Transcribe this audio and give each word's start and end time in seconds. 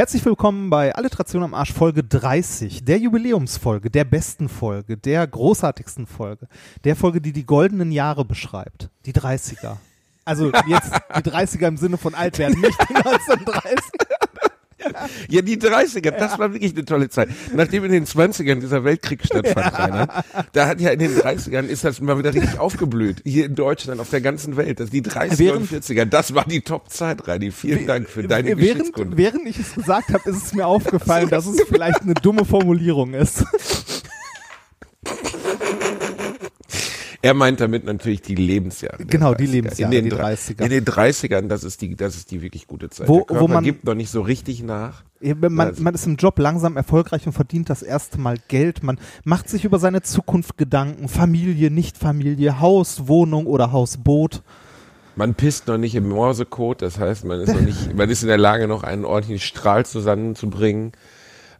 Herzlich 0.00 0.24
willkommen 0.24 0.70
bei 0.70 0.94
Alliteration 0.94 1.42
am 1.42 1.52
Arsch 1.52 1.74
Folge 1.74 2.02
30, 2.02 2.86
der 2.86 2.96
Jubiläumsfolge, 2.96 3.90
der 3.90 4.04
besten 4.04 4.48
Folge, 4.48 4.96
der 4.96 5.26
großartigsten 5.26 6.06
Folge, 6.06 6.48
der 6.84 6.96
Folge, 6.96 7.20
die 7.20 7.34
die 7.34 7.44
goldenen 7.44 7.92
Jahre 7.92 8.24
beschreibt, 8.24 8.88
die 9.04 9.12
30er. 9.12 9.76
Also 10.24 10.52
jetzt 10.66 10.90
die 11.16 11.30
30er 11.30 11.68
im 11.68 11.76
Sinne 11.76 11.98
von 11.98 12.14
alt 12.14 12.38
werden, 12.38 12.58
nicht 12.62 12.78
die 12.88 12.94
1930. 12.96 13.76
Ja, 15.28 15.42
die 15.42 15.56
30er, 15.58 16.10
das 16.10 16.38
war 16.38 16.52
wirklich 16.52 16.72
eine 16.74 16.84
tolle 16.84 17.08
Zeit. 17.08 17.28
Nachdem 17.54 17.84
in 17.84 17.92
den 17.92 18.06
20ern 18.06 18.60
dieser 18.60 18.84
Weltkrieg 18.84 19.24
stattfand, 19.24 19.78
Rainer, 19.78 20.24
da 20.52 20.66
hat 20.66 20.80
ja 20.80 20.90
in 20.90 20.98
den 20.98 21.16
30ern 21.16 21.66
ist 21.66 21.84
das 21.84 22.00
mal 22.00 22.18
wieder 22.18 22.34
richtig 22.34 22.58
aufgeblüht. 22.58 23.22
Hier 23.24 23.46
in 23.46 23.54
Deutschland, 23.54 24.00
auf 24.00 24.10
der 24.10 24.20
ganzen 24.20 24.56
Welt. 24.56 24.80
Das 24.80 24.90
die 24.90 25.02
30er 25.02 25.38
Während- 25.38 25.72
und 25.72 25.82
40er, 25.82 26.04
das 26.04 26.34
war 26.34 26.44
die 26.44 26.60
Top-Zeit, 26.60 27.26
Rainer. 27.26 27.52
Vielen 27.52 27.86
Dank 27.86 28.08
für 28.08 28.22
deine 28.22 28.48
während, 28.56 28.60
Geschichtskunde. 28.60 29.16
während 29.16 29.46
ich 29.46 29.58
es 29.58 29.74
gesagt 29.74 30.12
habe, 30.12 30.28
ist 30.30 30.44
es 30.44 30.54
mir 30.54 30.66
aufgefallen, 30.66 31.28
dass 31.28 31.46
es 31.46 31.60
vielleicht 31.68 32.02
eine 32.02 32.14
dumme 32.14 32.44
Formulierung 32.44 33.14
ist. 33.14 33.44
Er 37.22 37.34
meint 37.34 37.60
damit 37.60 37.84
natürlich 37.84 38.22
die 38.22 38.34
Lebensjahre. 38.34 39.04
Genau, 39.04 39.34
die 39.34 39.44
30er. 39.46 39.50
Lebensjahre, 39.52 39.94
in 39.94 39.98
den 39.98 40.04
die 40.04 40.16
drei- 40.16 40.34
30er. 40.34 40.64
In 40.64 40.70
den 40.70 40.84
30ern, 40.86 41.48
das 41.48 41.64
ist 41.64 41.82
die, 41.82 41.94
das 41.94 42.16
ist 42.16 42.30
die 42.30 42.40
wirklich 42.40 42.66
gute 42.66 42.88
Zeit. 42.88 43.08
Wo- 43.08 43.26
wo 43.28 43.46
man- 43.46 43.62
gibt 43.62 43.84
noch 43.84 43.94
nicht 43.94 44.10
so 44.10 44.22
richtig 44.22 44.62
nach. 44.62 45.02
Man, 45.20 45.60
Also- 45.68 45.82
man 45.82 45.94
ist 45.94 46.06
im 46.06 46.16
Job 46.16 46.38
langsam 46.38 46.78
erfolgreich 46.78 47.26
und 47.26 47.32
verdient 47.34 47.68
das 47.68 47.82
erste 47.82 48.18
Mal 48.18 48.36
Geld. 48.48 48.82
Man 48.82 48.98
macht 49.24 49.50
sich 49.50 49.66
über 49.66 49.78
seine 49.78 50.00
Zukunft 50.00 50.56
Gedanken. 50.56 51.08
Familie, 51.08 51.70
Nicht-Familie, 51.70 52.58
Haus, 52.60 53.06
Wohnung 53.06 53.46
oder 53.46 53.70
Hausboot. 53.70 54.42
Man 55.16 55.34
pisst 55.34 55.66
noch 55.66 55.76
nicht 55.76 55.94
im 55.96 56.08
Morsecode, 56.08 56.80
das 56.80 56.98
heißt, 56.98 57.26
man 57.26 57.40
ist 57.40 57.52
noch 57.52 57.60
nicht, 57.60 57.94
man 57.94 58.08
ist 58.08 58.22
in 58.22 58.28
der 58.28 58.38
Lage, 58.38 58.66
noch 58.66 58.82
einen 58.84 59.04
ordentlichen 59.04 59.40
Strahl 59.40 59.84
zusammenzubringen. 59.84 60.92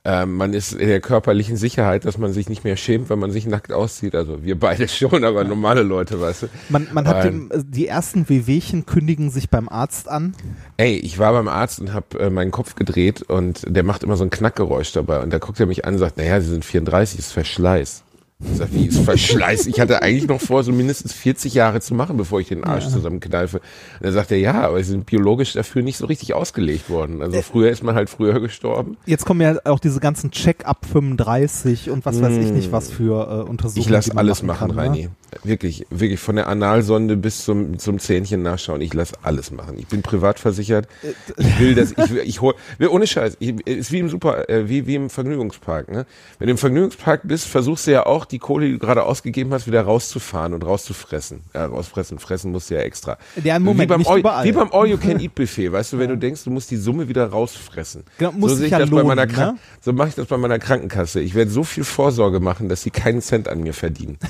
Ähm, 0.02 0.36
man 0.36 0.54
ist 0.54 0.72
in 0.72 0.88
der 0.88 1.00
körperlichen 1.00 1.56
Sicherheit, 1.56 2.06
dass 2.06 2.16
man 2.16 2.32
sich 2.32 2.48
nicht 2.48 2.64
mehr 2.64 2.76
schämt, 2.76 3.10
wenn 3.10 3.18
man 3.18 3.30
sich 3.32 3.46
nackt 3.46 3.70
auszieht. 3.70 4.14
Also 4.14 4.42
wir 4.42 4.58
beide 4.58 4.88
schon, 4.88 5.24
aber 5.24 5.44
normale 5.44 5.82
Leute, 5.82 6.18
weißt 6.20 6.44
du. 6.44 6.46
Man, 6.70 6.88
man 6.92 7.06
hat 7.06 7.26
Ähm, 7.26 7.50
dem, 7.50 7.70
die 7.70 7.86
ersten 7.86 8.26
Wehwehchen 8.28 8.86
kündigen 8.86 9.30
sich 9.30 9.50
beim 9.50 9.68
Arzt 9.68 10.08
an. 10.08 10.34
Ey, 10.78 10.96
ich 10.96 11.18
war 11.18 11.32
beim 11.34 11.48
Arzt 11.48 11.80
und 11.80 11.92
habe 11.92 12.18
äh, 12.18 12.30
meinen 12.30 12.50
Kopf 12.50 12.76
gedreht 12.76 13.20
und 13.22 13.64
der 13.68 13.82
macht 13.82 14.02
immer 14.02 14.16
so 14.16 14.24
ein 14.24 14.30
Knackgeräusch 14.30 14.92
dabei 14.92 15.20
und 15.20 15.32
da 15.32 15.38
guckt 15.38 15.60
er 15.60 15.66
mich 15.66 15.84
an 15.84 15.94
und 15.94 16.00
sagt, 16.00 16.16
naja, 16.16 16.40
Sie 16.40 16.48
sind 16.48 16.64
34, 16.64 17.18
ist 17.18 17.32
Verschleiß. 17.32 18.02
Ich 18.42 18.56
sag, 18.56 18.72
wie 18.72 18.86
ist 18.86 18.98
Verschleiß? 19.00 19.66
Ich 19.66 19.80
hatte 19.80 20.00
eigentlich 20.00 20.26
noch 20.26 20.40
vor, 20.40 20.62
so 20.62 20.72
mindestens 20.72 21.12
40 21.12 21.52
Jahre 21.52 21.80
zu 21.82 21.94
machen, 21.94 22.16
bevor 22.16 22.40
ich 22.40 22.48
den 22.48 22.64
Arsch 22.64 22.88
zusammenkneife. 22.88 23.58
Und 23.58 23.64
dann 24.00 24.12
sagt 24.14 24.30
er, 24.30 24.38
ja, 24.38 24.62
aber 24.62 24.82
sie 24.82 24.92
sind 24.92 25.04
biologisch 25.04 25.52
dafür 25.52 25.82
nicht 25.82 25.98
so 25.98 26.06
richtig 26.06 26.32
ausgelegt 26.32 26.88
worden. 26.88 27.20
Also 27.20 27.42
früher 27.42 27.70
ist 27.70 27.82
man 27.82 27.94
halt 27.94 28.08
früher 28.08 28.40
gestorben. 28.40 28.96
Jetzt 29.04 29.26
kommen 29.26 29.42
ja 29.42 29.56
auch 29.64 29.78
diese 29.78 30.00
ganzen 30.00 30.30
Check-up 30.30 30.86
35 30.90 31.90
und 31.90 32.06
was 32.06 32.22
weiß 32.22 32.36
ich 32.38 32.50
nicht, 32.52 32.72
was 32.72 32.90
für 32.90 33.44
äh, 33.44 33.48
Untersuchungen. 33.48 33.82
Ich 33.82 33.90
lasse 33.90 34.16
alles 34.16 34.42
machen, 34.42 34.68
kann, 34.68 34.76
ne? 34.76 34.82
Reini. 34.82 35.08
Wirklich, 35.44 35.86
wirklich 35.90 36.18
von 36.18 36.36
der 36.36 36.48
Analsonde 36.48 37.16
bis 37.16 37.44
zum, 37.44 37.78
zum 37.78 37.98
Zähnchen 37.98 38.42
nachschauen. 38.42 38.80
Ich 38.80 38.94
lasse 38.94 39.14
alles 39.22 39.50
machen. 39.50 39.78
Ich 39.78 39.86
bin 39.86 40.02
privat 40.02 40.40
versichert. 40.40 40.88
Ich 41.36 41.60
will 41.60 41.74
das, 41.74 41.92
ich 41.92 42.10
ich 42.24 42.40
hol, 42.40 42.54
ohne 42.88 43.06
Scheiß. 43.06 43.36
Ich, 43.38 43.66
ist 43.66 43.92
wie 43.92 43.98
im 43.98 44.08
Super, 44.08 44.48
äh, 44.48 44.68
wie, 44.68 44.86
wie 44.86 44.94
im 44.94 45.10
Vergnügungspark, 45.10 45.90
ne? 45.90 46.06
Wenn 46.38 46.46
du 46.46 46.52
im 46.52 46.58
Vergnügungspark 46.58 47.20
bist, 47.24 47.46
versuchst 47.46 47.86
du 47.86 47.92
ja 47.92 48.06
auch, 48.06 48.24
die 48.32 48.38
Kohle, 48.38 48.66
die 48.66 48.72
du 48.72 48.78
gerade 48.78 49.04
ausgegeben 49.04 49.52
hast, 49.52 49.66
wieder 49.66 49.82
rauszufahren 49.82 50.54
und 50.54 50.64
rauszufressen. 50.64 51.40
Ja, 51.54 51.66
rausfressen, 51.66 52.18
fressen 52.18 52.52
musst 52.52 52.70
du 52.70 52.74
ja 52.74 52.80
extra. 52.80 53.18
Ja, 53.42 53.58
Moment, 53.58 53.82
wie 53.82 53.86
beim 53.86 53.98
nicht 54.00 54.10
All. 54.10 54.44
Wie 54.44 54.52
beim 54.52 54.72
All-You-Can-Eat-Buffet, 54.72 55.72
weißt 55.72 55.92
du, 55.92 55.98
wenn 55.98 56.08
du 56.08 56.18
denkst, 56.18 56.44
du 56.44 56.50
musst 56.50 56.70
die 56.70 56.76
Summe 56.76 57.08
wieder 57.08 57.26
rausfressen. 57.26 58.04
Genau, 58.18 58.32
muss 58.32 58.52
so 58.52 58.56
sehe 58.58 58.66
ich 58.66 58.72
ja 58.72 58.78
das 58.78 58.90
bei 58.90 59.02
meiner 59.02 59.26
lohnen, 59.26 59.54
ne? 59.54 59.56
so 59.80 59.92
mache 59.92 60.08
ich 60.08 60.14
das 60.14 60.26
bei 60.26 60.36
meiner 60.36 60.58
Krankenkasse. 60.58 61.20
Ich 61.20 61.34
werde 61.34 61.50
so 61.50 61.64
viel 61.64 61.84
Vorsorge 61.84 62.40
machen, 62.40 62.68
dass 62.68 62.82
sie 62.82 62.90
keinen 62.90 63.20
Cent 63.20 63.48
an 63.48 63.62
mir 63.62 63.74
verdienen. 63.74 64.18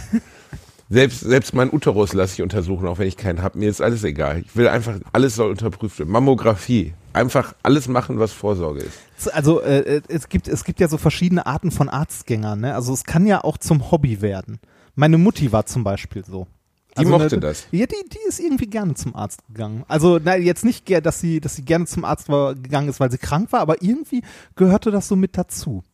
Selbst, 0.92 1.20
selbst 1.20 1.54
mein 1.54 1.72
Uterus 1.72 2.14
lasse 2.14 2.34
ich 2.34 2.42
untersuchen, 2.42 2.88
auch 2.88 2.98
wenn 2.98 3.06
ich 3.06 3.16
keinen 3.16 3.42
habe. 3.42 3.56
Mir 3.58 3.70
ist 3.70 3.80
alles 3.80 4.02
egal. 4.02 4.40
Ich 4.40 4.56
will 4.56 4.66
einfach, 4.66 4.96
alles 5.12 5.36
soll 5.36 5.48
unterprüft 5.48 6.00
werden. 6.00 6.10
Mammographie. 6.10 6.94
Einfach 7.12 7.54
alles 7.62 7.86
machen, 7.86 8.18
was 8.18 8.32
Vorsorge 8.32 8.80
ist. 8.80 9.32
Also 9.32 9.60
äh, 9.60 10.02
es 10.08 10.28
gibt 10.28 10.48
es 10.48 10.64
gibt 10.64 10.80
ja 10.80 10.88
so 10.88 10.98
verschiedene 10.98 11.46
Arten 11.46 11.70
von 11.70 11.88
Arztgängern. 11.88 12.60
Ne? 12.60 12.74
Also 12.74 12.92
es 12.92 13.04
kann 13.04 13.24
ja 13.24 13.42
auch 13.44 13.56
zum 13.58 13.92
Hobby 13.92 14.20
werden. 14.20 14.58
Meine 14.96 15.16
Mutti 15.16 15.52
war 15.52 15.64
zum 15.64 15.84
Beispiel 15.84 16.24
so. 16.24 16.48
Die 16.96 16.98
Also, 16.98 17.10
mochte 17.10 17.36
ne, 17.36 17.40
das. 17.40 17.66
Ja, 17.70 17.86
die, 17.86 18.08
die 18.08 18.18
ist 18.28 18.40
irgendwie 18.40 18.66
gerne 18.66 18.94
zum 18.94 19.14
Arzt 19.14 19.46
gegangen. 19.46 19.84
Also, 19.86 20.18
na, 20.22 20.36
jetzt 20.36 20.64
nicht, 20.64 20.90
dass 21.06 21.20
sie, 21.20 21.40
dass 21.40 21.54
sie 21.54 21.64
gerne 21.64 21.86
zum 21.86 22.04
Arzt 22.04 22.28
war, 22.28 22.56
gegangen 22.56 22.88
ist, 22.88 22.98
weil 22.98 23.12
sie 23.12 23.18
krank 23.18 23.52
war, 23.52 23.60
aber 23.60 23.80
irgendwie 23.80 24.22
gehörte 24.56 24.90
das 24.90 25.06
so 25.06 25.14
mit 25.14 25.38
dazu. 25.38 25.84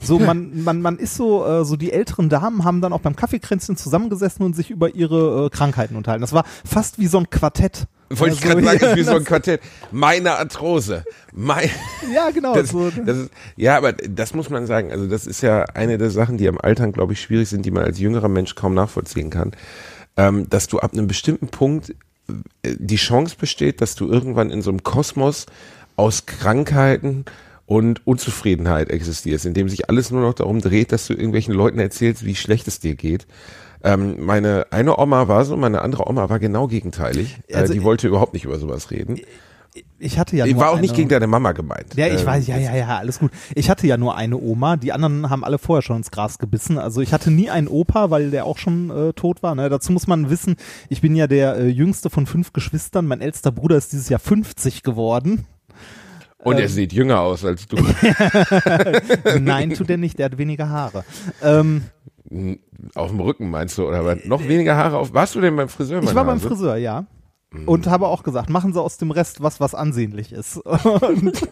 So, 0.00 0.18
man, 0.18 0.62
man, 0.62 0.80
man 0.80 0.96
ist 0.98 1.16
so, 1.16 1.44
äh, 1.44 1.64
so 1.64 1.76
die 1.76 1.92
älteren 1.92 2.28
Damen 2.28 2.64
haben 2.64 2.80
dann 2.80 2.92
auch 2.92 3.00
beim 3.00 3.16
Kaffeekränzchen 3.16 3.76
zusammengesessen 3.76 4.44
und 4.44 4.54
sich 4.54 4.70
über 4.70 4.94
ihre 4.94 5.46
äh, 5.46 5.50
Krankheiten 5.50 5.96
unterhalten. 5.96 6.20
Das 6.20 6.32
war 6.32 6.44
fast 6.64 6.98
wie 7.00 7.08
so 7.08 7.18
ein 7.18 7.30
Quartett. 7.30 7.86
Wollte 8.10 8.36
ich 8.36 8.44
Also, 8.44 8.60
gerade 8.60 8.78
sagen, 8.78 8.90
ja, 8.90 8.96
wie 8.96 9.02
so 9.02 9.16
ein 9.16 9.24
Quartett. 9.24 9.60
Meine 9.90 10.36
Arthrose. 10.36 11.04
Mein, 11.32 11.68
Ja, 12.14 12.30
genau. 12.30 12.54
das, 12.54 12.70
so, 12.70 12.90
das 12.90 13.16
ist, 13.18 13.30
ja, 13.56 13.76
aber 13.76 13.92
das 13.92 14.34
muss 14.34 14.50
man 14.50 14.66
sagen. 14.66 14.92
Also 14.92 15.06
das 15.08 15.26
ist 15.26 15.42
ja 15.42 15.64
eine 15.74 15.98
der 15.98 16.10
Sachen, 16.10 16.38
die 16.38 16.48
am 16.48 16.58
Alltag, 16.58 16.92
glaube 16.94 17.12
ich, 17.12 17.20
schwierig 17.20 17.48
sind, 17.48 17.66
die 17.66 17.72
man 17.72 17.82
als 17.84 17.98
jüngerer 17.98 18.28
Mensch 18.28 18.54
kaum 18.54 18.74
nachvollziehen 18.74 19.30
kann. 19.30 19.50
Ähm, 20.16 20.48
dass 20.48 20.68
du 20.68 20.78
ab 20.78 20.92
einem 20.92 21.08
bestimmten 21.08 21.48
Punkt 21.48 21.90
äh, 21.90 22.74
die 22.78 22.96
Chance 22.96 23.34
besteht, 23.38 23.80
dass 23.80 23.96
du 23.96 24.08
irgendwann 24.08 24.50
in 24.50 24.62
so 24.62 24.70
einem 24.70 24.84
Kosmos 24.84 25.46
aus 25.96 26.24
Krankheiten 26.26 27.24
und 27.68 28.06
Unzufriedenheit 28.06 28.88
existierst, 28.88 29.44
in 29.44 29.52
dem 29.52 29.68
sich 29.68 29.90
alles 29.90 30.10
nur 30.10 30.22
noch 30.22 30.32
darum 30.32 30.62
dreht, 30.62 30.90
dass 30.90 31.06
du 31.06 31.12
irgendwelchen 31.12 31.52
Leuten 31.52 31.78
erzählst, 31.78 32.24
wie 32.24 32.34
schlecht 32.34 32.66
es 32.66 32.80
dir 32.80 32.94
geht. 32.94 33.26
Ähm, 33.84 34.24
meine 34.24 34.66
eine 34.70 34.98
Oma 34.98 35.28
war 35.28 35.44
so, 35.44 35.54
meine 35.54 35.82
andere 35.82 36.08
Oma 36.08 36.30
war 36.30 36.38
genau 36.38 36.66
gegenteilig. 36.66 37.40
Also 37.52 37.74
äh, 37.74 37.76
die 37.76 37.84
wollte 37.84 38.08
überhaupt 38.08 38.32
nicht 38.32 38.46
über 38.46 38.58
sowas 38.58 38.90
reden. 38.90 39.20
ich 39.98 40.18
hatte 40.18 40.34
ja 40.34 40.46
Ich 40.46 40.54
nur 40.54 40.62
war 40.62 40.70
auch 40.70 40.76
eine, 40.76 40.80
nicht 40.80 40.96
gegen 40.96 41.10
deine 41.10 41.26
Mama 41.26 41.52
gemeint. 41.52 41.94
Ja, 41.94 42.06
ich 42.06 42.22
Ähm, 42.22 42.26
weiß, 42.26 42.46
ja, 42.46 42.56
ja, 42.56 42.74
ja, 42.74 42.96
alles 42.96 43.18
gut. 43.18 43.32
Ich 43.54 43.68
hatte 43.68 43.86
ja 43.86 43.98
nur 43.98 44.16
eine 44.16 44.38
Oma, 44.38 44.76
die 44.78 44.92
anderen 44.92 45.28
haben 45.28 45.44
alle 45.44 45.58
vorher 45.58 45.82
schon 45.82 45.98
ins 45.98 46.10
Gras 46.10 46.38
gebissen. 46.38 46.78
Also 46.78 47.02
ich 47.02 47.12
hatte 47.12 47.30
nie 47.30 47.50
einen 47.50 47.68
Opa, 47.68 48.10
weil 48.10 48.30
der 48.30 48.46
auch 48.46 48.56
schon 48.56 48.88
äh, 48.88 49.12
tot 49.12 49.42
war. 49.42 49.54
Ne? 49.54 49.68
Dazu 49.68 49.92
muss 49.92 50.06
man 50.06 50.30
wissen, 50.30 50.56
ich 50.88 51.02
bin 51.02 51.14
ja 51.14 51.26
der 51.26 51.56
äh, 51.58 51.68
jüngste 51.68 52.08
von 52.08 52.24
fünf 52.24 52.54
Geschwistern. 52.54 53.06
Mein 53.06 53.20
ältster 53.20 53.52
Bruder 53.52 53.76
ist 53.76 53.92
dieses 53.92 54.08
Jahr 54.08 54.20
50 54.20 54.82
geworden. 54.82 55.44
Und 56.44 56.56
ähm, 56.56 56.62
er 56.62 56.68
sieht 56.68 56.92
jünger 56.92 57.20
aus 57.20 57.44
als 57.44 57.66
du. 57.66 57.76
Nein, 59.40 59.70
tut 59.74 59.90
er 59.90 59.96
nicht, 59.96 60.18
der 60.18 60.26
hat 60.26 60.38
weniger 60.38 60.68
Haare. 60.68 61.04
Ähm, 61.42 61.82
auf 62.94 63.10
dem 63.10 63.20
Rücken 63.20 63.50
meinst 63.50 63.76
du, 63.78 63.88
oder 63.88 64.04
was? 64.04 64.24
Noch 64.24 64.46
weniger 64.46 64.76
Haare 64.76 64.98
auf. 64.98 65.12
Warst 65.14 65.34
du 65.34 65.40
denn 65.40 65.56
beim 65.56 65.68
Friseur? 65.68 66.02
ich 66.02 66.14
war 66.14 66.24
beim 66.24 66.36
Hase? 66.36 66.48
Friseur, 66.48 66.76
ja. 66.76 67.06
Und 67.64 67.86
habe 67.86 68.08
auch 68.08 68.24
gesagt, 68.24 68.50
machen 68.50 68.74
Sie 68.74 68.80
aus 68.80 68.98
dem 68.98 69.10
Rest 69.10 69.42
was, 69.42 69.58
was 69.58 69.74
ansehnlich 69.74 70.32
ist. 70.32 70.58
und, 70.66 70.82
und, 70.92 71.42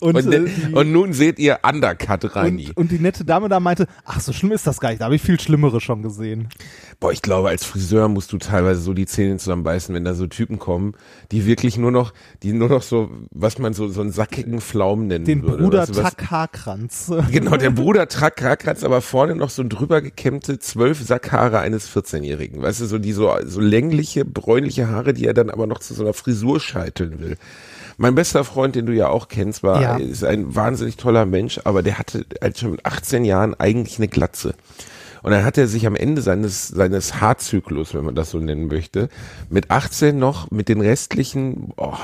Und, 0.00 0.16
äh, 0.32 0.38
ne- 0.38 0.44
die- 0.48 0.72
und 0.74 0.92
nun 0.92 1.12
seht 1.12 1.40
ihr 1.40 1.58
Undercut 1.68 2.36
Reini. 2.36 2.68
und, 2.68 2.76
und 2.76 2.90
die 2.92 3.00
nette 3.00 3.24
Dame 3.24 3.48
da 3.48 3.58
meinte, 3.58 3.88
ach, 4.04 4.20
so 4.20 4.32
schlimm 4.32 4.52
ist 4.52 4.64
das 4.68 4.78
gar 4.78 4.90
nicht, 4.90 5.00
da 5.00 5.06
habe 5.06 5.16
ich 5.16 5.22
viel 5.22 5.40
Schlimmere 5.40 5.80
schon 5.80 6.02
gesehen. 6.02 6.48
Boah, 7.04 7.12
ich 7.12 7.20
glaube, 7.20 7.50
als 7.50 7.66
Friseur 7.66 8.08
musst 8.08 8.32
du 8.32 8.38
teilweise 8.38 8.80
so 8.80 8.94
die 8.94 9.04
Zähne 9.04 9.36
zusammenbeißen, 9.36 9.94
wenn 9.94 10.06
da 10.06 10.14
so 10.14 10.26
Typen 10.26 10.58
kommen, 10.58 10.94
die 11.32 11.44
wirklich 11.44 11.76
nur 11.76 11.90
noch, 11.90 12.14
die 12.42 12.54
nur 12.54 12.70
noch 12.70 12.80
so, 12.80 13.10
was 13.30 13.58
man 13.58 13.74
so, 13.74 13.88
so 13.88 14.00
einen 14.00 14.10
sackigen 14.10 14.62
Pflaumen 14.62 15.08
nennen 15.08 15.26
Den 15.26 15.42
würde. 15.42 15.64
Bruder 15.64 15.80
was- 15.86 15.90
Tack 15.92 16.30
Haarkranz. 16.30 17.12
Genau, 17.30 17.58
der 17.58 17.68
Bruder 17.72 18.08
Track 18.08 18.36
Krakratz, 18.36 18.84
aber 18.84 19.02
vorne 19.02 19.34
noch 19.36 19.50
so 19.50 19.60
ein 19.60 19.68
drüber 19.68 20.00
gekämmte 20.00 20.58
zwölf 20.58 20.98
Sackhaare 21.06 21.58
eines 21.58 21.94
14-Jährigen. 21.94 22.62
Weißt 22.62 22.80
du, 22.80 22.86
so 22.86 22.96
die 22.98 23.12
so, 23.12 23.30
so 23.44 23.60
längliche, 23.60 24.24
bräunliche 24.24 24.88
Haare, 24.88 25.12
die 25.12 25.26
er 25.26 25.34
dann 25.34 25.50
aber 25.50 25.66
noch 25.66 25.80
zu 25.80 25.92
so 25.92 26.04
einer 26.04 26.14
Frisur 26.14 26.58
scheiteln 26.58 27.20
will. 27.20 27.36
Mein 27.98 28.14
bester 28.14 28.44
Freund, 28.44 28.76
den 28.76 28.86
du 28.86 28.92
ja 28.94 29.08
auch 29.08 29.28
kennst, 29.28 29.62
war, 29.62 29.82
Ja. 29.82 29.96
ist 29.98 30.24
ein 30.24 30.54
wahnsinnig 30.56 30.96
toller 30.96 31.26
Mensch, 31.26 31.60
aber 31.64 31.82
der 31.82 31.98
hatte 31.98 32.24
halt 32.40 32.58
schon 32.58 32.70
mit 32.70 32.86
18 32.86 33.26
Jahren 33.26 33.52
eigentlich 33.60 33.98
eine 33.98 34.08
Glatze. 34.08 34.54
Und 35.24 35.30
dann 35.30 35.42
hat 35.42 35.56
er 35.56 35.68
sich 35.68 35.86
am 35.86 35.96
Ende 35.96 36.20
seines, 36.20 36.68
seines 36.68 37.18
Haarzyklus, 37.18 37.94
wenn 37.94 38.04
man 38.04 38.14
das 38.14 38.28
so 38.28 38.38
nennen 38.40 38.66
möchte, 38.66 39.08
mit 39.48 39.70
18 39.70 40.18
noch 40.18 40.50
mit 40.50 40.68
den 40.68 40.82
restlichen 40.82 41.72
oh, 41.78 41.94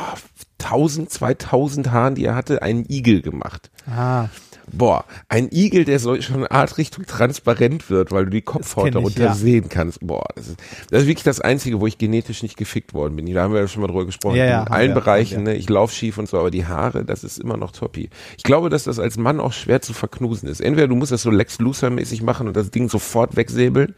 1000, 0.59 1.11
2000 1.11 1.91
Haaren, 1.91 2.15
die 2.15 2.25
er 2.25 2.35
hatte, 2.35 2.63
einen 2.63 2.87
Igel 2.89 3.21
gemacht. 3.21 3.71
Ah, 3.87 4.29
Boah, 4.73 5.05
ein 5.29 5.49
Igel, 5.53 5.85
der 5.85 5.99
so 5.99 6.21
schon 6.21 6.37
eine 6.37 6.51
Art 6.51 6.79
Richtung 6.79 7.07
transparent 7.07 7.91
wird, 7.91 8.13
weil 8.13 8.25
du 8.25 8.31
die 8.31 8.43
Kopfhaut 8.43 8.95
darunter 8.95 9.25
ja. 9.25 9.35
sehen 9.35 9.69
kannst. 9.69 10.07
Boah, 10.07 10.27
das 10.35 10.49
ist, 10.49 10.61
das 10.91 11.03
ist 11.03 11.09
wirklich 11.09 11.25
das 11.25 11.41
Einzige, 11.41 11.81
wo 11.81 11.87
ich 11.87 11.99
genetisch 11.99 12.43
nicht 12.43 12.57
gefickt 12.57 12.95
worden 12.95 13.17
bin. 13.17 13.33
Da 13.33 13.43
haben 13.43 13.53
wir 13.53 13.61
ja 13.61 13.69
schon 13.69 13.83
mal 13.83 13.89
drüber 13.89 14.07
gesprochen. 14.07 14.37
Ja, 14.37 14.47
ja, 14.47 14.63
In 14.63 14.69
allen 14.69 14.91
wir, 14.91 14.95
Bereichen, 14.95 15.43
ne? 15.45 15.55
ich 15.55 15.69
laufe 15.69 15.95
schief 15.95 16.19
und 16.19 16.29
so, 16.29 16.39
aber 16.39 16.51
die 16.51 16.67
Haare, 16.67 17.05
das 17.05 17.25
ist 17.25 17.39
immer 17.39 17.57
noch 17.57 17.73
toppi. 17.73 18.11
Ich 18.37 18.43
glaube, 18.43 18.71
dass 18.71 18.85
das 18.85 18.99
als 18.99 19.17
Mann 19.17 19.41
auch 19.41 19.53
schwer 19.53 19.83
zu 19.83 19.93
verknusen 19.93 20.49
ist. 20.49 20.61
Entweder 20.61 20.89
du 20.89 20.95
musst 20.95 21.13
das 21.13 21.23
so 21.23 21.31
Lex 21.31 21.59
Luthor-mäßig 21.59 22.23
machen 22.23 22.49
und 22.49 22.57
das 22.57 22.71
Ding 22.71 22.89
sofort 22.89 23.37
wegsäbeln, 23.37 23.95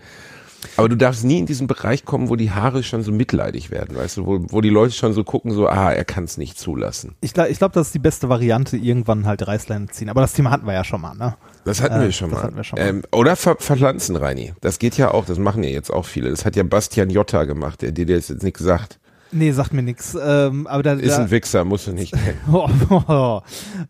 aber 0.77 0.89
du 0.89 0.97
darfst 0.97 1.25
nie 1.25 1.39
in 1.39 1.47
diesen 1.47 1.67
Bereich 1.67 2.05
kommen, 2.05 2.29
wo 2.29 2.37
die 2.37 2.51
Haare 2.51 2.83
schon 2.83 3.03
so 3.03 3.13
mitleidig 3.13 3.71
werden, 3.71 3.97
weißt 3.97 4.17
du, 4.19 4.27
wo, 4.27 4.39
wo 4.49 4.61
die 4.61 4.69
Leute 4.71 4.93
schon 4.95 5.13
so 5.13 5.25
gucken, 5.25 5.53
so, 5.53 5.67
ah, 5.69 5.93
er 5.93 6.05
kann 6.05 6.25
es 6.25 6.39
nicht 6.39 6.59
zulassen. 6.59 7.15
Ich 7.21 7.35
glaube, 7.35 7.51
ich 7.51 7.59
glaub, 7.59 7.73
das 7.73 7.89
ist 7.89 7.95
die 7.95 7.99
beste 7.99 8.29
Variante, 8.29 8.77
irgendwann 8.77 9.27
halt 9.27 9.47
Reißleine 9.47 9.89
ziehen. 9.89 10.09
Aber 10.09 10.21
das 10.21 10.33
Thema 10.33 10.51
hatten 10.51 10.67
wir 10.67 10.75
ja 10.75 10.85
schon 10.85 11.01
mal, 11.01 11.15
ne? 11.15 11.37
Das 11.65 11.81
hatten 11.83 12.01
Äh, 12.01 12.05
wir 12.05 12.13
schon 12.13 12.31
das 12.31 12.39
mal. 12.39 12.45
hatten 12.45 12.57
wir 12.57 12.65
schon 12.65 12.79
mal. 12.79 12.89
Ähm, 12.89 13.03
oder 13.13 13.37
ver 13.37 13.57
verpflanzen, 13.59 14.17
Reini. 14.17 14.53
Das 14.61 14.79
geht 14.79 14.97
ja 14.97 15.13
auch, 15.13 15.25
das 15.27 15.39
machen 15.39 15.63
ja 15.63 15.71
jetzt 15.71 15.91
auch 15.93 16.07
viele. 16.07 16.31
Das 16.31 16.45
hat 16.45 16.57
ja 16.57 16.63
Bastian 16.63 17.11
Jotta 17.11 17.45
gemacht, 17.45 17.83
der 17.83 17.93
dir 17.93 18.07
jetzt 18.07 18.31
nicht 18.43 18.57
gesagt. 18.57 18.99
Nee, 19.35 19.53
sagt 19.53 19.73
mir 19.73 19.83
nix. 19.83 20.15
Ähm, 20.23 20.67
aber 20.67 20.83
da, 20.83 20.93
Ist 20.93 21.17
da 21.17 21.23
ein 21.23 21.31
Wichser, 21.31 21.65
musst 21.65 21.87
du 21.87 21.93
nicht 21.93 22.13
kennen. 22.25 22.39
oh, 22.53 22.69
oh, 22.91 23.03
oh. 23.09 23.41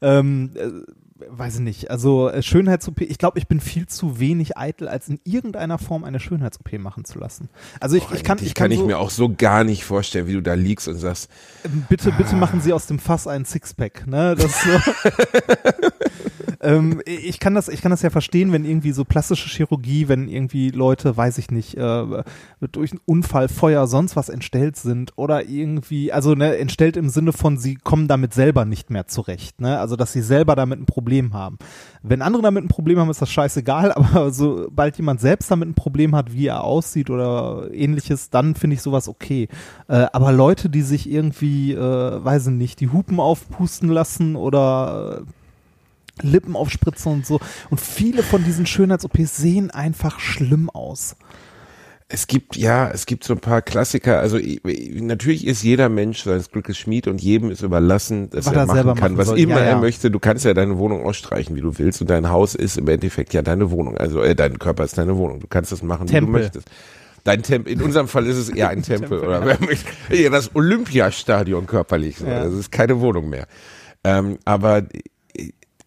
Ähm, 0.01 0.51
äh, 0.55 0.69
weiß 1.39 1.57
ich 1.57 1.61
nicht. 1.61 1.91
Also 1.91 2.29
äh, 2.29 2.43
Schönheits-OP, 2.43 3.01
ich 3.01 3.19
glaube, 3.19 3.39
ich 3.39 3.49
bin 3.49 3.61
viel 3.61 3.87
zu 3.87 4.21
wenig 4.21 4.59
eitel, 4.59 4.89
als 4.89 5.09
in 5.09 5.19
irgendeiner 5.25 5.79
Form 5.79 6.05
eine 6.05 6.21
Schönheits-OP 6.21 6.79
machen 6.79 7.05
zu 7.05 7.19
lassen. 7.19 7.49
Also 7.81 7.97
ich, 7.97 8.05
ich 8.13 8.23
kann, 8.23 8.39
ich 8.39 8.55
kann, 8.55 8.65
kann 8.67 8.71
ich 8.71 8.79
so, 8.79 8.87
mir 8.87 8.99
auch 8.99 9.11
so 9.11 9.33
gar 9.35 9.65
nicht 9.65 9.85
vorstellen, 9.85 10.27
wie 10.27 10.35
du 10.35 10.43
da 10.43 10.55
liegst 10.55 10.89
und 10.89 10.97
sagst, 10.97 11.31
bitte, 11.89 12.13
bitte 12.13 12.37
machen 12.37 12.61
Sie 12.61 12.73
aus 12.73 12.87
dem 12.87 12.99
Fass 12.99 13.27
einen 13.27 13.45
Sixpack. 13.45 14.07
Ne, 14.07 14.35
das 14.37 14.63
so. 14.63 14.71
ähm, 16.61 17.01
ich 17.07 17.41
kann 17.41 17.55
das, 17.55 17.69
ich 17.69 17.81
kann 17.81 17.91
das 17.91 18.03
ja 18.03 18.11
verstehen, 18.11 18.53
wenn 18.53 18.65
irgendwie 18.65 18.93
so 18.93 19.05
plastische 19.05 19.49
Chirurgie, 19.49 20.09
wenn 20.09 20.29
irgendwie 20.29 20.71
Leute, 20.71 21.17
weiß 21.17 21.39
ich 21.39 21.51
nicht, 21.51 21.77
äh, 21.77 22.23
durch 22.71 22.93
einen 22.93 23.01
Unfall, 23.07 23.49
Feuer, 23.49 23.87
sonst 23.87 24.17
was 24.17 24.29
entstellt 24.29 24.77
sind 24.77 25.13
oder 25.17 25.47
irgendwie, 25.47 26.13
also 26.13 26.35
ne, 26.35 26.57
entstellt 26.59 26.97
im 26.97 27.09
Sinne 27.09 27.33
von, 27.33 27.59
sie 27.59 27.75
kommen 27.77 28.07
damit 28.07 28.35
selber 28.35 28.65
nicht 28.65 28.91
mehr 28.91 29.07
zurecht, 29.07 29.61
ne? 29.61 29.79
Also 29.79 29.97
dass 29.97 30.13
sie 30.13 30.23
selber 30.23 30.57
damit 30.57 30.81
ein 30.81 30.87
Problem 30.87 31.22
haben. 31.33 31.59
Wenn 32.03 32.23
andere 32.23 32.43
damit 32.43 32.65
ein 32.65 32.69
Problem 32.69 32.99
haben, 32.99 33.11
ist 33.11 33.23
das 33.23 33.31
scheißegal, 33.31 33.93
aber 33.97 34.31
sobald 34.31 34.97
jemand 34.97 35.21
selbst 35.21 35.51
damit 35.51 35.69
ein 35.69 35.75
Problem 35.75 36.15
hat, 36.15 36.33
wie 36.33 36.47
er 36.47 36.65
aussieht 36.65 37.11
oder 37.11 37.69
ähnliches, 37.73 38.31
dann 38.31 38.55
finde 38.55 38.75
ich 38.75 38.83
sowas 38.83 39.09
okay. 39.09 39.49
Äh, 39.89 40.07
aber 40.13 40.33
Leute, 40.33 40.69
die 40.69 40.83
sich 40.83 41.09
irgendwie, 41.09 41.73
äh, 41.73 42.25
weiß 42.25 42.49
ich 42.49 42.53
nicht, 42.53 42.81
die 42.81 42.91
Hupen 42.91 43.21
aufpusten 43.21 43.89
lassen 43.89 44.37
oder 44.37 45.23
äh, 45.23 46.27
Lippen 46.27 46.57
aufspritzen 46.57 47.13
und 47.13 47.27
so. 47.27 47.41
Und 47.71 47.81
viele 47.81 48.23
von 48.23 48.45
diesen 48.45 48.67
Schönheits-OPs 48.67 49.37
sehen 49.37 49.71
einfach 49.71 50.21
schlimm 50.21 50.69
aus. 50.71 51.17
Es 52.13 52.27
gibt, 52.27 52.57
ja, 52.57 52.91
es 52.91 53.07
gibt 53.07 53.25
so 53.25 53.33
ein 53.33 53.41
paar 53.41 53.63
Klassiker. 53.63 54.21
Also 54.21 54.39
natürlich 55.01 55.47
ist 55.47 55.63
jeder 55.63 55.89
Mensch 55.89 56.23
seines 56.25 56.51
Glückes 56.51 56.77
Schmied 56.77 57.09
und 57.09 57.21
jedem 57.23 57.51
ist 57.51 57.63
überlassen, 57.63 58.29
dass 58.31 58.47
Was 58.47 58.53
er 58.55 58.67
machen 58.67 58.77
kann, 58.77 58.95
machen 58.97 59.17
was 59.19 59.29
soll. 59.29 59.39
immer 59.39 59.57
Ja, 59.57 59.61
ja. 59.65 59.67
er 59.71 59.79
möchte. 59.79 60.11
Du 60.11 60.19
kannst 60.19 60.45
ja 60.45 60.53
deine 60.55 60.77
Wohnung 60.79 61.05
ausstreichen, 61.07 61.57
wie 61.57 61.61
du 61.63 61.79
willst 61.79 62.01
und 62.03 62.11
dein 62.11 62.29
Haus 62.29 62.55
ist 62.55 62.77
im 62.77 62.87
Endeffekt 62.89 63.33
ja 63.35 63.43
deine 63.43 63.71
Wohnung. 63.71 63.97
Also 63.97 64.21
äh, 64.23 64.35
dein 64.35 64.59
Körper 64.59 64.85
ist 64.85 64.99
deine 64.99 65.17
Wohnung. 65.17 65.41
Du 65.41 65.47
kannst 65.47 65.73
das 65.73 65.83
machen, 65.83 66.09
wie 66.09 66.13
Tempel. 66.13 66.33
du 66.35 66.39
möchtest. 66.41 66.69
Dein 67.25 67.43
Tempel, 67.43 67.73
in 67.73 67.81
unserem 67.83 68.09
Fall 68.09 68.27
ist 68.27 68.37
es 68.37 68.49
eher 68.49 68.69
ein 68.69 68.83
Tempel, 68.83 69.21
oder 69.21 69.45
wer 69.47 69.59
möchte- 69.61 69.87
ja, 70.15 70.29
das 70.29 70.55
Olympiastadion 70.55 71.67
körperlich. 71.67 72.19
So. 72.19 72.27
Ja. 72.27 72.45
Das 72.45 72.53
ist 72.53 72.71
keine 72.73 73.01
Wohnung 73.01 73.31
mehr. 73.31 73.47
Ähm, 74.05 74.39
aber 74.45 74.83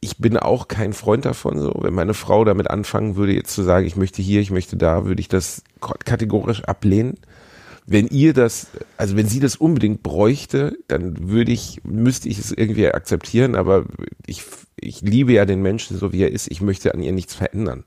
ich 0.05 0.19
bin 0.19 0.37
auch 0.37 0.67
kein 0.67 0.93
Freund 0.93 1.25
davon, 1.25 1.59
so. 1.59 1.73
Wenn 1.81 1.95
meine 1.95 2.13
Frau 2.13 2.45
damit 2.45 2.69
anfangen 2.69 3.15
würde, 3.15 3.33
jetzt 3.33 3.53
zu 3.53 3.63
sagen, 3.63 3.87
ich 3.87 3.95
möchte 3.95 4.21
hier, 4.21 4.39
ich 4.39 4.51
möchte 4.51 4.77
da, 4.77 5.05
würde 5.05 5.19
ich 5.19 5.27
das 5.27 5.63
kategorisch 6.05 6.63
ablehnen. 6.63 7.15
Wenn 7.87 8.07
ihr 8.07 8.33
das, 8.33 8.67
also 8.97 9.17
wenn 9.17 9.27
sie 9.27 9.39
das 9.39 9.55
unbedingt 9.55 10.03
bräuchte, 10.03 10.77
dann 10.87 11.29
würde 11.29 11.51
ich, 11.51 11.81
müsste 11.83 12.29
ich 12.29 12.37
es 12.37 12.51
irgendwie 12.51 12.87
akzeptieren, 12.87 13.55
aber 13.55 13.85
ich, 14.27 14.43
ich 14.77 15.01
liebe 15.01 15.31
ja 15.31 15.45
den 15.45 15.61
Menschen 15.61 15.97
so 15.97 16.11
wie 16.11 16.21
er 16.21 16.31
ist. 16.31 16.51
Ich 16.51 16.61
möchte 16.61 16.93
an 16.93 17.01
ihr 17.01 17.13
nichts 17.13 17.33
verändern. 17.33 17.85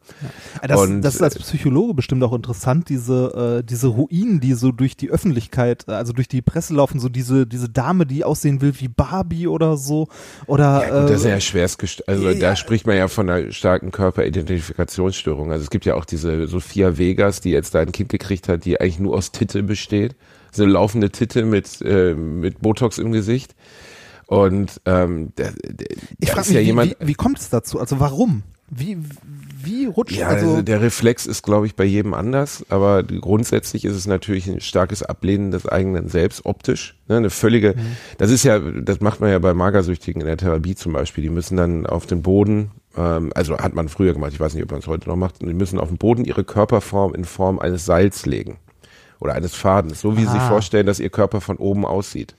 Das, 0.66 0.80
Und, 0.80 1.02
das 1.02 1.16
ist 1.16 1.22
als 1.22 1.38
Psychologe 1.38 1.94
bestimmt 1.94 2.22
auch 2.22 2.32
interessant, 2.32 2.88
diese, 2.88 3.58
äh, 3.60 3.64
diese 3.64 3.88
Ruinen, 3.88 4.40
die 4.40 4.54
so 4.54 4.72
durch 4.72 4.96
die 4.96 5.10
Öffentlichkeit, 5.10 5.84
äh, 5.86 5.92
also 5.92 6.12
durch 6.12 6.28
die 6.28 6.40
Presse 6.40 6.74
laufen, 6.74 6.98
so 6.98 7.08
diese, 7.08 7.46
diese 7.46 7.68
Dame, 7.68 8.06
die 8.06 8.24
aussehen 8.24 8.62
will 8.62 8.72
wie 8.78 8.88
Barbie 8.88 9.48
oder 9.48 9.76
so. 9.76 10.08
Oder 10.46 10.86
Ja, 10.88 11.00
gut, 11.00 11.10
das 11.10 11.20
ist 11.20 11.26
äh, 11.26 11.30
ja 11.30 11.40
schwerst 11.40 11.78
also 12.08 12.30
ja. 12.30 12.38
da 12.38 12.56
spricht 12.56 12.86
man 12.86 12.96
ja 12.96 13.08
von 13.08 13.28
einer 13.28 13.52
starken 13.52 13.90
Körperidentifikationsstörung. 13.90 15.52
Also 15.52 15.64
es 15.64 15.70
gibt 15.70 15.84
ja 15.84 15.94
auch 15.94 16.06
diese 16.06 16.46
Sophia 16.46 16.96
Vegas, 16.96 17.40
die 17.40 17.50
jetzt 17.50 17.74
da 17.74 17.80
ein 17.80 17.92
Kind 17.92 18.08
gekriegt 18.08 18.48
hat, 18.48 18.64
die 18.64 18.80
eigentlich 18.80 18.98
nur 18.98 19.14
aus 19.14 19.30
Titte 19.32 19.62
besteht. 19.62 20.16
So 20.50 20.62
eine 20.62 20.72
laufende 20.72 21.10
Titte 21.10 21.44
mit, 21.44 21.82
äh, 21.82 22.14
mit 22.14 22.60
Botox 22.62 22.96
im 22.96 23.12
Gesicht. 23.12 23.54
Und 24.28 24.80
ähm, 24.84 25.32
der, 25.38 25.52
der, 25.52 25.88
ich 26.20 26.28
frage 26.30 26.42
ist 26.42 26.48
mich, 26.48 26.54
ja 26.56 26.60
wie, 26.60 26.66
jemand. 26.66 26.96
wie, 27.00 27.06
wie 27.08 27.14
kommt 27.14 27.38
es 27.38 27.48
dazu? 27.48 27.80
Also 27.80 27.98
warum? 27.98 28.42
Wie, 28.70 28.98
wie 29.64 29.86
rutscht 29.86 30.14
Ja, 30.14 30.28
also, 30.28 30.50
also 30.50 30.62
der 30.62 30.82
Reflex 30.82 31.24
ist, 31.24 31.42
glaube 31.42 31.64
ich, 31.64 31.74
bei 31.74 31.84
jedem 31.84 32.12
anders, 32.12 32.66
aber 32.68 33.02
grundsätzlich 33.02 33.86
ist 33.86 33.94
es 33.96 34.06
natürlich 34.06 34.46
ein 34.46 34.60
starkes 34.60 35.02
Ablehnen 35.02 35.50
des 35.50 35.66
eigenen 35.66 36.08
Selbst 36.08 36.44
optisch. 36.44 36.94
Ne, 37.08 37.16
eine 37.16 37.30
völlige, 37.30 37.70
Mhm. 37.74 37.96
das 38.18 38.30
ist 38.30 38.44
ja, 38.44 38.58
das 38.58 39.00
macht 39.00 39.20
man 39.20 39.30
ja 39.30 39.38
bei 39.38 39.54
Magersüchtigen 39.54 40.20
in 40.20 40.26
der 40.26 40.36
Therapie 40.36 40.74
zum 40.74 40.92
Beispiel. 40.92 41.22
Die 41.22 41.30
müssen 41.30 41.56
dann 41.56 41.86
auf 41.86 42.04
den 42.04 42.20
Boden, 42.20 42.70
ähm, 42.98 43.32
also 43.34 43.56
hat 43.56 43.74
man 43.74 43.88
früher 43.88 44.12
gemacht, 44.12 44.32
ich 44.34 44.40
weiß 44.40 44.52
nicht, 44.52 44.64
ob 44.64 44.70
man 44.70 44.80
es 44.80 44.86
heute 44.86 45.08
noch 45.08 45.16
macht, 45.16 45.40
die 45.40 45.46
müssen 45.54 45.80
auf 45.80 45.88
den 45.88 45.96
Boden 45.96 46.26
ihre 46.26 46.44
Körperform 46.44 47.14
in 47.14 47.24
Form 47.24 47.58
eines 47.58 47.86
Seils 47.86 48.26
legen 48.26 48.58
oder 49.20 49.32
eines 49.32 49.54
Fadens, 49.54 50.02
so 50.02 50.18
wie 50.18 50.26
sie 50.26 50.32
sich 50.32 50.40
Ah. 50.42 50.48
vorstellen, 50.50 50.84
dass 50.86 51.00
ihr 51.00 51.08
Körper 51.10 51.40
von 51.40 51.56
oben 51.56 51.86
aussieht. 51.86 52.34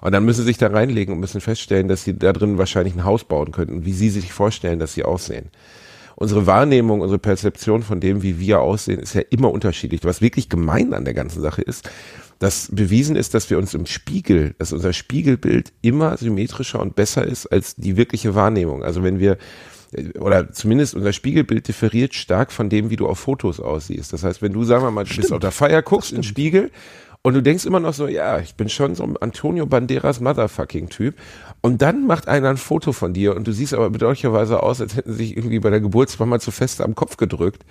Und 0.00 0.12
dann 0.12 0.24
müssen 0.24 0.40
sie 0.40 0.46
sich 0.46 0.58
da 0.58 0.68
reinlegen 0.68 1.14
und 1.14 1.20
müssen 1.20 1.40
feststellen, 1.40 1.88
dass 1.88 2.04
sie 2.04 2.18
da 2.18 2.32
drin 2.32 2.58
wahrscheinlich 2.58 2.94
ein 2.94 3.04
Haus 3.04 3.24
bauen 3.24 3.52
könnten, 3.52 3.84
wie 3.84 3.92
sie 3.92 4.10
sich 4.10 4.32
vorstellen, 4.32 4.78
dass 4.78 4.94
sie 4.94 5.04
aussehen. 5.04 5.50
Unsere 6.16 6.46
Wahrnehmung, 6.46 7.02
unsere 7.02 7.18
Perzeption 7.18 7.82
von 7.82 8.00
dem, 8.00 8.22
wie 8.22 8.40
wir 8.40 8.60
aussehen, 8.60 9.00
ist 9.00 9.14
ja 9.14 9.22
immer 9.28 9.50
unterschiedlich. 9.50 10.02
Was 10.02 10.22
wirklich 10.22 10.48
gemein 10.48 10.94
an 10.94 11.04
der 11.04 11.12
ganzen 11.12 11.42
Sache 11.42 11.60
ist, 11.60 11.90
dass 12.38 12.68
bewiesen 12.72 13.16
ist, 13.16 13.34
dass 13.34 13.50
wir 13.50 13.58
uns 13.58 13.74
im 13.74 13.86
Spiegel, 13.86 14.54
dass 14.58 14.72
unser 14.72 14.92
Spiegelbild 14.92 15.72
immer 15.82 16.16
symmetrischer 16.16 16.80
und 16.80 16.94
besser 16.94 17.24
ist 17.24 17.46
als 17.46 17.76
die 17.76 17.96
wirkliche 17.96 18.34
Wahrnehmung. 18.34 18.82
Also 18.82 19.02
wenn 19.02 19.18
wir 19.18 19.36
oder 20.18 20.52
zumindest 20.52 20.94
unser 20.94 21.12
Spiegelbild 21.12 21.68
differiert 21.68 22.14
stark 22.14 22.52
von 22.52 22.68
dem, 22.68 22.90
wie 22.90 22.96
du 22.96 23.06
auf 23.06 23.18
Fotos 23.18 23.60
aussiehst. 23.60 24.12
Das 24.12 24.24
heißt, 24.24 24.42
wenn 24.42 24.52
du, 24.52 24.64
sagen 24.64 24.82
wir 24.82 24.90
mal, 24.90 25.04
du 25.04 25.14
bist 25.14 25.32
auf 25.32 25.38
der 25.38 25.52
Feier, 25.52 25.82
guckst 25.82 26.10
in 26.10 26.18
den 26.18 26.24
Spiegel 26.24 26.70
und 27.26 27.34
du 27.34 27.42
denkst 27.42 27.64
immer 27.64 27.80
noch 27.80 27.92
so, 27.92 28.06
ja, 28.06 28.38
ich 28.38 28.54
bin 28.54 28.68
schon 28.68 28.94
so 28.94 29.02
ein 29.02 29.16
Antonio 29.16 29.66
Banderas 29.66 30.20
Motherfucking 30.20 30.90
Typ. 30.90 31.16
Und 31.60 31.82
dann 31.82 32.06
macht 32.06 32.28
einer 32.28 32.50
ein 32.50 32.56
Foto 32.56 32.92
von 32.92 33.14
dir 33.14 33.34
und 33.34 33.48
du 33.48 33.52
siehst 33.52 33.74
aber 33.74 33.90
bedauerlicherweise 33.90 34.62
aus, 34.62 34.80
als 34.80 34.94
hätten 34.94 35.10
sie 35.10 35.16
sich 35.16 35.36
irgendwie 35.36 35.58
bei 35.58 35.70
der 35.70 35.80
Geburtsmama 35.80 36.38
zu 36.38 36.52
fest 36.52 36.80
am 36.80 36.94
Kopf 36.94 37.16
gedrückt. 37.16 37.64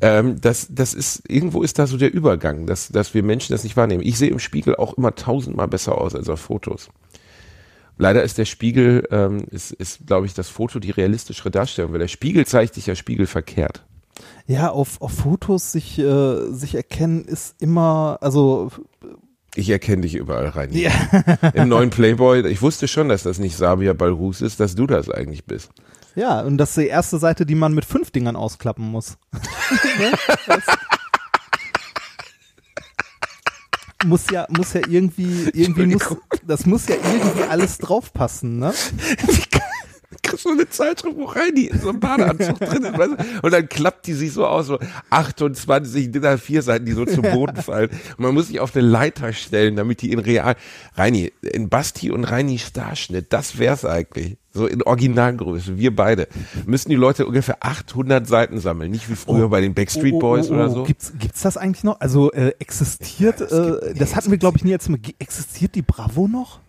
Ähm, 0.00 0.40
das, 0.40 0.66
das 0.70 0.92
ist, 0.92 1.22
irgendwo 1.30 1.62
ist 1.62 1.78
da 1.78 1.86
so 1.86 1.98
der 1.98 2.12
Übergang, 2.12 2.66
dass, 2.66 2.88
dass 2.88 3.14
wir 3.14 3.22
Menschen 3.22 3.52
das 3.52 3.62
nicht 3.62 3.76
wahrnehmen. 3.76 4.02
Ich 4.04 4.18
sehe 4.18 4.30
im 4.30 4.40
Spiegel 4.40 4.74
auch 4.74 4.94
immer 4.94 5.14
tausendmal 5.14 5.68
besser 5.68 5.98
aus 5.98 6.16
als 6.16 6.28
auf 6.28 6.40
Fotos. 6.40 6.88
Leider 7.98 8.24
ist 8.24 8.38
der 8.38 8.44
Spiegel, 8.44 9.06
ähm, 9.12 9.44
ist, 9.52 9.70
ist 9.70 10.04
glaube 10.08 10.26
ich, 10.26 10.34
das 10.34 10.48
Foto 10.48 10.80
die 10.80 10.90
realistischere 10.90 11.52
Darstellung, 11.52 11.92
weil 11.92 12.00
der 12.00 12.08
Spiegel 12.08 12.44
zeigt 12.44 12.74
dich 12.74 12.86
ja 12.86 12.96
spiegelverkehrt. 12.96 13.84
Ja, 14.46 14.70
auf, 14.70 15.00
auf 15.00 15.12
Fotos 15.12 15.72
sich, 15.72 15.98
äh, 15.98 16.50
sich 16.52 16.74
erkennen 16.74 17.24
ist 17.24 17.56
immer, 17.60 18.18
also 18.20 18.70
Ich 19.54 19.70
erkenne 19.70 20.02
dich 20.02 20.14
überall 20.14 20.48
rein. 20.48 20.72
Ja. 20.72 20.92
Im 21.54 21.68
neuen 21.68 21.90
Playboy, 21.90 22.46
ich 22.46 22.62
wusste 22.62 22.88
schon, 22.88 23.08
dass 23.08 23.22
das 23.22 23.38
nicht 23.38 23.56
Sabia 23.56 23.92
Balrus 23.92 24.40
ist, 24.40 24.60
dass 24.60 24.74
du 24.74 24.86
das 24.86 25.10
eigentlich 25.10 25.44
bist. 25.44 25.70
Ja, 26.14 26.40
und 26.40 26.56
das 26.58 26.70
ist 26.70 26.78
die 26.78 26.86
erste 26.86 27.18
Seite, 27.18 27.44
die 27.44 27.54
man 27.54 27.74
mit 27.74 27.84
fünf 27.84 28.10
Dingern 28.10 28.36
ausklappen 28.36 28.84
muss. 28.84 29.18
Ne? 29.98 30.12
Muss 34.04 34.30
ja, 34.30 34.46
muss 34.50 34.74
ja 34.74 34.82
irgendwie, 34.86 35.50
irgendwie 35.52 35.86
muss, 35.86 36.16
das 36.46 36.66
muss 36.66 36.86
ja 36.86 36.94
irgendwie 36.94 37.42
alles 37.44 37.78
draufpassen, 37.78 38.58
ne? 38.58 38.72
kriegst 39.50 39.65
du 40.46 40.52
eine 40.52 40.68
Zeitschrift, 40.68 41.16
wo 41.16 41.24
rein 41.24 41.54
die 41.54 41.66
in 41.68 41.80
so 41.80 41.90
einem 41.90 42.00
Badeanzug 42.00 42.58
drin 42.58 42.84
ist, 42.84 42.98
weißt 42.98 43.12
du? 43.12 43.24
und 43.42 43.52
dann 43.52 43.68
klappt 43.68 44.06
die 44.06 44.14
sich 44.14 44.32
so 44.32 44.46
aus, 44.46 44.66
so 44.66 44.78
28 45.10 46.10
DIN 46.10 46.24
A4 46.24 46.62
Seiten, 46.62 46.86
die 46.86 46.92
so 46.92 47.04
zu 47.04 47.22
Boden 47.22 47.56
fallen. 47.56 47.90
Und 47.90 48.20
man 48.20 48.34
muss 48.34 48.48
sich 48.48 48.60
auf 48.60 48.74
eine 48.74 48.86
Leiter 48.86 49.32
stellen, 49.32 49.76
damit 49.76 50.02
die 50.02 50.12
in 50.12 50.18
real, 50.18 50.56
Reini, 50.94 51.32
in 51.42 51.68
Basti 51.68 52.10
und 52.10 52.24
Reini 52.24 52.58
Starschnitt, 52.58 53.32
das 53.32 53.58
wär's 53.58 53.84
eigentlich. 53.84 54.36
So 54.52 54.66
in 54.66 54.82
Originalgröße, 54.82 55.76
wir 55.76 55.94
beide. 55.94 56.28
Müssen 56.64 56.88
die 56.88 56.96
Leute 56.96 57.26
ungefähr 57.26 57.58
800 57.60 58.26
Seiten 58.26 58.58
sammeln, 58.58 58.90
nicht 58.90 59.10
wie 59.10 59.14
früher 59.14 59.50
bei 59.50 59.60
den 59.60 59.74
Backstreet 59.74 60.18
Boys 60.18 60.48
oder 60.48 60.70
so. 60.70 60.80
Oh, 60.80 60.84
Gibt's, 60.84 61.12
gibt's 61.18 61.42
das 61.42 61.58
eigentlich 61.58 61.84
noch? 61.84 62.00
Also 62.00 62.32
äh, 62.32 62.54
existiert, 62.58 63.40
Ja, 63.40 63.76
äh, 63.76 63.94
das 63.94 64.16
hatten 64.16 64.30
wir 64.30 64.38
glaube 64.38 64.56
ich 64.56 64.64
nie 64.64 64.70
jetzt 64.70 64.88
mal, 64.88 64.98
existiert 65.18 65.74
die 65.74 65.82
Bravo 65.82 66.26
noch? 66.26 66.60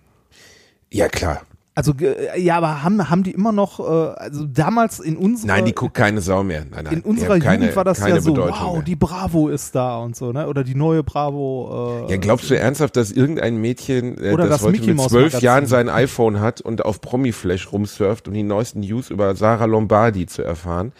Ja, 0.91 1.07
klar. 1.07 1.43
Also 1.77 1.93
ge- 1.93 2.15
ja, 2.37 2.57
aber 2.57 2.81
haben 2.81 3.07
haben 3.07 3.21
die 3.21 3.29
immer 3.29 3.51
noch, 3.51 3.79
äh, 3.79 3.83
also 3.83 4.45
damals 4.47 4.99
in 4.99 5.15
unserer 5.15 5.47
Nein, 5.47 5.65
die 5.65 5.75
guckt 5.75 5.93
keine 5.93 6.21
Sau 6.21 6.41
mehr. 6.41 6.65
Nein, 6.71 6.85
nein, 6.85 6.93
in 6.95 7.01
unserer 7.01 7.37
keine, 7.37 7.65
Jugend 7.65 7.75
war 7.75 7.83
das 7.83 7.99
ja 7.99 8.19
so, 8.19 8.33
Bedeutung 8.33 8.57
wow, 8.59 8.73
mehr. 8.73 8.81
die 8.81 8.95
Bravo 8.95 9.47
ist 9.47 9.75
da 9.75 9.99
und 9.99 10.15
so, 10.15 10.31
ne? 10.31 10.47
Oder 10.47 10.63
die 10.63 10.73
neue 10.73 11.03
Bravo. 11.03 12.05
Äh, 12.07 12.13
Ja, 12.13 12.17
glaubst 12.17 12.49
du 12.49 12.57
ernsthaft, 12.57 12.95
dass 12.95 13.11
irgendein 13.11 13.57
Mädchen, 13.57 14.17
äh, 14.17 14.35
das, 14.35 14.49
das 14.49 14.61
heute 14.63 14.71
Mickey 14.71 14.87
mit 14.87 14.95
Mouse 14.97 15.11
zwölf. 15.11 15.39
Jahren 15.39 15.67
sein 15.67 15.87
iPhone 15.87 16.39
hat 16.39 16.61
und 16.61 16.83
auf 16.83 16.99
Promiflash 16.99 17.71
rumsurft, 17.71 18.27
um 18.27 18.33
die 18.33 18.41
neuesten 18.41 18.79
News 18.79 19.11
über 19.11 19.35
Sarah 19.35 19.65
Lombardi 19.65 20.25
zu 20.25 20.41
erfahren, 20.41 20.93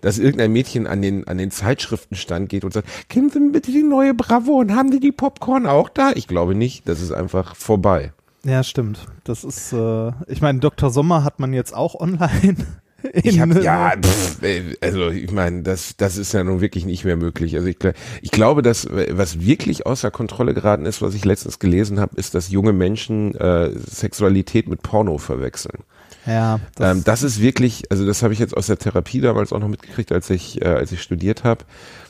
dass 0.00 0.18
irgendein 0.18 0.50
Mädchen 0.52 0.86
an 0.86 1.02
den, 1.02 1.28
an 1.28 1.36
den 1.36 1.50
Zeitschriftenstand 1.50 2.48
geht 2.48 2.64
und 2.64 2.72
sagt, 2.72 2.88
kennen 3.10 3.28
Sie 3.28 3.38
bitte 3.50 3.70
die 3.70 3.82
neue 3.82 4.14
Bravo 4.14 4.52
und 4.60 4.74
haben 4.74 4.90
Sie 4.90 4.98
die 4.98 5.12
Popcorn 5.12 5.66
auch 5.66 5.90
da? 5.90 6.12
Ich 6.14 6.26
glaube 6.26 6.54
nicht, 6.54 6.88
das 6.88 7.02
ist 7.02 7.12
einfach 7.12 7.54
vorbei. 7.54 8.12
Ja, 8.44 8.62
stimmt. 8.64 9.06
Das 9.24 9.44
ist, 9.44 9.72
äh, 9.72 10.12
ich 10.26 10.40
meine, 10.40 10.58
Dr. 10.58 10.90
Sommer 10.90 11.24
hat 11.24 11.38
man 11.38 11.52
jetzt 11.52 11.74
auch 11.74 11.94
online. 11.94 12.56
Ich 13.14 13.40
hab, 13.40 13.52
ja, 13.60 13.94
pff, 14.00 14.44
äh, 14.44 14.76
also 14.80 15.10
ich 15.10 15.32
meine, 15.32 15.64
das, 15.64 15.96
das 15.96 16.16
ist 16.16 16.32
ja 16.34 16.44
nun 16.44 16.60
wirklich 16.60 16.84
nicht 16.84 17.04
mehr 17.04 17.16
möglich. 17.16 17.56
Also 17.56 17.66
ich, 17.66 17.78
ich 18.20 18.30
glaube, 18.30 18.62
dass 18.62 18.84
äh, 18.84 19.08
was 19.10 19.40
wirklich 19.40 19.86
außer 19.86 20.12
Kontrolle 20.12 20.54
geraten 20.54 20.86
ist, 20.86 21.02
was 21.02 21.14
ich 21.14 21.24
letztens 21.24 21.58
gelesen 21.58 21.98
habe, 21.98 22.14
ist, 22.14 22.36
dass 22.36 22.50
junge 22.50 22.72
Menschen 22.72 23.34
äh, 23.34 23.70
Sexualität 23.76 24.68
mit 24.68 24.82
Porno 24.82 25.18
verwechseln. 25.18 25.82
Ja, 26.26 26.60
Das, 26.76 26.96
ähm, 26.96 27.04
das 27.04 27.22
ist 27.24 27.40
wirklich, 27.40 27.90
also 27.90 28.06
das 28.06 28.22
habe 28.22 28.32
ich 28.32 28.38
jetzt 28.38 28.56
aus 28.56 28.68
der 28.68 28.78
Therapie 28.78 29.20
damals 29.20 29.52
auch 29.52 29.58
noch 29.58 29.68
mitgekriegt, 29.68 30.12
als 30.12 30.30
ich, 30.30 30.62
äh, 30.62 30.66
als 30.66 30.92
ich 30.92 31.02
studiert 31.02 31.42
habe, 31.42 31.64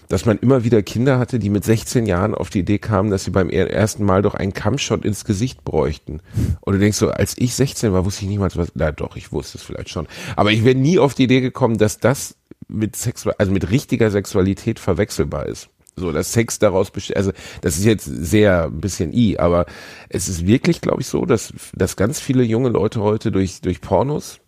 dass 0.08 0.26
man 0.26 0.38
immer 0.38 0.64
wieder 0.64 0.82
Kinder 0.82 1.18
hatte, 1.18 1.38
die 1.38 1.50
mit 1.50 1.64
16 1.64 2.06
Jahren 2.06 2.34
auf 2.34 2.50
die 2.50 2.60
Idee 2.60 2.78
kamen, 2.78 3.10
dass 3.10 3.24
sie 3.24 3.30
beim 3.30 3.48
er- 3.50 3.70
ersten 3.72 4.04
Mal 4.04 4.22
doch 4.22 4.34
einen 4.34 4.52
Kampfshot 4.52 5.04
ins 5.04 5.24
Gesicht 5.24 5.64
bräuchten. 5.64 6.20
Und 6.60 6.74
du 6.74 6.78
denkst 6.78 6.98
so, 6.98 7.10
als 7.10 7.34
ich 7.38 7.54
16 7.54 7.92
war, 7.92 8.04
wusste 8.04 8.24
ich 8.24 8.28
niemals 8.28 8.56
was, 8.56 8.72
na 8.74 8.92
doch, 8.92 9.16
ich 9.16 9.32
wusste 9.32 9.58
es 9.58 9.64
vielleicht 9.64 9.88
schon. 9.90 10.06
Aber 10.36 10.52
ich 10.52 10.64
wäre 10.64 10.74
nie 10.74 10.98
auf 10.98 11.14
die 11.14 11.24
Idee 11.24 11.40
gekommen, 11.40 11.78
dass 11.78 11.98
das 11.98 12.36
mit 12.68 12.96
Sexu 12.96 13.30
also 13.38 13.52
mit 13.52 13.70
richtiger 13.70 14.10
Sexualität 14.10 14.78
verwechselbar 14.78 15.46
ist. 15.46 15.68
So, 15.94 16.10
dass 16.10 16.32
Sex 16.32 16.58
daraus 16.58 16.90
besteht, 16.90 17.18
also 17.18 17.32
das 17.60 17.76
ist 17.76 17.84
jetzt 17.84 18.04
sehr 18.06 18.64
ein 18.64 18.80
bisschen 18.80 19.12
i, 19.12 19.36
aber 19.36 19.66
es 20.08 20.26
ist 20.26 20.46
wirklich, 20.46 20.80
glaube 20.80 21.02
ich, 21.02 21.06
so, 21.06 21.26
dass, 21.26 21.52
dass 21.74 21.96
ganz 21.96 22.18
viele 22.18 22.42
junge 22.44 22.70
Leute 22.70 23.02
heute 23.02 23.30
durch, 23.30 23.60
durch 23.60 23.82
Pornos, 23.82 24.38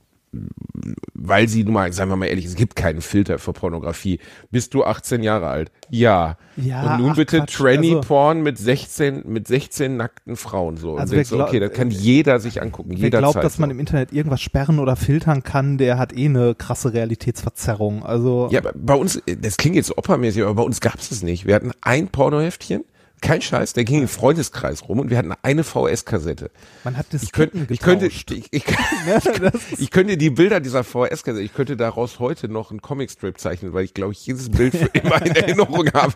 weil 1.14 1.48
sie, 1.48 1.64
nun 1.64 1.74
mal, 1.74 1.92
sagen 1.92 2.10
wir 2.10 2.16
mal 2.16 2.26
ehrlich, 2.26 2.44
es 2.44 2.54
gibt 2.56 2.76
keinen 2.76 3.00
Filter 3.00 3.38
für 3.38 3.52
Pornografie. 3.52 4.18
Bist 4.50 4.74
du 4.74 4.84
18 4.84 5.22
Jahre 5.22 5.46
alt? 5.48 5.70
Ja. 5.90 6.36
Ja, 6.56 6.94
Und 6.96 7.02
nun 7.02 7.10
ach 7.12 7.16
bitte 7.16 7.44
Tranny-Porn 7.46 8.42
mit 8.42 8.58
16, 8.58 9.22
mit 9.26 9.48
16 9.48 9.96
nackten 9.96 10.36
Frauen 10.36 10.76
so. 10.76 10.96
Also 10.96 11.20
so, 11.22 11.36
glaub- 11.36 11.48
okay, 11.48 11.60
das 11.60 11.72
kann 11.72 11.90
jeder 11.90 12.40
sich 12.40 12.60
angucken, 12.62 12.90
Wer 12.90 12.98
jederzeit. 12.98 13.32
glaubt, 13.32 13.44
dass 13.44 13.58
man 13.58 13.70
so. 13.70 13.74
im 13.74 13.80
Internet 13.80 14.12
irgendwas 14.12 14.40
sperren 14.40 14.78
oder 14.78 14.96
filtern 14.96 15.42
kann, 15.42 15.78
der 15.78 15.98
hat 15.98 16.16
eh 16.16 16.26
eine 16.26 16.54
krasse 16.54 16.92
Realitätsverzerrung. 16.92 18.04
Also 18.04 18.48
Ja, 18.50 18.60
bei 18.74 18.94
uns, 18.94 19.20
das 19.40 19.56
klingt 19.56 19.76
jetzt 19.76 19.96
oppermäßig, 19.96 20.42
aber 20.42 20.54
bei 20.54 20.62
uns 20.62 20.80
gab 20.80 20.96
es 20.98 21.10
es 21.10 21.22
nicht. 21.22 21.46
Wir 21.46 21.54
hatten 21.54 21.72
ein 21.80 22.08
Pornoheftchen, 22.08 22.84
kein 23.24 23.40
Scheiß, 23.40 23.72
der 23.72 23.84
ging 23.84 24.02
im 24.02 24.08
Freundeskreis 24.08 24.86
rum 24.86 25.00
und 25.00 25.08
wir 25.08 25.16
hatten 25.16 25.32
eine 25.42 25.64
VS-Kassette. 25.64 26.50
man 26.84 26.96
hat 26.96 27.06
das 27.10 27.22
Ich 27.22 27.32
könnte, 27.32 27.66
ich 27.70 27.80
könnte, 27.80 28.06
ich, 28.06 28.26
ich, 28.50 28.64
das 29.06 29.24
ich 29.78 29.90
könnte 29.90 30.18
die 30.18 30.28
Bilder 30.28 30.60
dieser 30.60 30.84
VS-Kassette, 30.84 31.40
ich 31.40 31.54
könnte 31.54 31.76
daraus 31.76 32.18
heute 32.18 32.48
noch 32.48 32.70
einen 32.70 32.82
Comicstrip 32.82 33.40
zeichnen, 33.40 33.72
weil 33.72 33.84
ich 33.84 33.94
glaube 33.94 34.12
ich 34.12 34.26
jedes 34.26 34.50
Bild 34.50 34.76
für 34.76 34.86
immer 34.92 35.24
in 35.24 35.34
Erinnerung 35.34 35.90
habe. 35.94 36.12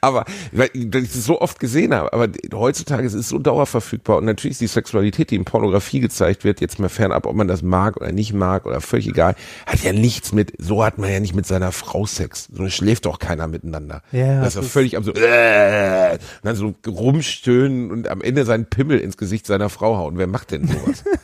Aber 0.00 0.24
weil 0.52 0.70
ich 0.72 0.88
das 0.88 1.12
so 1.24 1.40
oft 1.40 1.58
gesehen 1.58 1.92
habe. 1.92 2.12
Aber 2.12 2.28
heutzutage 2.54 3.06
ist 3.06 3.14
es 3.14 3.28
so 3.28 3.40
dauerverfügbar 3.40 4.18
und 4.18 4.24
natürlich 4.24 4.52
ist 4.52 4.60
die 4.60 4.68
Sexualität, 4.68 5.32
die 5.32 5.36
in 5.36 5.44
Pornografie 5.44 5.98
gezeigt 5.98 6.44
wird, 6.44 6.60
jetzt 6.60 6.78
mal 6.78 6.88
fernab, 6.88 7.26
ob 7.26 7.34
man 7.34 7.48
das 7.48 7.62
mag 7.62 7.96
oder 7.96 8.12
nicht 8.12 8.32
mag 8.34 8.66
oder 8.66 8.80
völlig 8.80 9.08
egal, 9.08 9.34
hat 9.66 9.82
ja 9.82 9.92
nichts 9.92 10.32
mit. 10.32 10.52
So 10.58 10.84
hat 10.84 10.98
man 10.98 11.10
ja 11.10 11.18
nicht 11.18 11.34
mit 11.34 11.46
seiner 11.46 11.72
Frau 11.72 12.06
Sex. 12.06 12.48
So 12.52 12.68
schläft 12.68 13.06
doch 13.06 13.18
keiner 13.18 13.48
miteinander. 13.48 14.02
Ja, 14.12 14.38
das 14.40 14.50
ist 14.50 14.54
ja 14.54 14.60
das- 14.60 14.70
völlig 14.70 14.96
absurd. 14.96 15.18
Äh, 15.18 16.18
dann 16.52 16.74
so 16.84 16.90
rumstöhnen 16.90 17.90
und 17.90 18.08
am 18.08 18.20
Ende 18.20 18.44
seinen 18.44 18.66
Pimmel 18.66 18.98
ins 18.98 19.16
Gesicht 19.16 19.46
seiner 19.46 19.68
Frau 19.68 19.96
hauen. 19.96 20.18
Wer 20.18 20.26
macht 20.26 20.50
denn 20.52 20.66
sowas? 20.66 21.04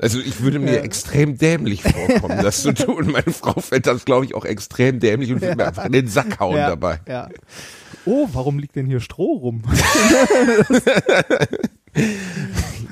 Also 0.00 0.20
ich 0.20 0.40
würde 0.40 0.60
mir 0.60 0.84
extrem 0.84 1.38
dämlich 1.38 1.82
vorkommen, 1.82 2.38
das 2.42 2.62
zu 2.62 2.72
tun. 2.72 3.10
Meine 3.10 3.32
Frau 3.32 3.60
fällt 3.60 3.88
das, 3.88 4.04
glaube 4.04 4.26
ich, 4.26 4.36
auch 4.36 4.44
extrem 4.44 5.00
dämlich 5.00 5.32
und 5.32 5.40
würde 5.40 5.56
mir 5.56 5.66
einfach 5.66 5.86
in 5.86 5.92
den 5.92 6.06
Sack 6.06 6.38
hauen 6.38 6.56
ja, 6.56 6.68
dabei. 6.68 7.00
Ja. 7.08 7.28
Oh, 8.08 8.28
warum 8.32 8.58
liegt 8.58 8.74
denn 8.76 8.86
hier 8.86 9.00
Stroh 9.00 9.36
rum? 9.38 9.62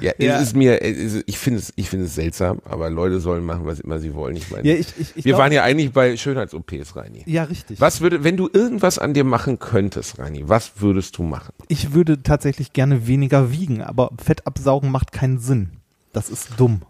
Ja, 0.00 0.12
Ja. 0.18 0.36
es 0.36 0.48
ist 0.48 0.56
mir, 0.56 0.82
es 0.82 0.96
ist, 1.14 1.24
ich 1.26 1.38
finde 1.38 1.60
es, 1.60 1.72
ich 1.76 1.88
finde 1.88 2.04
es 2.06 2.14
seltsam, 2.14 2.60
aber 2.64 2.90
Leute 2.90 3.18
sollen 3.20 3.44
machen, 3.44 3.64
was 3.66 3.80
immer 3.80 3.98
sie 3.98 4.14
wollen. 4.14 4.36
Ich 4.36 4.50
meine, 4.50 4.68
Ja, 4.68 4.74
ich, 4.74 4.88
ich, 4.98 5.08
ich 5.16 5.24
wir 5.24 5.32
glaub- 5.32 5.38
waren 5.40 5.52
ja 5.52 5.62
eigentlich 5.62 5.92
bei 5.92 6.16
Schönheits-OPs, 6.16 6.96
Reini. 6.96 7.22
ja 7.26 7.44
richtig. 7.44 7.80
Was 7.80 8.00
würde, 8.00 8.24
wenn 8.24 8.36
du 8.36 8.48
irgendwas 8.52 8.98
an 8.98 9.14
dir 9.14 9.24
machen 9.24 9.58
könntest, 9.58 10.18
Reini, 10.18 10.42
was 10.48 10.80
würdest 10.80 11.16
du 11.18 11.22
machen? 11.22 11.52
Ich 11.68 11.92
würde 11.94 12.22
tatsächlich 12.22 12.72
gerne 12.72 13.06
weniger 13.06 13.50
wiegen, 13.52 13.80
aber 13.82 14.10
Fett 14.22 14.46
absaugen 14.46 14.90
macht 14.90 15.12
keinen 15.12 15.38
Sinn. 15.38 15.70
Das 16.12 16.28
ist 16.30 16.50
dumm. 16.58 16.82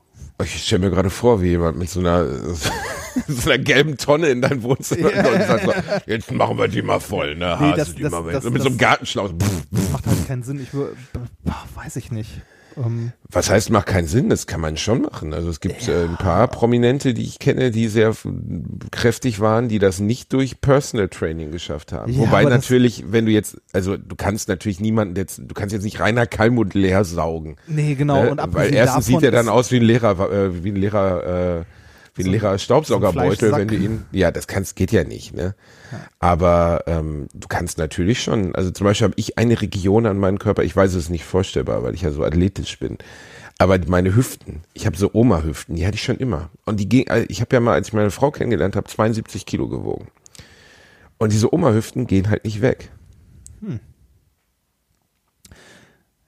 Ich 0.42 0.64
stelle 0.66 0.84
mir 0.84 0.90
gerade 0.94 1.10
vor, 1.10 1.40
wie 1.40 1.48
jemand 1.48 1.78
mit 1.78 1.88
so 1.88 2.00
einer, 2.00 2.26
so 3.28 3.50
einer 3.50 3.58
gelben 3.58 3.96
Tonne 3.96 4.28
in 4.28 4.42
dein 4.42 4.62
Wohnzimmer 4.62 5.10
kommt 5.10 5.28
und 5.28 5.42
sagt 5.46 5.64
so, 5.64 5.72
jetzt 6.06 6.30
machen 6.30 6.58
wir 6.58 6.68
die 6.68 6.82
mal 6.82 7.00
voll, 7.00 7.36
ne? 7.36 7.56
Nee, 7.58 7.66
Hast 7.70 7.78
das- 7.78 7.94
die 7.94 8.02
das- 8.02 8.12
mal 8.12 8.22
mit, 8.22 8.34
das- 8.34 8.44
mit 8.44 8.60
so 8.62 8.68
einem 8.68 8.76
das- 8.78 8.86
Gartenschlauch. 8.88 9.30
Pff. 9.30 9.90
Macht 9.92 10.06
halt 10.06 10.26
keinen 10.26 10.42
Sinn. 10.42 10.60
Ich 10.60 10.74
würde, 10.74 10.94
weiß 11.74 11.96
ich 11.96 12.10
nicht. 12.12 12.30
Ähm, 12.76 13.12
Was 13.30 13.50
heißt, 13.50 13.70
macht 13.70 13.86
keinen 13.86 14.06
Sinn? 14.06 14.28
Das 14.28 14.46
kann 14.46 14.60
man 14.60 14.76
schon 14.76 15.02
machen. 15.02 15.34
Also 15.34 15.48
es 15.48 15.60
gibt 15.60 15.88
äh, 15.88 16.04
ein 16.04 16.16
paar 16.16 16.48
Prominente, 16.48 17.14
die 17.14 17.24
ich 17.24 17.38
kenne, 17.38 17.70
die 17.70 17.88
sehr 17.88 18.14
kräftig 18.90 19.40
waren, 19.40 19.68
die 19.68 19.78
das 19.78 20.00
nicht 20.00 20.32
durch 20.32 20.60
Personal 20.60 21.08
Training 21.08 21.50
geschafft 21.50 21.92
haben. 21.92 22.12
Ja, 22.12 22.20
Wobei 22.20 22.44
natürlich, 22.44 23.04
wenn 23.08 23.26
du 23.26 23.32
jetzt, 23.32 23.60
also 23.72 23.96
du 23.96 24.16
kannst 24.16 24.48
natürlich 24.48 24.80
niemanden 24.80 25.16
jetzt, 25.16 25.38
du 25.38 25.54
kannst 25.54 25.72
jetzt 25.72 25.84
nicht 25.84 26.00
Rainer 26.00 26.26
Kalmund 26.26 26.74
leer 26.74 27.04
saugen. 27.04 27.56
nee, 27.66 27.94
genau. 27.94 28.22
ne? 28.22 28.30
Und 28.30 28.54
Weil 28.54 28.74
erstens 28.74 29.06
sieht 29.06 29.22
er 29.22 29.30
dann 29.30 29.48
aus 29.48 29.70
wie 29.70 29.76
ein 29.76 29.82
Lehrer, 29.82 30.30
äh, 30.30 30.64
wie 30.64 30.70
ein 30.70 30.76
Lehrer, 30.76 31.60
äh, 31.60 31.64
wie 32.16 32.22
ein 32.22 32.26
So- 32.26 32.30
leerer 32.32 32.58
Staubsaugerbeutel, 32.58 33.52
wenn 33.52 33.68
du 33.68 33.76
ihn, 33.76 34.04
ja, 34.12 34.30
das 34.30 34.46
kannst, 34.46 34.76
geht 34.76 34.92
ja 34.92 35.04
nicht, 35.04 35.34
ne? 35.34 35.54
Aber 36.18 36.82
ähm, 36.86 37.28
du 37.34 37.46
kannst 37.48 37.78
natürlich 37.78 38.22
schon, 38.22 38.54
also 38.54 38.70
zum 38.70 38.84
Beispiel 38.86 39.04
habe 39.04 39.14
ich 39.16 39.38
eine 39.38 39.60
Region 39.60 40.06
an 40.06 40.18
meinem 40.18 40.38
Körper, 40.38 40.62
ich 40.64 40.74
weiß 40.74 40.90
es 40.92 41.04
ist 41.04 41.10
nicht 41.10 41.24
vorstellbar, 41.24 41.82
weil 41.82 41.94
ich 41.94 42.02
ja 42.02 42.10
so 42.10 42.24
athletisch 42.24 42.78
bin. 42.78 42.98
Aber 43.58 43.78
meine 43.86 44.14
Hüften, 44.14 44.60
ich 44.74 44.84
habe 44.84 44.96
so 44.98 45.10
Oma-Hüften, 45.14 45.76
die 45.76 45.86
hatte 45.86 45.94
ich 45.94 46.02
schon 46.02 46.18
immer. 46.18 46.50
Und 46.66 46.78
die 46.78 46.88
ging, 46.88 47.06
ich 47.28 47.40
habe 47.40 47.54
ja 47.56 47.60
mal, 47.60 47.72
als 47.72 47.88
ich 47.88 47.94
meine 47.94 48.10
Frau 48.10 48.30
kennengelernt 48.30 48.76
habe, 48.76 48.86
72 48.86 49.46
Kilo 49.46 49.68
gewogen. 49.68 50.08
Und 51.16 51.32
diese 51.32 51.54
Oma-Hüften 51.54 52.06
gehen 52.06 52.28
halt 52.28 52.44
nicht 52.44 52.60
weg. 52.60 52.90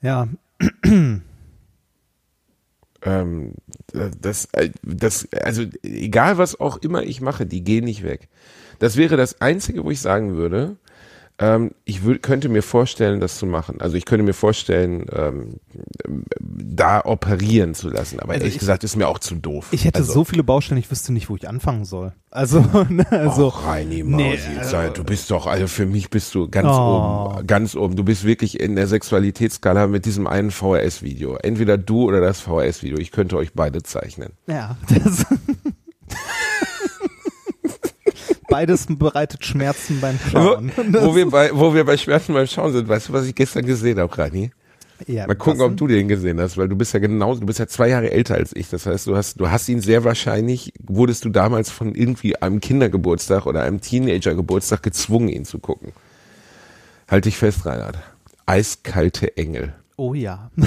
Ja, 0.01 0.29
Ähm, 3.03 3.55
das, 4.21 4.49
äh, 4.53 4.71
das, 4.83 5.29
also 5.33 5.65
egal 5.83 6.39
was 6.39 6.59
auch 6.59 6.79
immer 6.79 7.03
ich 7.03 7.21
mache, 7.21 7.47
die 7.47 7.63
gehen 7.63 7.85
nicht 7.85 8.03
weg. 8.03 8.29
Das 8.79 8.97
wäre 8.97 9.17
das 9.17 9.41
Einzige, 9.41 9.85
wo 9.85 9.91
ich 9.91 10.01
sagen 10.01 10.37
würde, 10.37 10.77
ähm, 11.41 11.71
ich 11.85 12.01
könnte 12.23 12.49
mir 12.49 12.63
vorstellen, 12.63 13.21
das 13.21 13.39
zu 13.39 13.47
machen. 13.47 13.81
Also 13.81 13.97
ich 13.97 14.05
könnte 14.05 14.25
mir 14.25 14.33
vorstellen, 14.35 15.07
ähm, 15.15 15.61
da 16.41 17.05
operieren 17.05 17.75
zu 17.75 17.89
lassen. 17.91 18.21
Aber 18.21 18.31
Also 18.33 18.41
ehrlich 18.43 18.55
ich- 18.55 18.61
gesagt 18.61 18.85
ist 18.85 18.97
mir 18.97 19.09
auch 19.09 19.19
zu 19.19 19.35
doof. 19.37 19.69
ich 19.71 19.85
hätte 19.85 19.99
also, 20.01 20.13
so 20.13 20.25
viele 20.25 20.43
Baustellen, 20.43 20.79
ich 20.81 20.91
wüsste 20.91 21.13
nicht, 21.13 21.29
wo 21.31 21.37
ich 21.37 21.49
anfangen 21.49 21.85
soll. 21.85 22.13
Also, 22.31 22.61
ne, 22.89 23.07
also 23.11 23.47
Och, 23.49 23.67
Reini 23.67 24.03
Nee, 24.03 24.31
Mausi, 24.33 24.59
also- 24.59 24.71
sei- 24.71 24.91
du 24.91 25.05
bist 25.05 25.31
doch, 25.31 25.47
also 25.47 25.67
für 25.67 25.87
mich 25.87 26.11
bist 26.11 26.35
du 26.35 26.49
ganz 26.49 26.69
Oh. 26.69 27.33
oben, 27.37 27.47
ganz 27.47 27.75
oben. 27.75 27.97
Du 27.97 28.05
bist 28.05 28.25
wirklich 28.25 28.61
in 28.61 28.77
der 28.77 28.87
Sexualitätsskala 28.87 29.87
mit 29.87 30.05
diesem 30.07 30.27
einen 30.27 30.51
VHS-Video. 30.51 31.37
Entweder 31.37 31.79
du 31.79 32.03
oder 32.03 32.21
das 32.21 32.41
VHS-Video. 32.41 32.99
Ich 32.99 33.13
könnte 33.13 33.37
euch 33.37 33.53
beide 33.55 33.83
zeichnen. 33.83 34.33
ja, 34.47 34.77
das 35.05 35.25
beides 38.49 38.87
bereitet 38.89 39.45
Schmerzen 39.45 40.01
beim 40.01 40.19
Schauen. 40.31 40.73
Wo, 40.77 41.07
wo, 41.07 41.17
wir 41.17 41.31
bei, 41.31 41.51
wo 41.53 41.75
wir 41.75 41.85
bei 41.85 41.97
Schmerzen 41.97 42.35
beim 42.35 42.47
Schauen 42.47 42.73
sind, 42.73 42.89
weißt 42.89 43.09
du, 43.09 43.13
was 43.13 43.27
ich 43.27 43.35
gestern 43.35 43.65
gesehen 43.65 43.99
habe, 43.99 44.17
Rani? 44.17 44.51
ja, 45.07 45.27
Mal 45.27 45.37
gucken, 45.37 45.61
ob 45.63 45.77
du 45.77 45.87
den 45.87 46.09
gesehen 46.09 46.41
hast, 46.41 46.57
weil 46.57 46.69
du 46.69 46.77
bist 46.77 46.93
ja 46.93 46.99
genau, 46.99 47.35
du 47.35 47.47
bist 47.47 47.59
ja 47.59 47.67
zwei 47.67 47.89
Jahre 47.89 48.11
älter 48.11 48.35
als 48.35 48.55
ich. 48.55 48.69
Das 48.69 48.87
heißt, 48.87 49.07
du 49.07 49.17
hast, 49.17 49.41
du 49.41 49.51
hast 49.51 49.69
ihn 49.69 49.81
sehr 49.81 50.05
wahrscheinlich, 50.05 50.73
wurdest 50.83 51.25
du 51.25 51.29
damals 51.29 51.71
von 51.71 51.95
irgendwie 51.95 52.37
einem 52.37 52.61
Kindergeburtstag 52.61 53.47
oder 53.47 53.63
einem 53.63 53.81
Teenagergeburtstag 53.81 54.83
gezwungen, 54.83 55.29
ihn 55.29 55.45
zu 55.45 55.59
gucken. 55.59 55.93
Halt 57.09 57.27
dich 57.27 57.37
fest, 57.37 57.65
Reinhard. 57.65 57.99
Eiskalte 58.47 59.37
Engel. 59.37 59.75
Oh 59.97 60.15
ja. 60.15 60.51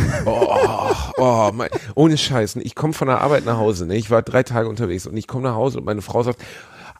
Oh, 1.18 1.52
mein, 1.54 1.70
ohne 1.94 2.18
Scheiß. 2.18 2.56
Ich 2.58 2.74
komme 2.74 2.94
von 2.94 3.08
der 3.08 3.22
Arbeit 3.22 3.46
nach 3.46 3.58
Hause. 3.58 3.86
Ne? 3.86 3.96
Ich 3.96 4.10
war 4.10 4.24
drei 4.24 4.42
Tage 4.42 4.68
unterwegs 4.68 5.06
und 5.06 5.16
ich 5.18 5.28
komme 5.28 5.44
nach 5.44 5.56
Hause 5.56 5.78
und 5.78 5.86
meine 5.86 6.02
Frau 6.02 6.24
sagt, 6.24 6.42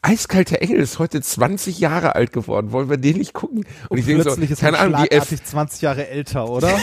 Eiskalter 0.04 0.64
Engel 0.64 0.80
ist 0.80 0.98
heute 0.98 1.22
20 1.22 1.80
Jahre 1.80 2.16
alt 2.16 2.34
geworden. 2.34 2.72
Wollen 2.72 2.90
wir 2.90 2.98
den 2.98 3.18
nicht 3.18 3.34
gucken? 3.34 3.60
Und, 3.60 3.68
Und 3.90 3.98
ich 4.00 4.06
denke 4.06 4.24
so, 4.24 4.32
ist 4.32 4.60
keine 4.60 4.80
Ahnung, 4.80 5.00
die 5.04 5.12
F 5.12 5.26
schlagartig 5.28 5.44
20 5.44 5.82
Jahre 5.84 6.08
älter, 6.08 6.50
oder? 6.50 6.76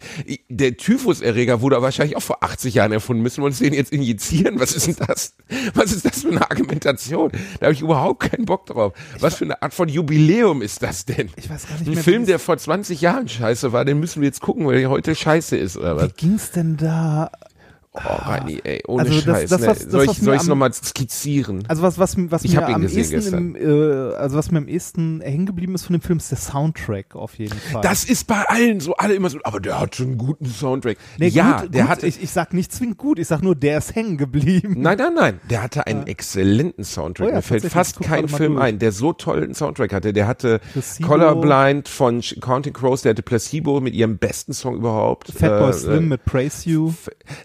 der 0.50 0.76
Typhuserreger 0.76 1.62
wurde 1.62 1.80
wahrscheinlich 1.80 2.16
auch 2.16 2.22
vor 2.22 2.42
80 2.42 2.74
Jahren 2.74 2.92
erfunden. 2.92 3.22
Müssen 3.22 3.42
wir 3.42 3.46
uns 3.46 3.58
den 3.58 3.72
jetzt 3.72 3.90
injizieren? 3.90 4.60
Was 4.60 4.72
ist 4.72 4.86
denn 4.86 4.96
das? 5.06 5.32
Was 5.72 5.92
ist 5.92 6.04
das 6.04 6.22
für 6.22 6.28
eine 6.28 6.50
Argumentation? 6.50 7.32
Da 7.58 7.66
habe 7.66 7.72
ich 7.72 7.80
überhaupt 7.80 8.30
keinen 8.30 8.44
Bock 8.44 8.66
drauf. 8.66 8.92
Was 9.18 9.36
für 9.36 9.44
eine 9.46 9.62
Art 9.62 9.72
von 9.72 9.88
Jubiläum 9.88 10.60
ist 10.60 10.82
das 10.82 11.06
denn? 11.06 11.30
Ich 11.36 11.48
weiß 11.48 11.68
gar 11.68 11.78
nicht 11.78 11.88
Ein 11.88 11.94
mehr, 11.94 12.04
Film, 12.04 12.26
der 12.26 12.38
vor 12.38 12.58
20 12.58 13.00
Jahren 13.00 13.28
scheiße 13.28 13.72
war, 13.72 13.86
den 13.86 13.98
müssen 13.98 14.20
wir 14.20 14.26
jetzt 14.26 14.42
gucken, 14.42 14.66
weil 14.66 14.78
der 14.78 14.90
heute 14.90 15.14
scheiße 15.14 15.56
ist, 15.56 15.78
oder 15.78 15.96
was? 15.96 16.10
Wie 16.10 16.12
ging's 16.16 16.50
denn 16.50 16.76
da? 16.76 17.30
Oh, 18.04 18.28
Reini, 18.28 18.60
ey, 18.64 18.82
ohne 18.86 19.02
Also 19.02 19.14
das- 19.14 19.24
Scheiß. 19.24 19.50
das, 19.50 19.60
ne? 19.60 19.66
was- 19.66 19.78
das, 19.80 19.90
soll 19.92 20.02
ich 20.04 20.08
was 20.10 20.16
soll 20.18 20.34
ich's 20.34 20.42
am- 20.44 20.48
nochmal 20.50 20.72
skizzieren? 20.72 21.64
Also 21.68 21.82
was, 21.82 21.98
was, 21.98 22.16
was 22.30 22.44
Ich 22.44 22.54
mir 22.54 22.66
am 22.66 22.82
ehesten 22.86 23.34
im, 23.34 23.56
äh, 23.56 24.14
also 24.14 24.36
was 24.36 24.50
mir 24.50 24.58
am 24.58 24.68
ehesten 24.68 25.20
hängen 25.20 25.46
geblieben 25.46 25.74
ist 25.74 25.84
von 25.84 25.94
dem 25.94 26.02
Film, 26.02 26.18
ist 26.18 26.30
der 26.30 26.38
Soundtrack 26.38 27.14
auf 27.16 27.34
jeden 27.38 27.58
Fall. 27.58 27.82
Das 27.82 28.04
ist 28.04 28.26
bei 28.26 28.42
allen 28.48 28.80
so, 28.80 28.94
alle 28.94 29.14
immer 29.14 29.30
so, 29.30 29.38
aber 29.44 29.60
der 29.60 29.80
hat 29.80 29.96
schon 29.96 30.06
einen 30.08 30.18
guten 30.18 30.46
Soundtrack. 30.46 30.96
nee, 31.18 31.28
ja, 31.28 31.62
gut, 31.62 31.74
der 31.74 31.82
gut, 31.82 31.90
hatte, 31.90 32.06
ich, 32.06 32.22
ich 32.22 32.30
sag 32.30 32.52
nicht 32.54 32.72
zwingend 32.72 32.98
gut, 32.98 33.18
ich 33.18 33.26
sag 33.28 33.42
nur, 33.42 33.54
der 33.54 33.78
ist 33.78 33.94
hängen 33.94 34.16
geblieben. 34.16 34.76
Nein, 34.78 34.98
nein, 34.98 35.14
nein. 35.14 35.40
Der 35.50 35.62
hatte 35.62 35.86
einen 35.86 36.06
exzellenten 36.06 36.84
Soundtrack. 36.84 37.26
Oh 37.26 37.30
ja, 37.30 37.36
Mir 37.36 37.42
fällt 37.42 37.64
fast 37.66 38.00
ich 38.00 38.06
kein 38.06 38.28
Film 38.28 38.54
durch. 38.54 38.64
ein, 38.64 38.78
der 38.78 38.92
so 38.92 39.12
tollen 39.12 39.54
Soundtrack 39.54 39.92
hatte. 39.92 40.12
Der 40.12 40.26
hatte 40.26 40.60
Placebo. 40.72 41.08
Colorblind 41.08 41.88
von 41.88 42.20
Counting 42.40 42.72
Crows, 42.72 43.02
der 43.02 43.10
hatte 43.10 43.22
Placebo 43.22 43.80
mit 43.80 43.94
ihrem 43.94 44.18
besten 44.18 44.52
Song 44.52 44.76
überhaupt. 44.76 45.30
Fatboy 45.32 45.70
Äh, 45.70 45.72
Slim 45.72 46.04
äh, 46.04 46.06
mit 46.06 46.24
Praise 46.24 46.68
You. 46.68 46.92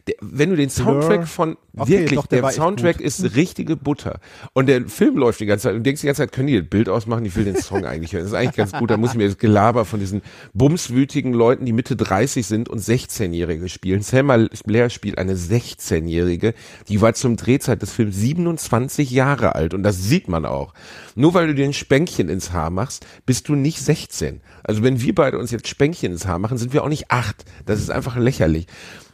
der, 0.07 0.15
wenn 0.43 0.49
du 0.49 0.55
den 0.57 0.69
Soundtrack 0.69 1.25
von 1.25 1.55
Okay, 1.75 2.01
wirklich, 2.01 2.19
doch, 2.19 2.27
der 2.27 2.41
der, 2.41 2.51
Soundtrack 2.51 3.01
ist 3.01 3.35
richtige 3.35 3.75
Butter. 3.75 4.19
Und 4.53 4.67
der 4.67 4.87
Film 4.87 5.17
läuft 5.17 5.39
die 5.39 5.47
ganze 5.47 5.63
Zeit 5.63 5.71
und 5.71 5.79
du 5.79 5.83
denkst 5.83 6.01
die 6.01 6.07
ganze 6.07 6.21
Zeit, 6.21 6.31
können 6.31 6.45
die 6.45 6.59
das 6.59 6.69
Bild 6.69 6.87
ausmachen? 6.87 7.25
Ich 7.25 7.35
will 7.35 7.45
den 7.45 7.55
Song 7.55 7.83
eigentlich 7.85 8.13
hören. 8.13 8.23
Das 8.23 8.31
ist 8.31 8.37
eigentlich 8.37 8.55
ganz 8.55 8.73
gut. 8.73 8.91
Da 8.91 8.97
muss 8.97 9.11
ich 9.11 9.17
mir 9.17 9.27
das 9.27 9.39
Gelaber 9.39 9.83
von 9.85 9.99
diesen 9.99 10.21
bumswütigen 10.53 11.33
Leuten, 11.33 11.65
die 11.65 11.73
Mitte 11.73 11.95
30 11.95 12.45
sind 12.45 12.69
und 12.69 12.79
16-Jährige 12.79 13.69
spielen. 13.69 14.03
Selma 14.03 14.45
Blair 14.65 14.91
spielt 14.91 15.17
eine 15.17 15.33
16-Jährige, 15.33 16.53
die 16.89 17.01
war 17.01 17.15
zum 17.15 17.37
Drehzeit 17.37 17.81
des 17.81 17.91
Films 17.91 18.17
27 18.17 19.09
Jahre 19.09 19.55
alt 19.55 19.73
und 19.73 19.81
das 19.81 20.03
sieht 20.03 20.27
man 20.27 20.45
auch. 20.45 20.75
Nur 21.15 21.33
weil 21.33 21.47
du 21.47 21.55
dir 21.55 21.65
ein 21.65 21.73
Spänkchen 21.73 22.29
ins 22.29 22.51
Haar 22.51 22.69
machst, 22.69 23.07
bist 23.25 23.49
du 23.49 23.55
nicht 23.55 23.79
16. 23.79 24.41
Also 24.63 24.83
wenn 24.83 25.01
wir 25.01 25.15
beide 25.15 25.39
uns 25.39 25.49
jetzt 25.49 25.67
Spänkchen 25.67 26.11
ins 26.11 26.27
Haar 26.27 26.37
machen, 26.37 26.59
sind 26.59 26.71
wir 26.71 26.83
auch 26.83 26.89
nicht 26.89 27.09
acht. 27.09 27.45
Das 27.65 27.79
ist 27.79 27.89
einfach 27.89 28.15
lächerlich. 28.15 28.67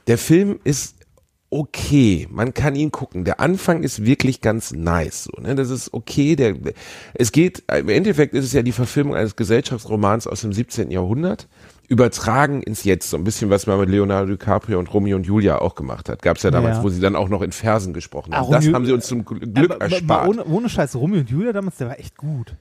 Der 0.08 0.18
Film 0.18 0.60
ist 0.64 0.99
okay, 1.52 2.28
man 2.32 2.54
kann 2.54 2.76
ihn 2.76 2.92
gucken. 2.92 3.26
Der 3.26 3.40
Anfang 3.40 3.84
ist 3.84 4.06
wirklich 4.06 4.42
ganz 4.42 4.72
nice. 4.72 5.24
So, 5.26 5.42
ne? 5.42 5.56
Das 5.56 5.70
ist 5.70 5.94
okay. 5.94 6.36
Der, 6.36 6.56
es 7.16 7.32
geht, 7.32 7.64
im 7.76 7.90
Endeffekt 7.90 8.34
ist 8.34 8.46
es 8.46 8.54
ja 8.54 8.62
die 8.62 8.72
Verfilmung 8.72 9.16
eines 9.16 9.36
Gesellschaftsromans 9.36 10.28
aus 10.28 10.42
dem 10.42 10.54
17. 10.54 10.92
Jahrhundert, 10.92 11.48
übertragen 11.88 12.62
ins 12.62 12.84
Jetzt. 12.84 13.10
So 13.10 13.18
ein 13.18 13.24
bisschen, 13.24 13.50
was 13.50 13.66
man 13.66 13.80
mit 13.80 13.90
Leonardo 13.90 14.28
DiCaprio 14.32 14.78
und 14.78 14.94
Romeo 14.94 15.16
und 15.16 15.26
Julia 15.26 15.60
auch 15.60 15.74
gemacht 15.76 16.08
hat. 16.08 16.22
Gab 16.22 16.38
es 16.38 16.44
ja 16.44 16.52
damals, 16.52 16.78
Ja. 16.78 16.84
wo 16.84 16.90
sie 16.90 17.02
dann 17.02 17.16
auch 17.16 17.30
noch 17.30 17.42
in 17.42 17.52
Versen 17.52 17.94
gesprochen 17.94 18.36
haben. 18.36 18.54
Ah, 18.54 18.58
das 18.58 18.72
haben 18.72 18.86
sie 18.86 18.92
uns 18.94 19.08
zum 19.08 19.24
Gl- 19.24 19.52
Glück 19.52 19.72
Aber- 19.72 19.86
aber- 19.86 19.94
erspart. 19.96 20.28
Ohne, 20.30 20.46
ohne 20.46 20.70
Scheiß, 20.70 20.96
Romeo 20.96 21.22
und 21.22 21.30
Julia 21.32 21.52
damals, 21.52 21.78
der 21.78 21.88
war 21.88 22.00
echt 22.00 22.16
gut. 22.16 22.56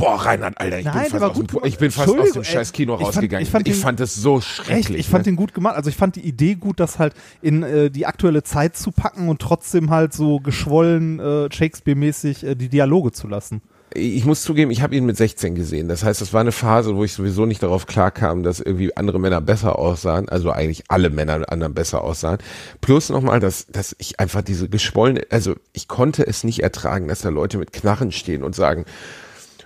Boah, 0.00 0.14
Reinhard, 0.16 0.60
Alter, 0.60 0.78
ich 0.78 0.84
Nein, 0.84 0.94
bin 1.10 1.20
fast, 1.20 1.24
aus 1.24 1.36
dem, 1.46 1.46
ich 1.64 1.78
bin 1.78 1.90
fast 1.90 2.18
aus 2.18 2.32
dem 2.32 2.44
scheiß 2.44 2.72
Kino 2.72 2.94
ich 2.94 3.00
fand- 3.00 3.16
rausgegangen. 3.16 3.42
ich 3.42 3.50
fand 3.50 3.66
den- 3.66 3.74
fand 3.74 4.00
es 4.00 4.14
so 4.14 4.38
Echt? 4.38 4.46
schrecklich. 4.46 5.00
Ich 5.00 5.08
fand 5.08 5.26
ne? 5.26 5.32
den 5.32 5.36
gut 5.36 5.54
gemacht. 5.54 5.76
Also 5.76 5.90
ich 5.90 5.96
fand 5.96 6.16
die 6.16 6.20
Idee 6.26 6.54
gut, 6.54 6.80
das 6.80 6.98
halt 6.98 7.14
in 7.42 7.62
äh, 7.62 7.90
die 7.90 8.06
aktuelle 8.06 8.42
Zeit 8.42 8.76
zu 8.76 8.90
packen 8.92 9.28
und 9.28 9.40
trotzdem 9.40 9.90
halt 9.90 10.12
so 10.12 10.40
geschwollen 10.40 11.18
äh, 11.20 11.48
Shakespeare-mäßig 11.52 12.44
äh, 12.44 12.54
die 12.54 12.68
Dialoge 12.68 13.12
zu 13.12 13.26
lassen. 13.28 13.60
ich 13.94 14.24
muss 14.26 14.42
zugeben, 14.42 14.70
ich 14.70 14.82
habe 14.82 14.94
ihn 14.94 15.06
mit 15.06 15.16
16 15.16 15.54
gesehen. 15.54 15.88
Das 15.88 16.04
heißt, 16.04 16.20
das 16.20 16.32
war 16.34 16.42
eine 16.42 16.52
Phase, 16.52 16.94
wo 16.94 17.04
ich 17.04 17.12
sowieso 17.14 17.46
nicht 17.46 17.62
darauf 17.62 17.86
klarkam, 17.86 18.42
dass 18.42 18.60
irgendwie 18.60 18.94
andere 18.96 19.18
Männer 19.18 19.40
besser 19.40 19.78
aussahen. 19.78 20.28
Also 20.28 20.50
eigentlich 20.52 20.84
alle 20.88 21.08
Männer 21.10 21.50
anderen 21.50 21.72
besser 21.74 22.04
aussahen. 22.04 22.38
Plus 22.82 23.08
nochmal, 23.08 23.40
dass, 23.40 23.66
dass 23.66 23.96
ich 23.98 24.20
einfach 24.20 24.42
diese 24.42 24.68
geschwollene, 24.68 25.22
also 25.30 25.54
ich 25.72 25.88
konnte 25.88 26.26
es 26.26 26.44
nicht 26.44 26.62
ertragen, 26.62 27.08
dass 27.08 27.22
da 27.22 27.30
Leute 27.30 27.56
mit 27.58 27.72
Knarren 27.72 28.12
stehen 28.12 28.42
und 28.44 28.54
sagen, 28.54 28.84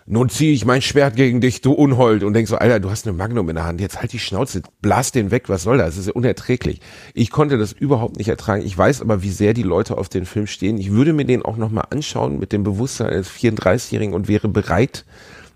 nun 0.06 0.28
ziehe 0.28 0.52
ich 0.52 0.64
mein 0.64 0.82
Schwert 0.82 1.16
gegen 1.16 1.40
dich, 1.40 1.60
du 1.60 1.72
Unhold. 1.72 2.24
Und 2.24 2.34
denk 2.34 2.48
so, 2.48 2.56
Alter, 2.56 2.80
du 2.80 2.90
hast 2.90 3.06
eine 3.06 3.16
Magnum 3.16 3.48
in 3.48 3.56
der 3.56 3.64
Hand, 3.64 3.80
jetzt 3.80 4.00
halt 4.00 4.12
die 4.12 4.18
Schnauze, 4.18 4.62
blas 4.80 5.12
den 5.12 5.30
weg, 5.30 5.48
was 5.48 5.62
soll 5.62 5.78
das? 5.78 5.90
Das 5.90 5.98
ist 5.98 6.06
ja 6.06 6.12
unerträglich. 6.12 6.80
Ich 7.14 7.30
konnte 7.30 7.58
das 7.58 7.72
überhaupt 7.72 8.16
nicht 8.16 8.28
ertragen. 8.28 8.64
Ich 8.64 8.76
weiß 8.76 9.00
aber, 9.02 9.22
wie 9.22 9.30
sehr 9.30 9.54
die 9.54 9.62
Leute 9.62 9.98
auf 9.98 10.08
den 10.08 10.26
Film 10.26 10.46
stehen. 10.46 10.78
Ich 10.78 10.92
würde 10.92 11.12
mir 11.12 11.24
den 11.24 11.42
auch 11.42 11.56
nochmal 11.56 11.84
anschauen 11.90 12.38
mit 12.38 12.52
dem 12.52 12.64
Bewusstsein 12.64 13.08
eines 13.08 13.30
34-Jährigen 13.30 14.14
und 14.14 14.28
wäre 14.28 14.48
bereit, 14.48 15.04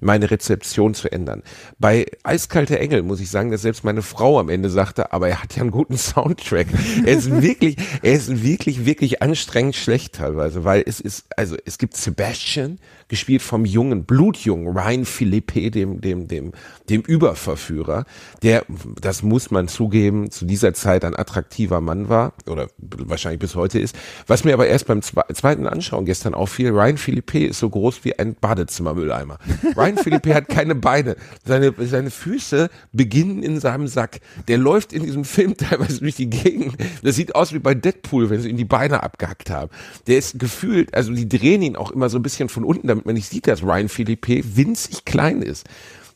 meine 0.01 0.31
Rezeption 0.31 0.95
zu 0.95 1.11
ändern. 1.11 1.43
Bei 1.79 2.07
Eiskalte 2.23 2.79
Engel 2.79 3.03
muss 3.03 3.21
ich 3.21 3.31
sagen, 3.31 3.51
dass 3.51 3.63
selbst 3.63 3.85
meine 3.85 4.03
Frau 4.03 4.39
am 4.39 4.49
Ende 4.49 4.71
sagte, 4.71 5.13
aber 5.13 5.29
er 5.29 5.43
hat 5.43 5.57
ja 5.57 5.63
einen 5.63 5.71
guten 5.71 5.97
Soundtrack. 5.97 6.69
Er 7.05 7.17
ist 7.17 7.31
wirklich, 7.43 7.77
er 8.03 8.13
ist 8.13 8.43
wirklich, 8.43 8.85
wirklich 8.85 9.23
anstrengend 9.23 9.77
schlecht 9.77 10.15
teilweise, 10.15 10.65
weil 10.65 10.83
es 10.87 11.01
ist, 11.01 11.27
also 11.37 11.57
es 11.65 11.79
gibt 11.79 11.97
Sebastian, 11.97 12.79
gespielt 13.09 13.43
vom 13.43 13.65
jungen, 13.65 14.05
blutjungen 14.05 14.77
Ryan 14.77 15.05
Philippe, 15.05 15.71
dem, 15.71 16.01
dem, 16.01 16.29
dem, 16.29 16.53
dem 16.89 17.03
Überverführer, 17.03 18.05
der, 18.43 18.65
das 19.01 19.23
muss 19.23 19.51
man 19.51 19.69
zugeben, 19.69 20.31
zu 20.31 20.45
dieser 20.45 20.75
Zeit 20.75 21.05
ein 21.05 21.17
attraktiver 21.17 21.81
Mann 21.81 22.09
war, 22.09 22.33
oder 22.47 22.69
wahrscheinlich 22.79 23.41
bis 23.41 23.55
heute 23.55 23.79
ist. 23.79 23.97
Was 24.27 24.45
mir 24.45 24.55
aber 24.55 24.67
erst 24.67 24.87
beim 24.87 25.01
zwe- 25.01 25.33
zweiten 25.35 25.67
Anschauen 25.67 26.05
gestern 26.05 26.35
auffiel, 26.35 26.71
Ryan 26.71 26.97
Philippe 26.99 27.47
ist 27.47 27.61
so 27.61 27.71
groß 27.71 28.05
wie 28.05 28.19
ein 28.19 28.35
Badezimmermülleimer. 28.35 29.39
Ryan 29.77 29.99
Philippe 29.99 30.35
hat 30.35 30.49
keine 30.49 30.75
Beine. 30.75 31.17
Seine, 31.45 31.73
seine 31.79 32.11
Füße 32.11 32.71
beginnen 32.93 33.43
in 33.43 33.61
seinem 33.61 33.87
Sack. 33.87 34.21
Der 34.49 34.59
läuft 34.59 34.93
in 34.93 35.05
diesem 35.05 35.25
Film 35.25 35.57
teilweise 35.57 36.01
durch 36.01 36.17
die 36.17 36.31
Gegend. 36.31 36.77
Das 37.03 37.17
sieht 37.17 37.35
aus 37.35 37.53
wie 37.53 37.59
bei 37.59 37.75
Deadpool, 37.75 38.31
wenn 38.31 38.41
sie 38.41 38.51
ihm 38.51 38.57
die 38.57 38.65
Beine 38.65 39.03
abgehackt 39.03 39.51
haben. 39.51 39.71
Der 40.07 40.19
ist 40.19 40.39
gefühlt, 40.39 40.95
also 40.95 41.13
die 41.13 41.29
drehen 41.29 41.63
ihn 41.63 41.77
auch 41.77 41.91
immer 41.91 42.09
so 42.09 42.19
ein 42.19 42.23
bisschen 42.23 42.49
von 42.49 42.65
unten, 42.65 42.96
damit 42.97 43.07
man 43.07 43.15
nicht 43.15 43.29
sieht, 43.29 43.47
dass 43.47 43.63
Ryan 43.63 43.89
Philippe 43.89 44.43
winzig 44.57 45.05
klein 45.05 45.43
ist. 45.43 45.67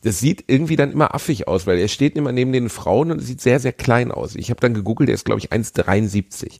Das 0.03 0.19
sieht 0.19 0.45
irgendwie 0.47 0.75
dann 0.75 0.91
immer 0.91 1.13
affig 1.13 1.47
aus, 1.47 1.67
weil 1.67 1.77
er 1.77 1.87
steht 1.87 2.15
immer 2.15 2.31
neben 2.31 2.51
den 2.51 2.69
Frauen 2.69 3.11
und 3.11 3.19
sieht 3.19 3.39
sehr, 3.39 3.59
sehr 3.59 3.73
klein 3.73 4.11
aus. 4.11 4.35
Ich 4.35 4.49
habe 4.49 4.59
dann 4.59 4.73
gegoogelt, 4.73 5.09
der 5.09 5.15
ist, 5.15 5.25
glaube 5.25 5.39
ich, 5.39 5.51
1,73. 5.51 6.59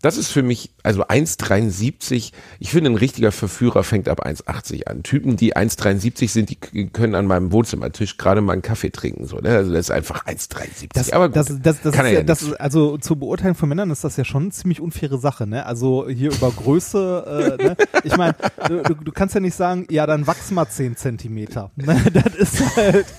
Das 0.00 0.16
ist 0.16 0.30
für 0.30 0.42
mich, 0.42 0.70
also 0.84 1.04
1,73, 1.04 2.32
ich 2.60 2.70
finde, 2.70 2.90
ein 2.90 2.96
richtiger 2.96 3.32
Verführer 3.32 3.82
fängt 3.82 4.08
ab 4.08 4.24
1,80 4.24 4.86
an. 4.86 5.02
Typen, 5.02 5.36
die 5.36 5.56
1,73 5.56 6.28
sind, 6.28 6.50
die 6.50 6.88
können 6.88 7.16
an 7.16 7.26
meinem 7.26 7.50
Wohnzimmertisch 7.50 8.16
gerade 8.16 8.40
mal 8.40 8.52
einen 8.52 8.62
Kaffee 8.62 8.90
trinken. 8.90 9.26
So, 9.26 9.38
ne? 9.38 9.56
Also 9.56 9.72
das 9.72 9.86
ist 9.86 9.90
einfach 9.90 10.24
1,73. 10.24 10.90
Das, 10.92 11.12
Aber 11.12 11.28
gut, 11.28 11.36
das, 11.36 11.46
das, 11.62 11.80
das 11.82 11.94
kann 11.94 12.06
ist 12.06 12.12
ja, 12.12 12.18
ja 12.18 12.24
das 12.24 12.42
ist, 12.42 12.60
also 12.60 12.96
zur 12.98 13.16
Beurteilung 13.16 13.56
von 13.56 13.68
Männern 13.68 13.90
ist 13.90 14.04
das 14.04 14.16
ja 14.16 14.24
schon 14.24 14.42
eine 14.42 14.52
ziemlich 14.52 14.80
unfaire 14.80 15.18
Sache, 15.18 15.46
ne? 15.46 15.66
Also 15.66 16.08
hier 16.08 16.32
über 16.32 16.50
Größe, 16.52 17.56
äh, 17.58 17.62
ne? 17.62 17.76
Ich 18.04 18.16
meine, 18.16 18.36
du, 18.68 18.82
du, 18.82 18.94
du 18.94 19.12
kannst 19.12 19.34
ja 19.34 19.40
nicht 19.40 19.56
sagen, 19.56 19.86
ja, 19.90 20.06
dann 20.06 20.28
wachs 20.28 20.52
mal 20.52 20.68
10 20.68 20.96
Zentimeter. 20.96 21.72
Ne? 21.76 22.00
Das 22.12 22.34
ist 22.34 22.76
halt. 22.76 23.06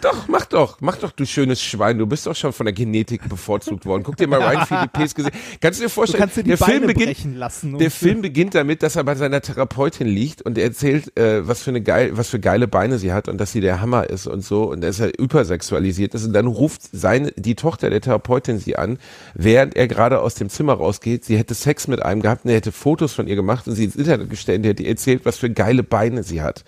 Doch, 0.00 0.28
mach 0.28 0.46
doch, 0.46 0.78
mach 0.80 0.96
doch, 0.96 1.12
du 1.12 1.26
schönes 1.26 1.62
Schwein. 1.62 1.98
Du 1.98 2.06
bist 2.06 2.26
doch 2.26 2.34
schon 2.34 2.52
von 2.52 2.64
der 2.64 2.72
Genetik 2.72 3.28
bevorzugt 3.28 3.84
worden. 3.84 4.02
Guck 4.02 4.16
dir 4.16 4.28
mal 4.28 4.40
Ryan 4.40 4.66
Philippes 4.66 5.14
gesehen. 5.14 5.32
Kannst 5.60 5.78
du 5.78 5.82
dir 5.84 5.88
Du 5.88 5.94
vorstellen, 5.94 6.20
kannst 6.20 6.36
dir 6.36 6.42
die 6.42 6.50
der 6.50 6.56
Beine 6.56 6.72
Film 6.72 6.86
beginnt, 6.86 7.36
lassen. 7.36 7.78
Der 7.78 7.90
Film 7.90 8.22
beginnt 8.22 8.54
damit, 8.54 8.82
dass 8.82 8.96
er 8.96 9.04
bei 9.04 9.14
seiner 9.14 9.42
Therapeutin 9.42 10.06
liegt 10.06 10.40
und 10.42 10.56
er 10.56 10.64
erzählt, 10.64 11.16
äh, 11.18 11.46
was 11.46 11.62
für 11.62 11.70
eine 11.70 11.82
geil, 11.82 12.12
was 12.14 12.28
für 12.28 12.40
geile 12.40 12.66
Beine 12.66 12.98
sie 12.98 13.12
hat 13.12 13.28
und 13.28 13.38
dass 13.38 13.52
sie 13.52 13.60
der 13.60 13.80
Hammer 13.80 14.08
ist 14.08 14.26
und 14.26 14.42
so 14.42 14.64
und 14.64 14.80
dass 14.80 15.00
er 15.00 15.18
übersexualisiert 15.18 16.14
ist 16.14 16.24
und 16.24 16.32
dann 16.32 16.46
ruft 16.46 16.82
seine 16.92 17.32
die 17.32 17.54
Tochter 17.54 17.90
der 17.90 18.00
Therapeutin 18.00 18.58
sie 18.58 18.76
an, 18.76 18.98
während 19.34 19.76
er 19.76 19.86
gerade 19.86 20.20
aus 20.20 20.34
dem 20.34 20.48
Zimmer 20.48 20.74
rausgeht. 20.74 21.24
Sie 21.24 21.36
hätte 21.36 21.54
Sex 21.54 21.88
mit 21.88 22.02
einem 22.02 22.22
gehabt 22.22 22.44
und 22.44 22.50
er 22.50 22.56
hätte 22.56 22.72
Fotos 22.72 23.12
von 23.12 23.26
ihr 23.26 23.36
gemacht 23.36 23.68
und 23.68 23.74
sie 23.74 23.84
ins 23.84 23.96
Internet 23.96 24.30
gestellt. 24.30 24.58
und 24.60 24.64
Er 24.64 24.70
hätte 24.70 24.82
ihr 24.82 24.90
erzählt, 24.90 25.24
was 25.24 25.36
für 25.36 25.50
geile 25.50 25.82
Beine 25.82 26.22
sie 26.22 26.40
hat. 26.40 26.64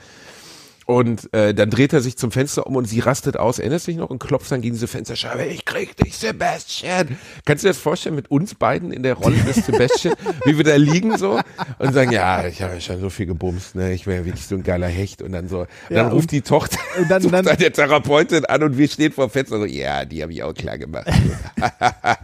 Und 0.86 1.32
äh, 1.32 1.54
dann 1.54 1.70
dreht 1.70 1.92
er 1.92 2.00
sich 2.00 2.16
zum 2.16 2.30
Fenster 2.32 2.66
um 2.66 2.76
und 2.76 2.86
sie 2.86 3.00
rastet 3.00 3.36
aus, 3.36 3.58
erinnerst 3.58 3.86
du 3.86 3.92
dich 3.92 3.98
noch, 3.98 4.10
und 4.10 4.18
klopft 4.18 4.50
dann 4.50 4.60
gegen 4.60 4.74
diese 4.74 4.88
Fensterscheibe, 4.88 5.44
ich 5.44 5.64
krieg 5.64 5.96
dich, 5.96 6.16
Sebastian. 6.16 7.16
Kannst 7.44 7.62
du 7.64 7.68
dir 7.68 7.72
das 7.72 7.78
vorstellen, 7.78 8.14
mit 8.16 8.30
uns 8.30 8.54
beiden 8.54 8.92
in 8.92 9.02
der 9.02 9.14
Rolle 9.14 9.36
des 9.36 9.64
Sebastian, 9.66 10.14
wie 10.44 10.56
wir 10.56 10.64
da 10.64 10.74
liegen 10.76 11.16
so 11.18 11.38
und 11.78 11.92
sagen, 11.92 12.10
ja, 12.10 12.46
ich 12.46 12.62
habe 12.62 12.74
ja 12.74 12.80
schon 12.80 13.00
so 13.00 13.10
viel 13.10 13.26
gebumst, 13.26 13.74
ne? 13.76 13.92
ich 13.92 14.06
wäre 14.06 14.20
ja 14.20 14.24
wirklich 14.24 14.46
so 14.46 14.54
ein 14.56 14.62
geiler 14.62 14.88
Hecht. 14.88 15.22
Und 15.22 15.32
dann 15.32 15.48
so, 15.48 15.66
Ja, 15.88 16.02
dann 16.02 16.06
ruft 16.08 16.24
und- 16.24 16.32
die 16.32 16.42
Tochter, 16.42 16.78
und 16.98 17.10
dann- 17.10 17.22
Tochter 17.22 17.42
dann- 17.42 17.56
der 17.58 17.72
Therapeutin 17.72 18.44
an 18.46 18.62
und 18.62 18.76
wir 18.76 18.88
stehen 18.88 19.12
vor 19.12 19.26
dem 19.28 19.30
Fenster 19.30 19.58
so, 19.58 19.64
ja, 19.64 20.04
die 20.04 20.22
habe 20.22 20.32
ich 20.32 20.42
auch 20.42 20.54
klar 20.54 20.78
gemacht. 20.78 21.06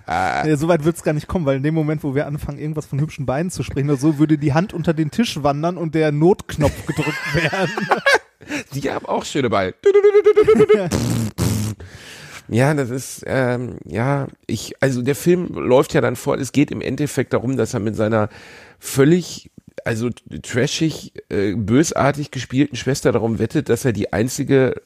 Ja, 0.08 0.56
so 0.56 0.68
weit 0.68 0.84
wird's 0.84 1.02
gar 1.02 1.12
nicht 1.12 1.26
kommen, 1.26 1.44
weil 1.46 1.56
in 1.58 1.62
dem 1.62 1.74
Moment, 1.74 2.02
wo 2.02 2.14
wir 2.14 2.26
anfangen, 2.26 2.58
irgendwas 2.58 2.86
von 2.86 2.98
hübschen 3.00 3.26
Beinen 3.26 3.50
zu 3.50 3.62
sprechen 3.62 3.90
oder 3.90 3.98
so, 3.98 4.18
würde 4.18 4.38
die 4.38 4.52
Hand 4.54 4.72
unter 4.72 4.94
den 4.94 5.10
Tisch 5.10 5.42
wandern 5.42 5.76
und 5.76 5.94
der 5.94 6.12
Notknopf 6.12 6.86
gedrückt 6.86 7.34
werden. 7.34 7.70
Die 8.74 8.90
haben 8.90 9.06
auch 9.06 9.24
schöne 9.24 9.50
Beine. 9.50 9.74
Ja, 12.50 12.72
das 12.72 12.88
ist, 12.88 13.24
ähm, 13.26 13.76
ja, 13.84 14.26
ich, 14.46 14.72
also 14.80 15.02
der 15.02 15.14
Film 15.14 15.48
läuft 15.48 15.92
ja 15.92 16.00
dann 16.00 16.16
vor, 16.16 16.38
es 16.38 16.52
geht 16.52 16.70
im 16.70 16.80
Endeffekt 16.80 17.34
darum, 17.34 17.58
dass 17.58 17.74
er 17.74 17.80
mit 17.80 17.94
seiner 17.94 18.30
völlig 18.78 19.50
also 19.84 20.10
trashig, 20.42 21.12
äh, 21.28 21.52
bösartig 21.54 22.30
gespielten 22.30 22.76
Schwester 22.76 23.12
darum 23.12 23.38
wettet, 23.38 23.68
dass 23.68 23.84
er 23.84 23.92
die 23.92 24.12
einzige 24.12 24.80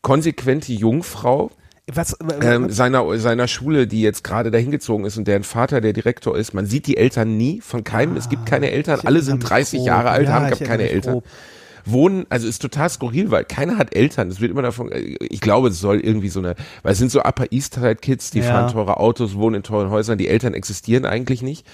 konsequente 0.00 0.72
Jungfrau 0.72 1.50
Was, 1.92 2.14
äh, 2.14 2.54
ähm, 2.54 2.70
seiner, 2.70 3.18
seiner 3.18 3.48
Schule, 3.48 3.86
die 3.86 4.02
jetzt 4.02 4.24
gerade 4.24 4.50
dahin 4.50 4.70
gezogen 4.70 5.04
ist 5.04 5.16
und 5.16 5.26
deren 5.28 5.44
Vater 5.44 5.80
der 5.80 5.92
Direktor 5.92 6.36
ist. 6.36 6.54
Man 6.54 6.66
sieht 6.66 6.86
die 6.86 6.96
Eltern 6.96 7.36
nie 7.36 7.60
von 7.60 7.84
keinem. 7.84 8.16
es 8.16 8.28
gibt 8.28 8.46
keine 8.46 8.70
Eltern. 8.70 9.00
Alle 9.04 9.22
sind 9.22 9.38
mich 9.40 9.48
30 9.48 9.78
grob. 9.78 9.86
Jahre 9.86 10.10
alt, 10.10 10.28
Ja, 10.28 10.34
haben 10.34 10.58
keine 10.58 10.88
Eltern. 10.88 11.14
grob. 11.14 11.24
Wohnen, 11.84 12.26
also 12.28 12.46
ist 12.48 12.60
total 12.60 12.88
skurril, 12.90 13.30
weil 13.30 13.44
keiner 13.44 13.78
hat 13.78 13.94
Eltern. 13.94 14.28
Es 14.28 14.40
wird 14.40 14.50
immer 14.50 14.62
davon, 14.62 14.90
äh, 14.92 15.16
ich 15.20 15.40
glaube, 15.40 15.68
es 15.68 15.80
soll 15.80 16.00
irgendwie 16.00 16.28
so 16.28 16.40
eine, 16.40 16.54
weil 16.82 16.92
es 16.92 16.98
sind 16.98 17.10
so 17.10 17.20
Upper 17.20 17.46
East 17.50 17.74
Side 17.74 17.96
Kids, 17.96 18.30
die 18.30 18.40
Ja. 18.40 18.44
fahren 18.44 18.68
teure 18.72 18.98
Autos, 18.98 19.34
wohnen 19.36 19.56
in 19.56 19.62
teuren 19.62 19.90
Häusern, 19.90 20.18
die 20.18 20.28
Eltern 20.28 20.54
existieren 20.54 21.04
eigentlich 21.04 21.42
nicht. 21.42 21.66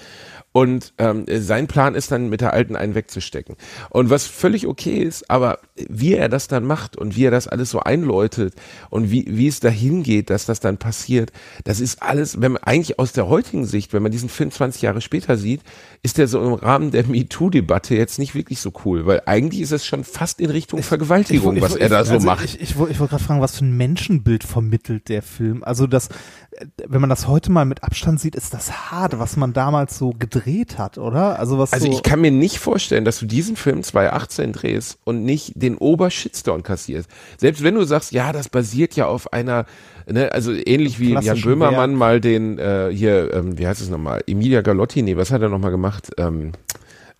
Und 0.51 0.93
ähm, 0.97 1.25
sein 1.29 1.67
Plan 1.67 1.93
ist 1.93 2.11
dann, 2.11 2.29
mit 2.29 2.41
der 2.41 2.53
Alten 2.53 2.75
einen 2.75 2.95
wegzustecken. 2.95 3.55
Und 3.91 4.09
was 4.09 4.25
völlig 4.25 4.65
okay 4.65 4.97
ist, 5.03 5.29
aber 5.29 5.59
wie 5.87 6.15
er 6.15 6.27
das 6.27 6.47
dann 6.47 6.65
macht 6.65 6.95
und 6.97 7.15
wie 7.15 7.25
er 7.25 7.31
das 7.31 7.47
alles 7.47 7.69
so 7.69 7.81
einläutet 7.81 8.55
und 8.89 9.11
wie, 9.11 9.25
wie 9.29 9.47
es 9.47 9.59
dahin 9.59 10.01
geht, 10.01 10.31
dass 10.31 10.47
das 10.47 10.59
dann 10.59 10.77
passiert, 10.77 11.31
das 11.65 11.79
ist 11.79 12.01
alles, 12.01 12.41
wenn 12.41 12.53
man 12.53 12.63
eigentlich 12.63 12.97
aus 12.97 13.11
der 13.11 13.27
heutigen 13.27 13.65
Sicht, 13.65 13.93
wenn 13.93 14.01
man 14.01 14.11
diesen 14.11 14.27
Film 14.27 14.49
20 14.49 14.81
Jahre 14.81 15.01
später 15.01 15.37
sieht, 15.37 15.61
ist 16.01 16.17
der 16.17 16.27
so 16.27 16.41
im 16.41 16.53
Rahmen 16.55 16.89
der 16.89 17.05
MeToo-Debatte 17.05 17.93
jetzt 17.93 18.17
nicht 18.17 18.33
wirklich 18.33 18.59
so 18.59 18.73
cool, 18.85 19.05
weil 19.05 19.21
eigentlich 19.27 19.61
ist 19.61 19.71
es 19.71 19.85
schon 19.85 20.03
fast 20.03 20.39
in 20.41 20.49
Richtung 20.49 20.81
Vergewaltigung, 20.81 21.57
Ich- 21.57 21.61
was 21.61 21.75
ich- 21.75 21.81
er 21.81 21.89
da 21.89 22.03
so 22.03 22.13
also 22.13 22.25
macht. 22.25 22.43
Ich, 22.45 22.59
ich, 22.59 22.75
wollte- 22.77 22.93
ich 22.93 22.99
wollte 22.99 23.11
gerade 23.11 23.23
fragen, 23.23 23.41
was 23.41 23.57
für 23.59 23.65
ein 23.65 23.77
Menschenbild 23.77 24.43
vermittelt 24.43 25.09
der 25.09 25.21
Film? 25.21 25.63
Also 25.63 25.85
das, 25.85 26.07
äh, 26.51 26.65
wenn 26.87 27.01
man 27.01 27.11
das 27.11 27.27
heute 27.27 27.51
mal 27.51 27.65
mit 27.65 27.83
Abstand 27.83 28.19
sieht, 28.19 28.33
ist 28.35 28.55
das 28.55 28.89
hart, 28.91 29.19
was 29.19 29.37
man 29.37 29.53
damals 29.53 29.95
so 29.97 30.09
gedreht 30.09 30.38
hat, 30.77 30.97
oder? 30.97 31.39
Also 31.39 31.57
was 31.57 31.73
Also 31.73 31.87
so, 31.87 31.91
ich 31.91 32.03
kann 32.03 32.21
mir 32.21 32.31
nicht 32.31 32.59
vorstellen, 32.59 33.05
dass 33.05 33.19
du 33.19 33.25
diesen 33.25 33.55
Film 33.55 33.83
2018 33.83 34.53
drehst 34.53 34.97
und 35.03 35.23
nicht 35.23 35.53
den 35.55 35.77
Obershitstorm 35.77 36.63
kassierst. 36.63 37.09
Selbst 37.37 37.63
wenn 37.63 37.75
du 37.75 37.83
sagst, 37.83 38.11
ja, 38.11 38.31
das 38.31 38.49
basiert 38.49 38.95
ja 38.95 39.07
auf 39.07 39.33
einer, 39.33 39.65
ne, 40.07 40.31
also 40.31 40.51
ähnlich 40.53 40.99
wie 40.99 41.13
Jan 41.13 41.41
Böhmermann 41.41 41.91
Werk. 41.91 41.99
mal 41.99 42.21
den, 42.21 42.57
äh, 42.59 42.89
hier, 42.93 43.33
ähm, 43.33 43.57
wie 43.57 43.67
heißt 43.67 43.81
es 43.81 43.89
nochmal, 43.89 44.23
Emilia 44.27 44.61
Galotti, 44.61 45.01
nee, 45.01 45.17
was 45.17 45.31
hat 45.31 45.41
er 45.41 45.49
nochmal 45.49 45.71
gemacht? 45.71 46.09
Ähm, 46.17 46.53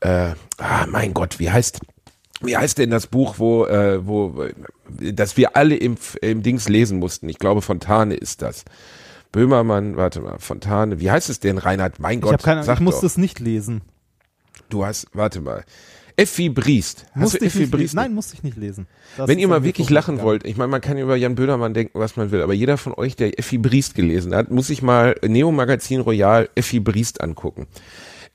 äh, 0.01 0.31
ah, 0.57 0.85
mein 0.87 1.13
Gott, 1.13 1.39
wie 1.39 1.49
heißt, 1.49 1.79
wie 2.41 2.55
heißt 2.55 2.77
denn 2.77 2.89
das 2.89 3.07
Buch, 3.07 3.35
wo, 3.37 3.65
äh, 3.65 4.05
wo, 4.05 4.43
äh, 4.43 5.13
das 5.13 5.37
wir 5.37 5.55
alle 5.57 5.75
im, 5.75 5.97
im 6.21 6.41
Dings 6.41 6.69
lesen 6.69 6.99
mussten? 6.99 7.27
Ich 7.29 7.37
glaube, 7.37 7.61
Fontane 7.61 8.15
ist 8.15 8.41
das. 8.41 8.63
Böhmermann, 9.31 9.95
warte 9.95 10.21
mal, 10.21 10.39
Fontane, 10.39 10.99
wie 10.99 11.11
heißt 11.11 11.29
es 11.29 11.39
denn, 11.39 11.57
Reinhard? 11.57 11.99
Mein 11.99 12.19
ich 12.19 12.21
Gott, 12.21 12.33
habe 12.33 12.43
keine, 12.43 12.63
sag 12.63 12.75
ich 12.75 12.81
musste 12.81 13.05
es 13.05 13.17
nicht 13.17 13.39
lesen. 13.39 13.81
Du 14.69 14.85
hast, 14.85 15.07
warte 15.13 15.41
mal. 15.41 15.63
Effi 16.15 16.49
Briest. 16.49 17.05
Hast 17.13 17.21
Musste 17.21 17.37
ich 17.37 17.45
Effi 17.55 17.65
Briest? 17.67 17.93
Nein, 17.93 18.13
musste 18.13 18.33
ich 18.33 18.43
nicht 18.43 18.57
lesen. 18.57 18.87
Das 19.15 19.29
Wenn 19.29 19.39
ihr 19.39 19.47
mal 19.47 19.63
wirklich 19.63 19.89
lachen 19.89 20.17
vorbeigegangen. 20.17 20.43
wollt, 20.43 20.45
ich 20.45 20.57
meine, 20.57 20.69
man 20.69 20.81
kann 20.81 20.97
über 20.97 21.15
Jan 21.15 21.35
Böhmermann 21.35 21.73
denken, 21.73 21.97
was 21.97 22.17
man 22.17 22.31
will, 22.31 22.41
aber 22.41 22.53
jeder 22.53 22.77
von 22.77 22.93
euch, 22.93 23.15
der 23.15 23.39
Effi 23.39 23.57
Briest 23.57 23.95
gelesen 23.95 24.35
hat, 24.35 24.51
muss 24.51 24.67
sich 24.67 24.81
mal 24.81 25.15
Neo 25.25 25.51
Magazin 25.51 26.01
Royal 26.01 26.49
Effi 26.55 26.81
Briest 26.81 27.21
angucken. 27.21 27.67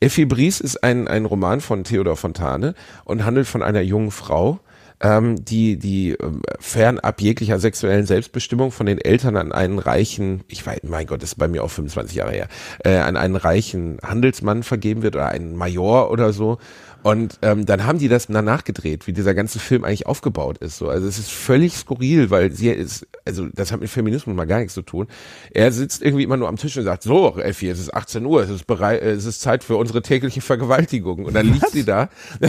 Effi 0.00 0.24
Briest 0.24 0.62
ist 0.62 0.82
ein, 0.82 1.08
ein 1.08 1.26
Roman 1.26 1.60
von 1.60 1.84
Theodor 1.84 2.16
Fontane 2.16 2.74
und 3.04 3.24
handelt 3.26 3.46
von 3.46 3.62
einer 3.62 3.82
jungen 3.82 4.10
Frau, 4.10 4.60
ähm, 5.04 5.44
die, 5.44 5.78
die 5.78 6.12
ähm, 6.12 6.40
fernab 6.58 7.20
jeglicher 7.20 7.60
sexuellen 7.60 8.06
Selbstbestimmung 8.06 8.72
von 8.72 8.86
den 8.86 8.98
Eltern 8.98 9.36
an 9.36 9.52
einen 9.52 9.78
reichen, 9.78 10.42
ich 10.48 10.66
weiß, 10.66 10.80
mein 10.84 11.06
Gott, 11.06 11.22
das 11.22 11.32
ist 11.32 11.38
bei 11.38 11.46
mir 11.46 11.62
auch 11.62 11.70
25 11.70 12.16
Jahre 12.16 12.32
her, 12.32 12.48
äh, 12.84 12.96
an 12.96 13.18
einen 13.18 13.36
reichen 13.36 13.98
Handelsmann 14.02 14.62
vergeben 14.62 15.02
wird 15.02 15.14
oder 15.14 15.28
einen 15.28 15.56
Major 15.56 16.10
oder 16.10 16.32
so. 16.32 16.58
Und 17.04 17.38
ähm, 17.42 17.66
dann 17.66 17.84
haben 17.84 17.98
die 17.98 18.08
das 18.08 18.28
danach 18.28 18.64
gedreht, 18.64 19.06
wie 19.06 19.12
dieser 19.12 19.34
ganze 19.34 19.58
Film 19.58 19.84
eigentlich 19.84 20.06
aufgebaut 20.06 20.56
ist. 20.56 20.78
So. 20.78 20.88
Also 20.88 21.06
es 21.06 21.18
ist 21.18 21.30
völlig 21.30 21.76
skurril, 21.76 22.30
weil 22.30 22.50
sie 22.50 22.70
ist, 22.70 23.06
also 23.26 23.46
das 23.52 23.72
hat 23.72 23.80
mit 23.80 23.90
Feminismus 23.90 24.34
mal 24.34 24.46
gar 24.46 24.58
nichts 24.60 24.72
zu 24.72 24.80
tun. 24.80 25.06
Er 25.50 25.70
sitzt 25.70 26.00
irgendwie 26.00 26.22
immer 26.22 26.38
nur 26.38 26.48
am 26.48 26.56
Tisch 26.56 26.78
und 26.78 26.84
sagt, 26.84 27.02
so, 27.02 27.36
Effi, 27.36 27.68
es 27.68 27.78
ist 27.78 27.92
18 27.92 28.24
Uhr, 28.24 28.42
es 28.42 28.48
ist 28.48 28.66
bereit, 28.66 29.02
äh, 29.02 29.10
es 29.10 29.26
ist 29.26 29.42
Zeit 29.42 29.64
für 29.64 29.76
unsere 29.76 30.00
tägliche 30.00 30.40
Vergewaltigung. 30.40 31.26
Und 31.26 31.34
dann 31.34 31.52
liegt 31.52 31.68
sie 31.72 31.84
da. 31.84 32.08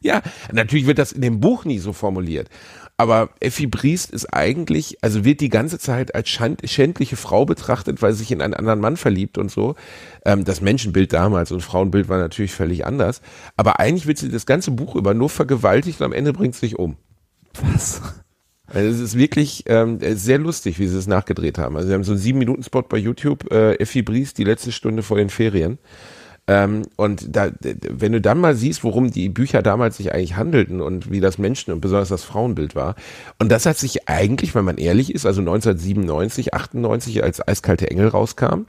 ja, 0.00 0.20
natürlich 0.50 0.88
wird 0.88 0.98
das 0.98 1.12
in 1.12 1.22
dem 1.22 1.38
Buch 1.38 1.64
nie 1.64 1.78
so 1.78 1.92
formuliert. 1.92 2.48
Aber 3.02 3.30
Effi 3.40 3.66
Briest 3.66 4.12
ist 4.12 4.32
eigentlich, 4.32 4.98
also 5.02 5.24
wird 5.24 5.40
die 5.40 5.48
ganze 5.48 5.80
Zeit 5.80 6.14
als 6.14 6.28
schändliche 6.28 7.16
Frau 7.16 7.44
betrachtet, 7.44 8.00
weil 8.00 8.12
sie 8.12 8.20
sich 8.20 8.30
in 8.30 8.40
einen 8.40 8.54
anderen 8.54 8.78
Mann 8.78 8.96
verliebt 8.96 9.38
und 9.38 9.50
so. 9.50 9.74
Ähm, 10.24 10.44
das 10.44 10.60
Menschenbild 10.60 11.12
damals 11.12 11.50
und 11.50 11.62
Frauenbild 11.62 12.08
war 12.08 12.18
natürlich 12.18 12.52
völlig 12.52 12.86
anders. 12.86 13.20
Aber 13.56 13.80
eigentlich 13.80 14.06
wird 14.06 14.18
sie 14.18 14.28
das 14.28 14.46
ganze 14.46 14.70
Buch 14.70 14.94
über 14.94 15.14
nur 15.14 15.30
vergewaltigt 15.30 16.00
und 16.00 16.06
am 16.06 16.12
Ende 16.12 16.32
bringt 16.32 16.54
sie 16.54 16.60
sich 16.60 16.78
um. 16.78 16.96
Was? 17.60 18.00
Also 18.66 18.88
es 18.88 19.00
ist 19.00 19.18
wirklich 19.18 19.64
ähm, 19.66 19.98
sehr 20.00 20.38
lustig, 20.38 20.78
wie 20.78 20.86
sie 20.86 20.96
es 20.96 21.08
nachgedreht 21.08 21.58
haben. 21.58 21.76
Also 21.76 21.88
sie 21.88 21.94
haben 21.94 22.04
so 22.04 22.12
einen 22.12 22.20
sieben 22.20 22.38
Minuten 22.38 22.62
Spot 22.62 22.82
bei 22.82 22.98
YouTube, 22.98 23.50
äh, 23.50 23.74
Effi 23.80 24.02
Briest, 24.02 24.38
die 24.38 24.44
letzte 24.44 24.70
Stunde 24.70 25.02
vor 25.02 25.16
den 25.16 25.28
Ferien. 25.28 25.78
Ähm, 26.48 26.82
und 26.96 27.36
da, 27.36 27.50
wenn 27.60 28.12
du 28.12 28.20
dann 28.20 28.40
mal 28.40 28.56
siehst, 28.56 28.82
worum 28.82 29.10
die 29.12 29.28
Bücher 29.28 29.62
damals 29.62 29.98
sich 29.98 30.12
eigentlich 30.12 30.36
handelten 30.36 30.80
und 30.80 31.10
wie 31.10 31.20
das 31.20 31.38
Menschen 31.38 31.72
und 31.72 31.80
besonders 31.80 32.08
das 32.08 32.24
Frauenbild 32.24 32.74
war. 32.74 32.96
Und 33.38 33.52
das 33.52 33.64
hat 33.64 33.78
sich 33.78 34.08
eigentlich, 34.08 34.54
wenn 34.54 34.64
man 34.64 34.76
ehrlich 34.76 35.14
ist, 35.14 35.24
also 35.24 35.40
1997, 35.40 36.52
98, 36.52 37.22
als 37.22 37.46
Eiskalte 37.46 37.90
Engel 37.90 38.08
rauskam, 38.08 38.66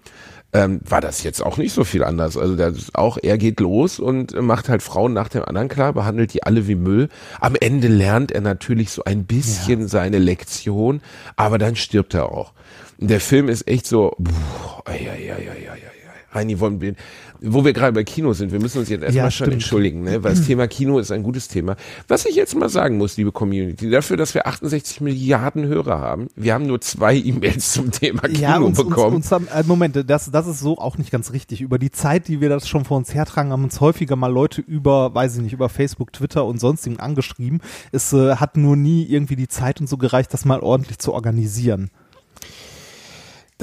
ähm, 0.53 0.81
war 0.87 1.01
das 1.01 1.23
jetzt 1.23 1.43
auch 1.43 1.57
nicht 1.57 1.73
so 1.73 1.83
viel 1.83 2.03
anders. 2.03 2.37
Also 2.37 2.55
das 2.55 2.77
ist 2.77 2.95
auch, 2.95 3.17
er 3.21 3.39
geht 3.39 3.59
los 3.59 3.99
und 3.99 4.39
macht 4.39 4.69
halt 4.69 4.83
Frauen 4.83 5.13
nach 5.13 5.29
dem 5.29 5.43
anderen 5.43 5.67
klar, 5.67 5.93
behandelt 5.93 6.33
die 6.35 6.43
alle 6.43 6.67
wie 6.67 6.75
Müll. 6.75 7.09
Am 7.41 7.55
Ende 7.59 7.87
lernt 7.87 8.31
er 8.31 8.41
natürlich 8.41 8.91
so 8.91 9.03
ein 9.03 9.25
bisschen 9.25 9.87
seine 9.87 10.19
Lektion, 10.19 11.01
aber 11.35 11.57
dann 11.57 11.75
stirbt 11.75 12.13
er 12.13 12.31
auch. 12.31 12.53
Und 12.99 13.09
der 13.09 13.19
Film 13.19 13.49
ist 13.49 13.67
echt 13.67 13.87
so, 13.87 14.15
boah, 14.19 14.83
ei, 14.85 15.09
ei, 15.09 15.33
ei, 15.33 15.49
ei, 15.49 15.69
ei, 15.71 15.71
ei. 15.71 15.93
Heini, 16.33 16.59
wollen 16.59 16.81
wir, 16.81 16.95
wo 17.43 17.65
wir 17.65 17.73
gerade 17.73 17.93
bei 17.93 18.03
Kino 18.03 18.33
sind, 18.33 18.51
wir 18.51 18.59
müssen 18.59 18.79
uns 18.79 18.89
jetzt 18.89 19.03
erstmal 19.03 19.25
Ja, 19.25 19.31
schon 19.31 19.51
entschuldigen, 19.51 20.03
ne? 20.03 20.23
weil 20.23 20.33
das 20.33 20.41
Thema 20.47 20.67
Kino 20.67 20.97
ist 20.99 21.11
ein 21.11 21.23
gutes 21.23 21.47
Thema. 21.47 21.75
Was 22.07 22.25
ich 22.25 22.35
jetzt 22.35 22.55
mal 22.55 22.69
sagen 22.69 22.97
muss, 22.97 23.17
liebe 23.17 23.31
Community, 23.31 23.89
dafür, 23.89 24.17
dass 24.17 24.33
wir 24.33 24.47
68 24.47 25.01
Milliarden 25.01 25.65
Hörer 25.65 25.99
haben, 25.99 26.27
wir 26.35 26.53
haben 26.53 26.65
nur 26.65 26.79
zwei 26.81 27.15
E-Mails 27.15 27.73
zum 27.73 27.91
Thema 27.91 28.21
Kino 28.21 28.39
Ja, 28.39 28.57
uns, 28.57 28.79
uns, 28.79 28.89
bekommen. 28.89 29.15
uns 29.17 29.31
haben, 29.31 29.47
äh, 29.47 29.63
Moment, 29.63 30.03
das, 30.09 30.31
das 30.31 30.47
ist 30.47 30.59
so 30.59 30.77
auch 30.77 30.97
nicht 30.97 31.11
ganz 31.11 31.33
richtig. 31.33 31.61
Über 31.61 31.77
die 31.79 31.91
Zeit, 31.91 32.27
die 32.27 32.41
wir 32.41 32.49
das 32.49 32.67
schon 32.67 32.85
vor 32.85 32.97
uns 32.97 33.13
hertragen, 33.13 33.51
haben 33.51 33.63
uns 33.63 33.81
häufiger 33.81 34.15
mal 34.15 34.31
Leute 34.31 34.61
über, 34.61 35.13
weiß 35.13 35.35
ich 35.35 35.41
nicht, 35.41 35.53
über 35.53 35.69
Facebook, 35.69 36.13
Twitter 36.13 36.45
und 36.45 36.59
sonstigen 36.59 36.99
angeschrieben. 36.99 37.59
Es 37.91 38.13
äh, 38.13 38.35
hat 38.35 38.57
nur 38.57 38.75
nie 38.75 39.05
irgendwie 39.05 39.35
die 39.35 39.47
Zeit 39.47 39.81
und 39.81 39.87
so 39.87 39.97
gereicht, 39.97 40.33
das 40.33 40.45
mal 40.45 40.59
ordentlich 40.61 40.99
zu 40.99 41.13
organisieren. 41.13 41.89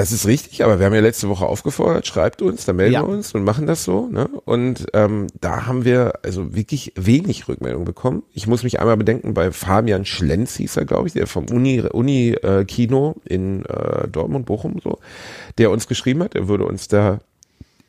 Das 0.01 0.13
ist 0.13 0.27
richtig, 0.27 0.65
aber 0.65 0.79
wir 0.79 0.87
haben 0.87 0.95
ja 0.95 1.01
letzte 1.03 1.29
Woche 1.29 1.45
aufgefordert, 1.45 2.07
schreibt 2.07 2.41
uns, 2.41 2.65
dann 2.65 2.77
melden 2.77 2.95
Ja. 2.95 3.03
wir 3.03 3.09
uns 3.09 3.35
und 3.35 3.45
machen 3.45 3.67
das 3.67 3.85
so. 3.85 4.07
Ne? 4.07 4.31
Und 4.47 4.87
ähm, 4.95 5.27
da 5.43 5.67
haben 5.67 5.85
wir 5.85 6.21
also 6.23 6.55
wirklich 6.55 6.95
wenig 6.97 7.49
Rückmeldung 7.49 7.85
bekommen. 7.85 8.23
Ich 8.33 8.47
muss 8.47 8.63
mich 8.63 8.81
einmal 8.81 8.97
bedenken, 8.97 9.35
bei 9.35 9.53
Fabian 9.53 10.07
Schlenz 10.07 10.57
hieß 10.57 10.79
er, 10.79 10.87
glaube 10.87 11.09
ich, 11.09 11.13
der 11.13 11.27
vom 11.27 11.51
Uni, 11.51 11.83
Uni 11.83 12.31
äh, 12.31 12.65
Kino 12.65 13.17
in 13.27 13.67
äh, 13.67 14.09
Dortmund, 14.09 14.47
Bochum, 14.47 14.77
so, 14.83 15.01
der 15.59 15.71
uns 15.71 15.87
geschrieben 15.87 16.23
hat, 16.23 16.35
er 16.35 16.49
würde 16.49 16.65
uns 16.65 16.89
da 16.89 17.21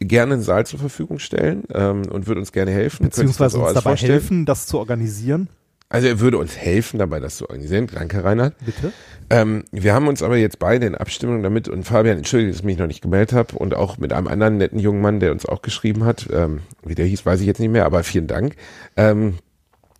gerne 0.01 0.33
einen 0.33 0.43
Saal 0.43 0.65
zur 0.65 0.79
Verfügung 0.79 1.17
stellen 1.17 1.63
ähm, 1.73 2.01
und 2.11 2.27
würde 2.27 2.41
uns 2.41 2.51
gerne 2.51 2.71
helfen. 2.71 3.05
Beziehungsweise 3.05 3.55
uns 3.55 3.67
alles 3.67 3.75
dabei 3.75 3.91
vorstellen? 3.91 4.11
helfen, 4.11 4.45
das 4.45 4.65
zu 4.67 4.79
organisieren. 4.79 5.47
Also 5.91 6.07
er 6.07 6.19
würde 6.21 6.37
uns 6.37 6.55
helfen, 6.57 6.97
dabei 6.99 7.19
das 7.19 7.37
zu 7.37 7.49
organisieren. 7.49 7.87
Danke, 7.93 8.23
Reinhard. 8.23 8.55
Bitte? 8.65 8.93
Ähm, 9.29 9.65
wir 9.71 9.93
haben 9.93 10.07
uns 10.07 10.23
aber 10.23 10.37
jetzt 10.37 10.57
beide 10.57 10.85
in 10.85 10.95
Abstimmung 10.95 11.43
damit 11.43 11.67
und 11.67 11.83
Fabian, 11.83 12.17
entschuldige, 12.17 12.51
dass 12.51 12.59
ich 12.59 12.65
mich 12.65 12.77
noch 12.77 12.87
nicht 12.87 13.01
gemeldet 13.01 13.33
habe 13.33 13.55
und 13.57 13.75
auch 13.75 13.97
mit 13.97 14.13
einem 14.13 14.27
anderen 14.27 14.57
netten 14.57 14.79
jungen 14.79 15.01
Mann, 15.01 15.19
der 15.19 15.31
uns 15.31 15.45
auch 15.45 15.61
geschrieben 15.61 16.05
hat, 16.05 16.27
ähm, 16.31 16.61
wie 16.83 16.95
der 16.95 17.05
hieß, 17.05 17.25
weiß 17.25 17.41
ich 17.41 17.45
jetzt 17.47 17.59
nicht 17.59 17.71
mehr, 17.71 17.85
aber 17.85 18.03
vielen 18.03 18.27
Dank, 18.27 18.55
ähm, 18.97 19.35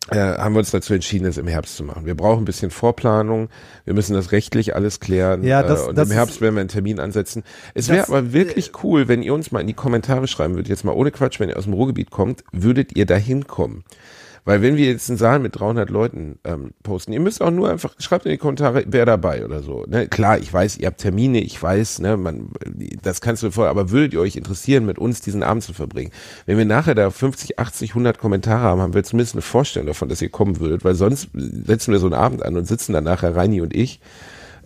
äh, 0.10 0.16
haben 0.18 0.56
wir 0.56 0.60
uns 0.60 0.72
dazu 0.72 0.94
entschieden, 0.94 1.26
das 1.26 1.38
im 1.38 1.48
Herbst 1.48 1.76
zu 1.76 1.84
machen. 1.84 2.06
Wir 2.06 2.16
brauchen 2.16 2.42
ein 2.42 2.46
bisschen 2.46 2.72
Vorplanung, 2.72 3.50
wir 3.86 3.94
müssen 3.94 4.14
das 4.14 4.32
rechtlich 4.32 4.76
alles 4.76 5.00
klären 5.00 5.44
Ja, 5.44 5.62
das- 5.62 5.86
äh, 5.86 5.90
und 5.90 5.98
das 5.98 6.10
im 6.10 6.16
Herbst 6.16 6.42
werden 6.42 6.56
wir 6.56 6.62
einen 6.62 6.70
Termin 6.70 7.00
ansetzen. 7.00 7.44
Es 7.74 7.88
wäre 7.90 8.00
äh, 8.00 8.08
aber 8.08 8.34
wirklich 8.34 8.72
cool, 8.84 9.08
wenn 9.08 9.22
ihr 9.24 9.34
uns 9.34 9.52
mal 9.52 9.60
in 9.60 9.68
die 9.68 9.74
Kommentare 9.74 10.28
schreiben 10.28 10.56
würdet, 10.56 10.70
jetzt 10.70 10.84
mal 10.84 10.94
ohne 10.94 11.12
Quatsch, 11.12 11.40
wenn 11.40 11.50
ihr 11.50 11.58
aus 11.58 11.66
dem 11.66 11.74
Ruhrgebiet 11.74 12.12
kommt, 12.12 12.44
würdet 12.52 12.98
ihr 12.98 13.06
da 13.06 13.16
hinkommen? 13.16 13.84
Weil 14.44 14.62
wenn 14.62 14.76
wir 14.76 14.86
jetzt 14.86 15.10
einen 15.10 15.18
Saal 15.18 15.40
mit 15.40 15.60
300 15.60 15.90
Leuten 15.90 16.40
ähm, 16.44 16.72
posten, 16.84 17.14
ihr 17.14 17.20
müsst 17.20 17.42
auch 17.42 17.52
nur 17.52 17.70
einfach, 17.70 17.94
schreibt 18.00 18.26
in 18.26 18.32
die 18.32 18.38
Kommentare, 18.38 18.84
wer 18.88 19.06
dabei 19.06 19.46
oder 19.46 19.62
so. 19.62 19.86
Ne? 19.88 20.08
Klar, 20.08 20.40
ich 20.40 20.52
weiß, 20.52 20.78
ihr 20.78 20.88
habt 20.88 21.00
Termine, 21.00 21.42
ich 21.42 21.62
weiß, 21.62 22.00
ne, 22.00 22.18
man, 22.18 22.50
das 23.04 23.22
kannst 23.22 23.44
du 23.44 23.52
vorher, 23.52 23.70
aber 23.70 23.92
würdet 23.92 24.14
ihr 24.14 24.22
euch 24.22 24.36
interessieren, 24.36 24.86
mit 24.86 24.98
uns 24.98 25.22
diesen 25.22 25.44
Abend 25.44 25.64
zu 25.64 25.74
verbringen? 25.74 26.12
Wenn 26.48 26.58
wir 26.58 26.66
nachher 26.66 26.96
da 26.96 27.12
50, 27.12 27.60
80, 27.60 27.92
100 27.92 28.18
Kommentare 28.18 28.62
haben, 28.62 28.82
haben 28.82 28.94
wir 28.94 29.04
zumindest 29.04 29.36
eine 29.36 29.44
Vorstellung 29.44 29.88
davon, 29.88 30.10
dass 30.10 30.22
ihr 30.22 30.30
kommen 30.30 30.60
würdet, 30.60 30.84
weil 30.84 30.96
sonst 30.96 31.30
setzen 31.34 31.92
wir 31.92 32.00
so 32.00 32.08
einen 32.08 32.16
Abend 32.16 32.44
an 32.44 32.58
und 32.58 32.68
sitzen 32.68 32.94
dann 32.94 33.04
nachher 33.04 33.36
Reini 33.36 33.62
und 33.62 33.76
ich 33.76 34.00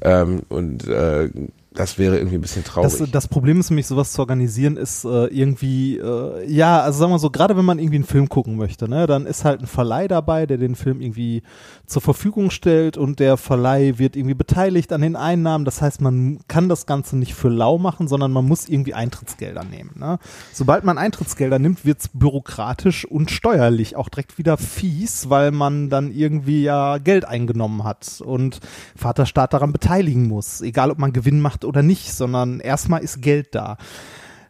ähm, 0.02 0.44
und 0.50 0.88
äh, 0.88 1.30
das 1.76 1.98
wäre 1.98 2.18
irgendwie 2.18 2.36
ein 2.36 2.42
bisschen 2.42 2.64
traurig. 2.64 2.98
Das, 2.98 3.12
das 3.12 3.28
Problem 3.28 3.60
ist 3.60 3.70
nämlich, 3.70 3.88
sowas 3.88 4.14
zu 4.14 4.20
organisieren, 4.20 4.78
ist 4.78 5.04
äh, 5.04 5.26
irgendwie, 5.28 5.98
äh, 5.98 6.50
ja, 6.50 6.82
also 6.82 7.00
sagen 7.00 7.12
wir 7.12 7.20
so, 7.20 7.30
gerade 7.30 7.58
wenn 7.58 7.66
man 7.66 7.80
irgendwie 7.80 7.98
einen 7.98 8.06
Film 8.06 8.30
gucken 8.30 8.56
möchte, 8.56 8.88
ne, 8.88 9.08
dann 9.08 9.26
ist 9.26 9.46
halt 9.46 9.62
ein 9.62 9.68
Verleih 9.68 10.08
dabei, 10.08 10.46
der 10.46 10.58
den 10.58 10.76
Film 10.76 11.02
irgendwie 11.02 11.44
zur 11.86 12.02
Verfügung 12.02 12.50
stellt 12.50 12.98
und 12.98 13.20
der 13.20 13.38
Verleih 13.38 13.98
wird 13.98 14.16
irgendwie 14.16 14.34
beteiligt 14.34 14.94
an 14.94 15.02
den 15.02 15.16
Einnahmen. 15.16 15.66
Das 15.66 15.82
heißt, 15.82 16.02
man 16.02 16.40
kann 16.48 16.70
das 16.70 16.86
Ganze 16.86 17.18
nicht 17.18 17.36
für 17.36 17.50
lau 17.50 17.78
machen, 17.78 18.08
sondern 18.08 18.32
man 18.32 18.46
muss 18.46 18.70
irgendwie 18.70 18.94
Eintrittsgelder 18.94 19.64
nehmen. 19.64 19.92
Ne? 19.96 20.18
Sobald 20.54 20.84
man 20.84 20.98
Eintrittsgelder 20.98 21.60
nimmt, 21.60 21.86
wird's 21.86 22.10
bürokratisch 22.14 23.06
und 23.06 23.32
steuerlich 23.32 23.96
auch 23.96 24.10
direkt 24.10 24.38
wieder 24.38 24.58
fies, 24.58 25.30
weil 25.30 25.52
man 25.52 25.90
dann 25.90 26.12
irgendwie 26.12 26.64
ja 26.64 26.98
Geld 26.98 27.26
eingenommen 27.26 27.84
hat 27.84 28.22
und 28.24 28.60
Vaterstaat 28.96 29.54
daran 29.54 29.74
beteiligen 29.74 30.28
muss, 30.28 30.62
egal 30.62 30.92
ob 30.92 31.00
man 31.00 31.14
Gewinn 31.14 31.42
macht 31.42 31.65
oder 31.66 31.84
nicht, 31.84 32.14
sondern 32.14 32.60
erstmal 32.60 33.04
ist 33.04 33.22
Geld 33.22 33.54
da. 33.54 33.78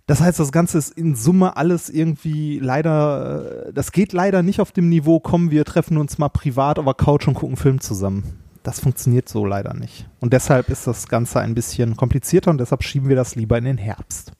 Das 0.07 0.21
heißt, 0.21 0.39
das 0.39 0.51
Ganze 0.51 0.77
ist 0.77 0.95
in 0.95 1.15
Summe 1.15 1.57
alles 1.57 1.89
irgendwie 1.89 2.59
leider, 2.59 3.67
äh, 3.67 3.73
das 3.73 3.91
geht 3.91 4.13
leider 4.13 4.43
nicht 4.43 4.59
auf 4.59 4.71
dem 4.71 4.89
Niveau, 4.89 5.19
kommen 5.19 5.49
wir 5.49 5.65
treffen 5.65 5.97
uns 5.97 6.17
mal 6.17 6.29
privat 6.29 6.77
auf 6.77 6.85
der 6.85 6.93
Couch 6.93 7.27
und 7.27 7.33
gucken 7.33 7.57
Film 7.57 7.79
zusammen. 7.79 8.39
Das 8.61 8.79
funktioniert 8.79 9.29
so 9.29 9.45
leider 9.45 9.73
nicht. 9.73 10.07
Und 10.19 10.33
deshalb 10.33 10.69
ist 10.69 10.87
das 10.87 11.07
Ganze 11.07 11.39
ein 11.39 11.55
bisschen 11.55 11.97
komplizierter 11.97 12.51
und 12.51 12.59
deshalb 12.59 12.83
schieben 12.83 13.09
wir 13.09 13.15
das 13.15 13.35
lieber 13.35 13.57
in 13.57 13.65
den 13.65 13.77
Herbst. 13.77 14.31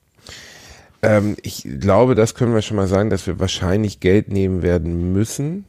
Ähm, 1.02 1.36
ich 1.42 1.66
glaube, 1.80 2.14
das 2.14 2.34
können 2.34 2.54
wir 2.54 2.62
schon 2.62 2.76
mal 2.76 2.88
sagen, 2.88 3.10
dass 3.10 3.26
wir 3.26 3.38
wahrscheinlich 3.38 4.00
Geld 4.00 4.30
nehmen 4.30 4.62
werden 4.62 5.12
müssen 5.12 5.64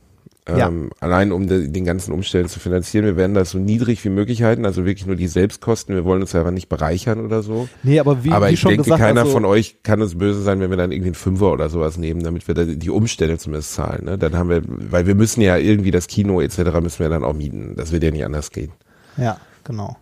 Ja. 0.48 0.68
Ähm, 0.68 0.92
Allein 1.00 1.32
um 1.32 1.48
de, 1.48 1.68
den 1.68 1.86
ganzen 1.86 2.14
Umständen 2.14 2.48
zu 2.50 2.60
finanzieren. 2.60 3.06
Wir 3.06 3.18
werden 3.18 3.34
das 3.34 3.52
so 3.52 3.60
niedrig 3.60 4.04
wie 4.06 4.10
möglich 4.10 4.44
halten, 4.44 4.66
also 4.66 4.86
wirklich 4.86 5.06
nur 5.06 5.16
die 5.16 5.28
Selbstkosten. 5.28 5.96
Wir 5.96 6.06
wollen 6.06 6.22
uns 6.22 6.34
einfach 6.36 6.52
nicht 6.52 6.70
bereichern 6.70 7.26
oder 7.26 7.42
so. 7.44 7.68
Nee, 7.84 8.00
aber 8.00 8.24
wie, 8.24 8.32
Aber 8.32 8.50
wie 8.50 8.54
ich 8.54 8.62
denke, 8.62 8.84
gesagt, 8.84 9.02
keiner 9.02 9.22
also, 9.22 9.34
von 9.34 9.46
euch 9.46 9.84
kann 9.84 10.02
uns 10.02 10.18
böse 10.18 10.42
sein, 10.42 10.60
wenn 10.60 10.70
wir 10.70 10.78
dann 10.78 10.92
irgendwie 10.92 11.10
einen 11.10 11.16
Fünfer 11.16 11.52
oder 11.52 11.70
sowas 11.70 11.98
nehmen, 11.98 12.24
damit 12.24 12.48
wir 12.48 12.56
da 12.56 12.64
die 12.64 12.90
Umstände 12.90 13.38
zumindest 13.38 13.74
zahlen. 13.74 14.06
Ne? 14.06 14.18
Dann 14.18 14.36
haben 14.36 14.50
wir, 14.50 14.62
weil 14.66 15.06
wir 15.06 15.16
müssen 15.16 15.42
ja 15.42 15.58
irgendwie 15.58 15.92
das 15.92 16.08
Kino 16.08 16.40
etc. 16.42 16.58
müssen 16.82 17.00
wir 17.00 17.10
dann 17.10 17.24
auch 17.24 17.34
mieten. 17.34 17.76
Das 17.76 17.92
wird 17.92 18.04
ja 18.04 18.12
nicht 18.12 18.26
anders 18.26 18.52
gehen. 18.52 18.72
Ja, 19.18 19.38
genau. 19.64 19.98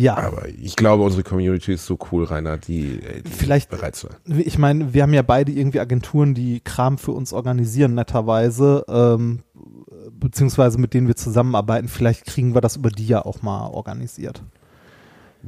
Ja, 0.00 0.16
Aber 0.16 0.48
ich 0.48 0.76
glaube, 0.76 1.02
unsere 1.02 1.24
Community 1.24 1.72
ist 1.72 1.84
so 1.84 1.98
cool, 2.12 2.22
Rainer, 2.22 2.56
die, 2.56 3.00
äh, 3.02 3.20
die 3.22 3.30
Vielleicht- 3.30 3.68
bereit 3.68 3.96
zu 3.96 4.06
sein. 4.06 4.38
ich 4.38 4.56
meine, 4.56 4.94
wir 4.94 5.02
haben 5.02 5.12
ja 5.12 5.22
beide 5.22 5.50
irgendwie 5.50 5.80
Agenturen, 5.80 6.34
die 6.34 6.60
Kram 6.60 6.98
für 6.98 7.10
uns 7.10 7.32
organisieren, 7.32 7.94
netterweise, 7.96 8.84
ähm, 8.88 9.40
beziehungsweise 10.12 10.78
mit 10.78 10.94
denen 10.94 11.08
wir 11.08 11.16
zusammenarbeiten. 11.16 11.88
Vielleicht 11.88 12.26
kriegen 12.26 12.54
wir 12.54 12.60
das 12.60 12.76
über 12.76 12.90
die 12.90 13.08
ja 13.08 13.24
auch 13.24 13.42
mal 13.42 13.66
organisiert. 13.70 14.40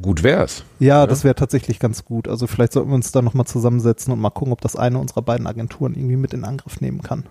Gut 0.03 0.25
wär's. 0.25 0.65
Ja, 0.81 1.07
das 1.07 1.23
wäre 1.23 1.35
tatsächlich 1.37 1.79
ganz 1.79 2.05
gut. 2.05 2.27
Also 2.27 2.47
vielleicht 2.49 2.73
sollten 2.73 2.91
wir 2.91 2.95
uns 2.97 3.13
da 3.13 3.23
nochmal 3.23 3.47
zusammensetzen 3.47 4.13
und 4.13 4.21
mal 4.21 4.31
gucken, 4.31 4.53
ob 4.53 4.61
das 4.61 4.75
eine 4.75 4.99
unserer 4.99 5.23
beiden 5.23 5.47
Agenturen 5.47 5.95
irgendwie 5.95 6.17
mit 6.17 6.33
in 6.35 6.45
Angriff 6.45 6.81
nehmen 6.81 7.03
kann. 7.03 7.25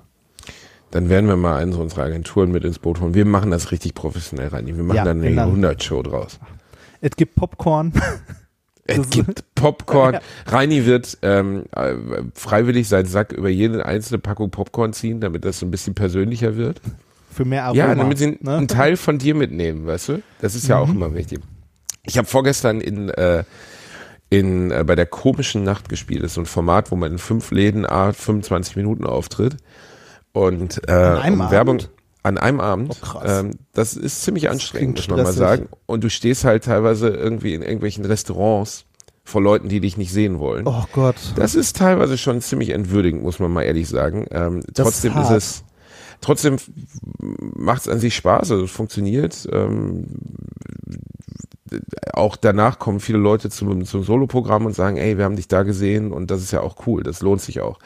Dann 0.91 1.09
werden 1.09 1.27
wir 1.27 1.35
mal 1.37 1.57
eine 1.57 1.75
unserer 1.75 2.03
Agenturen 2.03 2.51
mit 2.51 2.63
ins 2.63 2.79
Boot 2.79 2.99
holen. 3.01 3.13
Wir 3.13 3.25
machen 3.25 3.51
das 3.51 3.71
richtig 3.71 3.93
professionell 3.93 4.47
rein. 4.47 4.65
Wir 4.67 4.73
machen 4.75 4.95
Ja, 4.97 5.03
dann 5.03 5.17
eine 5.17 5.27
wenn 5.27 5.35
dann- 5.35 5.51
100-Show 5.51 6.01
draus. 6.01 6.39
Es 7.01 7.15
gibt 7.15 7.35
Popcorn. 7.35 7.93
Es 8.91 9.07
gibt 9.11 9.43
Popcorn. 9.53 10.17
Reini 10.47 10.83
wird 10.87 11.19
ähm, 11.21 11.65
äh, 11.75 11.93
freiwillig 12.33 12.87
seinen 12.87 13.05
Sack 13.05 13.31
über 13.33 13.47
jede 13.49 13.85
einzelne 13.85 14.17
Packung 14.17 14.49
Popcorn 14.49 14.93
ziehen, 14.93 15.21
damit 15.21 15.45
das 15.45 15.59
so 15.59 15.67
ein 15.67 15.69
bisschen 15.69 15.93
persönlicher 15.93 16.55
wird. 16.55 16.81
für 17.31 17.45
mehr 17.45 17.65
Aroma. 17.65 17.77
Ja, 17.77 17.93
damit 17.93 18.17
sie 18.17 18.39
ne? 18.41 18.57
einen 18.57 18.67
Teil 18.67 18.97
von 18.97 19.19
dir 19.19 19.35
mitnehmen, 19.35 19.85
weißt 19.85 20.09
du? 20.09 20.23
Das 20.41 20.55
ist 20.55 20.67
ja 20.67 20.79
auch 20.79 20.87
Mhm. 20.87 20.95
immer 20.95 21.13
wichtig. 21.13 21.39
Ich 22.01 22.17
habe 22.17 22.27
vorgestern 22.27 22.81
in, 22.81 23.09
äh, 23.09 23.43
in 24.31 24.71
äh, 24.71 24.83
bei 24.83 24.95
der 24.95 25.05
komischen 25.05 25.63
Nacht 25.63 25.87
gespielt. 25.87 26.23
Das 26.23 26.31
ist 26.31 26.35
so 26.35 26.41
ein 26.41 26.47
Format, 26.47 26.89
wo 26.89 26.95
man 26.95 27.11
in 27.11 27.17
fünf 27.19 27.51
Läden 27.51 27.85
a 27.85 28.11
25 28.11 28.75
Minuten 28.75 29.05
auftritt. 29.05 29.57
Und 30.31 30.81
äh, 30.89 30.91
um 31.27 31.51
Werbung 31.51 31.75
Abend? 31.75 31.89
An 32.29 32.37
einem 32.37 32.59
Abend. 32.59 32.91
Oh, 32.91 33.05
krass. 33.05 33.41
Ähm, 33.41 33.51
das 33.73 33.95
ist 33.95 34.23
ziemlich 34.23 34.49
anstrengend, 34.49 34.97
muss 34.97 35.07
man 35.09 35.23
mal 35.23 35.33
sagen. 35.33 35.67
Und 35.85 36.03
du 36.03 36.09
stehst 36.09 36.45
halt 36.45 36.63
teilweise 36.63 37.09
irgendwie 37.09 37.53
in 37.53 37.61
irgendwelchen 37.61 38.05
Restaurants 38.05 38.85
vor 39.23 39.41
Leuten, 39.41 39.69
die 39.69 39.79
dich 39.79 39.97
nicht 39.97 40.11
sehen 40.11 40.39
wollen. 40.39 40.65
Oh 40.67 40.85
Gott. 40.93 41.15
Das 41.35 41.55
ist 41.55 41.75
teilweise 41.75 42.17
schon 42.17 42.41
ziemlich 42.41 42.69
entwürdigend, 42.69 43.21
muss 43.21 43.39
man 43.39 43.51
mal 43.51 43.63
ehrlich 43.63 43.87
sagen. 43.87 44.25
Ähm, 44.31 44.63
Das 44.73 44.85
trotzdem 44.85 45.13
ist 45.17 45.29
ist, 45.29 45.31
es, 45.31 45.63
trotzdem 46.21 46.57
macht 47.19 47.81
es 47.81 47.87
an 47.87 47.99
sich 47.99 48.15
Spaß, 48.15 48.51
also 48.51 48.63
es 48.63 48.71
funktioniert. 48.71 49.47
Ähm, 49.51 50.07
auch 52.13 52.35
danach 52.35 52.79
kommen 52.79 52.99
viele 52.99 53.19
Leute 53.19 53.49
zum, 53.49 53.85
zum 53.85 54.03
Soloprogramm 54.03 54.65
und 54.65 54.75
sagen, 54.75 54.97
ey, 54.97 55.17
wir 55.17 55.25
haben 55.25 55.35
dich 55.35 55.47
da 55.47 55.63
gesehen 55.63 56.11
und 56.11 56.31
das 56.31 56.41
ist 56.41 56.51
ja 56.51 56.61
auch 56.61 56.87
cool, 56.87 57.03
das 57.03 57.21
lohnt 57.21 57.41
sich 57.41 57.61
auch. 57.61 57.79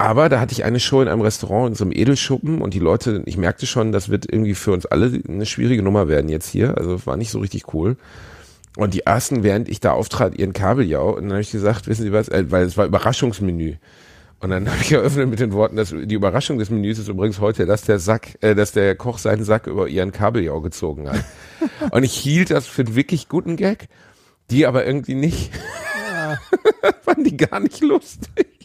Aber 0.00 0.30
da 0.30 0.40
hatte 0.40 0.52
ich 0.52 0.64
eine 0.64 0.80
Show 0.80 1.02
in 1.02 1.08
einem 1.08 1.20
Restaurant 1.20 1.68
in 1.68 1.74
so 1.74 1.84
einem 1.84 1.92
Edelschuppen 1.92 2.62
und 2.62 2.72
die 2.72 2.78
Leute, 2.78 3.22
ich 3.26 3.36
merkte 3.36 3.66
schon, 3.66 3.92
das 3.92 4.08
wird 4.08 4.24
irgendwie 4.24 4.54
für 4.54 4.72
uns 4.72 4.86
alle 4.86 5.20
eine 5.28 5.44
schwierige 5.44 5.82
Nummer 5.82 6.08
werden 6.08 6.30
jetzt 6.30 6.48
hier. 6.48 6.78
Also 6.78 6.94
es 6.94 7.06
war 7.06 7.18
nicht 7.18 7.30
so 7.30 7.38
richtig 7.38 7.74
cool. 7.74 7.98
Und 8.78 8.94
die 8.94 9.00
ersten, 9.00 9.42
während 9.42 9.68
ich 9.68 9.78
da 9.78 9.92
auftrat, 9.92 10.38
ihren 10.38 10.54
Kabeljau. 10.54 11.10
Und 11.10 11.24
dann 11.24 11.32
habe 11.32 11.42
ich 11.42 11.50
gesagt, 11.50 11.86
wissen 11.86 12.04
Sie 12.04 12.14
was, 12.14 12.30
äh, 12.30 12.50
weil 12.50 12.64
es 12.64 12.78
war 12.78 12.86
Überraschungsmenü. 12.86 13.74
Und 14.40 14.48
dann 14.48 14.70
habe 14.70 14.80
ich 14.80 14.90
eröffnet 14.90 15.28
mit 15.28 15.38
den 15.38 15.52
Worten, 15.52 15.76
dass 15.76 15.90
die 15.90 16.14
Überraschung 16.14 16.56
des 16.56 16.70
Menüs 16.70 16.98
ist 16.98 17.08
übrigens 17.08 17.38
heute, 17.38 17.66
dass 17.66 17.82
der 17.82 17.98
Sack, 17.98 18.38
äh, 18.40 18.54
dass 18.54 18.72
der 18.72 18.94
Koch 18.94 19.18
seinen 19.18 19.44
Sack 19.44 19.66
über 19.66 19.86
ihren 19.86 20.12
Kabeljau 20.12 20.62
gezogen 20.62 21.10
hat. 21.10 21.22
und 21.90 22.04
ich 22.04 22.14
hielt 22.14 22.50
das 22.50 22.66
für 22.66 22.80
einen 22.86 22.96
wirklich 22.96 23.28
guten 23.28 23.56
Gag, 23.56 23.88
die 24.48 24.64
aber 24.64 24.86
irgendwie 24.86 25.14
nicht, 25.14 25.50
fanden 27.02 27.24
die 27.24 27.36
gar 27.36 27.60
nicht 27.60 27.82
lustig. 27.82 28.59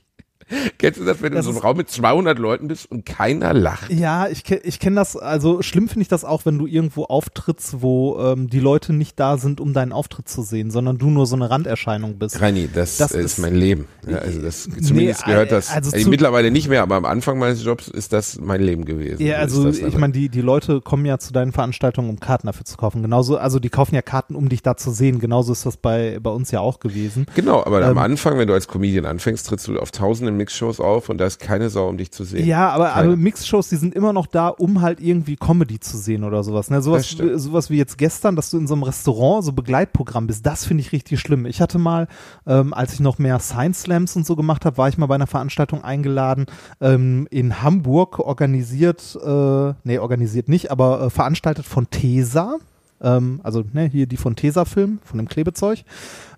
Kennst 0.77 0.99
du 0.99 1.05
das, 1.05 1.21
wenn 1.21 1.31
du 1.31 1.37
Das 1.37 1.45
in 1.47 1.53
so 1.53 1.57
einem 1.59 1.65
Raum 1.65 1.77
mit 1.77 1.89
200 1.89 2.37
Leuten 2.37 2.67
bist 2.67 2.89
und 2.91 3.05
keiner 3.05 3.53
lacht? 3.53 3.91
Ja, 3.91 4.27
ich 4.27 4.43
kenne 4.43 4.61
ich 4.63 4.79
kenn 4.79 4.95
das, 4.95 5.17
also 5.17 5.61
schlimm 5.61 5.87
finde 5.87 6.03
ich 6.03 6.07
das 6.07 6.23
auch, 6.23 6.45
wenn 6.45 6.57
du 6.57 6.67
irgendwo 6.67 7.05
auftrittst, 7.05 7.81
wo 7.81 8.19
ähm, 8.19 8.49
die 8.49 8.59
Leute 8.59 8.93
nicht 8.93 9.19
da 9.19 9.37
sind, 9.37 9.59
um 9.59 9.73
deinen 9.73 9.91
Auftritt 9.91 10.29
zu 10.29 10.43
sehen, 10.43 10.69
sondern 10.71 10.97
du 10.97 11.09
nur 11.09 11.25
so 11.25 11.35
eine 11.35 11.49
Randerscheinung 11.49 12.17
bist. 12.19 12.39
Reini, 12.41 12.69
das, 12.73 12.97
Das 12.97 13.11
ist, 13.11 13.25
ist- 13.25 13.37
mein 13.39 13.55
Leben. 13.55 13.87
Ja, 14.07 14.17
also 14.19 14.41
das, 14.41 14.67
Nee, 14.67 14.81
zumindest 14.81 15.25
gehört 15.25 15.51
das, 15.51 15.71
also 15.71 15.91
also 15.91 16.09
mittlerweile 16.09 16.51
nicht 16.51 16.69
mehr, 16.69 16.83
aber 16.83 16.95
am 16.95 17.05
Anfang 17.05 17.39
meines 17.39 17.63
Jobs 17.63 17.87
ist 17.87 18.13
das 18.13 18.39
mein 18.39 18.61
Leben 18.61 18.85
gewesen. 18.85 19.25
Ja, 19.25 19.47
So 19.47 19.65
also 19.65 19.85
ich 19.87 19.97
meine, 19.97 20.13
die, 20.13 20.29
die 20.29 20.41
Leute 20.41 20.81
kommen 20.81 21.05
ja 21.05 21.17
zu 21.17 21.33
deinen 21.33 21.51
Veranstaltungen, 21.53 22.09
um 22.09 22.19
Karten 22.19 22.47
dafür 22.47 22.65
zu 22.65 22.77
kaufen. 22.77 23.01
Genauso, 23.01 23.37
also 23.37 23.59
die 23.59 23.69
kaufen 23.69 23.95
ja 23.95 24.01
Karten, 24.01 24.35
um 24.35 24.49
dich 24.49 24.61
da 24.61 24.77
zu 24.77 24.91
sehen. 24.91 25.19
Genauso 25.19 25.51
ist 25.53 25.65
das 25.65 25.77
bei, 25.77 26.19
bei 26.21 26.29
uns 26.29 26.51
ja 26.51 26.59
auch 26.59 26.79
gewesen. 26.79 27.25
Genau, 27.35 27.63
aber 27.63 27.83
am 27.83 27.91
Ähm, 27.91 27.97
Anfang, 27.97 28.37
wenn 28.37 28.47
du 28.47 28.53
als 28.53 28.67
Comedian 28.67 29.05
anfängst, 29.05 29.47
trittst 29.47 29.67
du 29.67 29.79
auf 29.79 29.91
tausenden 29.91 30.34
Mixshows 30.35 30.79
auf 30.79 31.09
und 31.09 31.17
da 31.17 31.25
ist 31.25 31.39
keine 31.39 31.69
Sau, 31.69 31.89
um 31.89 31.97
dich 31.97 32.11
zu 32.11 32.23
sehen. 32.23 32.45
Ja, 32.45 32.69
aber, 32.69 32.89
Keine. 32.89 33.07
aber 33.07 33.17
Mixshows, 33.17 33.69
die 33.69 33.75
sind 33.75 33.95
immer 33.95 34.13
noch 34.13 34.27
da, 34.27 34.49
um 34.49 34.81
halt 34.81 34.99
irgendwie 34.99 35.35
Comedy 35.35 35.79
zu 35.79 35.97
sehen 35.97 36.23
oder 36.23 36.43
sowas. 36.43 36.69
Ne? 36.69 36.81
Sowas, 36.81 37.09
sowas 37.09 37.69
wie 37.69 37.77
jetzt 37.77 37.97
gestern, 37.97 38.35
dass 38.35 38.49
du 38.49 38.57
in 38.57 38.67
so 38.67 38.73
einem 38.73 38.83
Restaurant 38.83 39.43
so 39.43 39.53
Begleitprogramm 39.53 40.27
bist, 40.27 40.45
das 40.45 40.65
finde 40.65 40.81
ich 40.81 40.91
richtig 40.91 41.19
schlimm. 41.19 41.45
Ich 41.45 41.61
hatte 41.61 41.79
mal, 41.79 42.07
ähm, 42.45 42.73
als 42.73 42.93
ich 42.93 42.99
noch 42.99 43.19
mehr 43.19 43.39
Science 43.39 43.81
Slams 43.81 44.15
und 44.15 44.25
so 44.25 44.35
gemacht 44.35 44.65
habe, 44.65 44.77
war 44.77 44.89
ich 44.89 44.97
mal 44.97 45.07
bei 45.07 45.15
einer 45.15 45.27
Veranstaltung 45.27 45.83
eingeladen 45.83 46.45
ähm, 46.81 47.27
in 47.31 47.61
Hamburg, 47.61 48.19
organisiert, 48.19 49.17
äh, 49.23 49.73
nee, 49.83 49.99
organisiert 49.99 50.49
nicht, 50.49 50.71
aber 50.71 51.01
äh, 51.01 51.09
veranstaltet 51.09 51.65
von 51.65 51.89
Tesa. 51.89 52.57
Ähm, 53.01 53.39
also 53.43 53.63
ne, 53.73 53.85
hier 53.85 54.07
die 54.07 54.17
von 54.17 54.35
Tesa-Film, 54.35 54.99
von 55.03 55.17
dem 55.17 55.27
Klebezeug. 55.27 55.83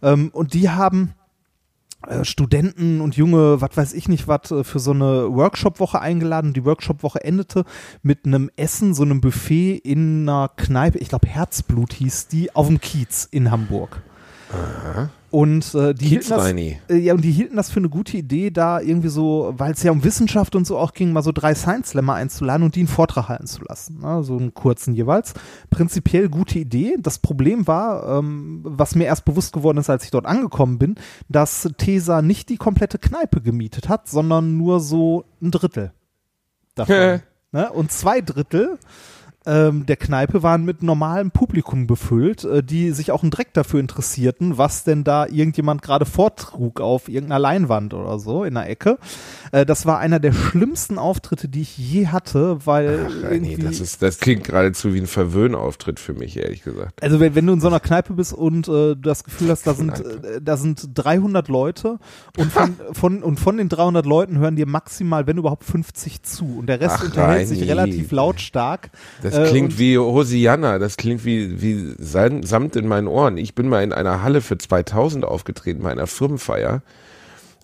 Ähm, 0.02 0.30
und 0.34 0.54
die 0.54 0.70
haben 0.70 1.14
Studenten 2.24 3.02
und 3.02 3.16
junge, 3.16 3.62
was 3.62 3.76
weiß 3.76 3.94
ich 3.94 4.08
nicht, 4.08 4.28
was 4.28 4.52
äh, 4.52 4.64
für 4.64 4.80
so 4.80 4.92
eine 4.92 5.34
Workshop-Woche 5.34 6.00
eingeladen. 6.00 6.54
Die 6.54 6.66
Workshop-Woche 6.66 7.24
endete 7.24 7.66
mit 8.02 8.26
einem 8.26 8.50
Essen, 8.56 8.94
so 8.94 9.04
einem 9.04 9.22
Buffet 9.22 9.78
in 9.78 10.28
einer 10.28 10.50
Kneipe, 10.56 10.98
ich 11.00 11.10
glaube 11.10 11.28
Herzblut 11.28 11.94
hieß 11.94 12.28
die, 12.28 12.56
auf 12.56 12.68
dem 12.68 12.80
Kiez 12.80 13.28
in 13.30 13.52
Hamburg. 13.52 14.02
Und 15.30 15.76
äh, 15.76 15.94
die 15.94 16.08
hielten 16.08 16.30
das, 16.30 16.54
äh, 16.54 16.98
ja, 16.98 17.14
und 17.14 17.22
die 17.22 17.32
hielten 17.32 17.58
das 17.58 17.70
für 17.70 17.80
eine 17.80 17.90
gute 17.90 18.16
Idee, 18.16 18.50
da 18.50 18.80
irgendwie 18.80 19.10
so, 19.10 19.54
weil 19.58 19.74
es 19.74 19.84
ja 19.84 19.92
um 19.92 20.04
Wissenschaft 20.06 20.56
und 20.56 20.66
so 20.66 20.78
auch 20.78 20.94
ging, 20.94 21.12
mal 21.12 21.22
so 21.22 21.34
drei 21.34 21.54
Science-Slammer 21.54 22.14
einzuladen 22.14 22.64
und 22.64 22.76
die 22.76 22.82
einen 22.82 22.88
Vortrag 22.88 23.28
halten 23.28 23.48
zu 23.48 23.62
lassen. 23.68 24.00
Ne? 24.00 24.24
So 24.24 24.38
einen 24.38 24.54
kurzen 24.54 24.94
jeweils. 24.94 25.34
Prinzipiell 25.70 26.30
gute 26.30 26.60
Idee. 26.60 26.96
Das 27.00 27.20
Problem 27.20 27.68
war, 27.68 28.20
ähm, 28.20 28.62
was 28.64 28.96
mir 28.96 29.04
erst 29.04 29.26
bewusst 29.26 29.52
geworden 29.52 29.80
ist, 29.80 29.90
als 29.90 30.06
ich 30.06 30.12
dort 30.12 30.26
angekommen 30.26 30.80
bin, 30.80 30.96
dass 31.28 31.68
Tesa 31.78 32.22
nicht 32.22 32.48
die 32.48 32.58
komplette 32.58 32.98
Kneipe 32.98 33.42
gemietet 33.42 33.90
hat, 33.90 34.08
sondern 34.08 34.56
nur 34.56 34.80
so 34.80 35.26
ein 35.42 35.52
Drittel 35.52 35.92
davon. 36.76 37.22
ne? 37.52 37.72
Und 37.74 37.92
zwei 37.92 38.22
Drittel 38.22 38.78
ähm, 39.48 39.86
der 39.86 39.96
Kneipe 39.96 40.44
waren 40.44 40.66
mit 40.66 40.84
normalem 40.84 41.32
Publikum 41.32 41.88
befüllt, 41.88 42.44
äh, 42.44 42.62
die 42.62 42.92
sich 42.92 43.12
auch 43.12 43.24
einen 43.24 43.32
Dreck 43.32 43.54
dafür 43.54 43.80
interessierten, 43.80 44.58
was 44.58 44.84
denn 44.84 45.06
da 45.06 45.26
irgendjemand 45.26 45.82
gerade 45.82 46.06
vortrug 46.06 46.82
auf 46.82 47.08
irgendeiner 47.08 47.40
Leinwand 47.40 47.94
oder 47.94 48.20
so 48.20 48.44
in 48.44 48.56
der 48.56 48.70
Ecke. 48.70 48.98
Äh, 49.54 49.66
das 49.66 49.86
war 49.86 50.00
einer 50.00 50.20
der 50.20 50.34
schlimmsten 50.34 51.00
Auftritte, 51.00 51.48
die 51.48 51.62
ich 51.62 51.78
je 51.78 52.08
hatte, 52.08 52.66
weil 52.66 53.08
Ach, 53.08 53.32
nee, 53.32 53.56
das, 53.56 53.80
ist, 53.80 54.02
das 54.02 54.20
klingt 54.20 54.44
geradezu 54.44 54.94
wie 54.94 55.00
ein 55.00 55.08
Verwöhnauftritt 55.08 56.02
für 56.02 56.14
mich, 56.14 56.36
ehrlich 56.36 56.64
gesagt. 56.64 57.02
Also 57.02 57.22
wenn, 57.22 57.34
wenn 57.36 57.48
du 57.48 57.54
in 57.54 57.62
so 57.62 57.68
einer 57.68 57.80
Kneipe 57.80 58.14
bist 58.14 58.34
und 58.34 58.68
äh, 58.68 58.72
du 58.72 58.96
das 58.96 59.24
Gefühl 59.24 59.50
hast, 59.50 59.66
da 59.66 59.74
sind, 59.74 59.98
äh, 59.98 60.42
da 60.42 60.58
sind 60.58 60.90
300 60.94 61.48
Leute 61.48 62.00
und 62.38 62.52
von, 62.52 62.76
von, 62.92 63.24
und 63.24 63.40
von 63.40 63.56
den 63.56 63.70
300 63.70 64.06
Leuten 64.06 64.40
hören 64.40 64.58
dir 64.58 64.68
maximal, 64.68 65.26
wenn 65.26 65.38
überhaupt 65.38 65.64
50 65.64 66.24
zu 66.24 66.58
und 66.60 66.68
der 66.68 66.82
Rest 66.82 66.98
Ach, 67.00 67.06
unterhält 67.06 67.48
sich 67.48 67.62
relativ 67.70 68.12
lautstark. 68.12 68.90
Das 69.22 69.37
Äh, 69.38 69.50
klingt 69.50 69.72
und- 69.74 69.80
wie 69.80 69.98
Hosianna, 69.98 70.80
das 70.80 70.98
klingt 70.98 71.24
wie, 71.26 71.62
wie 71.62 71.94
Sam- 72.00 72.44
Samt 72.44 72.76
in 72.76 72.88
meinen 72.88 73.08
Ohren. 73.08 73.38
Ich 73.38 73.56
bin 73.56 73.70
mal 73.70 73.84
in 73.84 73.94
einer 73.94 74.22
Halle 74.24 74.42
für 74.42 74.58
2000 74.58 75.26
aufgetreten, 75.26 75.84
bei 75.84 75.92
einer 75.92 76.08
Firmenfeier. 76.08 76.82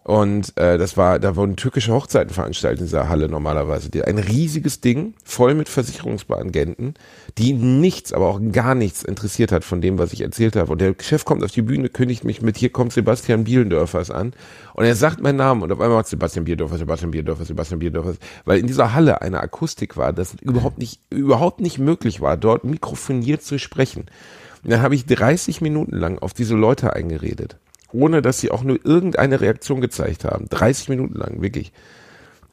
Und 0.04 0.58
äh, 0.58 0.78
das 0.78 0.98
war, 0.98 1.18
da 1.18 1.38
wurden 1.38 1.56
türkische 1.56 1.94
Hochzeiten 1.94 2.34
veranstaltet 2.34 2.82
in 2.82 2.86
dieser 2.88 3.08
Halle 3.08 3.30
normalerweise. 3.30 3.90
Ein 4.06 4.18
riesiges 4.18 4.82
Ding, 4.82 5.14
voll 5.24 5.54
mit 5.54 5.70
Versicherungsbeagenten, 5.70 6.96
die 7.38 7.54
nichts, 7.54 8.12
aber 8.12 8.28
auch 8.28 8.42
gar 8.52 8.76
nichts 8.76 9.04
interessiert 9.04 9.54
hat 9.54 9.64
von 9.64 9.80
dem, 9.80 9.98
was 9.98 10.12
ich 10.12 10.20
erzählt 10.20 10.58
habe. 10.58 10.74
Und 10.74 10.82
der 10.82 10.94
Chef 11.00 11.24
kommt 11.24 11.42
auf 11.42 11.52
die 11.52 11.62
Bühne, 11.62 11.88
kündigt 11.88 12.26
mich 12.26 12.42
mit, 12.42 12.58
hier 12.58 12.70
kommt 12.70 12.92
Sebastian 12.92 13.46
Bielendörfers 13.46 14.12
an. 14.12 14.34
Und 14.74 14.84
er 14.84 14.96
sagt 14.96 15.22
meinen 15.22 15.38
Namen 15.38 15.62
und 15.62 15.72
auf 15.72 15.80
einmal 15.80 16.00
macht 16.00 16.08
Sebastian 16.08 16.44
Bielendörfer, 16.44 16.78
Sebastian 16.78 17.12
Bielendörfer, 17.12 17.46
Sebastian 17.46 17.80
Bielendörfer. 17.80 18.16
Weil 18.44 18.60
in 18.60 18.68
dieser 18.68 18.94
Halle 18.94 19.22
eine 19.22 19.40
Akustik 19.40 19.96
war, 19.96 20.12
das 20.12 20.34
überhaupt 20.42 20.80
nicht, 20.80 21.00
überhaupt 21.12 21.62
nicht 21.62 21.80
möglich 21.80 22.20
war, 22.20 22.36
dort 22.36 22.66
mikrofoniert 22.66 23.42
zu 23.42 23.58
sprechen. 23.58 24.08
Und 24.64 24.72
dann 24.72 24.82
habe 24.82 24.96
ich 24.96 25.06
30 25.06 25.62
Minuten 25.62 25.96
lang 25.96 26.20
auf 26.20 26.34
diese 26.34 26.56
Leute 26.56 26.92
eingeredet 26.92 27.58
ohne 27.94 28.22
dass 28.22 28.40
sie 28.40 28.52
auch 28.52 28.64
nur 28.64 28.84
irgendeine 28.86 29.40
Reaktion 29.42 29.82
gezeigt 29.82 30.26
haben. 30.26 30.48
30 30.50 30.90
Minuten 30.90 31.16
lang, 31.16 31.42
wirklich. 31.42 31.72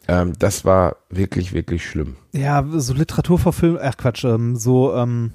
Ähm, 0.09 0.33
das 0.38 0.64
war 0.64 0.96
wirklich, 1.11 1.53
wirklich 1.53 1.85
schlimm. 1.87 2.16
Ja, 2.33 2.64
so 2.76 2.94
Literaturverfilm, 2.94 3.79
ach 3.81 3.96
Quatsch, 3.96 4.24
ähm, 4.24 4.57
so, 4.57 4.94
ähm, 4.94 5.33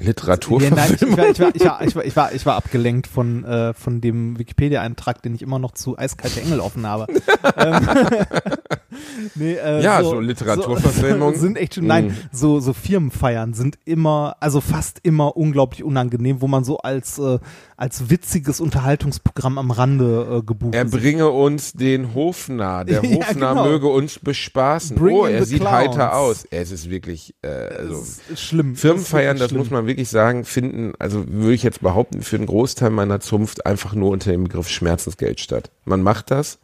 Literatur. 0.00 0.62
ja, 0.62 0.70
nein, 0.70 0.94
ich, 0.94 1.02
ich, 1.02 1.16
war, 1.18 1.28
ich, 1.28 1.38
war, 1.38 1.54
ich, 1.54 1.64
war, 1.64 2.04
ich, 2.04 2.16
war, 2.16 2.32
ich, 2.32 2.46
war, 2.46 2.54
abgelenkt 2.56 3.06
von, 3.06 3.44
äh, 3.44 3.74
von 3.74 4.00
dem 4.00 4.38
Wikipedia-Eintrag, 4.38 5.20
den 5.20 5.34
ich 5.34 5.42
immer 5.42 5.58
noch 5.58 5.72
zu 5.72 5.98
Eiskalte 5.98 6.40
Engel 6.40 6.60
offen 6.60 6.86
habe. 6.86 7.06
ähm, 7.58 7.86
nee, 9.34 9.52
äh, 9.52 9.82
Ja, 9.82 10.02
so 10.02 10.18
Literaturverfilmung. 10.18 11.34
So, 11.34 11.40
sind 11.42 11.58
echt 11.58 11.74
schon, 11.74 11.86
nein, 11.86 12.06
Mm. 12.06 12.14
so, 12.32 12.60
so 12.60 12.72
Firmenfeiern 12.72 13.52
sind 13.52 13.78
immer, 13.84 14.36
also 14.40 14.62
fast 14.62 15.00
immer 15.02 15.36
unglaublich 15.36 15.84
unangenehm, 15.84 16.40
wo 16.40 16.46
man 16.46 16.64
so 16.64 16.78
als, 16.78 17.18
äh, 17.18 17.38
als 17.80 18.10
witziges 18.10 18.60
Unterhaltungsprogramm 18.60 19.56
am 19.56 19.70
Rande 19.70 20.40
äh, 20.40 20.42
gebucht 20.42 20.74
er 20.74 20.84
bringe 20.84 21.30
uns 21.30 21.72
den 21.72 22.14
Hofnarr. 22.14 22.84
Der 22.84 23.02
Ja, 23.04 23.16
Hofnarr 23.16 23.54
genau. 23.54 23.64
möge 23.64 23.88
uns 23.88 24.18
bespaßen. 24.18 24.96
Bring 24.96 25.14
oh, 25.14 25.24
er 25.24 25.46
sieht 25.46 25.60
clowns. 25.60 25.74
heiter 25.74 26.14
aus. 26.16 26.46
Es 26.50 26.72
ist 26.72 26.90
wirklich, 26.90 27.34
äh, 27.40 27.48
also. 27.48 27.94
Ist 27.94 28.38
schlimm. 28.38 28.76
Firmenfeiern, 28.76 29.38
das 29.38 29.44
wirklich 29.44 29.58
muss 29.58 29.66
schlimm. 29.68 29.78
man 29.78 29.86
wirklich 29.86 30.10
sagen, 30.10 30.44
finden, 30.44 30.92
also 30.98 31.26
würde 31.26 31.54
ich 31.54 31.62
jetzt 31.62 31.80
behaupten, 31.80 32.20
für 32.20 32.36
einen 32.36 32.46
Großteil 32.46 32.90
meiner 32.90 33.20
Zunft 33.20 33.64
einfach 33.64 33.94
nur 33.94 34.10
unter 34.10 34.30
dem 34.30 34.44
Begriff 34.44 34.68
Schmerzensgeld 34.68 35.40
statt. 35.40 35.70
Man 35.86 36.02
macht 36.02 36.30
das, 36.30 36.58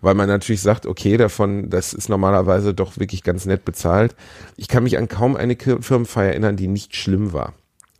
weil 0.00 0.14
man 0.14 0.28
natürlich 0.28 0.62
sagt, 0.62 0.86
okay, 0.86 1.16
davon, 1.16 1.70
das 1.70 1.94
ist 1.94 2.08
normalerweise 2.08 2.74
doch 2.74 2.98
wirklich 2.98 3.22
ganz 3.22 3.46
nett 3.46 3.64
bezahlt. 3.64 4.16
Ich 4.56 4.66
kann 4.66 4.82
mich 4.82 4.98
an 4.98 5.06
kaum 5.06 5.36
eine 5.36 5.56
Firmenfeier 5.56 6.30
erinnern, 6.30 6.56
die 6.56 6.66
nicht 6.66 6.96
schlimm 6.96 7.32
war. 7.32 7.54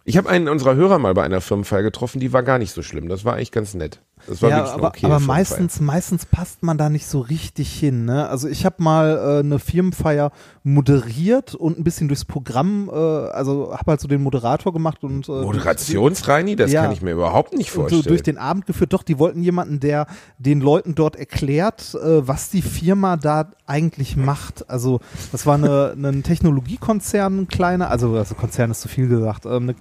Ich 0.09 0.17
habe 0.17 0.29
einen 0.29 0.47
unserer 0.47 0.77
Hörer 0.77 1.01
mal 1.01 1.15
bei 1.15 1.25
einer 1.25 1.41
Firmenfeier 1.41 1.83
getroffen, 1.83 2.21
die 2.21 2.33
war 2.33 2.45
gar 2.45 2.59
nicht 2.59 2.71
so 2.71 2.81
schlimm. 2.81 3.09
Das 3.09 3.25
war 3.25 3.35
eigentlich 3.35 3.51
ganz 3.51 3.75
nett. 3.75 4.01
Das 4.27 4.43
war 4.43 4.51
ja, 4.51 4.57
wirklich 4.59 4.75
aber, 4.75 4.89
okay 4.89 5.07
aber 5.07 5.21
meistens, 5.21 5.81
meistens 5.81 6.27
passt 6.27 6.63
man 6.63 6.79
da 6.79 6.89
nicht 6.89 7.07
so 7.07 7.21
richtig 7.21 7.73
hin. 7.73 8.07
Ne? 8.07 8.29
Also 8.29 8.49
ich 8.49 8.65
habe 8.65 8.83
mal 8.83 9.17
äh, 9.17 9.39
eine 9.41 9.59
Firmenfeier 9.59 10.33
moderiert 10.65 11.55
und 11.55 11.79
ein 11.79 11.85
bisschen 11.85 12.09
durchs 12.09 12.25
Programm, 12.25 12.91
äh, 12.93 12.95
also 12.95 13.73
habe 13.73 13.93
halt 13.93 14.01
so 14.01 14.09
den 14.09 14.23
Moderator 14.23 14.73
gemacht 14.73 15.05
und 15.05 15.29
äh, 15.29 15.33
Moderationsreini, 15.33 16.57
das 16.57 16.73
Ja. 16.73 16.83
kann 16.83 16.93
ich 16.93 17.03
mir 17.03 17.13
überhaupt 17.13 17.53
nicht 17.53 17.69
und 17.69 17.75
so 17.75 17.81
vorstellen. 17.83 18.03
durch 18.05 18.23
den 18.23 18.39
Abend 18.39 18.67
geführt. 18.67 18.93
Doch, 18.93 19.03
die 19.05 19.19
wollten 19.19 19.43
jemanden, 19.43 19.81
der 19.81 20.07
den 20.39 20.61
Leuten 20.61 20.95
dort 20.95 21.17
erklärt, 21.17 21.95
äh, 21.95 22.27
was 22.27 22.51
die 22.51 22.63
Firma 22.63 23.17
da 23.17 23.51
eigentlich 23.67 24.17
macht. 24.17 24.69
Also 24.69 25.01
das 25.31 25.47
war 25.47 25.55
eine, 25.55 25.95
ein 25.97 26.23
Technologiekonzern, 26.23 27.43
ein 27.43 27.49
kleiner, 27.49 27.91
also, 27.91 28.15
also 28.17 28.35
Konzern 28.35 28.71
ist 28.71 28.81
zu 28.81 28.89
viel 28.89 29.09
gesagt, 29.09 29.47
ähm, 29.47 29.53
eine, 29.69 29.75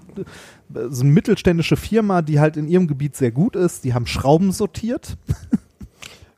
so 0.74 1.04
eine 1.04 1.12
mittelständische 1.12 1.78
Firma, 1.78 2.22
die 2.22 2.40
halt 2.40 2.58
in 2.58 2.68
ihrem 2.68 2.88
Gebiet 2.88 3.16
sehr 3.16 3.32
gut 3.32 3.56
ist. 3.56 3.84
Die 3.84 3.94
haben 3.94 4.08
Schrauben 4.08 4.52
sortiert. 4.52 5.18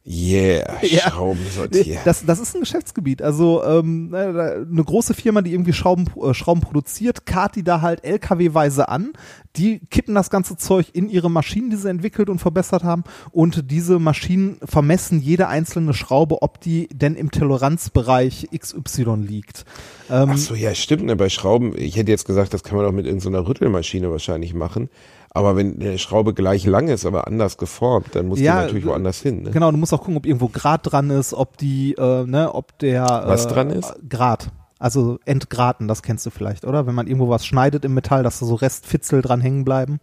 yeah, 0.07 0.77
Ja. 0.81 1.09
Schrauben 1.11 1.45
sortiert. 1.53 1.99
Das, 2.05 2.25
das 2.25 2.39
ist 2.39 2.55
ein 2.55 2.61
Geschäftsgebiet. 2.61 3.21
Also 3.21 3.63
ähm, 3.63 4.09
ne, 4.09 4.65
eine 4.69 4.83
große 4.83 5.13
Firma, 5.13 5.41
die 5.41 5.53
irgendwie 5.53 5.73
Schrauben, 5.73 6.05
äh, 6.21 6.33
Schrauben 6.33 6.61
produziert, 6.61 7.25
karrt 7.25 7.55
die 7.55 7.63
da 7.63 7.81
halt 7.81 8.03
LKW-weise 8.03 8.87
an. 8.89 9.13
Die 9.57 9.79
kippen 9.89 10.15
das 10.15 10.29
ganze 10.29 10.55
Zeug 10.55 10.87
in 10.93 11.09
ihre 11.09 11.29
Maschinen, 11.29 11.69
die 11.69 11.75
sie 11.75 11.89
entwickelt 11.89 12.29
und 12.29 12.39
verbessert 12.39 12.83
haben. 12.83 13.03
Und 13.31 13.71
diese 13.71 13.99
Maschinen 13.99 14.57
vermessen 14.63 15.19
jede 15.19 15.47
einzelne 15.47 15.93
Schraube, 15.93 16.41
ob 16.41 16.61
die 16.61 16.87
denn 16.93 17.15
im 17.15 17.31
Toleranzbereich 17.31 18.47
XY 18.57 19.15
liegt. 19.17 19.65
Ähm, 20.09 20.31
Ach 20.33 20.37
so, 20.37 20.55
ja, 20.55 20.73
stimmt. 20.73 21.03
Ne, 21.03 21.15
bei 21.15 21.29
Schrauben, 21.29 21.73
ich 21.77 21.97
hätte 21.97 22.11
jetzt 22.11 22.25
gesagt, 22.25 22.53
das 22.53 22.63
kann 22.63 22.77
man 22.77 22.85
auch 22.85 22.91
mit 22.91 23.05
irgendeiner 23.05 23.47
Rüttelmaschine 23.47 24.11
wahrscheinlich 24.11 24.53
machen. 24.53 24.89
Aber 25.31 25.55
wenn 25.55 25.79
eine 25.79 25.97
Schraube 25.97 26.33
gleich 26.33 26.65
lang 26.65 26.87
ist, 26.87 27.05
aber 27.05 27.27
anders 27.27 27.57
geformt, 27.57 28.07
dann 28.13 28.27
muss 28.27 28.39
Ja, 28.39 28.55
die 28.55 28.61
natürlich 28.65 28.85
äh, 28.85 28.87
woanders 28.87 29.21
hin. 29.21 29.43
Ne? 29.43 29.51
Genau, 29.51 29.71
du 29.71 29.77
musst 29.77 29.93
auch 29.93 29.99
gucken, 29.99 30.17
ob 30.17 30.25
irgendwo 30.25 30.47
Grad 30.47 30.91
dran 30.91 31.09
ist, 31.09 31.33
ob 31.33 31.57
die, 31.57 31.93
äh, 31.93 32.25
ne, 32.25 32.53
ob 32.53 32.77
der 32.79 33.03
Was 33.25 33.45
äh, 33.45 33.49
dran 33.49 33.69
ist? 33.69 33.93
Grad. 34.09 34.51
Also 34.79 35.19
entgraten, 35.25 35.87
das 35.87 36.03
kennst 36.03 36.25
du 36.25 36.29
vielleicht, 36.29 36.65
oder? 36.65 36.85
Wenn 36.85 36.95
man 36.95 37.07
irgendwo 37.07 37.29
was 37.29 37.45
schneidet 37.45 37.83
im 37.83 37.93
Metall, 37.93 38.23
dass 38.23 38.39
da 38.39 38.45
so 38.45 38.55
Restfitzel 38.55 39.21
dran 39.21 39.41
hängen 39.41 39.65
bleiben. 39.65 39.99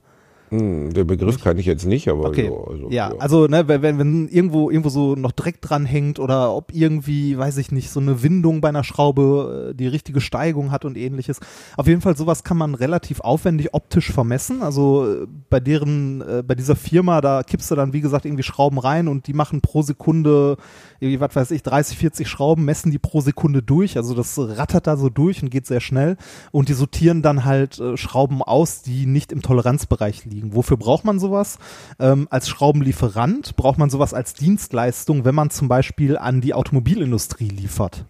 Hm, 0.50 0.92
der 0.92 1.04
Begriff 1.04 1.42
kann 1.42 1.58
ich 1.58 1.66
jetzt 1.66 1.86
nicht, 1.86 2.08
aber 2.08 2.26
Okay. 2.28 2.48
so, 2.48 2.64
also, 2.70 2.90
ja, 2.90 3.12
also 3.18 3.46
ne, 3.46 3.66
wenn, 3.66 3.82
wenn- 3.82 3.98
wenn 3.98 4.28
irgendwo 4.28 4.70
irgendwo 4.70 4.90
so 4.90 5.14
noch 5.16 5.32
Dreck 5.32 5.60
dran 5.60 5.84
hängt 5.86 6.18
oder 6.20 6.54
ob 6.54 6.72
irgendwie, 6.72 7.36
weiß 7.36 7.56
ich 7.56 7.72
nicht, 7.72 7.90
so 7.90 7.98
eine 7.98 8.22
Windung 8.22 8.60
bei 8.60 8.68
einer 8.68 8.84
Schraube 8.84 9.70
äh, 9.70 9.74
die 9.74 9.86
richtige 9.88 10.20
Steigung 10.20 10.70
hat 10.70 10.84
und 10.84 10.96
ähnliches. 10.96 11.40
Auf 11.76 11.86
jeden 11.88 12.02
Fall 12.02 12.16
sowas 12.16 12.44
kann 12.44 12.56
man 12.58 12.74
relativ 12.74 13.20
aufwendig 13.20 13.72
optisch 13.74 14.12
vermessen. 14.12 14.62
Also 14.62 15.06
äh, 15.22 15.26
bei 15.50 15.60
deren 15.60 16.20
äh, 16.20 16.42
bei 16.46 16.54
dieser 16.54 16.76
Firma, 16.76 17.20
da 17.20 17.42
kippst 17.42 17.70
du 17.70 17.74
dann 17.74 17.92
wie 17.92 18.00
gesagt 18.02 18.24
irgendwie 18.26 18.42
Schrauben 18.44 18.78
rein 18.78 19.08
und 19.08 19.26
die 19.26 19.32
machen 19.34 19.60
pro 19.62 19.82
Sekunde 19.82 20.56
irgendwie 21.00 21.20
was 21.20 21.34
weiß 21.34 21.50
ich 21.52 21.62
30, 21.62 21.96
40 21.98 22.28
Schrauben, 22.28 22.64
messen 22.64 22.90
die 22.92 22.98
pro 22.98 23.20
Sekunde 23.22 23.62
durch. 23.62 23.96
Also 23.96 24.14
das 24.14 24.38
rattert 24.38 24.86
da 24.86 24.96
so 24.96 25.08
durch 25.08 25.42
und 25.42 25.50
geht 25.50 25.66
sehr 25.66 25.80
schnell 25.80 26.16
und 26.52 26.68
die 26.68 26.74
sortieren 26.74 27.22
dann 27.22 27.44
halt 27.44 27.78
äh, 27.80 27.96
Schrauben 27.96 28.42
aus, 28.42 28.82
die 28.82 29.06
nicht 29.06 29.32
im 29.32 29.42
Toleranzbereich 29.42 30.24
liegen. 30.26 30.43
Wofür 30.52 30.76
braucht 30.76 31.04
man 31.04 31.18
sowas? 31.18 31.58
Ähm, 31.98 32.26
als 32.30 32.48
Schraubenlieferant 32.48 33.56
braucht 33.56 33.78
man 33.78 33.88
sowas 33.88 34.12
als 34.12 34.34
Dienstleistung, 34.34 35.24
wenn 35.24 35.34
man 35.34 35.50
zum 35.50 35.68
Beispiel 35.68 36.18
an 36.18 36.40
die 36.40 36.54
Automobilindustrie 36.54 37.48
liefert. 37.48 38.04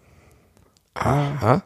Aha. 0.95 1.63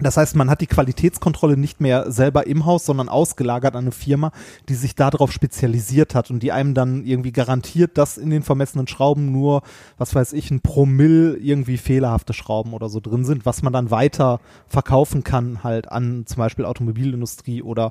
Das 0.00 0.16
heißt, 0.16 0.36
man 0.36 0.48
hat 0.48 0.60
die 0.60 0.68
Qualitätskontrolle 0.68 1.56
nicht 1.56 1.80
mehr 1.80 2.12
selber 2.12 2.46
im 2.46 2.66
Haus, 2.66 2.86
sondern 2.86 3.08
ausgelagert 3.08 3.74
an 3.74 3.84
eine 3.84 3.92
Firma, 3.92 4.30
die 4.68 4.74
sich 4.74 4.94
darauf 4.94 5.32
spezialisiert 5.32 6.14
hat 6.14 6.30
und 6.30 6.40
die 6.40 6.52
einem 6.52 6.72
dann 6.72 7.04
irgendwie 7.04 7.32
garantiert, 7.32 7.98
dass 7.98 8.16
in 8.16 8.30
den 8.30 8.44
vermessenen 8.44 8.86
Schrauben 8.86 9.32
nur, 9.32 9.62
was 9.96 10.14
weiß 10.14 10.34
ich, 10.34 10.52
ein 10.52 10.60
Promille 10.60 11.36
irgendwie 11.36 11.78
fehlerhafte 11.78 12.32
Schrauben 12.32 12.74
oder 12.74 12.88
so 12.88 13.00
drin 13.00 13.24
sind, 13.24 13.44
was 13.44 13.62
man 13.62 13.72
dann 13.72 13.90
weiter 13.90 14.40
verkaufen 14.68 15.24
kann 15.24 15.64
halt 15.64 15.90
an 15.90 16.26
zum 16.26 16.38
Beispiel 16.38 16.64
Automobilindustrie 16.64 17.62
oder 17.62 17.90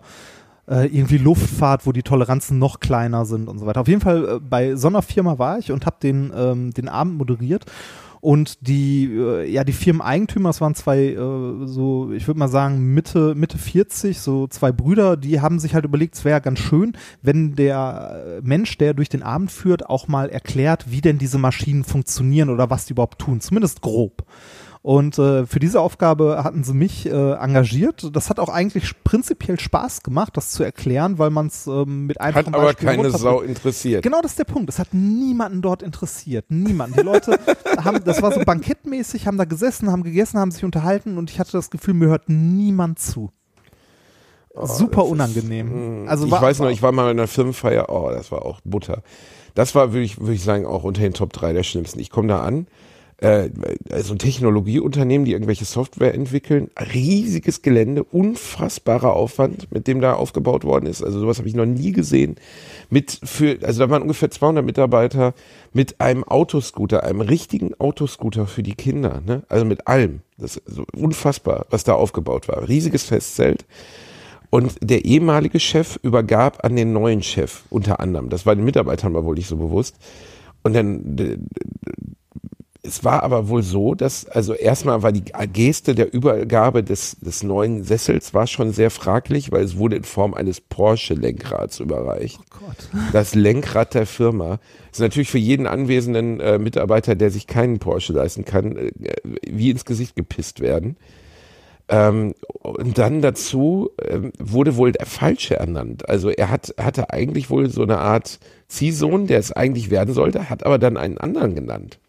irgendwie 0.68 1.18
Luftfahrt, 1.18 1.86
wo 1.86 1.92
die 1.92 2.04
Toleranzen 2.04 2.60
noch 2.60 2.80
kleiner 2.80 3.26
sind 3.26 3.48
und 3.48 3.58
so 3.58 3.66
weiter. 3.66 3.82
Auf 3.82 3.88
jeden 3.88 4.02
Fall 4.02 4.28
äh, 4.28 4.40
bei 4.40 4.76
so 4.76 4.88
einer 4.88 5.02
Firma 5.02 5.40
war 5.40 5.60
ich 5.60 5.72
und 5.72 5.86
habe 5.86 5.98
den, 6.02 6.32
ähm, 6.36 6.74
den 6.74 6.90
Abend 6.90 7.18
moderiert. 7.18 7.66
Und 8.20 8.68
die, 8.68 9.06
äh, 9.06 9.50
ja, 9.50 9.64
die 9.64 9.74
Firmeneigentümer, 9.74 10.50
das 10.50 10.60
waren 10.60 10.76
zwei, 10.76 11.12
äh, 11.12 11.68
so, 11.68 12.12
ich 12.12 12.28
würde 12.28 12.40
mal 12.40 12.48
sagen, 12.48 12.94
Mitte, 12.94 13.36
Mitte 13.36 13.58
40, 13.58 14.20
so 14.20 14.48
zwei 14.48 14.72
Brüder, 14.72 15.18
die 15.18 15.40
haben 15.40 15.60
sich 15.60 15.76
halt 15.76 15.86
überlegt, 15.86 16.16
es 16.16 16.26
wäre 16.26 16.42
ganz 16.42 16.60
schön, 16.60 16.98
wenn 17.22 17.56
der 17.56 18.40
äh, 18.40 18.42
Mensch, 18.44 18.78
der 18.78 18.94
durch 18.94 19.10
den 19.10 19.24
Abend 19.24 19.52
führt, 19.52 19.88
auch 19.90 20.08
mal 20.08 20.30
erklärt, 20.30 20.92
wie 20.92 21.02
denn 21.02 21.20
diese 21.20 21.38
Maschinen 21.38 21.84
funktionieren 21.84 22.50
oder 22.50 22.70
was 22.70 22.86
die 22.86 22.94
überhaupt 22.94 23.20
tun, 23.20 23.40
zumindest 23.40 23.82
grob. 23.82 24.26
Und 24.88 25.20
äh, 25.20 25.46
für 25.46 25.60
diese 25.60 25.82
Aufgabe 25.82 26.46
hatten 26.46 26.64
sie 26.64 26.74
mich 26.74 27.08
äh, 27.08 27.10
engagiert. 27.10 28.10
Das 28.16 28.30
hat 28.30 28.40
auch 28.40 28.48
eigentlich 28.48 28.94
prinzipiell 29.04 29.60
Spaß 29.60 30.02
gemacht, 30.02 30.38
das 30.38 30.52
zu 30.52 30.64
erklären, 30.64 31.20
weil 31.20 31.30
man 31.30 31.48
es 31.48 31.68
ähm, 31.68 32.06
mit 32.06 32.22
einfachen 32.22 32.54
Hat 32.54 32.56
aber 32.56 32.68
Beispielen 32.68 32.96
keine. 33.02 33.12
Sau 33.12 33.42
interessiert. 33.42 34.02
Genau, 34.02 34.22
das 34.22 34.32
ist 34.32 34.40
der 34.40 34.46
Punkt. 34.46 34.70
Es 34.70 34.80
hat 34.80 34.94
niemanden 34.94 35.62
dort 35.62 35.84
interessiert. 35.84 36.46
Niemanden. 36.48 36.96
Die 36.96 37.04
Leute 37.04 37.38
haben, 37.84 38.02
das 38.06 38.22
war 38.22 38.32
so 38.32 38.40
bankettmäßig, 38.40 39.28
haben 39.28 39.38
da 39.38 39.44
gesessen, 39.44 39.92
haben 39.92 40.04
gegessen, 40.04 40.40
haben 40.40 40.52
sich 40.52 40.64
unterhalten 40.64 41.18
und 41.18 41.32
ich 41.32 41.42
hatte 41.42 41.52
das 41.52 41.70
Gefühl, 41.70 41.94
mir 41.94 42.08
hört 42.08 42.30
niemand 42.30 42.98
zu. 42.98 43.34
Super 44.56 45.04
unangenehm. 45.04 46.06
also 46.08 46.28
ich 46.28 46.32
war, 46.32 46.42
weiß 46.42 46.60
noch, 46.60 46.70
ich 46.70 46.82
war 46.82 46.94
mal 46.94 47.12
in 47.12 47.20
einer 47.20 47.28
Firmenfeier, 47.28 47.90
oh, 47.90 48.10
das 48.10 48.32
war 48.32 48.46
auch 48.46 48.62
Butter. 48.64 49.04
Das 49.54 49.76
war, 49.76 49.92
würde 49.92 50.06
ich, 50.06 50.22
würde 50.22 50.36
ich 50.36 50.44
sagen, 50.46 50.66
auch 50.66 50.86
unter 50.86 51.02
den 51.02 51.14
Top 51.14 51.34
3 51.34 51.52
der 51.52 51.64
schlimmsten. 51.64 52.00
Ich 52.00 52.10
komme 52.10 52.30
da 52.30 52.40
an, 52.40 52.68
äh, 53.20 53.50
also 53.90 54.14
ein 54.14 54.20
Technologieunternehmen, 54.20 55.26
die 55.26 55.32
irgendwelche 55.32 55.66
Software 55.66 56.14
entwickeln, 56.14 56.70
riesiges 56.94 57.62
Gelände, 57.62 58.04
unfassbarer 58.04 59.14
Aufwand, 59.14 59.72
mit 59.72 59.88
dem 59.88 60.02
da 60.02 60.14
aufgebaut 60.14 60.64
worden 60.64 60.86
ist. 60.86 61.04
Also 61.04 61.20
sowas 61.20 61.40
habe 61.40 61.48
ich 61.48 61.56
noch 61.56 61.66
nie 61.66 61.92
gesehen. 61.92 62.36
Mit 62.90 63.20
für, 63.24 63.58
also 63.64 63.80
da 63.80 63.90
waren 63.90 64.04
ungefähr 64.04 64.30
200 64.30 64.64
Mitarbeiter 64.64 65.34
mit 65.74 66.00
einem 66.00 66.24
Autoscooter, 66.24 67.04
einem 67.04 67.22
richtigen 67.22 67.74
Autoscooter 67.80 68.46
für 68.46 68.64
die 68.64 68.76
Kinder, 68.76 69.22
ne? 69.26 69.44
Also 69.50 69.66
mit 69.66 69.88
allem. 69.88 70.22
Das 70.38 70.58
ist 70.58 70.76
so 70.76 70.86
unfassbar, 70.96 71.66
was 71.72 71.84
da 71.84 71.94
aufgebaut 71.94 72.48
war. 72.48 72.68
Riesiges 72.68 73.06
Festzelt. 73.06 73.66
Und 74.50 74.76
der 74.82 75.06
ehemalige 75.06 75.60
Chef 75.60 76.00
übergab 76.04 76.64
an 76.64 76.76
den 76.76 76.94
neuen 76.94 77.22
Chef 77.22 77.64
unter 77.70 78.00
anderem. 78.00 78.30
Das 78.30 78.46
war 78.46 78.56
den 78.56 78.64
Mitarbeitern 78.64 79.12
mal 79.12 79.26
wohl 79.26 79.36
nicht 79.36 79.48
so 79.48 79.58
bewusst. 79.58 79.98
Und 80.64 80.74
dann, 80.74 81.48
es 82.88 83.04
war 83.04 83.24
aber 83.24 83.50
wohl 83.50 83.64
so, 83.64 83.94
dass, 83.94 84.28
also 84.28 84.54
erstmal 84.54 85.04
war 85.04 85.12
die 85.12 85.26
Geste 85.52 85.94
der 85.94 86.14
Übergabe 86.14 86.84
des, 86.84 87.18
des 87.20 87.44
neuen 87.44 87.84
Sessels 87.84 88.34
war 88.34 88.48
schon 88.48 88.72
sehr 88.72 88.90
fraglich, 88.90 89.52
weil 89.52 89.64
es 89.64 89.78
wurde 89.78 89.98
in 89.98 90.04
Form 90.04 90.34
eines 90.34 90.62
Porsche-Lenkrads 90.62 91.80
überreicht. 91.82 92.40
Oh 92.40 92.66
Gott. 92.66 92.90
Das 93.14 93.36
Lenkrad 93.36 93.94
der 93.94 94.06
Firma 94.06 94.60
ist 94.92 95.00
natürlich 95.00 95.30
für 95.30 95.38
jeden 95.38 95.68
anwesenden 95.68 96.40
äh, 96.40 96.58
Mitarbeiter, 96.58 97.16
der 97.16 97.30
sich 97.30 97.48
keinen 97.48 97.80
Porsche 97.80 98.14
leisten 98.14 98.46
kann, 98.46 98.78
äh, 98.78 98.92
wie 99.46 99.70
ins 99.70 99.86
Gesicht 99.86 100.16
gepisst 100.16 100.62
werden. 100.62 100.98
Ähm, 101.90 102.34
und 102.62 102.98
dann 102.98 103.22
dazu 103.22 103.92
ähm, 104.04 104.32
wurde 104.40 104.76
wohl 104.76 104.92
der 104.92 105.06
Falsche 105.06 105.56
ernannt. 105.56 106.10
Also 106.10 106.30
er 106.30 106.50
hat, 106.50 106.74
hatte 106.78 107.12
eigentlich 107.12 107.50
wohl 107.50 107.70
so 107.70 107.84
eine 107.84 108.00
Art 108.00 108.40
Ziehsohn, 108.68 109.28
der 109.28 109.40
es 109.40 109.52
eigentlich 109.52 109.90
werden 109.90 110.14
sollte, 110.14 110.50
hat 110.50 110.66
aber 110.66 110.78
dann 110.78 110.98
einen 110.98 111.18
anderen 111.18 111.56
genannt. 111.56 112.00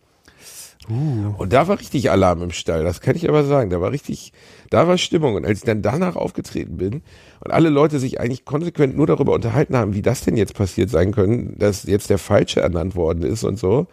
Und 1.36 1.52
da 1.52 1.68
war 1.68 1.78
richtig 1.78 2.10
Alarm 2.10 2.42
im 2.42 2.50
Stall, 2.50 2.84
das 2.84 3.00
kann 3.00 3.16
ich 3.16 3.28
aber 3.28 3.44
sagen. 3.44 3.70
Da 3.70 3.80
war 3.80 3.92
richtig, 3.92 4.32
da 4.70 4.88
war 4.88 4.96
Stimmung. 4.98 5.34
Und 5.34 5.44
als 5.44 5.58
ich 5.58 5.64
dann 5.64 5.82
danach 5.82 6.16
aufgetreten 6.16 6.78
bin 6.78 7.02
und 7.40 7.52
alle 7.52 7.68
Leute 7.68 7.98
sich 7.98 8.20
eigentlich 8.20 8.44
konsequent 8.44 8.96
nur 8.96 9.06
darüber 9.06 9.32
unterhalten 9.32 9.76
haben, 9.76 9.94
wie 9.94 10.02
das 10.02 10.22
denn 10.22 10.36
jetzt 10.36 10.54
passiert 10.54 10.90
sein 10.90 11.12
können, 11.12 11.56
dass 11.58 11.84
jetzt 11.84 12.10
der 12.10 12.18
Falsche 12.18 12.60
ernannt 12.60 12.96
worden 12.96 13.22
ist 13.22 13.44
und 13.44 13.58
so, 13.58 13.86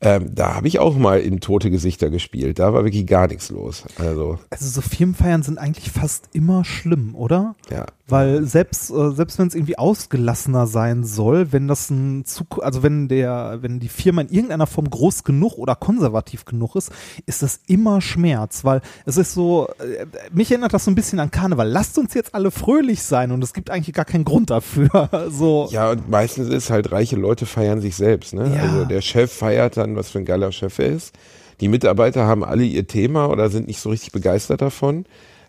ähm, 0.00 0.34
da 0.34 0.54
habe 0.54 0.68
ich 0.68 0.78
auch 0.78 0.96
mal 0.96 1.20
in 1.20 1.40
tote 1.40 1.70
Gesichter 1.70 2.10
gespielt. 2.10 2.58
Da 2.58 2.74
war 2.74 2.84
wirklich 2.84 3.06
gar 3.06 3.28
nichts 3.28 3.50
los. 3.50 3.84
Also, 3.98 4.38
Also 4.50 4.68
so 4.68 4.80
Firmenfeiern 4.80 5.42
sind 5.42 5.58
eigentlich 5.58 5.90
fast 5.90 6.28
immer 6.32 6.64
schlimm, 6.64 7.14
oder? 7.14 7.54
ja. 7.70 7.86
Weil 8.08 8.44
selbst, 8.44 8.90
äh, 8.90 9.10
selbst 9.10 9.36
wenn 9.40 9.48
es 9.48 9.56
irgendwie 9.56 9.78
ausgelassener 9.78 10.68
sein 10.68 11.02
soll, 11.02 11.52
wenn 11.52 11.66
das 11.66 11.90
ein 11.90 12.24
zu, 12.24 12.44
also 12.60 12.84
wenn 12.84 13.08
der, 13.08 13.58
wenn 13.62 13.80
die 13.80 13.88
Firma 13.88 14.20
in 14.20 14.28
irgendeiner 14.28 14.68
Form 14.68 14.88
groß 14.88 15.24
genug 15.24 15.58
oder 15.58 15.74
konservativ 15.74 16.44
genug 16.44 16.76
ist, 16.76 16.92
ist 17.26 17.42
das 17.42 17.58
immer 17.66 18.00
Schmerz, 18.00 18.64
weil 18.64 18.80
es 19.06 19.16
ist 19.16 19.34
so, 19.34 19.66
äh, 19.80 20.06
mich 20.32 20.52
erinnert 20.52 20.72
das 20.72 20.84
so 20.84 20.92
ein 20.92 20.94
bisschen 20.94 21.18
an 21.18 21.32
Karneval. 21.32 21.68
Lasst 21.68 21.98
uns 21.98 22.14
jetzt 22.14 22.32
alle 22.32 22.52
fröhlich 22.52 23.02
sein 23.02 23.32
und 23.32 23.42
es 23.42 23.52
gibt 23.52 23.70
eigentlich 23.70 23.94
gar 23.94 24.04
keinen 24.04 24.24
Grund 24.24 24.50
dafür. 24.50 25.08
so, 25.30 25.68
Ja, 25.72 25.90
und 25.90 26.08
meistens 26.08 26.48
ist 26.48 26.70
halt, 26.70 26.92
reiche 26.92 27.16
Leute 27.16 27.44
feiern 27.44 27.80
sich 27.80 27.96
selbst. 27.96 28.34
Ne? 28.34 28.54
Ja. 28.54 28.62
Also 28.62 28.84
der 28.84 29.00
Chef 29.00 29.32
feiert 29.32 29.78
dann, 29.78 29.85
was 29.94 30.08
für 30.10 30.18
ein 30.18 30.24
geiler 30.24 30.50
Chef 30.50 30.78
er 30.78 30.86
ist. 30.86 31.14
Die 31.60 31.68
Mitarbeiter 31.68 32.26
haben 32.26 32.42
alle 32.44 32.64
ihr 32.64 32.86
Thema 32.86 33.28
oder 33.30 33.48
sind 33.50 33.68
nicht 33.68 33.78
so 33.80 33.90
richtig 33.90 34.10
begeistert 34.12 34.60
davon. 34.62 35.04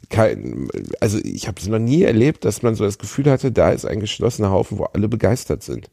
Kein, 0.09 0.67
also 1.01 1.17
ich 1.23 1.47
habe 1.47 1.59
es 1.59 1.67
noch 1.67 1.79
nie 1.79 2.03
erlebt, 2.03 2.45
dass 2.45 2.61
man 2.61 2.75
so 2.75 2.83
das 2.83 2.97
Gefühl 2.99 3.29
hatte, 3.31 3.51
da 3.51 3.71
ist 3.71 3.85
ein 3.85 3.99
geschlossener 3.99 4.51
Haufen, 4.51 4.77
wo 4.77 4.83
alle 4.85 5.07
begeistert 5.09 5.63
sind. 5.63 5.89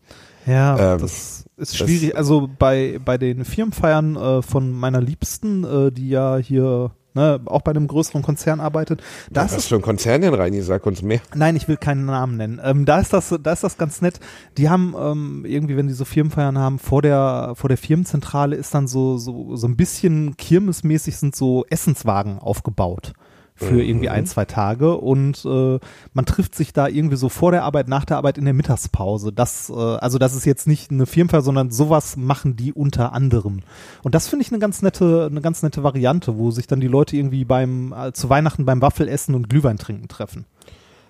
Ja, 0.46 0.94
Ähm, 0.94 1.00
das 1.00 1.46
ist 1.56 1.72
das- 1.72 1.76
schwierig. 1.88 2.16
also 2.16 2.48
bei, 2.58 3.00
bei 3.02 3.16
den 3.16 3.44
Firmenfeiern 3.44 4.16
äh, 4.16 4.42
von 4.42 4.70
meiner 4.72 5.00
Liebsten, 5.00 5.64
äh, 5.64 5.90
die 5.90 6.10
ja 6.10 6.36
hier 6.36 6.90
ne, 7.14 7.40
auch 7.46 7.62
bei 7.62 7.70
einem 7.70 7.86
größeren 7.86 8.22
Konzern 8.22 8.60
arbeitet, 8.60 9.02
da 9.30 9.44
ist 9.44 9.52
was 9.52 9.58
es 9.58 9.66
für 9.66 9.76
ein 9.76 9.82
Konzern 9.82 10.20
denn 10.20 10.34
rein? 10.34 10.60
Sag 10.62 10.86
uns 10.86 11.02
mehr. 11.02 11.20
Nein, 11.34 11.56
ich 11.56 11.68
will 11.68 11.76
keinen 11.76 12.06
Namen 12.06 12.36
nennen. 12.36 12.60
Ähm, 12.62 12.84
da 12.84 13.00
ist 13.00 13.12
das, 13.12 13.34
da 13.42 13.52
ist 13.52 13.64
das 13.64 13.78
ganz 13.78 14.00
nett. 14.00 14.20
Die 14.56 14.68
haben 14.68 14.94
ähm, 14.98 15.44
irgendwie, 15.46 15.76
wenn 15.76 15.88
die 15.88 15.94
so 15.94 16.04
Firmenfeiern 16.04 16.58
haben, 16.58 16.78
vor 16.78 17.02
der 17.02 17.52
vor 17.54 17.68
der 17.68 17.78
Firmenzentrale 17.78 18.56
ist 18.56 18.74
dann 18.74 18.86
so 18.86 19.16
so 19.18 19.56
so 19.56 19.66
ein 19.66 19.76
bisschen 19.76 20.36
kirmesmäßig 20.36 21.16
sind 21.16 21.34
so 21.34 21.64
Essenswagen 21.70 22.38
aufgebaut 22.38 23.12
für 23.56 23.82
irgendwie 23.82 24.08
ein 24.08 24.26
zwei 24.26 24.44
Tage 24.44 24.96
und 24.96 25.44
äh, 25.44 25.78
man 26.12 26.26
trifft 26.26 26.56
sich 26.56 26.72
da 26.72 26.88
irgendwie 26.88 27.16
so 27.16 27.28
vor 27.28 27.52
der 27.52 27.62
Arbeit, 27.62 27.86
nach 27.86 28.04
der 28.04 28.16
Arbeit 28.16 28.36
in 28.36 28.44
der 28.44 28.54
Mittagspause. 28.54 29.32
Das 29.32 29.70
äh, 29.70 29.74
also 29.74 30.18
das 30.18 30.34
ist 30.34 30.44
jetzt 30.44 30.66
nicht 30.66 30.90
eine 30.90 31.06
Firmenfeier, 31.06 31.42
sondern 31.42 31.70
sowas 31.70 32.16
machen 32.16 32.56
die 32.56 32.72
unter 32.72 33.12
anderem. 33.12 33.60
Und 34.02 34.16
das 34.16 34.26
finde 34.26 34.44
ich 34.44 34.50
eine 34.50 34.58
ganz 34.58 34.82
nette 34.82 35.28
eine 35.30 35.40
ganz 35.40 35.62
nette 35.62 35.84
Variante, 35.84 36.36
wo 36.36 36.50
sich 36.50 36.66
dann 36.66 36.80
die 36.80 36.88
Leute 36.88 37.16
irgendwie 37.16 37.44
beim 37.44 37.92
äh, 37.92 38.12
zu 38.12 38.28
Weihnachten 38.28 38.64
beim 38.64 38.82
Waffelessen 38.82 39.36
und 39.36 39.48
Glühwein 39.48 39.78
trinken 39.78 40.08
treffen. 40.08 40.46